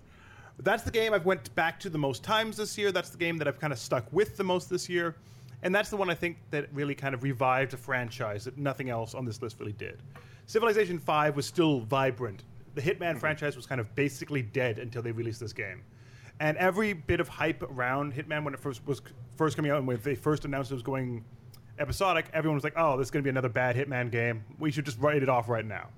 that's 0.59 0.83
the 0.83 0.91
game 0.91 1.13
I've 1.13 1.25
went 1.25 1.53
back 1.55 1.79
to 1.81 1.89
the 1.89 1.97
most 1.97 2.23
times 2.23 2.57
this 2.57 2.77
year. 2.77 2.91
That's 2.91 3.09
the 3.09 3.17
game 3.17 3.37
that 3.37 3.47
I've 3.47 3.59
kind 3.59 3.71
of 3.71 3.79
stuck 3.79 4.11
with 4.11 4.37
the 4.37 4.43
most 4.43 4.69
this 4.69 4.89
year, 4.89 5.15
and 5.63 5.73
that's 5.73 5.89
the 5.89 5.97
one 5.97 6.09
I 6.09 6.15
think 6.15 6.37
that 6.51 6.67
really 6.73 6.95
kind 6.95 7.13
of 7.13 7.23
revived 7.23 7.73
a 7.73 7.77
franchise 7.77 8.45
that 8.45 8.57
nothing 8.57 8.89
else 8.89 9.13
on 9.13 9.25
this 9.25 9.41
list 9.41 9.59
really 9.59 9.73
did. 9.73 9.99
Civilization 10.47 10.99
Five 10.99 11.35
was 11.35 11.45
still 11.45 11.81
vibrant. 11.81 12.43
The 12.75 12.81
Hitman 12.81 13.13
hmm. 13.13 13.19
franchise 13.19 13.55
was 13.55 13.65
kind 13.65 13.81
of 13.81 13.93
basically 13.95 14.41
dead 14.41 14.79
until 14.79 15.01
they 15.01 15.11
released 15.11 15.39
this 15.39 15.53
game, 15.53 15.83
and 16.39 16.57
every 16.57 16.93
bit 16.93 17.19
of 17.19 17.27
hype 17.27 17.61
around 17.63 18.13
Hitman 18.13 18.43
when 18.43 18.53
it 18.53 18.59
first 18.59 18.85
was 18.87 19.01
first 19.35 19.55
coming 19.55 19.71
out 19.71 19.77
and 19.77 19.87
when 19.87 19.99
they 20.03 20.15
first 20.15 20.45
announced 20.45 20.71
it 20.71 20.75
was 20.75 20.83
going 20.83 21.23
episodic, 21.79 22.25
everyone 22.33 22.55
was 22.55 22.63
like, 22.63 22.73
"Oh, 22.75 22.97
this 22.97 23.07
is 23.07 23.11
going 23.11 23.23
to 23.23 23.27
be 23.27 23.29
another 23.29 23.49
bad 23.49 23.75
Hitman 23.75 24.11
game. 24.11 24.43
We 24.59 24.71
should 24.71 24.85
just 24.85 24.99
write 24.99 25.23
it 25.23 25.29
off 25.29 25.49
right 25.49 25.65
now." 25.65 25.89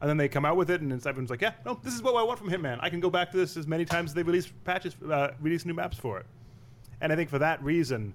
And 0.00 0.10
then 0.10 0.16
they 0.18 0.28
come 0.28 0.44
out 0.44 0.56
with 0.56 0.70
it, 0.70 0.82
and 0.82 0.92
it's, 0.92 1.06
everyone's 1.06 1.30
like, 1.30 1.40
"Yeah, 1.40 1.52
no, 1.64 1.78
this 1.82 1.94
is 1.94 2.02
what 2.02 2.14
I 2.14 2.22
want 2.22 2.38
from 2.38 2.50
Hitman. 2.50 2.78
I 2.80 2.90
can 2.90 3.00
go 3.00 3.10
back 3.10 3.30
to 3.32 3.36
this 3.36 3.56
as 3.56 3.66
many 3.66 3.84
times 3.84 4.10
as 4.10 4.14
they 4.14 4.22
release 4.22 4.52
patches, 4.64 4.94
uh, 5.10 5.32
release 5.40 5.64
new 5.64 5.74
maps 5.74 5.96
for 5.96 6.18
it." 6.18 6.26
And 7.00 7.12
I 7.12 7.16
think 7.16 7.30
for 7.30 7.38
that 7.38 7.62
reason, 7.62 8.14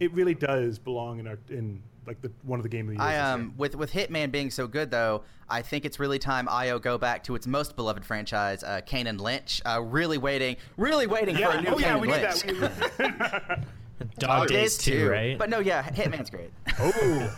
it 0.00 0.12
really 0.12 0.34
does 0.34 0.78
belong 0.78 1.18
in 1.18 1.26
our 1.26 1.38
in 1.48 1.82
like 2.06 2.20
the 2.20 2.30
one 2.42 2.58
of 2.58 2.62
the 2.62 2.68
game 2.68 2.88
of 2.88 2.96
the 2.96 3.02
year. 3.02 3.08
I 3.08 3.18
um 3.18 3.54
with 3.56 3.74
with 3.76 3.92
Hitman 3.92 4.30
being 4.32 4.50
so 4.50 4.66
good 4.66 4.90
though, 4.90 5.22
I 5.48 5.62
think 5.62 5.84
it's 5.84 6.00
really 6.00 6.18
time 6.18 6.48
IO 6.48 6.78
go 6.78 6.98
back 6.98 7.22
to 7.24 7.34
its 7.34 7.46
most 7.46 7.76
beloved 7.76 8.04
franchise, 8.04 8.62
uh, 8.64 8.80
Kane 8.84 9.06
and 9.06 9.20
Lynch. 9.20 9.62
Uh, 9.64 9.80
really 9.80 10.18
waiting, 10.18 10.56
really 10.76 11.06
waiting 11.06 11.36
for 11.36 11.50
a 11.50 11.60
new 11.60 11.68
oh 11.68 11.76
Kane 11.76 11.80
yeah, 11.80 11.96
we 11.98 12.08
need 12.08 12.22
Lynch. 12.22 12.42
that. 12.42 13.64
We- 14.02 14.08
Dog 14.18 14.50
It 14.50 14.54
Days 14.54 14.72
is 14.72 14.78
too, 14.78 15.08
right? 15.10 15.38
But 15.38 15.50
no, 15.50 15.58
yeah, 15.60 15.82
Hitman's 15.82 16.30
great. 16.30 16.50
oh. 16.78 17.34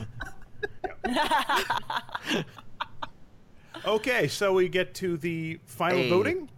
okay, 3.87 4.29
so 4.29 4.53
we 4.53 4.69
get 4.69 4.95
to 4.95 5.17
the 5.17 5.59
final 5.67 5.99
Hey. 5.99 6.11
voting. 6.11 6.49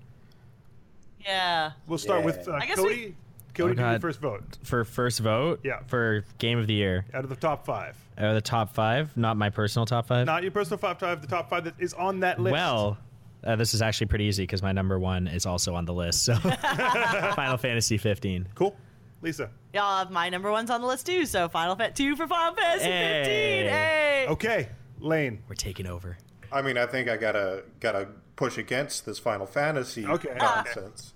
Yeah. 1.24 1.72
We'll 1.86 1.98
start 1.98 2.20
Yeah. 2.20 2.26
with 2.26 2.48
uh, 2.48 2.52
I 2.52 2.66
guess 2.66 2.76
Cody. 2.76 2.94
we- 3.08 3.14
Cody, 3.54 3.70
Oh, 3.72 3.74
do 3.74 3.80
your 3.80 3.92
God. 3.92 4.00
first 4.02 4.20
vote 4.20 4.58
for 4.64 4.84
first 4.84 5.20
vote. 5.20 5.60
Yeah. 5.64 5.80
For 5.86 6.26
game 6.38 6.58
of 6.58 6.66
the 6.66 6.74
year, 6.74 7.06
out 7.14 7.24
of 7.24 7.30
the 7.30 7.36
top 7.36 7.64
five. 7.64 7.96
uh, 8.18 8.34
the 8.34 8.40
top 8.42 8.74
five, 8.74 9.16
not 9.16 9.38
my 9.38 9.48
personal 9.48 9.86
top 9.86 10.06
five. 10.08 10.26
Not 10.26 10.42
your 10.42 10.52
personal 10.52 10.78
top 10.78 11.00
five, 11.00 11.22
the 11.22 11.26
top 11.26 11.48
five 11.48 11.64
that 11.64 11.72
is 11.78 11.94
on 11.94 12.20
that 12.20 12.38
list. 12.38 12.52
Well, 12.52 12.98
uh, 13.44 13.56
this 13.56 13.72
is 13.72 13.80
actually 13.80 14.08
pretty 14.08 14.24
easy 14.26 14.42
because 14.42 14.62
my 14.62 14.72
number 14.72 14.98
one 14.98 15.26
is 15.26 15.46
also 15.46 15.74
on 15.74 15.86
the 15.86 15.94
list. 15.94 16.22
So, 16.24 16.34
Final 17.34 17.56
Fantasy 17.56 17.96
15. 17.96 18.48
cool, 18.54 18.76
Lisa. 19.22 19.50
Y'all 19.72 19.98
have 19.98 20.10
my 20.10 20.28
number 20.28 20.50
ones 20.50 20.70
on 20.70 20.80
the 20.80 20.86
list 20.86 21.06
too. 21.06 21.26
So 21.26 21.48
Final 21.48 21.74
Fantasy 21.76 22.04
two 22.04 22.16
for 22.16 22.26
Final 22.26 22.54
Fantasy 22.54 22.84
Hey. 22.86 23.22
fifteen. 23.24 23.70
Hey. 23.72 24.26
Okay, 24.28 24.68
Lane. 25.00 25.42
We're 25.48 25.54
taking 25.54 25.86
over. 25.86 26.16
I 26.52 26.62
mean, 26.62 26.78
I 26.78 26.86
think 26.86 27.08
I 27.08 27.16
gotta 27.16 27.64
gotta 27.80 28.08
push 28.36 28.58
against 28.58 29.04
this 29.06 29.18
Final 29.18 29.46
Fantasy 29.46 30.06
Okay. 30.06 30.34
nonsense 30.38 31.12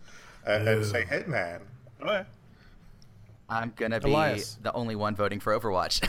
ah. 0.46 0.50
and, 0.52 0.68
and 0.68 0.84
say 0.86 1.04
Hitman. 1.04 1.60
Okay. 2.02 2.24
I'm 3.48 3.72
gonna 3.76 4.00
be 4.00 4.10
Elias. 4.10 4.58
the 4.62 4.72
only 4.72 4.94
one 4.96 5.14
voting 5.14 5.40
for 5.40 5.58
Overwatch. 5.58 6.00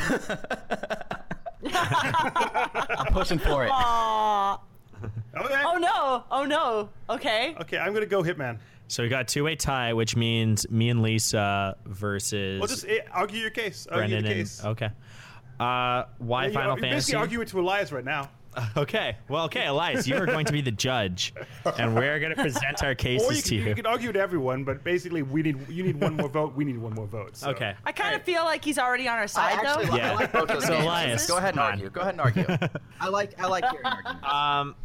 I'm 1.73 3.07
pushing 3.13 3.39
for 3.39 3.65
it. 3.65 3.71
Okay. 3.71 5.61
Oh 5.65 5.77
no! 5.77 6.23
Oh 6.31 6.45
no! 6.45 6.89
Okay. 7.09 7.55
Okay, 7.61 7.77
I'm 7.77 7.93
gonna 7.93 8.05
go 8.05 8.21
Hitman. 8.23 8.59
So 8.91 9.03
we 9.03 9.09
got 9.09 9.21
a 9.21 9.23
two-way 9.23 9.55
tie, 9.55 9.93
which 9.93 10.17
means 10.17 10.69
me 10.69 10.89
and 10.89 11.01
Lisa 11.01 11.77
versus 11.85 12.59
Well, 12.59 12.67
just 12.67 12.85
eh, 12.85 12.99
argue 13.13 13.39
your 13.39 13.49
case. 13.49 13.87
Argue 13.87 13.99
Brendan 14.17 14.23
your 14.25 14.31
and 14.33 14.41
case. 14.41 14.65
okay. 14.65 14.89
Uh, 15.59 16.03
why 16.17 16.47
You- 16.47 16.53
Final 16.53 16.75
you 16.75 16.81
Fantasy? 16.81 16.95
Basically, 16.97 17.19
argue 17.19 17.41
it 17.41 17.47
to 17.49 17.59
Elias 17.61 17.91
right 17.91 18.03
now. 18.05 18.29
Okay. 18.75 19.15
Well, 19.29 19.45
okay, 19.45 19.67
Elias, 19.67 20.05
you 20.09 20.17
are 20.17 20.25
going 20.25 20.45
to 20.45 20.51
be 20.51 20.59
the 20.59 20.71
judge, 20.71 21.33
and 21.77 21.95
we're 21.95 22.19
going 22.19 22.35
to 22.35 22.41
present 22.41 22.83
our 22.83 22.89
Or 22.89 22.91
you 22.91 22.95
cases 22.97 23.27
can, 23.27 23.41
to 23.43 23.55
you 23.55 23.61
you. 23.69 23.75
can 23.75 23.85
argue 23.85 24.11
to 24.11 24.19
everyone, 24.19 24.65
but 24.65 24.83
basically, 24.83 25.21
we 25.21 25.41
need 25.41 25.69
you 25.69 25.83
need 25.83 26.01
one 26.01 26.17
more 26.17 26.27
vote. 26.37 26.53
We 26.53 26.65
need 26.65 26.77
one 26.77 26.93
more 26.93 27.07
vote. 27.07 27.37
so. 27.37 27.51
Okay. 27.51 27.73
I 27.85 27.93
kind 27.93 28.13
of 28.13 28.23
feel 28.23 28.43
like 28.43 28.65
he's 28.65 28.77
already 28.77 29.07
on 29.07 29.15
our 29.15 29.23
I 29.23 29.25
side 29.27 29.53
actually 29.65 29.85
though. 29.85 29.91
li- 29.93 29.99
Yeah. 29.99 30.11
I 30.11 30.15
like 30.15 30.33
both 30.33 30.49
those 30.49 30.63
So, 30.65 30.73
games. 30.73 30.83
Elias, 30.83 31.27
Go 31.27 31.37
ahead 31.37 31.49
and 31.55 31.57
come 31.59 31.65
on. 31.65 31.71
argue. 31.71 31.89
Go 31.91 32.01
ahead 32.01 32.13
and 32.15 32.21
argue. 32.21 32.45
I 32.99 33.07
like 33.07 33.41
I 33.41 33.47
like 33.47 33.63
hearing 33.69 33.85
arguments. 33.85 34.27
Um, 34.29 34.75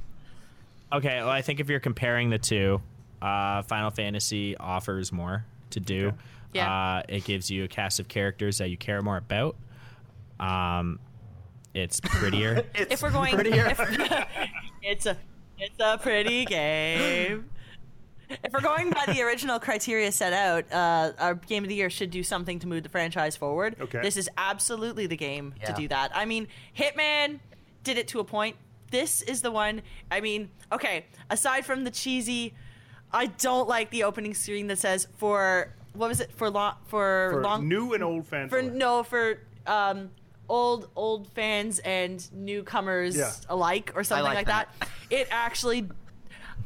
okay. 0.92 1.16
Well, 1.18 1.28
I 1.30 1.42
think 1.42 1.58
if 1.58 1.68
you're 1.68 1.80
comparing 1.80 2.30
the 2.30 2.38
two, 2.38 2.80
uh, 3.22 3.62
Final 3.62 3.90
Fantasy 3.90 4.56
offers 4.56 5.12
more 5.12 5.44
to 5.70 5.80
do. 5.80 6.12
Yeah. 6.52 6.96
Uh, 6.98 7.02
it 7.08 7.24
gives 7.24 7.50
you 7.50 7.64
a 7.64 7.68
cast 7.68 8.00
of 8.00 8.08
characters 8.08 8.58
that 8.58 8.68
you 8.70 8.76
care 8.76 9.02
more 9.02 9.16
about. 9.18 9.56
Um, 10.40 10.98
it's 11.74 12.00
prettier. 12.04 12.64
It's 12.74 12.92
If 12.94 13.02
we're 13.02 13.10
going, 13.10 13.34
prettier. 13.34 13.66
if- 13.66 14.28
it's 14.82 15.06
a 15.06 15.16
it's 15.58 15.76
a 15.80 15.98
pretty 15.98 16.44
game. 16.44 17.48
If 18.28 18.52
we're 18.52 18.60
going 18.60 18.90
by 18.90 19.04
the 19.06 19.22
original 19.22 19.58
criteria 19.60 20.10
set 20.10 20.32
out, 20.32 20.70
uh, 20.72 21.12
our 21.18 21.34
game 21.36 21.62
of 21.62 21.68
the 21.68 21.76
year 21.76 21.88
should 21.88 22.10
do 22.10 22.22
something 22.24 22.58
to 22.58 22.66
move 22.66 22.82
the 22.82 22.88
franchise 22.88 23.36
forward. 23.36 23.76
Okay. 23.80 24.00
This 24.02 24.16
is 24.16 24.28
absolutely 24.36 25.06
the 25.06 25.16
game 25.16 25.54
to 25.64 25.72
do 25.72 25.86
that. 25.88 26.10
I 26.14 26.24
mean, 26.24 26.48
Hitman 26.76 27.38
did 27.84 27.98
it 27.98 28.08
to 28.08 28.18
a 28.20 28.24
point. 28.24 28.56
This 28.90 29.22
is 29.22 29.42
the 29.42 29.50
one. 29.52 29.80
I 30.10 30.20
mean, 30.20 30.50
okay. 30.72 31.06
Aside 31.30 31.64
from 31.64 31.84
the 31.84 31.90
cheesy, 31.90 32.52
I 33.16 33.26
don't 33.26 33.68
like 33.68 33.90
the 33.90 34.04
opening 34.04 34.34
screen 34.34 34.66
that 34.68 34.78
says 34.78 35.08
for 35.16 35.72
what 35.94 36.08
was 36.08 36.20
it 36.20 36.30
for 36.32 36.50
long 36.50 36.74
for, 36.86 37.30
For 37.32 37.42
long 37.42 37.68
new 37.68 37.94
and 37.94 38.04
old 38.04 38.26
fans. 38.26 38.50
for 38.50 38.58
alike. 38.58 38.72
no 38.74 39.02
for 39.02 39.38
um 39.66 40.10
old 40.48 40.88
old 40.94 41.26
fans 41.32 41.78
and 41.80 42.24
newcomers 42.32 43.16
Yeah. 43.16 43.32
alike 43.48 43.92
or 43.96 44.04
something 44.04 44.24
like 44.24 44.36
like, 44.36 44.46
that. 44.46 44.68
that. 44.80 44.88
It 45.10 45.28
actually 45.30 45.88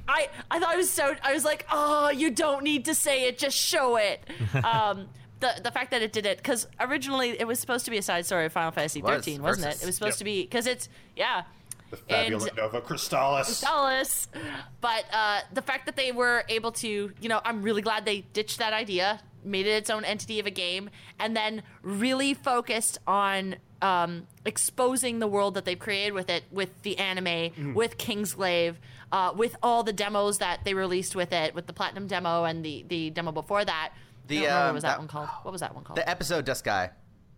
I 0.08 0.28
I 0.50 0.58
thought 0.58 0.74
it 0.74 0.78
was 0.78 0.90
so 0.90 1.14
I 1.22 1.32
was 1.32 1.44
like, 1.44 1.64
"Oh, 1.70 2.10
you 2.10 2.30
don't 2.30 2.64
need 2.64 2.86
to 2.86 2.94
say 2.94 3.26
it, 3.28 3.38
just 3.38 3.56
show 3.56 3.96
it." 3.96 4.20
um 4.64 5.08
the, 5.38 5.58
the 5.64 5.70
fact 5.70 5.92
that 5.92 6.02
it 6.02 6.12
did 6.12 6.26
it 6.26 6.36
because 6.36 6.66
originally 6.80 7.30
it 7.40 7.46
was 7.46 7.58
supposed 7.58 7.84
to 7.86 7.90
be 7.90 7.96
a 7.96 8.02
side 8.02 8.26
story 8.26 8.44
of 8.44 8.52
Final 8.52 8.72
Fantasy 8.72 9.00
was, 9.00 9.10
13, 9.24 9.40
wasn't 9.42 9.64
versus- 9.66 9.80
it? 9.80 9.84
It 9.84 9.86
was 9.86 9.94
supposed 9.94 10.14
Yep. 10.14 10.18
to 10.18 10.24
be 10.24 10.42
because 10.42 10.66
it's 10.66 10.88
yeah, 11.16 11.44
The 11.90 11.96
Fabula 11.96 12.46
And- 12.48 12.56
Nova 12.56 12.80
Crystallis. 12.80 13.60
Dallas. 13.62 14.28
But 14.80 15.04
uh, 15.12 15.40
the 15.52 15.62
fact 15.62 15.86
that 15.86 15.96
they 15.96 16.12
were 16.12 16.44
able 16.48 16.72
to, 16.72 17.12
you 17.20 17.28
know, 17.28 17.40
I'm 17.44 17.62
really 17.62 17.82
glad 17.82 18.04
they 18.04 18.20
ditched 18.32 18.58
that 18.58 18.72
idea, 18.72 19.20
made 19.44 19.66
it 19.66 19.70
its 19.70 19.90
own 19.90 20.04
entity 20.04 20.38
of 20.40 20.46
a 20.46 20.50
game, 20.50 20.90
and 21.18 21.36
then 21.36 21.62
really 21.82 22.34
focused 22.34 22.98
on 23.06 23.56
um, 23.82 24.26
exposing 24.44 25.18
the 25.18 25.26
world 25.26 25.54
that 25.54 25.64
they've 25.64 25.78
created 25.78 26.12
with 26.12 26.28
it, 26.30 26.44
with 26.50 26.82
the 26.82 26.98
anime, 26.98 27.74
with 27.74 27.96
Kingsglaive, 27.98 28.76
uh, 29.10 29.32
with 29.34 29.56
all 29.62 29.82
the 29.82 29.92
demos 29.92 30.38
that 30.38 30.64
they 30.64 30.74
released 30.74 31.16
with 31.16 31.32
it, 31.32 31.54
with 31.54 31.66
the 31.66 31.72
platinum 31.72 32.06
demo 32.06 32.44
and 32.44 32.64
the 32.64 32.84
the 32.88 33.10
demo 33.10 33.32
before 33.32 33.64
that. 33.64 33.92
The, 34.28 34.36
I 34.36 34.40
don't 34.40 34.48
remember 34.50 34.60
what 34.64 34.68
um, 34.68 34.74
was 34.74 34.82
that, 34.82 34.88
that- 34.90 34.98
one 34.98 35.08
called? 35.08 35.28
What 35.42 35.52
was 35.52 35.60
that 35.62 35.74
one 35.74 35.82
called? 35.84 35.96
the 35.96 36.08
episode 36.08 36.46
Duscae, 36.46 36.90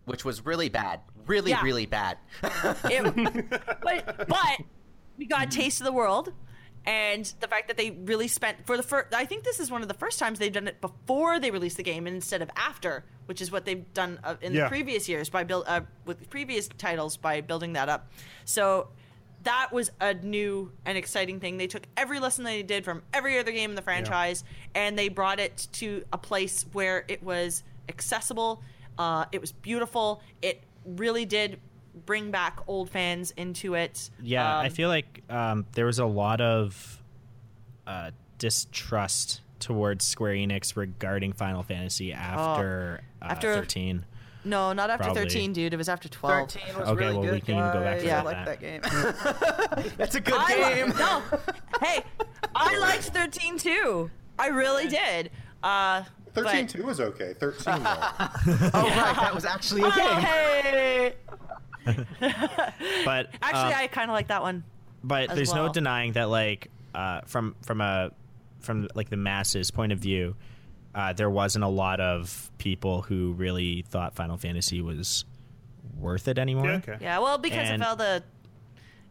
which 0.05 0.23
was 0.25 0.45
really 0.45 0.67
bad, 0.69 0.99
really 1.27 1.51
Yeah. 1.51 1.63
really 1.63 1.85
bad. 1.85 2.17
It- 2.43 3.49
but 3.83 4.27
but 4.27 4.57
we 5.17 5.25
got 5.25 5.43
a 5.47 5.49
taste 5.49 5.79
of 5.81 5.85
the 5.85 5.91
world 5.93 6.33
and 6.85 7.31
the 7.39 7.47
fact 7.47 7.67
that 7.69 7.77
they 7.77 7.91
really 7.91 8.27
spent 8.27 8.57
for 8.65 8.75
the 8.75 8.83
first 8.83 9.13
i 9.13 9.23
think 9.25 9.45
this 9.45 9.61
is 9.61 9.71
one 9.71 9.81
of 9.81 9.87
the 9.87 9.93
first 9.93 10.19
times 10.19 10.37
they've 10.37 10.51
done 10.51 10.67
it 10.67 10.81
before 10.81 11.39
they 11.39 11.49
released 11.49 11.77
the 11.77 11.83
game 11.83 12.05
instead 12.07 12.41
of 12.41 12.49
after 12.57 13.05
which 13.25 13.41
is 13.41 13.49
what 13.53 13.63
they've 13.63 13.93
done 13.93 14.19
uh, 14.21 14.35
in 14.41 14.51
Yeah. 14.53 14.63
the 14.63 14.67
previous 14.69 15.07
years 15.07 15.29
by 15.29 15.45
build 15.45 15.63
uh, 15.67 15.81
with 16.05 16.29
previous 16.29 16.67
titles 16.67 17.15
by 17.15 17.39
building 17.39 17.71
that 17.73 17.87
up 17.87 18.11
so 18.43 18.89
that 19.43 19.69
was 19.71 19.91
a 20.01 20.13
new 20.15 20.73
and 20.85 20.97
exciting 20.97 21.39
thing 21.39 21.55
they 21.57 21.67
took 21.67 21.83
every 21.95 22.19
lesson 22.19 22.43
they 22.43 22.63
did 22.63 22.83
from 22.83 23.01
every 23.13 23.39
other 23.39 23.53
game 23.53 23.69
in 23.69 23.75
the 23.77 23.81
franchise 23.81 24.43
and 24.75 24.99
they 24.99 25.07
brought 25.07 25.39
it 25.39 25.67
to 25.71 26.03
a 26.11 26.17
place 26.17 26.65
where 26.73 27.05
it 27.07 27.23
was 27.23 27.63
accessible 27.87 28.61
uh, 28.97 29.23
it 29.31 29.39
was 29.39 29.53
beautiful 29.53 30.21
it 30.41 30.61
really 30.85 31.25
did 31.25 31.59
bring 32.05 32.31
back 32.31 32.59
old 32.67 32.89
fans 32.89 33.31
into 33.37 33.75
it 33.75 34.09
Yeah, 34.21 34.57
I 34.57 34.65
Um, 34.67 34.71
feel 34.73 34.89
like 34.89 35.21
um, 35.29 35.65
there 35.73 35.85
was 35.85 35.99
a 35.99 36.05
lot 36.05 36.41
of 36.41 37.01
uh, 37.87 38.11
distrust 38.39 39.41
towards 39.59 40.03
Square 40.05 40.33
Enix 40.35 40.75
regarding 40.75 41.33
Final 41.33 41.63
Fantasy 41.63 42.11
after, 42.13 43.01
uh, 43.21 43.25
Oh, 43.25 43.31
After- 43.31 43.53
13. 43.55 44.05
no 44.45 44.73
not 44.73 44.89
after 44.89 45.05
Probably. 45.05 45.21
13 45.23 45.53
dude 45.53 45.73
it 45.73 45.77
was 45.77 45.87
after 45.87 46.09
12 46.09 46.51
Thirteen 46.51 46.77
was 46.77 46.89
Okay, 46.89 47.05
really 47.05 47.17
well, 47.17 47.31
we 47.33 47.39
can 47.41 47.55
even 47.57 47.71
go 47.71 47.79
back 47.81 47.99
to 47.99 48.05
guys. 48.05 48.05
Yeah. 48.05 48.19
I 48.19 48.23
like 48.23 48.45
that. 48.45 48.59
that 48.59 49.79
game. 49.79 49.93
That's 49.97 50.15
a 50.15 50.19
good 50.19 50.33
I 50.37 50.55
li- 50.55 50.75
game. 50.75 50.97
no, 50.97 51.21
hey, 51.81 52.03
I 52.55 52.77
liked 52.79 53.03
13 53.05 53.57
too. 53.57 54.11
I 54.37 54.47
really 54.47 54.87
did. 54.89 55.29
Uh, 55.61 56.03
13 56.33 56.65
but, 56.65 56.69
2 56.71 56.89
is 56.89 56.99
okay. 57.01 57.33
13 57.39 57.63
though. 57.65 57.79
oh 57.83 57.87
right, 58.73 59.15
that 59.19 59.31
was 59.35 59.45
actually 59.45 59.81
a 59.81 59.87
Oh, 59.87 59.91
game. 59.95 60.21
hey. 60.21 61.13
But 61.85 63.29
Actually, 63.41 63.73
um, 63.73 63.79
I 63.79 63.87
kind 63.91 64.09
of 64.09 64.13
like 64.13 64.27
that 64.27 64.41
one. 64.41 64.63
but 65.03 65.29
as 65.29 65.35
there's 65.35 65.53
no 65.53 65.69
denying 65.71 66.13
that 66.13 66.29
like 66.29 66.69
uh, 66.95 67.21
from 67.25 67.55
from 67.61 67.81
a 67.81 68.11
from 68.61 68.87
like 68.95 69.09
the 69.09 69.17
masses 69.17 69.71
point 69.71 69.91
of 69.91 69.99
view 69.99 70.35
uh, 70.95 71.11
there 71.11 71.29
wasn't 71.29 71.63
a 71.63 71.67
lot 71.67 71.99
of 71.99 72.49
people 72.57 73.01
who 73.01 73.33
really 73.33 73.83
thought 73.89 74.15
final 74.15 74.37
fantasy 74.37 74.81
was 74.81 75.25
worth 75.99 76.27
it 76.27 76.37
anymore 76.37 76.65
Yeah, 76.67 76.75
okay. 76.75 76.97
Yeah, 77.01 77.19
well, 77.19 77.37
because 77.37 77.67
And- 77.69 77.81
of 77.81 77.87
all 77.89 77.95
the, 77.95 78.23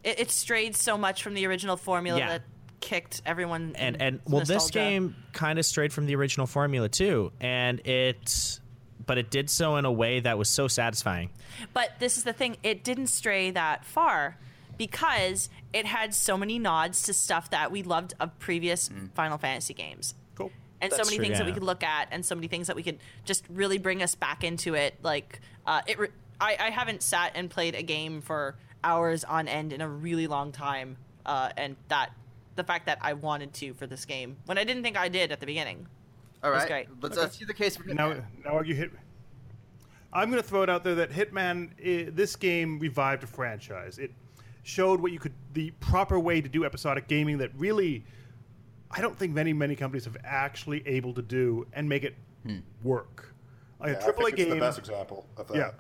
it, 0.05 0.21
it 0.21 0.31
strayed 0.31 0.75
so 0.77 0.97
much 0.97 1.23
from 1.23 1.35
the 1.35 1.45
original 1.47 1.77
formula 1.77 2.19
Yeah. 2.19 2.29
that 2.29 2.43
kicked 2.83 3.23
everyone. 3.25 3.73
and 3.77 3.97
in 3.97 4.03
and 4.03 4.21
well 4.27 4.45
this 4.45 4.71
game 4.71 5.17
kind 5.33 5.59
of 5.59 5.65
strayed 5.65 5.93
from 5.93 6.05
the 6.05 6.15
original 6.15 6.47
formula 6.47 6.89
too 6.89 7.33
and 7.41 7.81
it 7.87 8.61
but 9.07 9.17
it 9.19 9.31
did 9.31 9.49
so 9.49 9.77
in 9.77 9.85
a 9.85 9.93
way 9.93 10.21
that 10.21 10.37
was 10.37 10.49
so 10.49 10.69
satisfying 10.69 11.31
But 11.73 11.99
this 11.99 12.17
is 12.19 12.25
the 12.25 12.33
thing, 12.33 12.57
it 12.63 12.85
didn't 12.85 13.07
stray 13.09 13.51
that 13.53 13.85
far 13.85 14.37
because 14.79 15.49
it 15.73 15.87
had 15.87 16.15
so 16.15 16.37
many 16.37 16.59
nods 16.59 17.03
to 17.05 17.13
stuff 17.13 17.51
that 17.51 17.71
we 17.71 17.83
loved 17.83 18.15
of 18.21 18.39
previous 18.39 18.91
Final 19.15 19.39
Fantasy 19.39 19.75
games. 19.75 20.15
Cool. 20.35 20.51
And 20.81 20.93
so 20.93 21.05
many 21.05 21.17
true, 21.17 21.27
things 21.27 21.39
that 21.39 21.47
we 21.47 21.53
could 21.53 21.63
look 21.63 21.83
at, 21.85 22.09
and 22.11 22.25
so 22.25 22.35
many 22.35 22.49
things 22.49 22.67
that 22.67 22.77
we 22.77 22.83
could 22.83 22.99
just 23.25 23.45
really 23.49 23.79
bring 23.79 24.03
us 24.03 24.15
back 24.15 24.43
into 24.45 24.75
it. 24.75 24.95
Like, 25.03 25.41
uh, 25.67 25.83
it. 25.87 25.99
Re- 25.99 26.09
I, 26.41 26.57
I 26.59 26.71
haven't 26.71 27.03
sat 27.03 27.33
and 27.37 27.49
played 27.49 27.75
a 27.77 27.83
game 27.83 28.21
for 28.21 28.57
hours 28.83 29.23
on 29.23 29.47
end 29.47 29.73
in 29.73 29.81
a 29.81 29.89
really 29.89 30.27
long 30.27 30.51
time, 30.51 30.97
uh, 31.25 31.51
and 31.57 31.77
that 31.89 32.11
the 32.57 32.65
fact 32.65 32.87
that 32.87 32.99
I 33.01 33.13
wanted 33.15 33.53
to 33.55 33.75
for 33.75 33.87
this 33.87 34.05
game 34.05 34.37
when 34.47 34.59
I 34.59 34.65
didn't 34.65 34.83
think 34.83 34.97
I 34.97 35.09
did 35.09 35.33
at 35.33 35.41
the 35.41 35.47
beginning. 35.47 35.87
All 36.43 36.51
right, 36.51 36.59
That's 36.59 36.71
right, 36.71 36.87
great. 36.87 37.03
let's, 37.03 37.17
let's 37.17 37.39
see 37.39 37.45
the 37.45 37.55
case 37.55 37.77
for 37.77 37.85
Now, 37.89 38.11
Hitman. 38.11 38.25
now 38.45 38.57
are 38.57 38.65
you 38.65 38.75
hit? 38.75 38.91
I'm 40.13 40.31
going 40.31 40.43
to 40.43 40.49
throw 40.49 40.63
it 40.63 40.69
out 40.69 40.85
there 40.85 40.97
that 40.97 41.11
Hitman, 41.11 41.71
i 41.81 42.11
this 42.11 42.37
game 42.37 42.79
revived 42.79 43.23
a 43.23 43.27
franchise. 43.27 43.99
It 43.99 44.11
showed 44.63 45.01
what 45.01 45.13
you 45.13 45.19
could, 45.19 45.33
the 45.55 45.71
proper 45.81 46.19
way 46.19 46.41
to 46.41 46.49
do 46.49 46.65
episodic 46.65 47.09
gaming 47.09 47.39
that 47.39 47.51
really, 47.57 48.05
I 48.91 49.01
don't 49.01 49.17
think 49.17 49.33
many 49.33 49.53
many 49.53 49.75
companies 49.77 50.05
have 50.05 50.17
actually 50.25 50.87
able 50.87 51.15
to 51.15 51.23
do 51.23 51.67
and 51.73 51.89
make 51.89 52.05
it 52.05 52.15
hmm. 52.45 52.59
work. 52.83 53.35
Like 53.81 53.91
Yeah, 53.91 53.95
a 53.95 53.99
I 53.99 54.03
think 54.03 54.17
AAA 54.17 54.29
it's 54.29 54.37
game, 54.37 54.51
the 54.51 54.57
best 54.57 54.79
example 54.79 55.27
of 55.37 55.49
that. 55.49 55.57
yeah. 55.57 55.71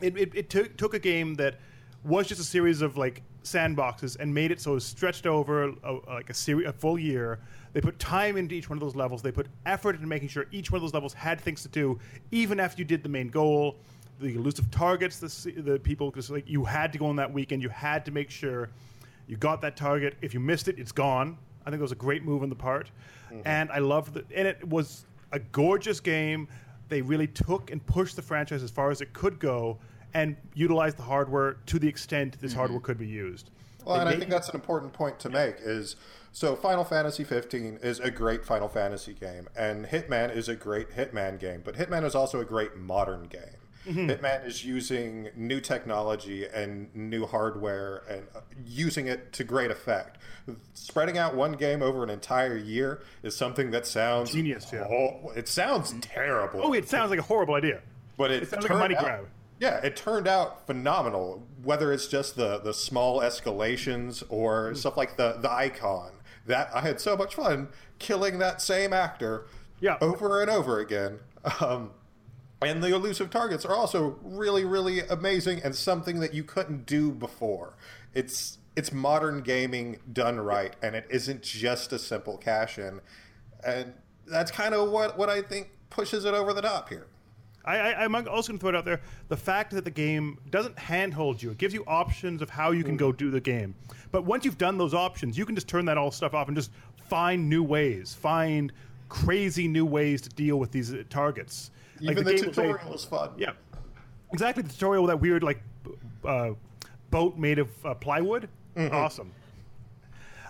It, 0.00 0.16
it, 0.16 0.34
it 0.34 0.50
took, 0.50 0.76
took 0.76 0.94
a 0.94 0.98
game 0.98 1.34
that 1.34 1.60
was 2.04 2.26
just 2.26 2.40
a 2.40 2.44
series 2.44 2.80
of 2.80 2.96
like 2.96 3.22
sandboxes 3.42 4.16
and 4.18 4.32
made 4.32 4.50
it 4.50 4.60
so 4.60 4.72
it 4.72 4.74
was 4.74 4.84
stretched 4.84 5.26
over 5.26 5.64
a, 5.64 5.92
like 6.08 6.30
a 6.30 6.34
series, 6.34 6.66
a 6.66 6.72
full 6.72 6.98
year. 6.98 7.40
They 7.72 7.80
put 7.80 7.98
time 7.98 8.36
into 8.36 8.54
each 8.54 8.68
one 8.68 8.76
of 8.76 8.80
those 8.80 8.96
levels. 8.96 9.22
They 9.22 9.32
put 9.32 9.46
effort 9.66 9.94
into 9.94 10.06
making 10.06 10.28
sure 10.28 10.46
each 10.50 10.70
one 10.70 10.78
of 10.78 10.82
those 10.82 10.94
levels 10.94 11.14
had 11.14 11.40
things 11.40 11.62
to 11.62 11.68
do, 11.68 11.98
even 12.30 12.58
after 12.60 12.80
you 12.80 12.84
did 12.84 13.02
the 13.02 13.08
main 13.08 13.28
goal. 13.28 13.76
The 14.20 14.34
elusive 14.34 14.70
targets, 14.70 15.18
the 15.18 15.62
the 15.62 15.78
people, 15.78 16.10
because 16.10 16.30
like 16.30 16.46
you 16.46 16.64
had 16.64 16.92
to 16.92 16.98
go 16.98 17.06
on 17.06 17.16
that 17.16 17.32
weekend. 17.32 17.62
You 17.62 17.70
had 17.70 18.04
to 18.04 18.10
make 18.10 18.30
sure 18.30 18.68
you 19.26 19.36
got 19.38 19.62
that 19.62 19.76
target. 19.76 20.16
If 20.20 20.34
you 20.34 20.40
missed 20.40 20.68
it, 20.68 20.78
it's 20.78 20.92
gone. 20.92 21.38
I 21.64 21.70
think 21.70 21.80
it 21.80 21.82
was 21.82 21.92
a 21.92 21.96
great 21.96 22.22
move 22.22 22.42
on 22.42 22.50
the 22.50 22.54
part, 22.54 22.90
mm-hmm. 23.30 23.40
and 23.46 23.70
I 23.70 23.78
loved 23.78 24.16
it. 24.18 24.26
And 24.34 24.46
it 24.46 24.62
was 24.68 25.06
a 25.32 25.38
gorgeous 25.38 26.00
game. 26.00 26.48
They 26.88 27.00
really 27.00 27.28
took 27.28 27.70
and 27.70 27.84
pushed 27.86 28.16
the 28.16 28.22
franchise 28.22 28.62
as 28.62 28.70
far 28.70 28.90
as 28.90 29.00
it 29.00 29.12
could 29.14 29.38
go, 29.38 29.78
and 30.14 30.36
utilize 30.54 30.94
the 30.94 31.02
hardware 31.02 31.56
to 31.66 31.78
the 31.78 31.88
extent 31.88 32.40
this 32.40 32.52
hardware 32.52 32.80
could 32.80 32.98
be 32.98 33.06
used. 33.06 33.50
Well, 33.84 33.96
They 33.96 34.00
and 34.00 34.08
I 34.10 34.16
think 34.16 34.30
that's 34.30 34.48
an 34.48 34.54
important 34.54 34.92
point 34.92 35.18
to 35.20 35.30
make 35.30 35.56
is 35.60 35.96
so 36.32 36.54
Final 36.54 36.84
Fantasy 36.84 37.24
15 37.24 37.78
is 37.82 37.98
a 38.00 38.10
great 38.10 38.44
Final 38.44 38.68
Fantasy 38.68 39.14
game 39.14 39.48
and 39.56 39.86
Hitman 39.86 40.34
is 40.34 40.48
a 40.48 40.54
great 40.54 40.90
Hitman 40.90 41.38
game, 41.38 41.62
but 41.64 41.76
Hitman 41.76 42.04
is 42.04 42.14
also 42.14 42.40
a 42.40 42.44
great 42.44 42.76
modern 42.76 43.24
game. 43.24 43.40
Mm-hmm. 43.86 44.10
Hitman 44.10 44.46
is 44.46 44.64
using 44.64 45.30
new 45.34 45.60
technology 45.60 46.46
and 46.46 46.94
new 46.94 47.24
hardware 47.24 48.02
and 48.08 48.26
uh, 48.34 48.40
using 48.66 49.06
it 49.06 49.32
to 49.32 49.44
great 49.44 49.70
effect. 49.70 50.18
Spreading 50.74 51.16
out 51.16 51.34
one 51.34 51.52
game 51.52 51.82
over 51.82 52.04
an 52.04 52.10
entire 52.10 52.56
year 52.56 53.00
is 53.22 53.34
something 53.34 53.70
that 53.70 53.86
sounds 53.86 54.32
Genius, 54.32 54.70
yeah. 54.72 54.84
Oh, 54.84 55.32
it 55.34 55.48
sounds 55.48 55.94
terrible. 56.02 56.60
Oh, 56.62 56.72
it 56.74 56.88
sounds 56.88 57.10
like 57.10 57.18
a 57.18 57.22
horrible 57.22 57.54
idea. 57.54 57.80
But 58.18 58.30
it, 58.30 58.42
It 58.42 58.50
sounds 58.50 58.64
like 58.64 58.72
a 58.72 58.78
money 58.78 58.96
grab. 58.96 59.26
Yeah, 59.60 59.76
it 59.84 59.94
turned 59.94 60.26
out 60.26 60.66
phenomenal. 60.66 61.46
Whether 61.62 61.92
it's 61.92 62.08
just 62.08 62.34
the 62.34 62.58
the 62.58 62.72
small 62.74 63.20
escalations 63.20 64.24
or 64.28 64.74
stuff 64.74 64.96
like 64.96 65.16
the 65.16 65.34
the 65.40 65.50
icon. 65.52 66.12
That 66.46 66.70
I 66.74 66.80
had 66.80 67.00
so 67.00 67.16
much 67.16 67.34
fun 67.36 67.68
killing 67.98 68.38
that 68.38 68.60
same 68.62 68.92
actor 68.92 69.46
Yeah. 69.80 69.98
over 70.00 70.40
and 70.40 70.50
over 70.50 70.80
again. 70.80 71.20
Um, 71.60 71.92
and 72.62 72.82
the 72.82 72.94
elusive 72.94 73.30
targets 73.30 73.64
are 73.64 73.74
also 73.74 74.18
really, 74.22 74.64
really 74.64 75.00
amazing 75.00 75.60
and 75.62 75.74
something 75.74 76.20
that 76.20 76.34
you 76.34 76.44
couldn't 76.44 76.84
do 76.86 77.10
before. 77.12 77.74
It's 78.14 78.58
it's 78.76 78.92
modern 78.92 79.42
gaming 79.42 79.98
done 80.12 80.38
right, 80.40 80.74
and 80.82 80.94
it 80.94 81.06
isn't 81.10 81.42
just 81.42 81.92
a 81.92 81.98
simple 81.98 82.36
cash 82.38 82.78
in. 82.78 83.00
And 83.64 83.94
that's 84.26 84.50
kind 84.50 84.74
of 84.74 84.90
what, 84.90 85.18
what 85.18 85.28
I 85.28 85.42
think 85.42 85.70
pushes 85.90 86.24
it 86.24 86.34
over 86.34 86.52
the 86.52 86.62
top 86.62 86.88
here. 86.88 87.06
I, 87.64 87.76
I, 87.76 88.04
I'm 88.04 88.14
also 88.14 88.26
going 88.52 88.58
to 88.58 88.58
throw 88.58 88.68
it 88.70 88.74
out 88.74 88.84
there. 88.84 89.00
The 89.28 89.36
fact 89.36 89.72
that 89.72 89.84
the 89.84 89.90
game 89.90 90.38
doesn't 90.50 90.78
handhold 90.78 91.42
you, 91.42 91.50
it 91.50 91.58
gives 91.58 91.74
you 91.74 91.84
options 91.86 92.40
of 92.42 92.48
how 92.50 92.70
you 92.70 92.82
can 92.82 92.96
go 92.96 93.12
do 93.12 93.30
the 93.30 93.40
game. 93.40 93.74
But 94.12 94.24
once 94.24 94.44
you've 94.44 94.58
done 94.58 94.78
those 94.78 94.94
options, 94.94 95.36
you 95.36 95.44
can 95.44 95.54
just 95.54 95.68
turn 95.68 95.84
that 95.86 95.98
all 95.98 96.10
stuff 96.10 96.32
off 96.34 96.48
and 96.48 96.56
just 96.56 96.70
find 97.08 97.48
new 97.48 97.62
ways, 97.62 98.14
find 98.14 98.72
crazy 99.08 99.68
new 99.68 99.84
ways 99.84 100.22
to 100.22 100.28
deal 100.30 100.58
with 100.58 100.70
these 100.72 100.92
uh, 100.94 101.02
targets. 101.10 101.70
Even 102.00 102.24
the, 102.24 102.34
game 102.34 102.46
will 102.46 102.54
say- 102.54 102.62
tutorial 102.62 102.94
is 102.94 103.04
fun. 103.04 103.30
Yeah, 103.36 103.52
exactly. 104.32 104.62
The 104.62 104.70
tutorial 104.72 105.02
with 105.02 105.10
that 105.10 105.20
weird 105.20 105.42
like 105.42 105.62
uh, 106.24 106.52
boat 107.10 107.36
made 107.36 107.58
of 107.58 107.68
uh, 107.84 107.94
plywood. 107.94 108.48
Awesome. 108.76 109.32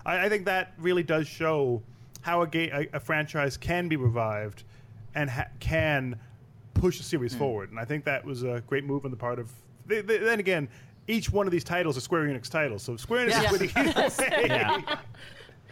I, 0.05 0.25
I 0.25 0.29
think 0.29 0.45
that 0.45 0.73
really 0.77 1.03
does 1.03 1.27
show 1.27 1.81
how 2.21 2.43
a, 2.43 2.47
ga- 2.47 2.69
a, 2.71 2.87
a 2.93 2.99
franchise 2.99 3.57
can 3.57 3.87
be 3.87 3.95
revived 3.97 4.63
and 5.15 5.29
ha- 5.29 5.47
can 5.59 6.17
push 6.73 6.97
the 6.97 7.03
series 7.03 7.33
forward. 7.35 7.69
And 7.71 7.79
I 7.79 7.85
think 7.85 8.05
that 8.05 8.23
was 8.25 8.43
a 8.43 8.61
great 8.67 8.83
move 8.83 9.05
on 9.05 9.11
the 9.11 9.17
part 9.17 9.39
of. 9.39 9.51
They, 9.85 10.01
they, 10.01 10.17
then 10.17 10.39
again, 10.39 10.69
each 11.07 11.31
one 11.31 11.45
of 11.47 11.51
these 11.51 11.63
titles 11.63 11.97
is 11.97 12.03
Square 12.03 12.25
Enix 12.25 12.49
titles, 12.49 12.83
so 12.83 12.95
Square 12.97 13.27
Enix 13.27 13.31
Yeah. 13.31 13.43
is 13.43 13.51
winning 13.51 13.71
either 13.75 14.01
way. 14.01 14.45
yeah 14.47 14.95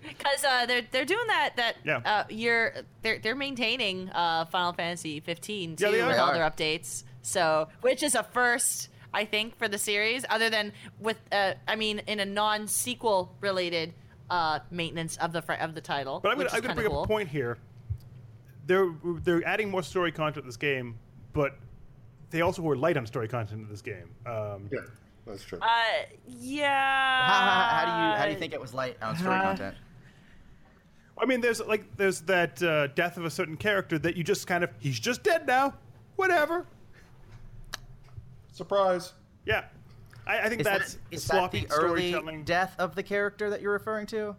because 0.08 0.44
uh, 0.44 0.66
they're 0.66 0.82
they're 0.92 1.06
doing 1.06 1.28
that 1.28 1.52
that 1.58 1.76
Yeah. 1.84 1.98
uh, 2.06 2.24
year 2.30 2.84
they're 3.02 3.20
they're 3.20 3.36
maintaining 3.36 4.10
uh, 4.10 4.46
Final 4.46 4.74
Fantasy 4.74 5.20
15 5.20 5.76
too 5.76 5.86
Yeah, 5.86 5.92
they 5.92 6.04
with 6.04 6.18
are. 6.18 6.20
all 6.20 6.34
their 6.34 6.50
updates. 6.50 7.04
So 7.22 7.68
which 7.82 8.02
is 8.04 8.16
a 8.16 8.24
first 8.24 8.90
I 9.14 9.26
think 9.26 9.58
for 9.58 9.68
the 9.68 9.78
series, 9.78 10.24
other 10.30 10.50
than 10.50 10.72
with 11.00 11.18
uh, 11.32 11.54
I 11.68 11.76
mean 11.76 12.00
in 12.08 12.20
a 12.20 12.26
non 12.26 12.68
sequel 12.68 13.36
related 13.42 13.94
uh, 14.30 14.60
maintenance 14.72 15.18
of 15.18 15.32
the 15.34 15.42
fr- 15.42 15.54
of 15.54 15.74
the 15.76 15.82
title. 15.82 16.20
But 16.22 16.32
I'm 16.32 16.38
going 16.38 16.50
to 16.50 16.74
bring 16.76 16.88
cool. 16.88 17.00
up 17.00 17.06
a 17.06 17.08
point 17.08 17.30
here. 17.30 17.58
They're 18.70 18.94
they're 19.24 19.44
adding 19.48 19.72
more 19.72 19.82
story 19.82 20.12
content 20.12 20.44
to 20.46 20.48
this 20.48 20.56
game, 20.56 20.96
but 21.34 21.58
they 22.30 22.42
also 22.42 22.62
were 22.62 22.76
light 22.78 22.98
on 22.98 23.08
story 23.08 23.28
content 23.28 23.64
in 23.64 23.68
this 23.68 23.82
game. 23.82 24.12
Um, 24.28 24.70
Yeah, 24.72 24.82
that's 25.26 25.44
true. 25.44 25.58
Uh, 25.60 25.68
yeah. 26.28 27.26
How, 27.28 27.34
how, 27.34 27.76
how 27.76 27.86
do 27.86 27.92
you 27.92 28.18
how 28.20 28.26
do 28.26 28.32
you 28.32 28.38
think 28.38 28.54
it 28.54 28.62
was 28.62 28.72
light 28.76 28.96
on 29.02 29.18
story 29.18 29.36
Uh, 29.36 29.42
content? 29.42 29.76
I 31.18 31.26
mean, 31.26 31.42
there's 31.42 31.60
like 31.62 31.98
there's 31.98 32.22
that 32.22 32.62
uh, 32.62 32.88
death 32.94 33.18
of 33.18 33.26
a 33.26 33.32
certain 33.32 33.58
character 33.58 33.98
that 33.98 34.16
you 34.16 34.24
just 34.24 34.46
kind 34.46 34.64
of 34.64 34.70
he's 34.80 35.00
just 35.00 35.24
dead 35.24 35.48
now, 35.48 35.74
whatever. 36.16 36.68
Surprise. 38.52 39.14
Yeah, 39.46 39.66
I, 40.28 40.42
I 40.42 40.50
think 40.50 40.62
Is 40.62 40.66
that's 40.68 40.94
that, 40.94 41.00
is 41.10 41.26
that 41.26 41.32
sloppy 41.34 41.66
the 41.66 41.72
early 41.74 42.12
storytelling. 42.12 42.44
death 42.44 42.76
of 42.78 42.94
the 42.94 43.02
character 43.02 43.50
that 43.50 43.62
you're 43.64 43.74
referring 43.74 44.06
to? 44.08 44.36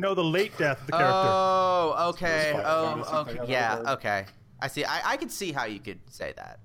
No, 0.00 0.14
the 0.14 0.24
late 0.24 0.56
death 0.58 0.80
of 0.80 0.86
the 0.86 0.92
character. 0.92 1.14
Oh, 1.14 2.10
okay. 2.10 2.52
Oh, 2.56 3.26
okay. 3.28 3.38
Yeah, 3.46 3.82
okay. 3.86 4.24
I 4.60 4.68
see. 4.68 4.84
I, 4.84 5.12
I 5.12 5.16
could 5.16 5.30
see 5.30 5.52
how 5.52 5.64
you 5.64 5.78
could 5.78 6.00
say 6.10 6.32
that. 6.36 6.60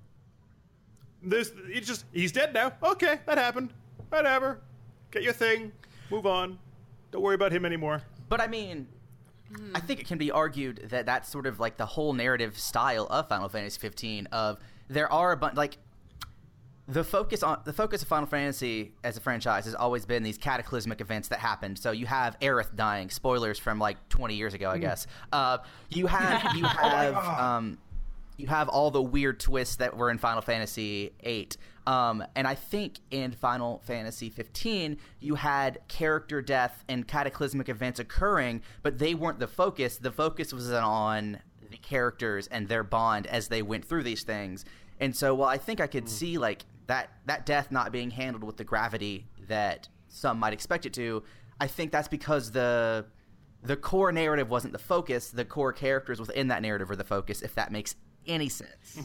There's 1.22 1.52
it's 1.66 1.86
just 1.86 2.04
he's 2.12 2.32
dead 2.32 2.54
now. 2.54 2.72
Okay, 2.82 3.20
that 3.26 3.38
happened. 3.38 3.72
Whatever. 4.08 4.60
Get 5.10 5.22
your 5.22 5.32
thing. 5.32 5.72
Move 6.10 6.26
on. 6.26 6.58
Don't 7.10 7.22
worry 7.22 7.34
about 7.34 7.52
him 7.52 7.64
anymore. 7.64 8.02
But 8.28 8.40
I 8.40 8.46
mean, 8.46 8.86
I 9.74 9.80
think 9.80 10.00
it 10.00 10.06
can 10.06 10.18
be 10.18 10.30
argued 10.30 10.88
that 10.90 11.06
that's 11.06 11.28
sort 11.28 11.46
of 11.46 11.60
like 11.60 11.76
the 11.76 11.86
whole 11.86 12.12
narrative 12.12 12.58
style 12.58 13.06
of 13.10 13.28
Final 13.28 13.48
Fantasy 13.48 13.78
15. 13.80 14.26
Of 14.26 14.58
there 14.88 15.12
are 15.12 15.32
a 15.32 15.36
bunch 15.36 15.56
like 15.56 15.78
the 16.88 17.02
focus 17.02 17.42
on 17.42 17.60
the 17.64 17.72
focus 17.72 18.02
of 18.02 18.08
Final 18.08 18.26
Fantasy 18.26 18.92
as 19.02 19.16
a 19.16 19.20
franchise 19.20 19.64
has 19.64 19.74
always 19.74 20.06
been 20.06 20.22
these 20.22 20.38
cataclysmic 20.38 21.00
events 21.00 21.28
that 21.28 21.40
happened. 21.40 21.78
So 21.78 21.90
you 21.90 22.06
have 22.06 22.38
Aerith 22.40 22.76
dying. 22.76 23.10
Spoilers 23.10 23.58
from 23.58 23.78
like 23.78 24.08
20 24.08 24.34
years 24.34 24.54
ago, 24.54 24.70
I 24.70 24.78
guess. 24.78 25.06
Uh, 25.32 25.58
you 25.90 26.06
have 26.06 26.54
you 26.54 26.64
have 26.64 27.16
um, 27.16 27.78
you 28.36 28.46
have 28.46 28.68
all 28.68 28.90
the 28.90 29.02
weird 29.02 29.40
twists 29.40 29.76
that 29.76 29.96
were 29.96 30.10
in 30.10 30.18
Final 30.18 30.42
Fantasy 30.42 31.12
VIII. 31.24 31.48
Um, 31.86 32.24
and 32.34 32.46
I 32.46 32.54
think 32.54 32.98
in 33.10 33.32
Final 33.32 33.80
Fantasy 33.84 34.28
15, 34.28 34.98
you 35.20 35.36
had 35.36 35.78
character 35.88 36.42
death 36.42 36.84
and 36.88 37.06
cataclysmic 37.06 37.68
events 37.68 38.00
occurring, 38.00 38.62
but 38.82 38.98
they 38.98 39.14
weren't 39.14 39.38
the 39.38 39.46
focus. 39.46 39.98
The 39.98 40.10
focus 40.10 40.52
was 40.52 40.70
on 40.72 41.38
the 41.70 41.76
characters 41.76 42.48
and 42.48 42.68
their 42.68 42.82
bond 42.82 43.26
as 43.28 43.48
they 43.48 43.62
went 43.62 43.84
through 43.84 44.02
these 44.02 44.24
things. 44.24 44.64
And 44.98 45.14
so, 45.14 45.34
while 45.34 45.48
I 45.48 45.58
think 45.58 45.80
I 45.80 45.86
could 45.86 46.08
see 46.08 46.38
like 46.38 46.64
that 46.86 47.10
that 47.26 47.46
death 47.46 47.70
not 47.70 47.92
being 47.92 48.10
handled 48.10 48.44
with 48.44 48.56
the 48.56 48.64
gravity 48.64 49.26
that 49.48 49.88
some 50.08 50.38
might 50.38 50.52
expect 50.52 50.86
it 50.86 50.92
to, 50.94 51.22
I 51.60 51.66
think 51.66 51.92
that's 51.92 52.08
because 52.08 52.50
the 52.52 53.06
the 53.62 53.76
core 53.76 54.12
narrative 54.12 54.48
wasn't 54.48 54.72
the 54.72 54.78
focus. 54.78 55.30
The 55.30 55.44
core 55.44 55.72
characters 55.72 56.20
within 56.20 56.48
that 56.48 56.62
narrative 56.62 56.88
were 56.88 56.96
the 56.96 57.04
focus. 57.04 57.42
If 57.42 57.54
that 57.56 57.72
makes 57.72 57.96
any 58.26 58.48
sense. 58.48 58.98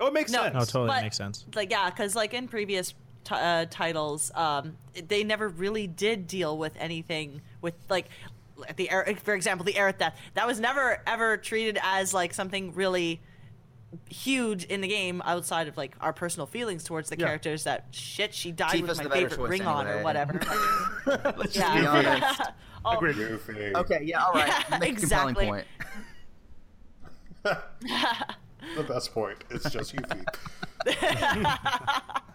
Oh, 0.00 0.06
it 0.06 0.12
makes 0.12 0.32
No. 0.32 0.42
sense. 0.42 0.54
Oh, 0.56 0.64
totally 0.64 0.88
But, 0.88 1.02
makes 1.02 1.16
sense. 1.16 1.44
Like 1.54 1.70
yeah, 1.70 1.88
because 1.90 2.16
like 2.16 2.34
in 2.34 2.48
previous 2.48 2.90
t- 3.24 3.34
uh, 3.34 3.66
titles, 3.70 4.32
um, 4.34 4.76
they 5.06 5.22
never 5.22 5.48
really 5.48 5.86
did 5.86 6.26
deal 6.26 6.58
with 6.58 6.74
anything 6.78 7.42
with 7.60 7.74
like 7.88 8.08
the 8.76 8.90
air. 8.90 9.14
For 9.22 9.34
example, 9.34 9.64
the 9.64 9.74
Aerith 9.74 9.98
death 9.98 10.18
that 10.34 10.46
was 10.46 10.58
never 10.58 11.00
ever 11.06 11.36
treated 11.36 11.78
as 11.82 12.12
like 12.12 12.34
something 12.34 12.74
really 12.74 13.20
huge 14.08 14.64
in 14.64 14.80
the 14.80 14.88
game 14.88 15.20
outside 15.24 15.68
of 15.68 15.76
like 15.76 15.94
our 16.00 16.12
personal 16.12 16.46
feelings 16.46 16.84
towards 16.84 17.10
the 17.10 17.18
Yeah. 17.18 17.26
characters 17.26 17.64
that 17.64 17.86
shit 17.90 18.34
she 18.34 18.50
died 18.52 18.70
Tifa's 18.74 18.98
with 18.98 19.08
my 19.08 19.14
favorite 19.14 19.36
choice 19.36 19.50
ring 19.50 19.62
on 19.62 19.86
or 19.86 20.02
whatever 20.02 20.32
Let's 21.06 21.54
just 21.54 21.56
Yeah. 21.56 21.80
be 21.80 21.86
honest. 21.86 22.40
Oh, 22.84 22.96
Agreed. 22.96 23.14
Goofy. 23.14 23.72
Okay, 23.76 24.00
yeah, 24.02 24.24
all 24.24 24.32
right. 24.32 24.48
Yeah, 24.70 24.78
Make 24.78 24.96
a 24.96 25.00
compelling 25.02 25.36
exactly. 25.36 25.46
point. 25.46 25.66
The 28.76 28.82
best 28.82 29.12
point. 29.14 29.38
It's 29.50 29.70
just 29.70 29.94
Yuffie. 29.94 30.24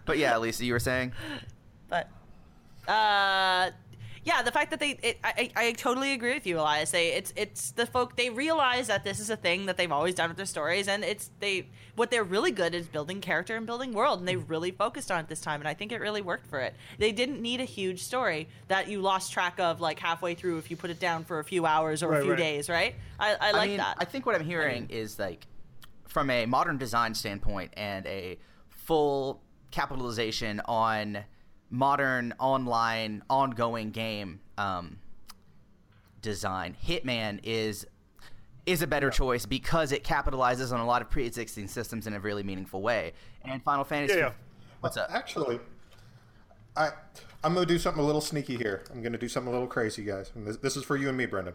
But 0.06 0.18
yeah, 0.18 0.38
Lisa, 0.38 0.64
you 0.66 0.72
were 0.74 0.80
saying? 0.80 1.12
but 1.90 2.10
uh 2.88 3.72
yeah 4.28 4.42
the 4.42 4.52
fact 4.52 4.72
that 4.72 4.80
they 4.80 4.92
it, 5.02 5.18
I, 5.24 5.52
I 5.56 5.68
I 5.68 5.72
totally 5.72 6.12
agree 6.12 6.34
with 6.34 6.46
you 6.46 6.60
elias. 6.60 6.92
They 6.92 7.14
it's 7.14 7.32
it's 7.38 7.72
the 7.72 7.86
folk 7.86 8.18
they 8.18 8.30
realize 8.30 8.88
that 8.88 9.06
this 9.06 9.20
is 9.22 9.30
a 9.30 9.38
thing 9.38 9.68
that 9.68 9.78
they've 9.78 9.92
always 9.92 10.14
done 10.14 10.30
with 10.30 10.36
their 10.36 10.46
stories 10.46 10.90
and 10.90 11.04
it's 11.04 11.32
they 11.40 11.68
what 11.96 12.12
they're 12.12 12.26
really 12.26 12.52
good 12.52 12.76
is 12.76 12.88
building 12.88 13.22
character 13.22 13.56
and 13.56 13.66
building 13.66 13.94
world 13.94 14.20
and 14.20 14.28
they 14.28 14.36
really 14.36 14.72
focused 14.72 15.10
on 15.12 15.22
it 15.22 15.30
this 15.30 15.40
time 15.40 15.62
and 15.62 15.68
i 15.68 15.74
think 15.74 15.92
it 15.92 16.02
really 16.02 16.22
worked 16.22 16.46
for 16.46 16.60
it. 16.60 16.76
They 16.98 17.14
didn't 17.14 17.42
need 17.42 17.62
a 17.62 17.66
huge 17.66 18.04
story 18.04 18.50
that 18.68 18.90
you 18.90 19.02
lost 19.02 19.32
track 19.32 19.60
of 19.60 19.80
like 19.80 19.98
halfway 19.98 20.36
through 20.36 20.58
if 20.58 20.70
you 20.70 20.76
put 20.76 20.90
it 20.90 21.00
down 21.00 21.24
for 21.24 21.40
a 21.40 21.44
few 21.44 21.66
hours 21.66 22.04
or 22.04 22.14
a 22.14 22.22
few 22.22 22.32
right. 22.32 22.38
days 22.38 22.70
right? 22.70 22.96
I, 23.20 23.36
I 23.40 23.52
like 23.52 23.70
mean, 23.70 23.78
that. 23.78 23.96
I 23.98 24.06
think 24.06 24.26
what 24.26 24.36
I'm 24.36 24.46
hearing 24.46 24.88
is 24.90 25.18
like 25.18 25.48
from 26.08 26.30
a 26.30 26.46
modern 26.46 26.78
design 26.78 27.14
standpoint 27.14 27.72
and 27.78 28.06
a 28.06 28.38
full 28.70 29.42
capitalization 29.72 30.62
on 30.66 31.24
modern 31.70 32.34
online 32.40 33.24
ongoing 33.30 33.92
game 33.92 34.40
um, 34.58 35.00
design. 36.22 36.76
Hitman 36.86 37.40
is 37.44 37.86
is 38.66 38.82
a 38.82 38.88
better 38.88 39.10
choice 39.10 39.46
because 39.46 39.94
it 39.94 40.04
capitalizes 40.04 40.74
on 40.74 40.82
a 40.82 40.86
lot 40.86 41.02
of 41.02 41.10
pre-existing 41.10 41.70
systems 41.70 42.06
in 42.06 42.14
a 42.14 42.20
really 42.20 42.44
meaningful 42.44 42.82
way. 42.82 43.14
And 43.46 43.64
Final 43.64 43.86
Fantasy 43.86 44.18
Yeah, 44.18 44.26
yeah. 44.26 44.32
What's 44.82 44.98
up? 44.98 45.10
Actually, 45.12 45.60
I 46.76 46.90
I'm 47.44 47.54
gonna 47.54 47.66
do 47.66 47.80
something 47.80 48.04
a 48.04 48.06
little 48.06 48.22
sneaky 48.22 48.58
here. 48.58 48.84
I'm 48.92 49.02
gonna 49.02 49.18
do 49.18 49.30
something 49.30 49.50
a 49.50 49.54
little 49.54 49.68
crazy, 49.68 50.04
guys. 50.04 50.32
And 50.36 50.46
this, 50.46 50.58
this 50.58 50.78
is 50.78 50.84
for 50.84 50.98
you 50.98 51.10
and 51.10 51.18
me, 51.18 51.26
Brendan. 51.26 51.54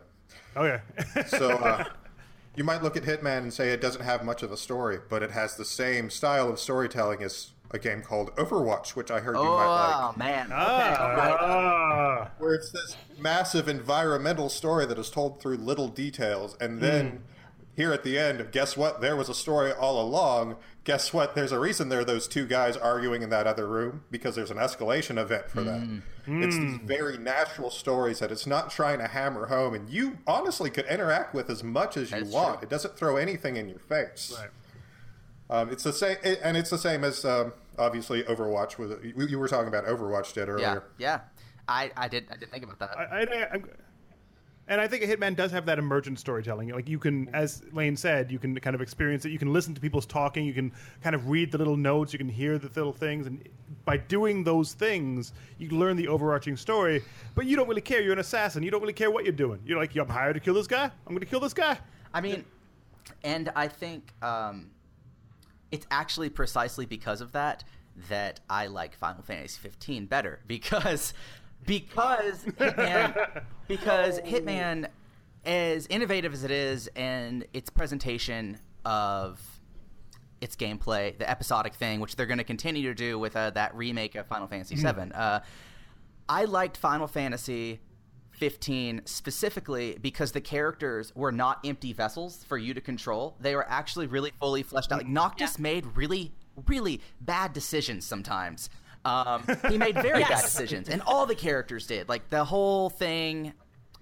Okay. 0.56 0.80
So 1.26 1.50
uh, 1.50 1.84
you 2.56 2.64
might 2.64 2.82
look 2.82 2.96
at 2.96 3.04
Hitman 3.04 3.38
and 3.38 3.52
say 3.52 3.70
it 3.70 3.80
doesn't 3.80 4.02
have 4.02 4.24
much 4.24 4.42
of 4.42 4.52
a 4.52 4.56
story, 4.56 4.98
but 5.08 5.22
it 5.22 5.30
has 5.30 5.56
the 5.56 5.64
same 5.64 6.10
style 6.10 6.48
of 6.48 6.58
storytelling 6.58 7.22
as 7.22 7.52
a 7.72 7.78
game 7.78 8.02
called 8.02 8.34
Overwatch, 8.36 8.94
which 8.96 9.10
I 9.10 9.20
heard 9.20 9.36
you 9.36 9.42
might 9.42 9.66
like. 9.66 9.94
Oh 9.94 10.06
like. 10.08 10.18
man. 10.18 10.48
Ah. 10.52 12.30
Where 12.38 12.54
it's 12.54 12.70
this 12.70 12.96
massive 13.18 13.68
environmental 13.68 14.48
story 14.48 14.86
that 14.86 14.98
is 14.98 15.10
told 15.10 15.40
through 15.40 15.56
little 15.56 15.88
details, 15.88 16.56
and 16.60 16.80
then 16.80 17.22
here 17.74 17.92
at 17.92 18.04
the 18.04 18.18
end, 18.18 18.46
guess 18.52 18.76
what? 18.76 19.00
There 19.00 19.16
was 19.16 19.28
a 19.28 19.34
story 19.34 19.72
all 19.72 20.00
along. 20.00 20.56
Guess 20.84 21.12
what? 21.14 21.34
There's 21.34 21.52
a 21.52 21.58
reason 21.58 21.88
there 21.88 22.00
are 22.00 22.04
those 22.04 22.28
two 22.28 22.46
guys 22.46 22.76
arguing 22.76 23.22
in 23.22 23.30
that 23.30 23.46
other 23.46 23.66
room 23.66 24.02
because 24.10 24.34
there's 24.34 24.50
an 24.50 24.58
escalation 24.58 25.16
event 25.16 25.48
for 25.48 25.62
that. 25.62 26.02
It's 26.26 26.56
these 26.56 26.76
very 26.84 27.16
natural 27.18 27.70
stories 27.70 28.18
that 28.18 28.30
it's 28.30 28.46
not 28.46 28.70
trying 28.70 28.98
to 28.98 29.08
hammer 29.08 29.46
home, 29.46 29.74
and 29.74 29.88
you 29.88 30.18
honestly 30.26 30.70
could 30.70 30.86
interact 30.86 31.34
with 31.34 31.48
as 31.48 31.64
much 31.64 31.96
as 31.96 32.10
you 32.10 32.18
That's 32.18 32.30
want. 32.30 32.58
true. 32.58 32.66
It 32.66 32.70
doesn't 32.70 32.96
throw 32.96 33.16
anything 33.16 33.56
in 33.56 33.68
your 33.68 33.78
face. 33.78 34.36
Right. 34.38 34.50
Um, 35.50 35.70
it's 35.70 35.82
the 35.82 35.92
same, 35.92 36.16
and 36.42 36.56
it's 36.56 36.70
the 36.70 36.78
same 36.78 37.04
as 37.04 37.24
um, 37.24 37.52
obviously 37.82 38.22
Overwatch. 38.24 38.78
Was 38.78 38.92
you 39.02 39.26
you 39.26 39.38
were 39.38 39.48
talking 39.48 39.68
about 39.68 39.84
Overwatch 39.86 40.32
did 40.32 40.48
earlier? 40.48 40.84
yeah. 40.98 41.06
yeah. 41.06 41.20
I, 41.68 41.90
I 41.96 42.08
did 42.08 42.26
I 42.30 42.36
did 42.36 42.50
think 42.50 42.64
about 42.64 42.78
that. 42.80 42.98
I, 42.98 43.22
I, 43.22 43.48
I'm, 43.52 43.64
and 44.68 44.80
I 44.80 44.86
think 44.86 45.02
a 45.02 45.06
Hitman 45.06 45.34
does 45.34 45.50
have 45.50 45.66
that 45.66 45.78
emergent 45.78 46.18
storytelling. 46.20 46.68
Like 46.68 46.88
you 46.88 46.98
can, 46.98 47.28
as 47.34 47.62
Lane 47.72 47.96
said, 47.96 48.30
you 48.30 48.38
can 48.38 48.58
kind 48.60 48.74
of 48.74 48.80
experience 48.80 49.24
it. 49.24 49.30
You 49.30 49.38
can 49.38 49.52
listen 49.52 49.74
to 49.74 49.80
people's 49.80 50.06
talking. 50.06 50.44
You 50.44 50.54
can 50.54 50.72
kind 51.02 51.14
of 51.16 51.28
read 51.28 51.50
the 51.50 51.58
little 51.58 51.76
notes. 51.76 52.12
You 52.12 52.18
can 52.18 52.28
hear 52.28 52.58
the 52.58 52.68
little 52.68 52.92
things, 52.92 53.26
and 53.26 53.46
by 53.84 53.96
doing 53.96 54.44
those 54.44 54.72
things, 54.72 55.32
you 55.58 55.70
learn 55.70 55.96
the 55.96 56.08
overarching 56.08 56.56
story. 56.56 57.02
But 57.34 57.46
you 57.46 57.56
don't 57.56 57.68
really 57.68 57.80
care. 57.80 58.02
You're 58.02 58.12
an 58.12 58.20
assassin. 58.20 58.62
You 58.62 58.70
don't 58.70 58.80
really 58.80 58.92
care 58.92 59.10
what 59.10 59.24
you're 59.24 59.32
doing. 59.32 59.60
You're 59.66 59.78
like, 59.78 59.96
I'm 59.96 60.08
hired 60.08 60.34
to 60.34 60.40
kill 60.40 60.54
this 60.54 60.68
guy. 60.68 60.84
I'm 60.84 61.08
going 61.08 61.20
to 61.20 61.26
kill 61.26 61.40
this 61.40 61.54
guy. 61.54 61.78
I 62.14 62.20
mean, 62.20 62.44
and 63.24 63.50
I 63.56 63.66
think 63.66 64.12
um, 64.22 64.70
it's 65.72 65.86
actually 65.90 66.30
precisely 66.30 66.86
because 66.86 67.20
of 67.20 67.32
that 67.32 67.64
that 68.08 68.40
I 68.48 68.66
like 68.68 68.94
Final 68.94 69.22
Fantasy 69.22 69.58
15 69.60 70.06
better 70.06 70.40
because 70.46 71.12
because 71.66 72.44
Hitman 72.44 73.42
because 73.68 74.20
Hitman 74.20 74.86
as 75.44 75.86
innovative 75.88 76.32
as 76.32 76.44
it 76.44 76.50
is 76.50 76.88
and 76.94 77.44
its 77.52 77.68
presentation 77.70 78.58
of 78.84 79.40
its 80.40 80.56
gameplay, 80.56 81.16
the 81.16 81.28
episodic 81.28 81.74
thing, 81.74 82.00
which 82.00 82.16
they're 82.16 82.26
going 82.26 82.38
to 82.38 82.44
continue 82.44 82.88
to 82.88 82.94
do 82.94 83.18
with 83.18 83.36
uh, 83.36 83.50
that 83.50 83.74
remake 83.76 84.14
of 84.14 84.26
Final 84.26 84.46
Fantasy 84.46 84.74
VII. 84.74 85.12
Uh, 85.14 85.40
I 86.28 86.44
liked 86.44 86.76
Final 86.76 87.06
Fantasy 87.06 87.80
15 88.32 89.02
specifically 89.04 89.96
because 90.00 90.32
the 90.32 90.40
characters 90.40 91.14
were 91.14 91.32
not 91.32 91.60
empty 91.64 91.92
vessels 91.92 92.44
for 92.44 92.58
you 92.58 92.74
to 92.74 92.80
control. 92.80 93.36
They 93.40 93.54
were 93.54 93.68
actually 93.68 94.06
really 94.06 94.32
fully 94.40 94.62
fleshed 94.62 94.90
out. 94.92 94.98
Like 94.98 95.08
Noctis 95.08 95.58
made 95.58 95.86
really, 95.96 96.32
really 96.66 97.00
bad 97.20 97.52
decisions 97.52 98.04
sometimes. 98.04 98.68
Um, 99.04 99.44
he 99.68 99.78
made 99.78 99.94
very 99.96 100.22
bad 100.24 100.42
decisions, 100.42 100.88
and 100.88 101.02
all 101.02 101.26
the 101.26 101.34
characters 101.34 101.86
did. 101.86 102.08
Like 102.08 102.28
the 102.30 102.44
whole 102.44 102.90
thing. 102.90 103.52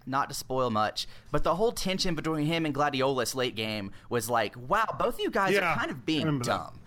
Not 0.07 0.31
to 0.31 0.35
spoil 0.35 0.71
much, 0.71 1.07
but 1.31 1.45
the 1.45 1.55
whole 1.55 1.73
tension 1.73 2.15
between 2.15 2.47
him 2.47 2.65
and 2.65 2.75
Gladiolus 2.75 3.35
late 3.35 3.55
game 3.55 3.93
was 4.09 4.31
like, 4.31 4.57
wow, 4.57 4.87
both 4.99 5.15
of 5.15 5.21
you 5.21 5.31
guys 5.31 5.53
Yeah, 5.53 5.73
are 5.75 5.77
kind 5.77 5.91
of 5.91 6.07
being 6.07 6.21
remember 6.25 6.47
that. 6.47 6.51
dumb. 6.57 6.81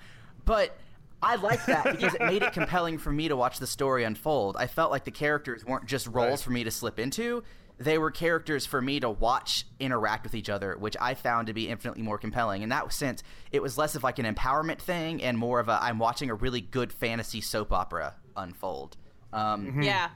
But 0.46 0.76
I 1.24 1.36
like 1.36 1.66
that 1.68 1.86
because 1.92 2.14
it 2.14 2.22
made 2.22 2.44
it 2.44 2.54
compelling 2.54 2.98
for 2.98 3.12
me 3.12 3.28
to 3.30 3.36
watch 3.36 3.60
the 3.60 3.68
story 3.68 4.04
unfold. 4.04 4.58
I 4.58 4.68
felt 4.68 4.92
like 4.92 5.06
the 5.06 5.12
characters 5.12 5.66
weren't 5.66 5.86
just 5.86 6.08
roles 6.08 6.30
Right. 6.32 6.40
for 6.40 6.52
me 6.52 6.64
to 6.66 6.72
slip 6.72 7.00
into. 7.00 7.44
They 7.80 7.98
were 7.98 8.12
characters 8.12 8.66
for 8.68 8.82
me 8.82 9.00
to 9.00 9.10
watch 9.10 9.66
interact 9.80 10.24
with 10.24 10.36
each 10.36 10.50
other, 10.50 10.76
which 10.78 10.96
I 11.02 11.16
found 11.16 11.48
to 11.48 11.54
be 11.54 11.68
infinitely 11.70 12.04
more 12.04 12.18
compelling. 12.20 12.62
In 12.62 12.70
that 12.70 12.94
sense, 12.94 13.24
it 13.52 13.62
was 13.64 13.78
less 13.78 13.96
of 13.96 14.04
like 14.04 14.20
an 14.20 14.26
empowerment 14.32 14.80
thing 14.80 15.24
and 15.24 15.38
more 15.38 15.60
of 15.60 15.70
a 15.70 15.80
I'm 15.82 15.98
watching 15.98 16.30
a 16.30 16.36
really 16.36 16.62
good 16.62 16.94
fantasy 16.94 17.42
soap 17.42 17.72
opera 17.74 18.14
unfold. 18.38 18.96
Um, 19.32 19.82
Yeah. 19.82 20.10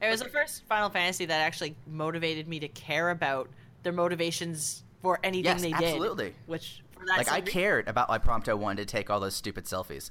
It 0.00 0.08
was 0.10 0.20
the 0.20 0.28
first 0.28 0.64
Final 0.68 0.90
Fantasy 0.90 1.24
that 1.24 1.40
actually 1.40 1.74
motivated 1.86 2.46
me 2.46 2.60
to 2.60 2.68
care 2.68 3.10
about 3.10 3.48
their 3.82 3.92
motivations 3.92 4.84
for 5.02 5.18
anything 5.24 5.44
Yes, 5.46 5.62
they 5.62 5.72
did. 5.72 5.82
absolutely. 5.82 6.34
Which 6.46 6.82
for 6.87 6.87
that 6.87 6.87
Like 7.16 7.30
I 7.30 7.38
re- 7.38 7.42
cared 7.42 7.88
about 7.88 8.08
why 8.08 8.18
Prompto 8.18 8.56
wanted 8.56 8.86
to 8.86 8.92
take 8.92 9.10
all 9.10 9.20
those 9.20 9.34
stupid 9.34 9.64
selfies. 9.64 10.10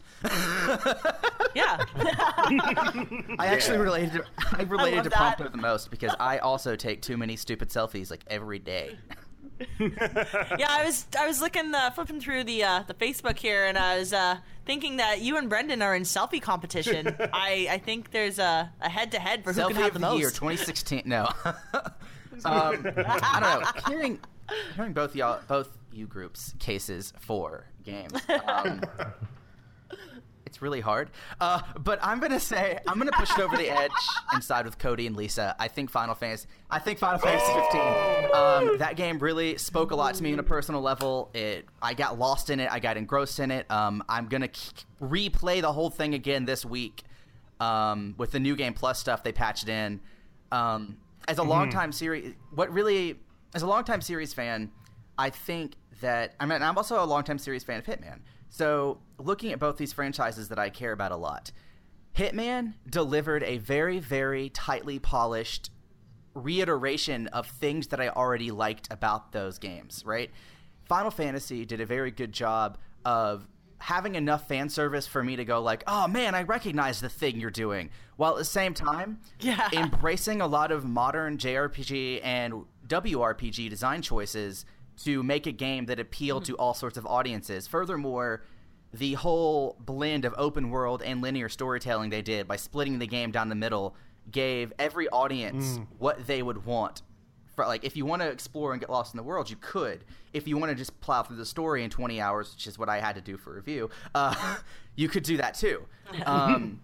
Yeah. 1.55 1.83
I 3.39 3.47
actually 3.47 3.79
related 3.79 4.13
to 4.13 4.25
I 4.57 4.63
related 4.63 4.97
love 4.97 5.03
to 5.05 5.09
that. 5.09 5.37
Prompto 5.37 5.51
the 5.51 5.57
most 5.57 5.89
because 5.89 6.13
I 6.19 6.37
also 6.39 6.75
take 6.75 7.01
too 7.01 7.17
many 7.17 7.35
stupid 7.35 7.69
selfies 7.69 8.11
like 8.11 8.23
every 8.27 8.59
day. 8.59 8.97
yeah, 9.79 10.67
I 10.69 10.83
was 10.85 11.07
I 11.17 11.25
was 11.25 11.41
looking 11.41 11.73
uh, 11.73 11.89
flipping 11.91 12.19
through 12.21 12.43
the 12.43 12.63
uh, 12.63 12.83
the 12.85 12.93
Facebook 12.93 13.39
here, 13.39 13.65
and 13.65 13.75
I 13.75 13.97
was 13.97 14.13
uh, 14.13 14.37
thinking 14.65 14.97
that 14.97 15.21
you 15.21 15.37
and 15.37 15.49
Brendan 15.49 15.81
are 15.81 15.95
in 15.95 16.03
selfie 16.03 16.41
competition. 16.41 17.07
I, 17.33 17.67
I 17.71 17.77
think 17.79 18.11
there's 18.11 18.37
a 18.37 18.71
a 18.81 18.89
head 18.89 19.11
to 19.13 19.19
head 19.19 19.43
for 19.43 19.53
who 19.53 19.61
Selfie 19.61 19.67
can 19.69 19.75
have 19.77 19.87
of 19.87 19.93
the 19.93 19.99
the 19.99 20.05
most. 20.05 20.19
year 20.19 20.29
2016. 20.29 21.03
No. 21.05 21.25
um, 21.45 21.55
I 22.45 23.39
don't 23.39 23.63
know. 23.63 23.81
Hearing 23.87 24.19
hearing 24.75 24.93
both 24.93 25.15
y'all 25.15 25.39
both 25.47 25.76
you 25.91 26.07
groups 26.07 26.53
cases 26.59 27.13
for 27.19 27.65
games. 27.83 28.13
Um, 28.47 28.81
it's 30.45 30.61
really 30.61 30.79
hard. 30.81 31.11
Uh, 31.39 31.61
but 31.83 31.99
I'm 32.01 32.19
gonna 32.19 32.39
say 32.39 32.79
I'm 32.87 32.97
gonna 32.97 33.11
push 33.11 33.31
it 33.31 33.39
over 33.39 33.55
the 33.57 33.69
edge 33.69 33.91
and 34.33 34.43
side 34.43 34.65
with 34.65 34.77
Cody 34.79 35.05
and 35.05 35.15
Lisa. 35.15 35.55
I 35.59 35.67
think 35.67 35.89
Final 35.89 36.15
Fantasy. 36.15 36.47
I 36.69 36.79
think 36.79 36.99
Final 36.99 37.19
Fantasy 37.19 37.53
15. 37.53 37.81
Um, 38.33 38.77
that 38.79 38.95
game 38.95 39.19
really 39.19 39.57
spoke 39.57 39.91
a 39.91 39.95
lot 39.95 40.15
to 40.15 40.23
me 40.23 40.33
on 40.33 40.39
a 40.39 40.43
personal 40.43 40.81
level. 40.81 41.29
It. 41.33 41.65
I 41.81 41.93
got 41.93 42.17
lost 42.17 42.49
in 42.49 42.59
it. 42.59 42.71
I 42.71 42.79
got 42.79 42.97
engrossed 42.97 43.39
in 43.39 43.51
it. 43.51 43.69
Um, 43.69 44.03
I'm 44.09 44.27
gonna 44.27 44.47
k- 44.47 44.71
replay 45.01 45.61
the 45.61 45.73
whole 45.73 45.89
thing 45.89 46.13
again 46.13 46.45
this 46.45 46.65
week. 46.65 47.03
Um, 47.59 48.15
with 48.17 48.31
the 48.31 48.39
new 48.39 48.55
game 48.55 48.73
plus 48.73 48.99
stuff 48.99 49.23
they 49.23 49.31
patched 49.31 49.67
in. 49.67 49.99
Um, 50.51 50.97
as 51.27 51.39
a 51.39 51.43
longtime 51.43 51.91
series, 51.91 52.33
what 52.53 52.71
really, 52.71 53.19
as 53.53 53.63
a 53.63 53.67
longtime 53.67 54.01
series 54.01 54.33
fan, 54.33 54.71
I 55.17 55.29
think 55.29 55.75
that 56.01 56.35
I 56.39 56.45
mean 56.45 56.61
I'm 56.61 56.77
also 56.77 57.03
a 57.03 57.05
longtime 57.05 57.39
series 57.39 57.63
fan 57.63 57.79
of 57.79 57.85
Hitman. 57.85 58.19
So 58.49 58.99
looking 59.17 59.51
at 59.51 59.59
both 59.59 59.77
these 59.77 59.93
franchises 59.93 60.49
that 60.49 60.59
I 60.59 60.69
care 60.69 60.91
about 60.91 61.11
a 61.11 61.17
lot, 61.17 61.51
Hitman 62.15 62.73
delivered 62.89 63.43
a 63.43 63.57
very 63.57 63.99
very 63.99 64.49
tightly 64.49 64.99
polished 64.99 65.71
reiteration 66.33 67.27
of 67.27 67.47
things 67.47 67.87
that 67.87 67.99
I 67.99 68.09
already 68.09 68.51
liked 68.51 68.87
about 68.91 69.31
those 69.31 69.57
games. 69.57 70.03
Right? 70.05 70.31
Final 70.85 71.11
Fantasy 71.11 71.65
did 71.65 71.81
a 71.81 71.85
very 71.85 72.11
good 72.11 72.31
job 72.31 72.77
of 73.03 73.47
having 73.79 74.15
enough 74.15 74.47
fan 74.47 74.69
service 74.69 75.05
for 75.05 75.23
me 75.23 75.35
to 75.35 75.45
go 75.45 75.61
like, 75.61 75.83
"Oh 75.85 76.07
man, 76.07 76.33
I 76.33 76.43
recognize 76.43 76.99
the 76.99 77.09
thing 77.09 77.39
you're 77.39 77.51
doing," 77.51 77.89
while 78.15 78.31
at 78.31 78.37
the 78.37 78.45
same 78.45 78.73
time, 78.73 79.19
Yeah. 79.39 79.69
embracing 79.73 80.41
a 80.41 80.47
lot 80.47 80.71
of 80.71 80.85
modern 80.85 81.37
JRPG 81.37 82.21
and 82.23 82.65
WRPG 82.87 83.69
design 83.69 84.01
choices 84.01 84.65
to 85.03 85.23
make 85.23 85.45
a 85.45 85.51
game 85.51 85.85
that 85.85 85.99
appealed 85.99 86.45
to 86.45 86.55
all 86.55 86.73
sorts 86.73 86.97
of 86.97 87.05
audiences. 87.05 87.67
Furthermore, 87.67 88.43
the 88.93 89.13
whole 89.13 89.75
blend 89.79 90.25
of 90.25 90.33
open 90.37 90.69
world 90.69 91.01
and 91.01 91.21
linear 91.21 91.49
storytelling 91.49 92.09
they 92.09 92.21
did 92.21 92.47
by 92.47 92.55
splitting 92.55 92.99
the 92.99 93.07
game 93.07 93.31
down 93.31 93.49
the 93.49 93.55
middle 93.55 93.95
gave 94.31 94.73
every 94.79 95.07
audience 95.09 95.79
what 95.99 96.27
they 96.27 96.41
would 96.41 96.65
want 96.65 97.01
for 97.57 97.65
like 97.65 97.83
if 97.83 97.97
you 97.97 98.05
want 98.05 98.21
to 98.21 98.29
explore 98.29 98.71
and 98.71 98.79
get 98.79 98.89
lost 98.89 99.13
in 99.13 99.17
the 99.17 99.23
world, 99.23 99.49
you 99.49 99.57
could. 99.59 100.05
If 100.31 100.47
you 100.47 100.57
want 100.57 100.69
to 100.69 100.75
just 100.75 101.01
plow 101.01 101.23
through 101.23 101.37
the 101.37 101.45
story 101.45 101.83
in 101.83 101.89
20 101.89 102.21
hours, 102.21 102.53
which 102.53 102.67
is 102.67 102.77
what 102.77 102.87
I 102.87 102.99
had 102.99 103.15
to 103.15 103.21
do 103.21 103.35
for 103.35 103.53
review, 103.53 103.89
uh, 104.15 104.57
you 104.95 105.09
could 105.09 105.23
do 105.23 105.37
that 105.37 105.55
too. 105.55 105.85
Um, 106.25 106.79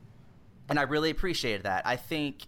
and 0.67 0.77
I 0.77 0.83
really 0.83 1.09
appreciated 1.09 1.63
that. 1.63 1.85
I 1.85 1.95
think 1.95 2.47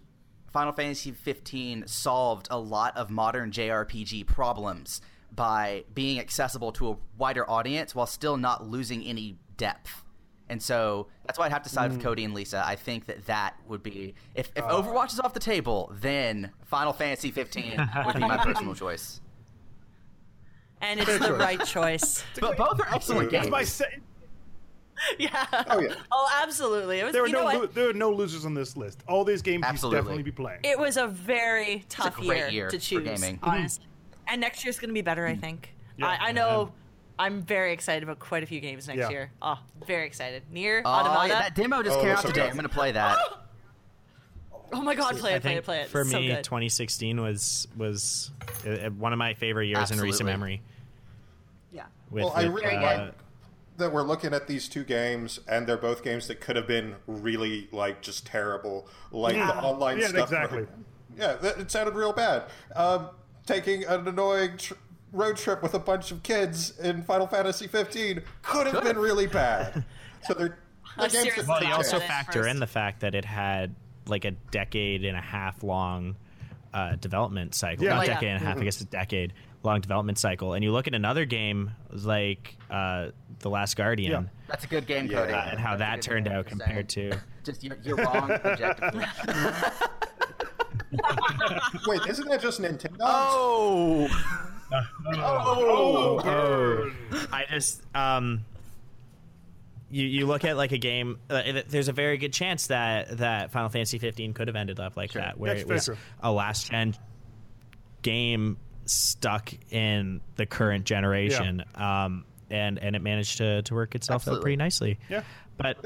Final 0.52 0.72
Fantasy 0.72 1.12
15 1.12 1.86
solved 1.86 2.48
a 2.50 2.58
lot 2.58 2.96
of 2.96 3.10
modern 3.10 3.50
JRPG 3.50 4.26
problems 4.26 5.00
by 5.36 5.84
being 5.94 6.18
accessible 6.18 6.72
to 6.72 6.90
a 6.90 6.96
wider 7.18 7.48
audience 7.48 7.94
while 7.94 8.06
still 8.06 8.36
not 8.36 8.66
losing 8.66 9.04
any 9.04 9.36
depth. 9.56 10.02
And 10.48 10.62
so 10.62 11.08
that's 11.26 11.38
why 11.38 11.46
I'd 11.46 11.52
have 11.52 11.64
to 11.64 11.68
side 11.68 11.90
with 11.90 12.00
hmm. 12.00 12.06
Cody 12.06 12.24
and 12.24 12.32
Lisa. 12.32 12.62
I 12.64 12.76
think 12.76 13.06
that 13.06 13.26
that 13.26 13.56
would 13.68 13.82
be 13.82 14.14
if, 14.34 14.50
if 14.56 14.64
oh. 14.64 14.82
Overwatch 14.82 15.12
is 15.12 15.20
off 15.20 15.34
the 15.34 15.40
table, 15.40 15.92
then 16.00 16.52
Final 16.64 16.92
Fantasy 16.92 17.30
15 17.30 17.90
would 18.06 18.14
be 18.14 18.20
my 18.20 18.36
personal 18.44 18.74
choice. 18.74 19.20
and 20.80 21.00
it's 21.00 21.18
the 21.18 21.34
right 21.34 21.62
choice. 21.64 22.22
But 22.40 22.56
both 22.56 22.80
are 22.80 22.94
excellent 22.94 23.30
games. 23.30 23.48
my 23.48 23.64
se- 23.64 24.00
yeah. 25.18 25.46
Oh 25.68 25.80
yeah. 25.80 25.94
Oh, 26.12 26.28
absolutely. 26.42 27.00
It 27.00 27.04
was. 27.04 27.12
there 27.12 27.22
are 27.22 27.26
you 27.26 27.32
know 27.32 27.50
no 27.50 27.58
lo- 27.60 27.66
there 27.66 27.90
are 27.90 27.92
no 27.92 28.10
losers 28.10 28.46
on 28.46 28.54
this 28.54 28.76
list. 28.76 29.02
All 29.08 29.24
these 29.24 29.42
games 29.42 29.62
you 29.62 29.68
Absolutely. 29.68 29.98
should 29.98 30.02
definitely 30.04 30.22
be 30.22 30.32
playing. 30.32 30.60
It 30.64 30.78
was 30.78 30.96
a 30.96 31.06
very 31.06 31.84
tough 31.88 32.14
great 32.16 32.26
year, 32.26 32.48
year 32.48 32.68
to 32.68 32.78
for 32.78 32.82
choose, 32.82 33.04
gaming. 33.04 33.36
Mm-hmm. 33.36 33.50
honestly. 33.50 33.84
And 34.28 34.40
next 34.40 34.64
year's 34.64 34.78
going 34.78 34.88
to 34.90 34.94
be 34.94 35.02
better, 35.02 35.26
I 35.26 35.36
think. 35.36 35.74
Yeah. 35.96 36.08
I, 36.08 36.28
I 36.28 36.32
know. 36.32 36.72
I'm 37.18 37.42
very 37.42 37.72
excited 37.72 38.02
about 38.02 38.18
quite 38.18 38.42
a 38.42 38.46
few 38.46 38.60
games 38.60 38.86
next 38.88 38.98
Yeah. 38.98 39.08
year. 39.10 39.30
Oh, 39.40 39.58
very 39.86 40.06
excited. 40.06 40.42
Nier 40.50 40.82
Oh, 40.84 40.90
Automata. 40.90 41.28
yeah, 41.28 41.38
that 41.40 41.54
demo 41.54 41.82
just 41.82 41.98
Oh, 41.98 42.02
came 42.02 42.10
out 42.10 42.20
so 42.20 42.28
today. 42.28 42.42
good. 42.42 42.50
I'm 42.50 42.56
going 42.56 42.68
to 42.68 42.74
play 42.74 42.92
that. 42.92 43.18
oh 44.72 44.82
my 44.82 44.94
god, 44.94 45.16
play 45.16 45.32
I 45.32 45.36
it, 45.36 45.42
play 45.42 45.50
think 45.52 45.58
it, 45.60 45.64
play 45.64 45.80
it. 45.82 45.88
for 45.88 46.02
It's 46.02 46.10
so 46.10 46.18
me, 46.20 46.26
good. 46.28 46.44
2016 46.44 47.20
was 47.22 47.68
was 47.76 48.30
uh, 48.66 48.90
one 48.90 49.12
of 49.14 49.18
my 49.18 49.32
favorite 49.34 49.66
years 49.68 49.90
in 49.90 49.98
recent 49.98 50.28
Absolutely. 50.28 50.32
memory. 50.32 50.62
yeah. 51.72 51.84
With, 52.10 52.24
Well, 52.24 52.32
I 52.36 52.48
with, 52.48 52.62
really 52.64 52.76
uh, 52.76 52.82
like 52.82 53.12
that 53.78 53.92
we're 53.92 54.02
looking 54.02 54.34
at 54.34 54.46
these 54.46 54.68
two 54.68 54.84
games, 54.84 55.40
and 55.48 55.66
they're 55.66 55.76
both 55.76 56.02
games 56.02 56.26
that 56.28 56.40
could 56.40 56.56
have 56.56 56.66
been 56.66 56.96
really 57.06 57.68
like 57.72 58.02
just 58.02 58.26
terrible, 58.26 58.88
like 59.10 59.36
the 59.36 59.56
online 59.62 59.98
Yeah, 60.00 60.08
stuff. 60.08 60.24
exactly. 60.32 60.66
Yeah, 61.16 61.34
that, 61.34 61.58
it 61.58 61.70
sounded 61.70 61.94
real 61.94 62.12
bad. 62.12 62.44
Um, 62.74 63.08
taking 63.46 63.84
an 63.84 64.06
annoying 64.08 64.56
tr- 64.58 64.74
road 65.12 65.36
trip 65.36 65.62
with 65.62 65.72
a 65.74 65.78
bunch 65.78 66.10
of 66.10 66.22
kids 66.22 66.78
in 66.80 67.02
Final 67.04 67.26
Fantasy 67.26 67.66
15 67.66 68.20
could 68.42 68.66
have 68.66 68.82
been 68.84 68.98
really 68.98 69.26
bad. 69.26 69.84
So 70.26 70.34
they're. 70.34 70.58
They're 70.98 71.08
games 71.08 71.12
seriously. 71.12 71.42
that- 71.42 71.48
Well, 71.48 71.62
you 71.64 71.72
also 71.74 72.00
factor 72.00 72.40
first. 72.42 72.50
in 72.50 72.58
the 72.58 72.66
fact 72.66 73.00
that 73.00 73.14
it 73.14 73.24
had 73.24 73.74
like 74.06 74.24
a 74.24 74.30
decade 74.32 75.04
and 75.04 75.16
a 75.16 75.20
half 75.20 75.62
long 75.62 76.16
uh, 76.74 76.96
development 76.96 77.54
cycle. 77.54 77.84
Yeah. 77.84 77.90
Not 77.94 77.98
Oh, 77.98 78.02
yeah. 78.06 78.14
decade 78.14 78.28
and 78.30 78.42
a 78.42 78.46
half, 78.46 78.56
I 78.58 78.64
guess 78.64 78.80
a 78.80 78.86
decade 78.86 79.32
long 79.62 79.80
development 79.80 80.18
cycle. 80.18 80.54
And 80.54 80.64
you 80.64 80.72
look 80.72 80.86
at 80.88 80.94
another 80.94 81.24
game 81.26 81.70
like 81.92 82.56
uh, 82.70 83.08
The 83.40 83.50
Last 83.50 83.76
Guardian 83.76 84.10
Yeah. 84.10 84.22
That's 84.48 84.64
a 84.64 84.68
good 84.68 84.86
game, 84.86 85.06
Yeah. 85.06 85.20
Cody. 85.20 85.32
uh, 85.34 85.50
and 85.50 85.60
how 85.60 85.76
that 85.76 85.78
That's 85.96 86.06
a 86.06 86.10
good 86.10 86.14
turned 86.24 86.28
out 86.28 86.46
compared 86.46 86.88
to. 86.90 87.12
Just 87.44 87.62
you're, 87.62 87.76
you're 87.84 87.96
wrong 87.96 88.30
objectively. 88.44 89.04
Wait, 91.86 92.00
isn't 92.08 92.28
that 92.28 92.40
just 92.40 92.60
Nintendo? 92.60 92.96
oh, 93.00 94.08
Oh, 95.14 96.20
burn. 96.22 96.96
I 97.32 97.44
just 97.50 97.82
um 97.94 98.44
you 99.90 100.04
you 100.04 100.26
look 100.26 100.44
at 100.44 100.56
like 100.56 100.72
a 100.72 100.78
game 100.78 101.18
uh, 101.30 101.60
there's 101.68 101.86
a 101.88 101.92
very 101.92 102.18
good 102.18 102.32
chance 102.32 102.66
that 102.68 103.18
that 103.18 103.52
Final 103.52 103.68
Fantasy 103.68 103.98
15 103.98 104.32
could 104.34 104.48
have 104.48 104.56
ended 104.56 104.80
up 104.80 104.96
like 104.96 105.12
that 105.12 105.38
where 105.38 105.54
That's 105.54 105.62
it 105.62 105.72
was 105.72 105.84
true. 105.84 105.96
a 106.20 106.32
last 106.32 106.70
gen 106.70 106.96
game 108.02 108.56
stuck 108.86 109.52
in 109.70 110.20
the 110.36 110.46
current 110.46 110.84
generation 110.84 111.64
um 111.76 112.24
and 112.50 112.78
and 112.80 112.96
it 112.96 113.02
managed 113.02 113.38
to 113.38 113.62
to 113.62 113.74
work 113.74 113.94
itself 113.94 114.26
out 114.28 114.40
pretty 114.40 114.56
nicely 114.56 114.98
Yeah. 115.08 115.22
but 115.56 115.76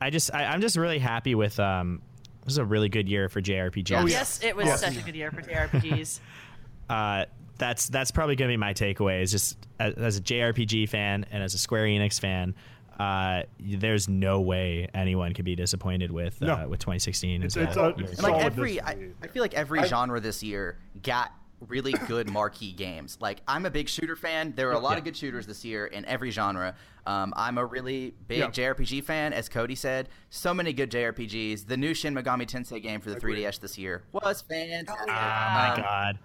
I 0.00 0.10
just 0.10 0.32
I, 0.34 0.44
I'm 0.44 0.60
just 0.60 0.76
really 0.76 0.98
happy 1.00 1.34
with 1.34 1.58
um 1.58 2.02
this 2.46 2.54
is 2.54 2.58
a 2.58 2.64
really 2.64 2.88
good 2.88 3.08
year 3.08 3.28
for 3.28 3.42
JRPGs. 3.42 3.92
Oh, 3.96 4.06
yeah. 4.06 4.18
Yes, 4.18 4.40
it 4.42 4.54
was 4.56 4.66
Yes. 4.66 4.80
such 4.80 4.96
a 4.96 5.02
good 5.02 5.16
year 5.16 5.30
for 5.32 5.42
JRPGs. 5.42 6.20
uh, 6.88 7.24
that's 7.58 7.88
that's 7.88 8.10
probably 8.12 8.36
going 8.36 8.48
to 8.48 8.52
be 8.52 8.56
my 8.56 8.72
takeaway. 8.72 9.22
Is 9.22 9.32
just 9.32 9.58
as, 9.80 9.94
as 9.94 10.16
a 10.18 10.20
JRPG 10.20 10.88
fan 10.88 11.26
and 11.32 11.42
as 11.42 11.54
a 11.54 11.58
Square 11.58 11.86
Enix 11.86 12.20
fan, 12.20 12.54
uh, 13.00 13.42
there's 13.58 14.08
no 14.08 14.40
way 14.40 14.88
anyone 14.94 15.34
could 15.34 15.44
be 15.44 15.56
disappointed 15.56 16.10
with 16.12 16.40
uh, 16.42 16.46
No. 16.62 16.68
with 16.68 16.78
2016. 16.80 17.42
It's- 17.42 17.56
it's 17.56 17.76
a- 17.76 17.88
it's 17.98 18.12
and 18.14 18.22
like 18.22 18.44
every, 18.44 18.80
I. 18.80 19.10
I 19.22 19.26
feel 19.26 19.42
like 19.42 19.54
every 19.54 19.80
I- 19.80 19.86
genre 19.86 20.20
this 20.20 20.42
year 20.42 20.78
got 21.02 21.32
really 21.60 21.92
good 22.06 22.28
marquee 22.28 22.72
games. 22.72 23.16
Like 23.20 23.40
I'm 23.48 23.64
a 23.66 23.70
big 23.70 23.88
shooter 23.88 24.16
fan. 24.16 24.52
There 24.56 24.68
are 24.68 24.72
a 24.74 24.78
lot 24.78 24.92
Yeah. 24.92 24.98
of 24.98 25.04
good 25.04 25.16
shooters 25.16 25.46
this 25.46 25.64
year 25.64 25.86
in 25.86 26.04
every 26.04 26.30
genre. 26.30 26.74
Um, 27.06 27.32
I'm 27.36 27.56
a 27.58 27.64
really 27.64 28.14
big 28.28 28.38
Yeah. 28.38 28.48
JRPG 28.50 29.04
fan, 29.04 29.32
as 29.32 29.48
Cody 29.48 29.74
said. 29.74 30.08
So 30.30 30.52
many 30.52 30.72
good 30.72 30.90
JRPGs. 30.90 31.66
The 31.66 31.76
new 31.76 31.94
Shin 31.94 32.14
Megami 32.14 32.46
Tensei 32.46 32.82
game 32.82 33.00
for 33.00 33.10
the 33.10 33.16
3DS 33.20 33.58
this 33.60 33.78
year 33.78 34.02
was 34.12 34.42
fantastic. 34.42 34.96
Oh 35.00 35.06
my 35.06 35.70
Um, 35.74 35.80
god. 35.80 36.18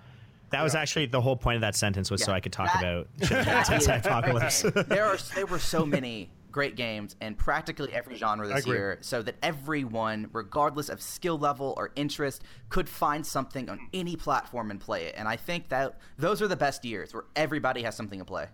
That 0.49 0.63
was 0.63 0.75
actually 0.75 1.05
the 1.05 1.21
whole 1.21 1.37
point 1.37 1.55
of 1.55 1.61
that 1.61 1.75
sentence 1.75 2.11
was 2.11 2.21
so 2.23 2.33
I 2.33 2.41
could 2.41 2.51
talk 2.51 2.67
That- 2.73 2.83
about 2.83 3.07
Shin 3.27 3.37
Megami 3.37 3.63
Tensei 3.65 4.05
Apocalypse. 4.05 4.61
there 4.89 5.05
are 5.05 5.17
there 5.35 5.45
were 5.45 5.59
so 5.59 5.85
many 5.85 6.29
great 6.51 6.75
games 6.75 7.15
in 7.21 7.35
practically 7.35 7.91
every 7.93 8.15
genre 8.15 8.47
this 8.47 8.67
year, 8.67 8.97
so 9.01 9.21
that 9.21 9.35
everyone, 9.41 10.29
regardless 10.33 10.89
of 10.89 11.01
skill 11.01 11.37
level 11.37 11.73
or 11.77 11.91
interest, 11.95 12.43
could 12.69 12.87
find 12.89 13.25
something 13.25 13.69
on 13.69 13.79
any 13.93 14.15
platform 14.15 14.69
and 14.71 14.79
play 14.79 15.05
it. 15.05 15.15
And 15.17 15.27
I 15.27 15.35
think 15.37 15.69
that 15.69 15.97
those 16.17 16.41
are 16.41 16.47
the 16.47 16.55
best 16.55 16.83
years 16.85 17.13
where 17.13 17.25
everybody 17.35 17.83
has 17.83 17.95
something 17.95 18.19
to 18.19 18.25
play. 18.25 18.47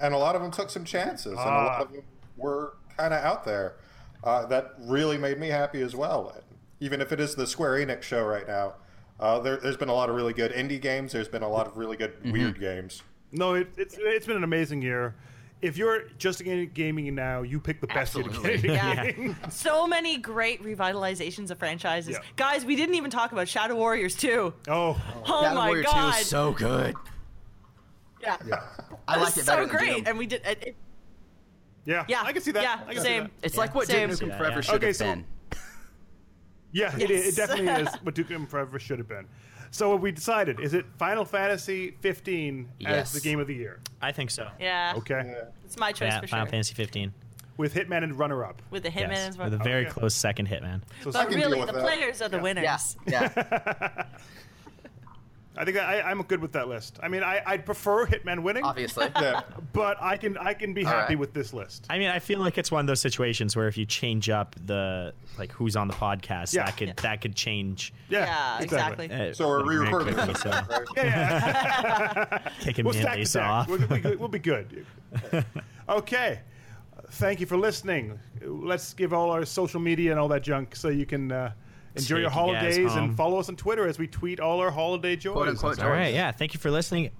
and 0.00 0.14
a 0.14 0.18
lot 0.18 0.34
of 0.34 0.42
them 0.42 0.50
took 0.50 0.68
some 0.70 0.84
chances, 0.84 1.32
and 1.32 1.38
a 1.38 1.42
Ah. 1.42 1.64
lot 1.66 1.82
of 1.82 1.92
them 1.92 2.02
were 2.36 2.74
kind 2.96 3.14
of 3.14 3.22
out 3.22 3.44
there. 3.44 3.76
Uh, 4.24 4.44
that 4.46 4.74
really 4.80 5.16
made 5.16 5.38
me 5.38 5.48
happy 5.48 5.80
as 5.82 5.94
well. 5.94 6.34
Even 6.80 7.00
if 7.00 7.12
it 7.12 7.20
is 7.20 7.36
the 7.36 7.46
Square 7.46 7.86
Enix 7.86 8.02
show 8.02 8.24
right 8.24 8.48
now, 8.48 8.74
uh, 9.20 9.38
there, 9.38 9.58
there's 9.58 9.76
been 9.76 9.88
a 9.88 9.94
lot 9.94 10.08
of 10.10 10.16
really 10.16 10.32
good 10.32 10.50
indie 10.52 10.80
games. 10.80 11.12
There's 11.12 11.28
been 11.28 11.42
a 11.44 11.48
lot 11.48 11.66
of 11.68 11.76
really 11.76 11.96
good 11.96 12.14
weird 12.32 12.58
games. 12.58 13.02
No, 13.30 13.54
it, 13.54 13.68
it's 13.76 13.96
it's 13.98 14.26
been 14.26 14.36
an 14.36 14.44
amazing 14.44 14.82
year. 14.82 15.14
If 15.62 15.76
you're 15.78 16.04
just 16.18 16.44
getting 16.44 16.68
gaming 16.70 17.14
now, 17.14 17.42
you 17.42 17.58
pick 17.58 17.80
the 17.80 17.86
best 17.86 18.14
year 18.14 18.24
to 18.24 18.30
Absolutely. 18.30 18.58
get 18.58 18.74
Yeah. 18.74 19.10
gaming. 19.10 19.36
so 19.48 19.86
many 19.86 20.18
great 20.18 20.62
revitalizations 20.62 21.50
of 21.50 21.58
franchises. 21.58 22.10
Yeah. 22.12 22.18
Guys, 22.36 22.64
we 22.64 22.76
didn't 22.76 22.94
even 22.94 23.10
talk 23.10 23.32
about 23.32 23.48
Shadow 23.48 23.74
Warriors 23.74 24.14
2. 24.16 24.52
Oh, 24.68 25.00
Oh 25.24 25.42
Battle 25.42 25.54
my 25.58 25.66
Warrior 25.68 25.82
god. 25.84 26.14
2 26.14 26.20
is 26.20 26.26
so 26.26 26.52
good. 26.52 26.94
yeah. 28.20 28.36
yeah. 28.46 28.62
I 29.08 29.16
It 29.16 29.22
liked 29.22 29.38
it 29.38 29.46
better 29.46 29.62
so 29.62 29.66
than 29.66 29.76
great. 29.76 29.96
Doom. 29.96 30.04
And 30.06 30.18
we 30.18 30.26
did 30.26 30.42
it, 30.44 30.62
it- 30.68 30.76
yeah, 31.86 32.04
Yeah, 32.08 32.22
I 32.22 32.32
can 32.32 32.42
see 32.42 32.50
that. 32.50 32.62
yeah, 32.64 32.80
I 32.86 32.94
can 32.94 33.02
same. 33.02 33.22
See 33.26 33.30
that. 33.40 33.46
It's 33.46 33.56
like 33.56 33.74
what 33.74 33.86
Same. 33.86 34.10
Duke 34.10 34.18
Nukem 34.18 34.28
Yeah, 34.28 34.38
Forever 34.38 34.54
yeah. 34.56 34.60
should 34.60 34.74
Okay, 34.74 34.86
have 34.88 34.96
so- 34.96 35.04
been. 35.04 35.24
Yeah, 36.72 36.94
it, 36.98 37.10
is. 37.10 37.24
Yes. 37.24 37.32
it 37.32 37.36
definitely 37.36 37.82
is 37.84 37.94
what 38.02 38.14
Duke 38.14 38.28
Nukem 38.28 38.48
Forever 38.48 38.78
should 38.78 38.98
have 38.98 39.08
been. 39.08 39.26
So 39.70 39.90
what 39.90 40.00
we 40.00 40.12
decided 40.12 40.60
is 40.60 40.74
it 40.74 40.86
Final 40.98 41.24
Fantasy 41.24 41.96
15 42.00 42.68
as 42.86 43.12
the 43.12 43.20
game 43.20 43.40
of 43.40 43.46
the 43.46 43.54
year. 43.54 43.80
I 44.00 44.12
think 44.12 44.30
so. 44.30 44.48
yeah. 44.60 44.94
Okay, 44.96 45.34
It's 45.64 45.76
my 45.78 45.92
choice 45.92 46.12
Yeah, 46.12 46.20
for 46.20 46.26
Final 46.26 46.46
sure. 46.46 46.50
Fantasy 46.52 46.74
15. 46.74 47.12
with 47.56 47.74
Hitman 47.74 48.02
and 48.04 48.18
runner 48.18 48.44
up. 48.44 48.60
With 48.70 48.82
the 48.82 48.90
Hitman 48.90 49.10
Yes, 49.10 49.28
as 49.30 49.38
with 49.38 49.54
a 49.54 49.58
very 49.58 49.86
Okay. 49.86 49.92
close 50.00 50.14
second 50.14 50.48
Hitman. 50.48 50.82
So 51.02 51.10
But 51.12 51.28
can 51.30 51.38
really, 51.38 51.56
deal 51.58 51.66
the 51.66 51.72
that. 51.72 51.82
players 51.82 52.20
are 52.22 52.28
the 52.28 52.38
winners. 52.38 52.64
Yeah, 52.64 52.86
yeah, 53.06 54.04
I 55.58 55.64
think 55.64 55.78
I, 55.78 56.00
I'm 56.02 56.22
good 56.22 56.40
with 56.40 56.52
that 56.52 56.68
list. 56.68 56.98
I 57.02 57.08
mean, 57.08 57.22
I, 57.22 57.40
I'd 57.46 57.64
prefer 57.64 58.06
Hitman 58.06 58.40
winning, 58.42 58.62
obviously. 58.64 59.06
Yeah. 59.20 59.40
but 59.72 59.96
I 60.00 60.16
can 60.16 60.36
I 60.38 60.52
can 60.54 60.74
be 60.74 60.84
All 60.84 60.90
happy 60.92 61.14
right. 61.14 61.18
with 61.18 61.32
this 61.32 61.52
list. 61.54 61.86
I 61.88 61.98
mean, 61.98 62.08
I 62.08 62.18
feel 62.18 62.38
like 62.40 62.58
it's 62.58 62.70
one 62.70 62.80
of 62.80 62.86
those 62.86 63.00
situations 63.00 63.56
where 63.56 63.66
if 63.68 63.78
you 63.78 63.86
change 63.86 64.28
up 64.28 64.54
the 64.66 65.14
like 65.38 65.52
who's 65.52 65.76
on 65.76 65.88
the 65.88 65.94
podcast, 65.94 66.52
Yeah. 66.54 66.64
that 66.66 66.76
could 66.76 66.96
that 66.98 67.20
could 67.20 67.34
change. 67.34 67.92
Yeah, 68.08 68.26
Yeah, 68.26 68.62
exactly. 68.62 69.10
uh, 69.10 69.32
So 69.32 69.48
are 69.50 69.64
we 69.64 69.76
very 69.76 69.84
recording 69.86 70.14
quickly, 70.14 70.32
this? 70.34 70.42
So 70.42 70.50
right? 70.50 70.86
Yeah, 70.96 71.04
yeah. 71.04 72.38
kicking 72.60 72.84
we'll 72.84 72.94
me 72.94 73.00
and 73.00 73.08
the 73.12 73.16
Lisa 73.16 73.42
off. 73.42 73.68
We'll, 73.68 73.78
we'll 73.78 73.88
be 73.88 74.00
good. 74.00 74.18
We'll 74.20 74.28
be 74.28 74.38
good. 74.38 74.86
okay. 75.88 76.40
Thank 77.12 77.40
you 77.40 77.46
for 77.46 77.56
listening. 77.56 78.18
Let's 78.42 78.92
give 78.92 79.12
all 79.12 79.30
our 79.30 79.44
social 79.44 79.80
media 79.80 80.10
and 80.10 80.18
all 80.20 80.28
that 80.28 80.42
junk 80.42 80.74
so 80.76 80.88
you 80.88 81.06
can 81.06 81.30
uh, 81.32 81.52
enjoy 81.96 82.18
your 82.18 82.30
holidays 82.30 82.92
home. 82.92 83.04
and 83.04 83.16
follow 83.16 83.38
us 83.38 83.48
on 83.48 83.56
Twitter 83.56 83.86
as 83.86 83.98
we 83.98 84.06
tweet 84.06 84.40
all 84.40 84.60
our 84.60 84.70
holiday 84.70 85.16
joys. 85.16 85.34
Quote 85.34 85.48
unquote. 85.48 85.80
All 85.80 85.90
right, 85.90 86.12
yeah. 86.14 86.32
Thank 86.32 86.54
you 86.54 86.60
for 86.60 86.70
listening. 86.70 87.10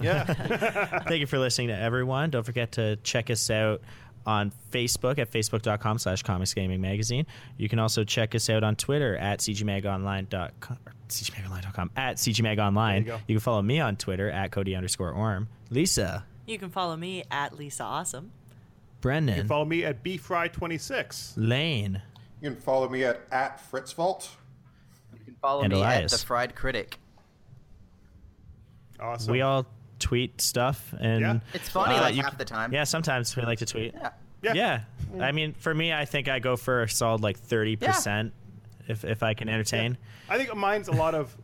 Yeah. 0.00 0.24
Thank 1.08 1.20
you 1.20 1.26
for 1.26 1.38
listening 1.38 1.68
to 1.68 1.78
everyone. 1.78 2.30
Don't 2.30 2.44
forget 2.44 2.72
to 2.72 2.96
check 2.96 3.30
us 3.30 3.48
out 3.50 3.80
on 4.26 4.52
Facebook 4.72 5.18
at 5.18 5.30
facebook.com 5.30 5.98
slash 5.98 6.22
comics 6.22 6.54
gaming 6.54 6.80
magazine. 6.80 7.26
You 7.58 7.68
can 7.68 7.78
also 7.78 8.04
check 8.04 8.34
us 8.34 8.48
out 8.48 8.64
on 8.64 8.74
Twitter 8.76 9.16
at 9.16 9.40
cgmagonline.com 9.40 10.78
cgmagonline.com 11.08 11.90
at 11.96 12.16
cgmagonline. 12.16 12.90
There 12.92 12.98
you 12.98 13.04
go. 13.04 13.18
You 13.28 13.34
can 13.36 13.40
follow 13.40 13.60
me 13.62 13.80
on 13.80 13.96
Twitter 13.96 14.30
at 14.30 14.50
Cody 14.50 14.74
underscore 14.74 15.10
Orm. 15.12 15.48
Lisa, 15.70 16.24
You 16.46 16.58
can 16.58 16.70
follow 16.70 16.96
me 16.96 17.22
at 17.30 17.56
Lisa 17.56 17.84
Awesome. 17.84 18.32
Brendan, 19.02 19.36
You 19.36 19.42
can 19.42 19.48
follow 19.48 19.66
me 19.66 19.84
at 19.84 20.02
bfry26. 20.02 21.34
Lane, 21.36 22.00
You 22.44 22.50
can 22.50 22.60
follow 22.60 22.90
me 22.90 23.04
at, 23.04 23.22
at 23.32 23.58
FritzVault. 23.72 24.28
You 25.14 25.24
can 25.24 25.34
follow 25.36 25.62
And 25.62 25.72
me 25.72 25.78
Elias. 25.78 26.12
at 26.12 26.20
the 26.20 26.26
Fried 26.26 26.54
Critic. 26.54 26.98
Awesome. 29.00 29.32
we 29.32 29.40
all 29.40 29.64
tweet 29.98 30.42
stuff 30.42 30.94
and 31.00 31.20
Yeah. 31.22 31.38
It's 31.54 31.70
funny 31.70 31.94
Uh, 31.94 32.02
like 32.02 32.14
you 32.14 32.20
half 32.22 32.32
can- 32.32 32.38
the 32.38 32.44
time. 32.44 32.70
yeah, 32.74 32.84
sometimes 32.84 33.34
we 33.34 33.42
like 33.44 33.60
to 33.60 33.66
tweet. 33.66 33.94
Yeah. 33.94 34.10
Yeah. 34.42 34.52
Yeah. 35.14 35.24
I 35.24 35.32
mean, 35.32 35.54
for 35.54 35.74
me, 35.74 35.90
I 35.94 36.04
think 36.04 36.28
I 36.28 36.38
go 36.38 36.56
for 36.58 36.82
a 36.82 36.88
solid 36.88 37.22
like 37.22 37.40
30% 37.40 38.30
if, 38.88 39.06
if 39.06 39.22
I 39.22 39.32
can 39.32 39.48
entertain. 39.48 39.96
I 40.28 40.36
think 40.36 40.54
mine's 40.54 40.88
a 40.88 40.92
lot 40.92 41.14
of 41.14 41.34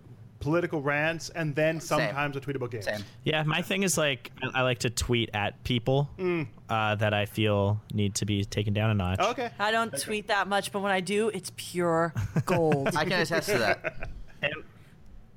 political 0.40 0.80
rants 0.82 1.28
and 1.30 1.54
then 1.54 1.80
sometimes 1.80 2.34
a 2.36 2.40
tweet 2.40 2.56
about 2.56 2.70
games. 2.70 2.86
Same. 2.86 3.04
Yeah, 3.24 3.42
my 3.44 3.62
thing 3.62 3.82
is 3.82 3.96
like 3.98 4.32
I 4.42 4.60
I 4.60 4.62
like 4.62 4.78
to 4.80 4.90
tweet 4.90 5.30
at 5.34 5.62
people 5.64 6.08
Mm. 6.18 6.48
uh, 6.68 6.94
that 6.96 7.12
I 7.14 7.26
feel 7.26 7.80
need 7.92 8.14
to 8.16 8.24
be 8.26 8.44
taken 8.44 8.72
down 8.72 8.90
a 8.90 8.94
notch. 8.94 9.20
Okay. 9.20 9.50
I 9.58 9.70
don't 9.70 9.96
tweet 10.00 10.28
that 10.28 10.48
much, 10.48 10.72
but 10.72 10.80
when 10.80 10.92
I 10.92 11.00
do, 11.00 11.28
it's 11.28 11.52
pure 11.56 12.12
gold. 12.46 12.88
I 12.96 13.04
can 13.04 13.20
attest 13.20 13.48
to 13.50 13.58
that. 13.58 14.08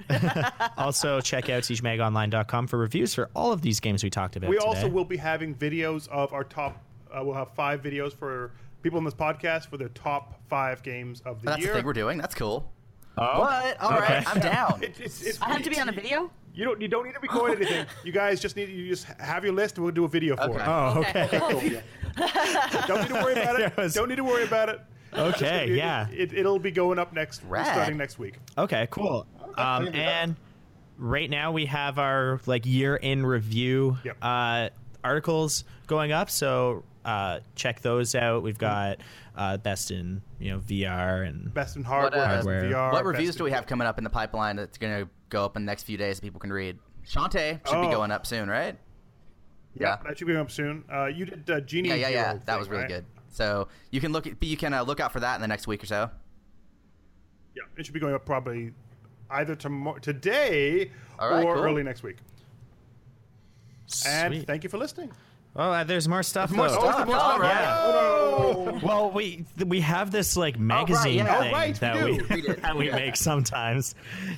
Also, 0.78 1.22
check 1.22 1.50
out 1.50 1.64
cgmagonline.com 1.64 2.68
for 2.68 2.78
reviews 2.78 3.14
for 3.16 3.30
all 3.36 3.52
of 3.54 3.62
these 3.62 3.80
games 3.80 4.04
we 4.04 4.10
talked 4.10 4.36
about 4.36 4.50
We 4.50 4.58
today. 4.58 4.68
also 4.68 4.88
will 4.90 5.06
be 5.06 5.18
having 5.18 5.56
videos 5.56 6.08
of 6.10 6.34
our 6.34 6.44
top. 6.44 6.78
Uh, 7.12 7.24
we'll 7.24 7.36
have 7.36 7.54
five 7.54 7.82
videos 7.82 8.14
for 8.14 8.52
people 8.82 8.98
in 9.00 9.06
this 9.06 9.14
podcast 9.14 9.68
for 9.70 9.78
their 9.78 9.90
top 9.90 10.42
five 10.50 10.84
games 10.84 11.22
of 11.26 11.40
the 11.42 11.46
That's 11.46 11.60
year. 11.62 11.70
the 11.72 11.78
thing 11.80 11.86
we're 11.86 11.94
doing. 11.94 12.18
That's 12.18 12.36
cool. 12.36 12.70
Oh, 13.18 13.40
What? 13.42 13.82
All 13.82 13.92
right, 13.92 14.22
Okay. 14.22 14.24
I'm 14.28 14.40
down. 14.40 14.80
It- 14.84 15.00
it's, 15.00 15.22
it's, 15.22 15.42
I 15.42 15.50
have 15.52 15.62
to 15.64 15.70
be 15.70 15.80
on 15.80 15.90
a 15.90 15.92
video. 15.92 16.32
You 16.56 16.66
don't. 16.66 16.80
You 16.82 16.88
don't 16.88 17.06
need 17.06 17.14
to 17.14 17.20
record 17.20 17.52
anything. 17.58 17.86
You 18.04 18.12
guys 18.12 18.40
just 18.40 18.56
need. 18.56 18.70
You 18.70 18.88
just 18.88 19.06
have 19.06 19.44
your 19.44 19.54
list, 19.54 19.78
and 19.78 19.84
we'll 19.86 19.94
do 19.94 20.06
a 20.06 20.08
video 20.08 20.36
for 20.36 20.44
Okay. 20.44 20.60
it. 20.62 20.68
Oh, 20.68 21.00
okay. 21.00 21.82
Don't 22.88 23.02
need 23.02 23.08
to 23.08 23.14
worry 23.16 23.34
about 23.34 23.60
it. 23.60 23.66
It 23.68 23.78
was- 23.78 23.94
Don't 23.96 24.08
need 24.10 24.18
to 24.18 24.24
worry 24.24 24.44
about 24.44 24.70
it. 24.70 24.80
Okay, 25.14 25.70
It- 25.70 25.76
yeah. 25.78 26.08
It, 26.12 26.34
it, 26.34 26.44
will 26.46 26.60
be 26.60 26.72
going 26.72 27.00
up 27.00 27.12
next, 27.14 27.42
Rad. 27.44 27.66
starting 27.68 27.98
next 27.98 28.18
week. 28.20 28.36
Okay, 28.58 28.88
cool. 28.92 29.26
Um, 29.58 29.86
can 29.86 29.86
do 29.86 29.92
that. 29.94 29.98
and 30.00 30.36
right 30.98 31.30
now 31.30 31.52
we 31.52 31.66
have 31.68 31.98
our 32.00 32.40
like 32.46 32.66
year 32.66 32.96
in 32.96 33.26
review 33.26 33.98
Yep. 34.04 34.18
uh, 34.22 34.70
articles 35.04 35.64
going 35.88 36.12
up, 36.12 36.30
so 36.30 36.84
uh, 37.06 37.40
check 37.56 37.82
those 37.82 38.14
out. 38.16 38.42
We've 38.44 38.58
got 38.58 39.00
uh, 39.36 39.58
best 39.58 39.92
in 39.92 40.22
you 40.40 40.52
know 40.52 40.60
VR 40.60 41.28
and 41.28 41.54
Best 41.54 41.76
in 41.76 41.84
hardware, 41.84 42.22
uh, 42.24 42.28
Hardware. 42.28 42.64
VR. 42.64 42.92
what 42.94 43.06
reviews 43.06 43.36
do 43.36 43.44
we 43.44 43.52
have 43.52 43.66
coming 43.66 43.88
up 43.88 43.98
in 43.98 44.04
the 44.04 44.10
pipeline 44.10 44.56
that's 44.56 44.78
going 44.78 45.04
to 45.06 45.10
go 45.30 45.44
up 45.46 45.56
in 45.58 45.66
the 45.66 45.70
next 45.72 45.84
few 45.84 45.98
days 45.98 46.18
that 46.18 46.22
people 46.24 46.40
can 46.40 46.52
read? 46.54 46.78
Shantae 47.08 47.60
should 47.68 47.82
be 47.82 47.88
Oh. 47.88 47.92
going 47.92 48.12
up 48.12 48.26
soon, 48.26 48.48
right? 48.50 48.78
Yeah, 49.76 49.98
that 50.06 50.18
should 50.18 50.28
be 50.28 50.34
going 50.34 50.46
up 50.46 50.52
soon. 50.52 50.84
Uh, 50.92 51.06
you 51.08 51.26
did 51.26 51.50
uh, 51.50 51.60
Genie. 51.62 51.90
Yeah, 51.90 51.96
yeah, 51.96 52.10
yeah. 52.10 52.24
Hero 52.28 52.34
That 52.34 52.46
thing, 52.46 52.60
was 52.60 52.70
really 52.70 52.84
right? 52.84 52.90
good. 52.90 53.06
So 53.30 53.68
you 53.90 54.00
can 54.00 54.12
look. 54.12 54.28
At, 54.28 54.42
you 54.44 54.56
can 54.56 54.74
uh, 54.74 54.84
look 54.84 55.00
out 55.00 55.12
for 55.12 55.20
that 55.22 55.36
in 55.36 55.42
the 55.42 55.48
next 55.48 55.66
week 55.68 55.82
or 55.84 55.88
so. 55.88 56.12
Yeah, 57.56 57.64
it 57.78 57.86
should 57.86 57.94
be 57.94 58.00
going 58.00 58.14
up 58.14 58.26
probably 58.26 58.72
either 59.32 59.56
tomorrow, 59.56 59.98
today, 59.98 60.92
All 61.18 61.30
right, 61.32 61.44
or 61.44 61.56
cool. 61.56 61.64
early 61.64 61.82
next 61.84 62.04
week. 62.04 62.18
And 64.08 64.46
thank 64.48 64.64
you 64.64 64.70
for 64.70 64.78
listening. 64.78 65.12
Oh, 65.56 65.70
uh, 65.70 65.84
there's 65.84 66.08
more 66.08 66.24
stuff. 66.24 66.50
More 66.52 66.68
though. 66.68 66.80
stuff. 66.80 67.06
More 67.06 67.16
All 67.16 67.30
stuff. 67.36 67.40
right. 67.42 67.80
Oh, 67.80 68.80
Well, 68.84 69.12
we 69.12 69.46
we 69.66 69.82
have 69.82 70.10
this 70.10 70.36
like 70.36 70.58
magazine 70.60 71.18
yeah. 71.18 71.40
thing 71.42 71.50
Oh, 71.52 71.54
right, 71.58 71.76
that 71.80 71.94
do. 72.06 72.06
we, 72.30 72.42
that 72.62 72.76
we 72.76 72.90
make 72.92 73.16
sometimes. 73.16 73.94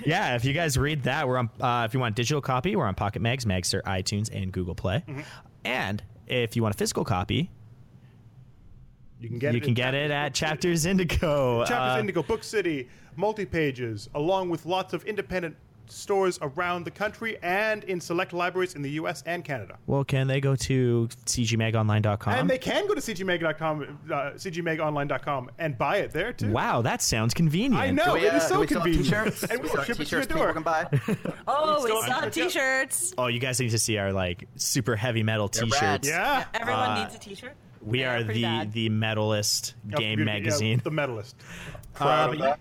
Yeah, 0.06 0.36
if 0.36 0.44
you 0.44 0.52
guys 0.54 0.78
read 0.78 1.04
that, 1.04 1.26
we're 1.28 1.38
on. 1.38 1.50
Uh, 1.60 1.86
if 1.88 1.94
you 1.94 2.02
want 2.02 2.16
digital 2.16 2.42
copy, 2.42 2.76
we're 2.76 2.86
on 2.86 2.96
Pocket 2.96 3.22
Mags, 3.22 3.46
Magzter, 3.46 3.82
iTunes, 3.84 4.30
and 4.34 4.52
Google 4.52 4.76
Play. 4.76 5.04
Mm-hmm. 5.08 5.22
And 5.64 6.04
if 6.28 6.56
you 6.58 6.64
want 6.64 6.76
a 6.76 6.78
physical 6.78 7.06
copy, 7.06 7.50
you 9.22 9.30
can 9.30 9.40
get 9.40 9.54
you 9.54 9.58
it. 9.58 9.62
can 9.62 9.70
in 9.70 9.74
get 9.76 9.94
it 9.96 10.12
at 10.12 10.34
Chapters 10.34 10.86
Indigo. 10.86 11.64
Chapters 11.66 11.96
Uh, 11.96 12.00
Indigo, 12.02 12.24
Book 12.24 12.44
City, 12.44 12.90
multi 13.16 13.46
pages, 13.46 14.10
along 14.16 14.50
with 14.50 14.66
lots 14.66 14.94
of 14.94 15.04
independent 15.06 15.56
stores 15.88 16.38
around 16.42 16.84
the 16.84 16.92
country 16.92 17.38
and 17.42 17.84
in 17.86 18.00
select 18.02 18.34
libraries 18.34 18.76
in 18.76 18.82
the 18.82 18.90
U.S. 18.92 19.24
and 19.26 19.44
Canada. 19.44 19.78
Well, 19.88 20.04
can 20.04 20.28
they 20.28 20.40
go 20.42 20.56
to 20.56 21.08
cgmagonline.com? 21.26 22.34
and 22.34 22.50
they 22.50 22.58
can 22.58 22.88
go 22.88 22.94
to 22.96 23.02
cgmag.com, 23.02 24.00
uh, 24.12 24.14
cgmagonline.com, 24.36 25.52
and 25.60 25.78
buy 25.78 25.98
it 25.98 26.12
there 26.12 26.34
too. 26.34 26.52
wow, 26.52 26.82
that 26.82 27.02
sounds 27.02 27.34
convenient. 27.34 27.76
I 27.82 27.92
know 27.92 28.06
Do 28.06 28.14
we, 28.14 28.28
it 28.28 28.34
is 28.34 28.44
uh, 28.44 28.48
so 28.48 28.54
do 28.56 28.60
we 28.62 28.68
still 28.68 28.80
have 28.80 28.84
convenient. 28.86 29.06
T-shirts? 29.06 29.44
and 29.44 29.52
We 29.52 29.58
we 29.64 29.68
still 29.68 29.74
will 29.74 29.78
have 29.78 29.88
ship 29.88 30.00
it 30.00 30.06
to 30.08 30.16
your 30.16 30.22
T-shirts 30.22 30.28
people 30.28 30.44
door. 30.44 30.54
can 30.54 30.64
buy. 30.64 30.88
Oh, 31.48 31.76
we 31.84 31.90
still 31.90 32.02
still 32.02 32.14
have 32.14 32.24
have 32.26 32.34
t-shirts, 32.34 33.14
Oh, 33.18 33.28
you 33.28 33.40
guys 33.40 33.60
need 33.60 33.70
to 33.72 33.80
see 33.80 33.98
our 33.98 34.12
like 34.14 34.48
super 34.56 34.96
heavy 34.96 35.24
metal 35.24 35.48
They're 35.48 35.64
T-shirts. 35.64 35.82
rad. 35.82 36.06
Yeah. 36.06 36.46
Everyone 36.54 36.82
Uh, 36.90 37.04
needs 37.04 37.16
a 37.16 37.20
t-shirt. 37.20 37.54
We 37.82 38.00
Yeah, 38.02 38.16
are 38.16 38.24
the 38.24 38.42
bad. 38.42 38.74
the 38.74 38.90
metalist 38.90 39.74
Oh, 39.94 39.98
game 39.98 40.18
beautiful. 40.18 40.34
Yeah, 40.34 40.40
magazine. 40.40 40.82
the 40.84 40.92
medalist. 40.92 41.36
Proud 41.94 42.30
Uh, 42.30 42.34
of 42.34 42.58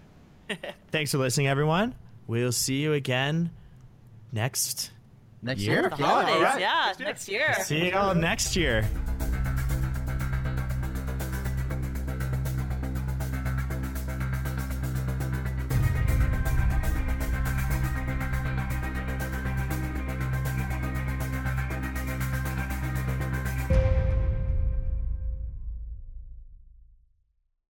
that. 0.49 0.75
Thanks 0.91 1.11
for 1.13 1.19
listening, 1.19 1.47
everyone. 1.47 1.95
We'll 2.27 2.53
see 2.53 2.77
you 2.77 2.93
again 2.93 3.51
next. 4.33 4.91
Next 5.43 5.61
Year? 5.61 5.75
year. 5.83 5.91
Yeah. 5.99 6.07
holidays, 6.07 6.35
alright. 6.37 6.61
yeah, 6.61 6.93
Next 6.99 7.29
year. 7.29 7.47
next 7.49 7.71
year. 7.71 7.81
See 7.81 7.87
you 7.91 7.97
all 7.97 8.15
next 8.15 8.57
year. 8.57 8.89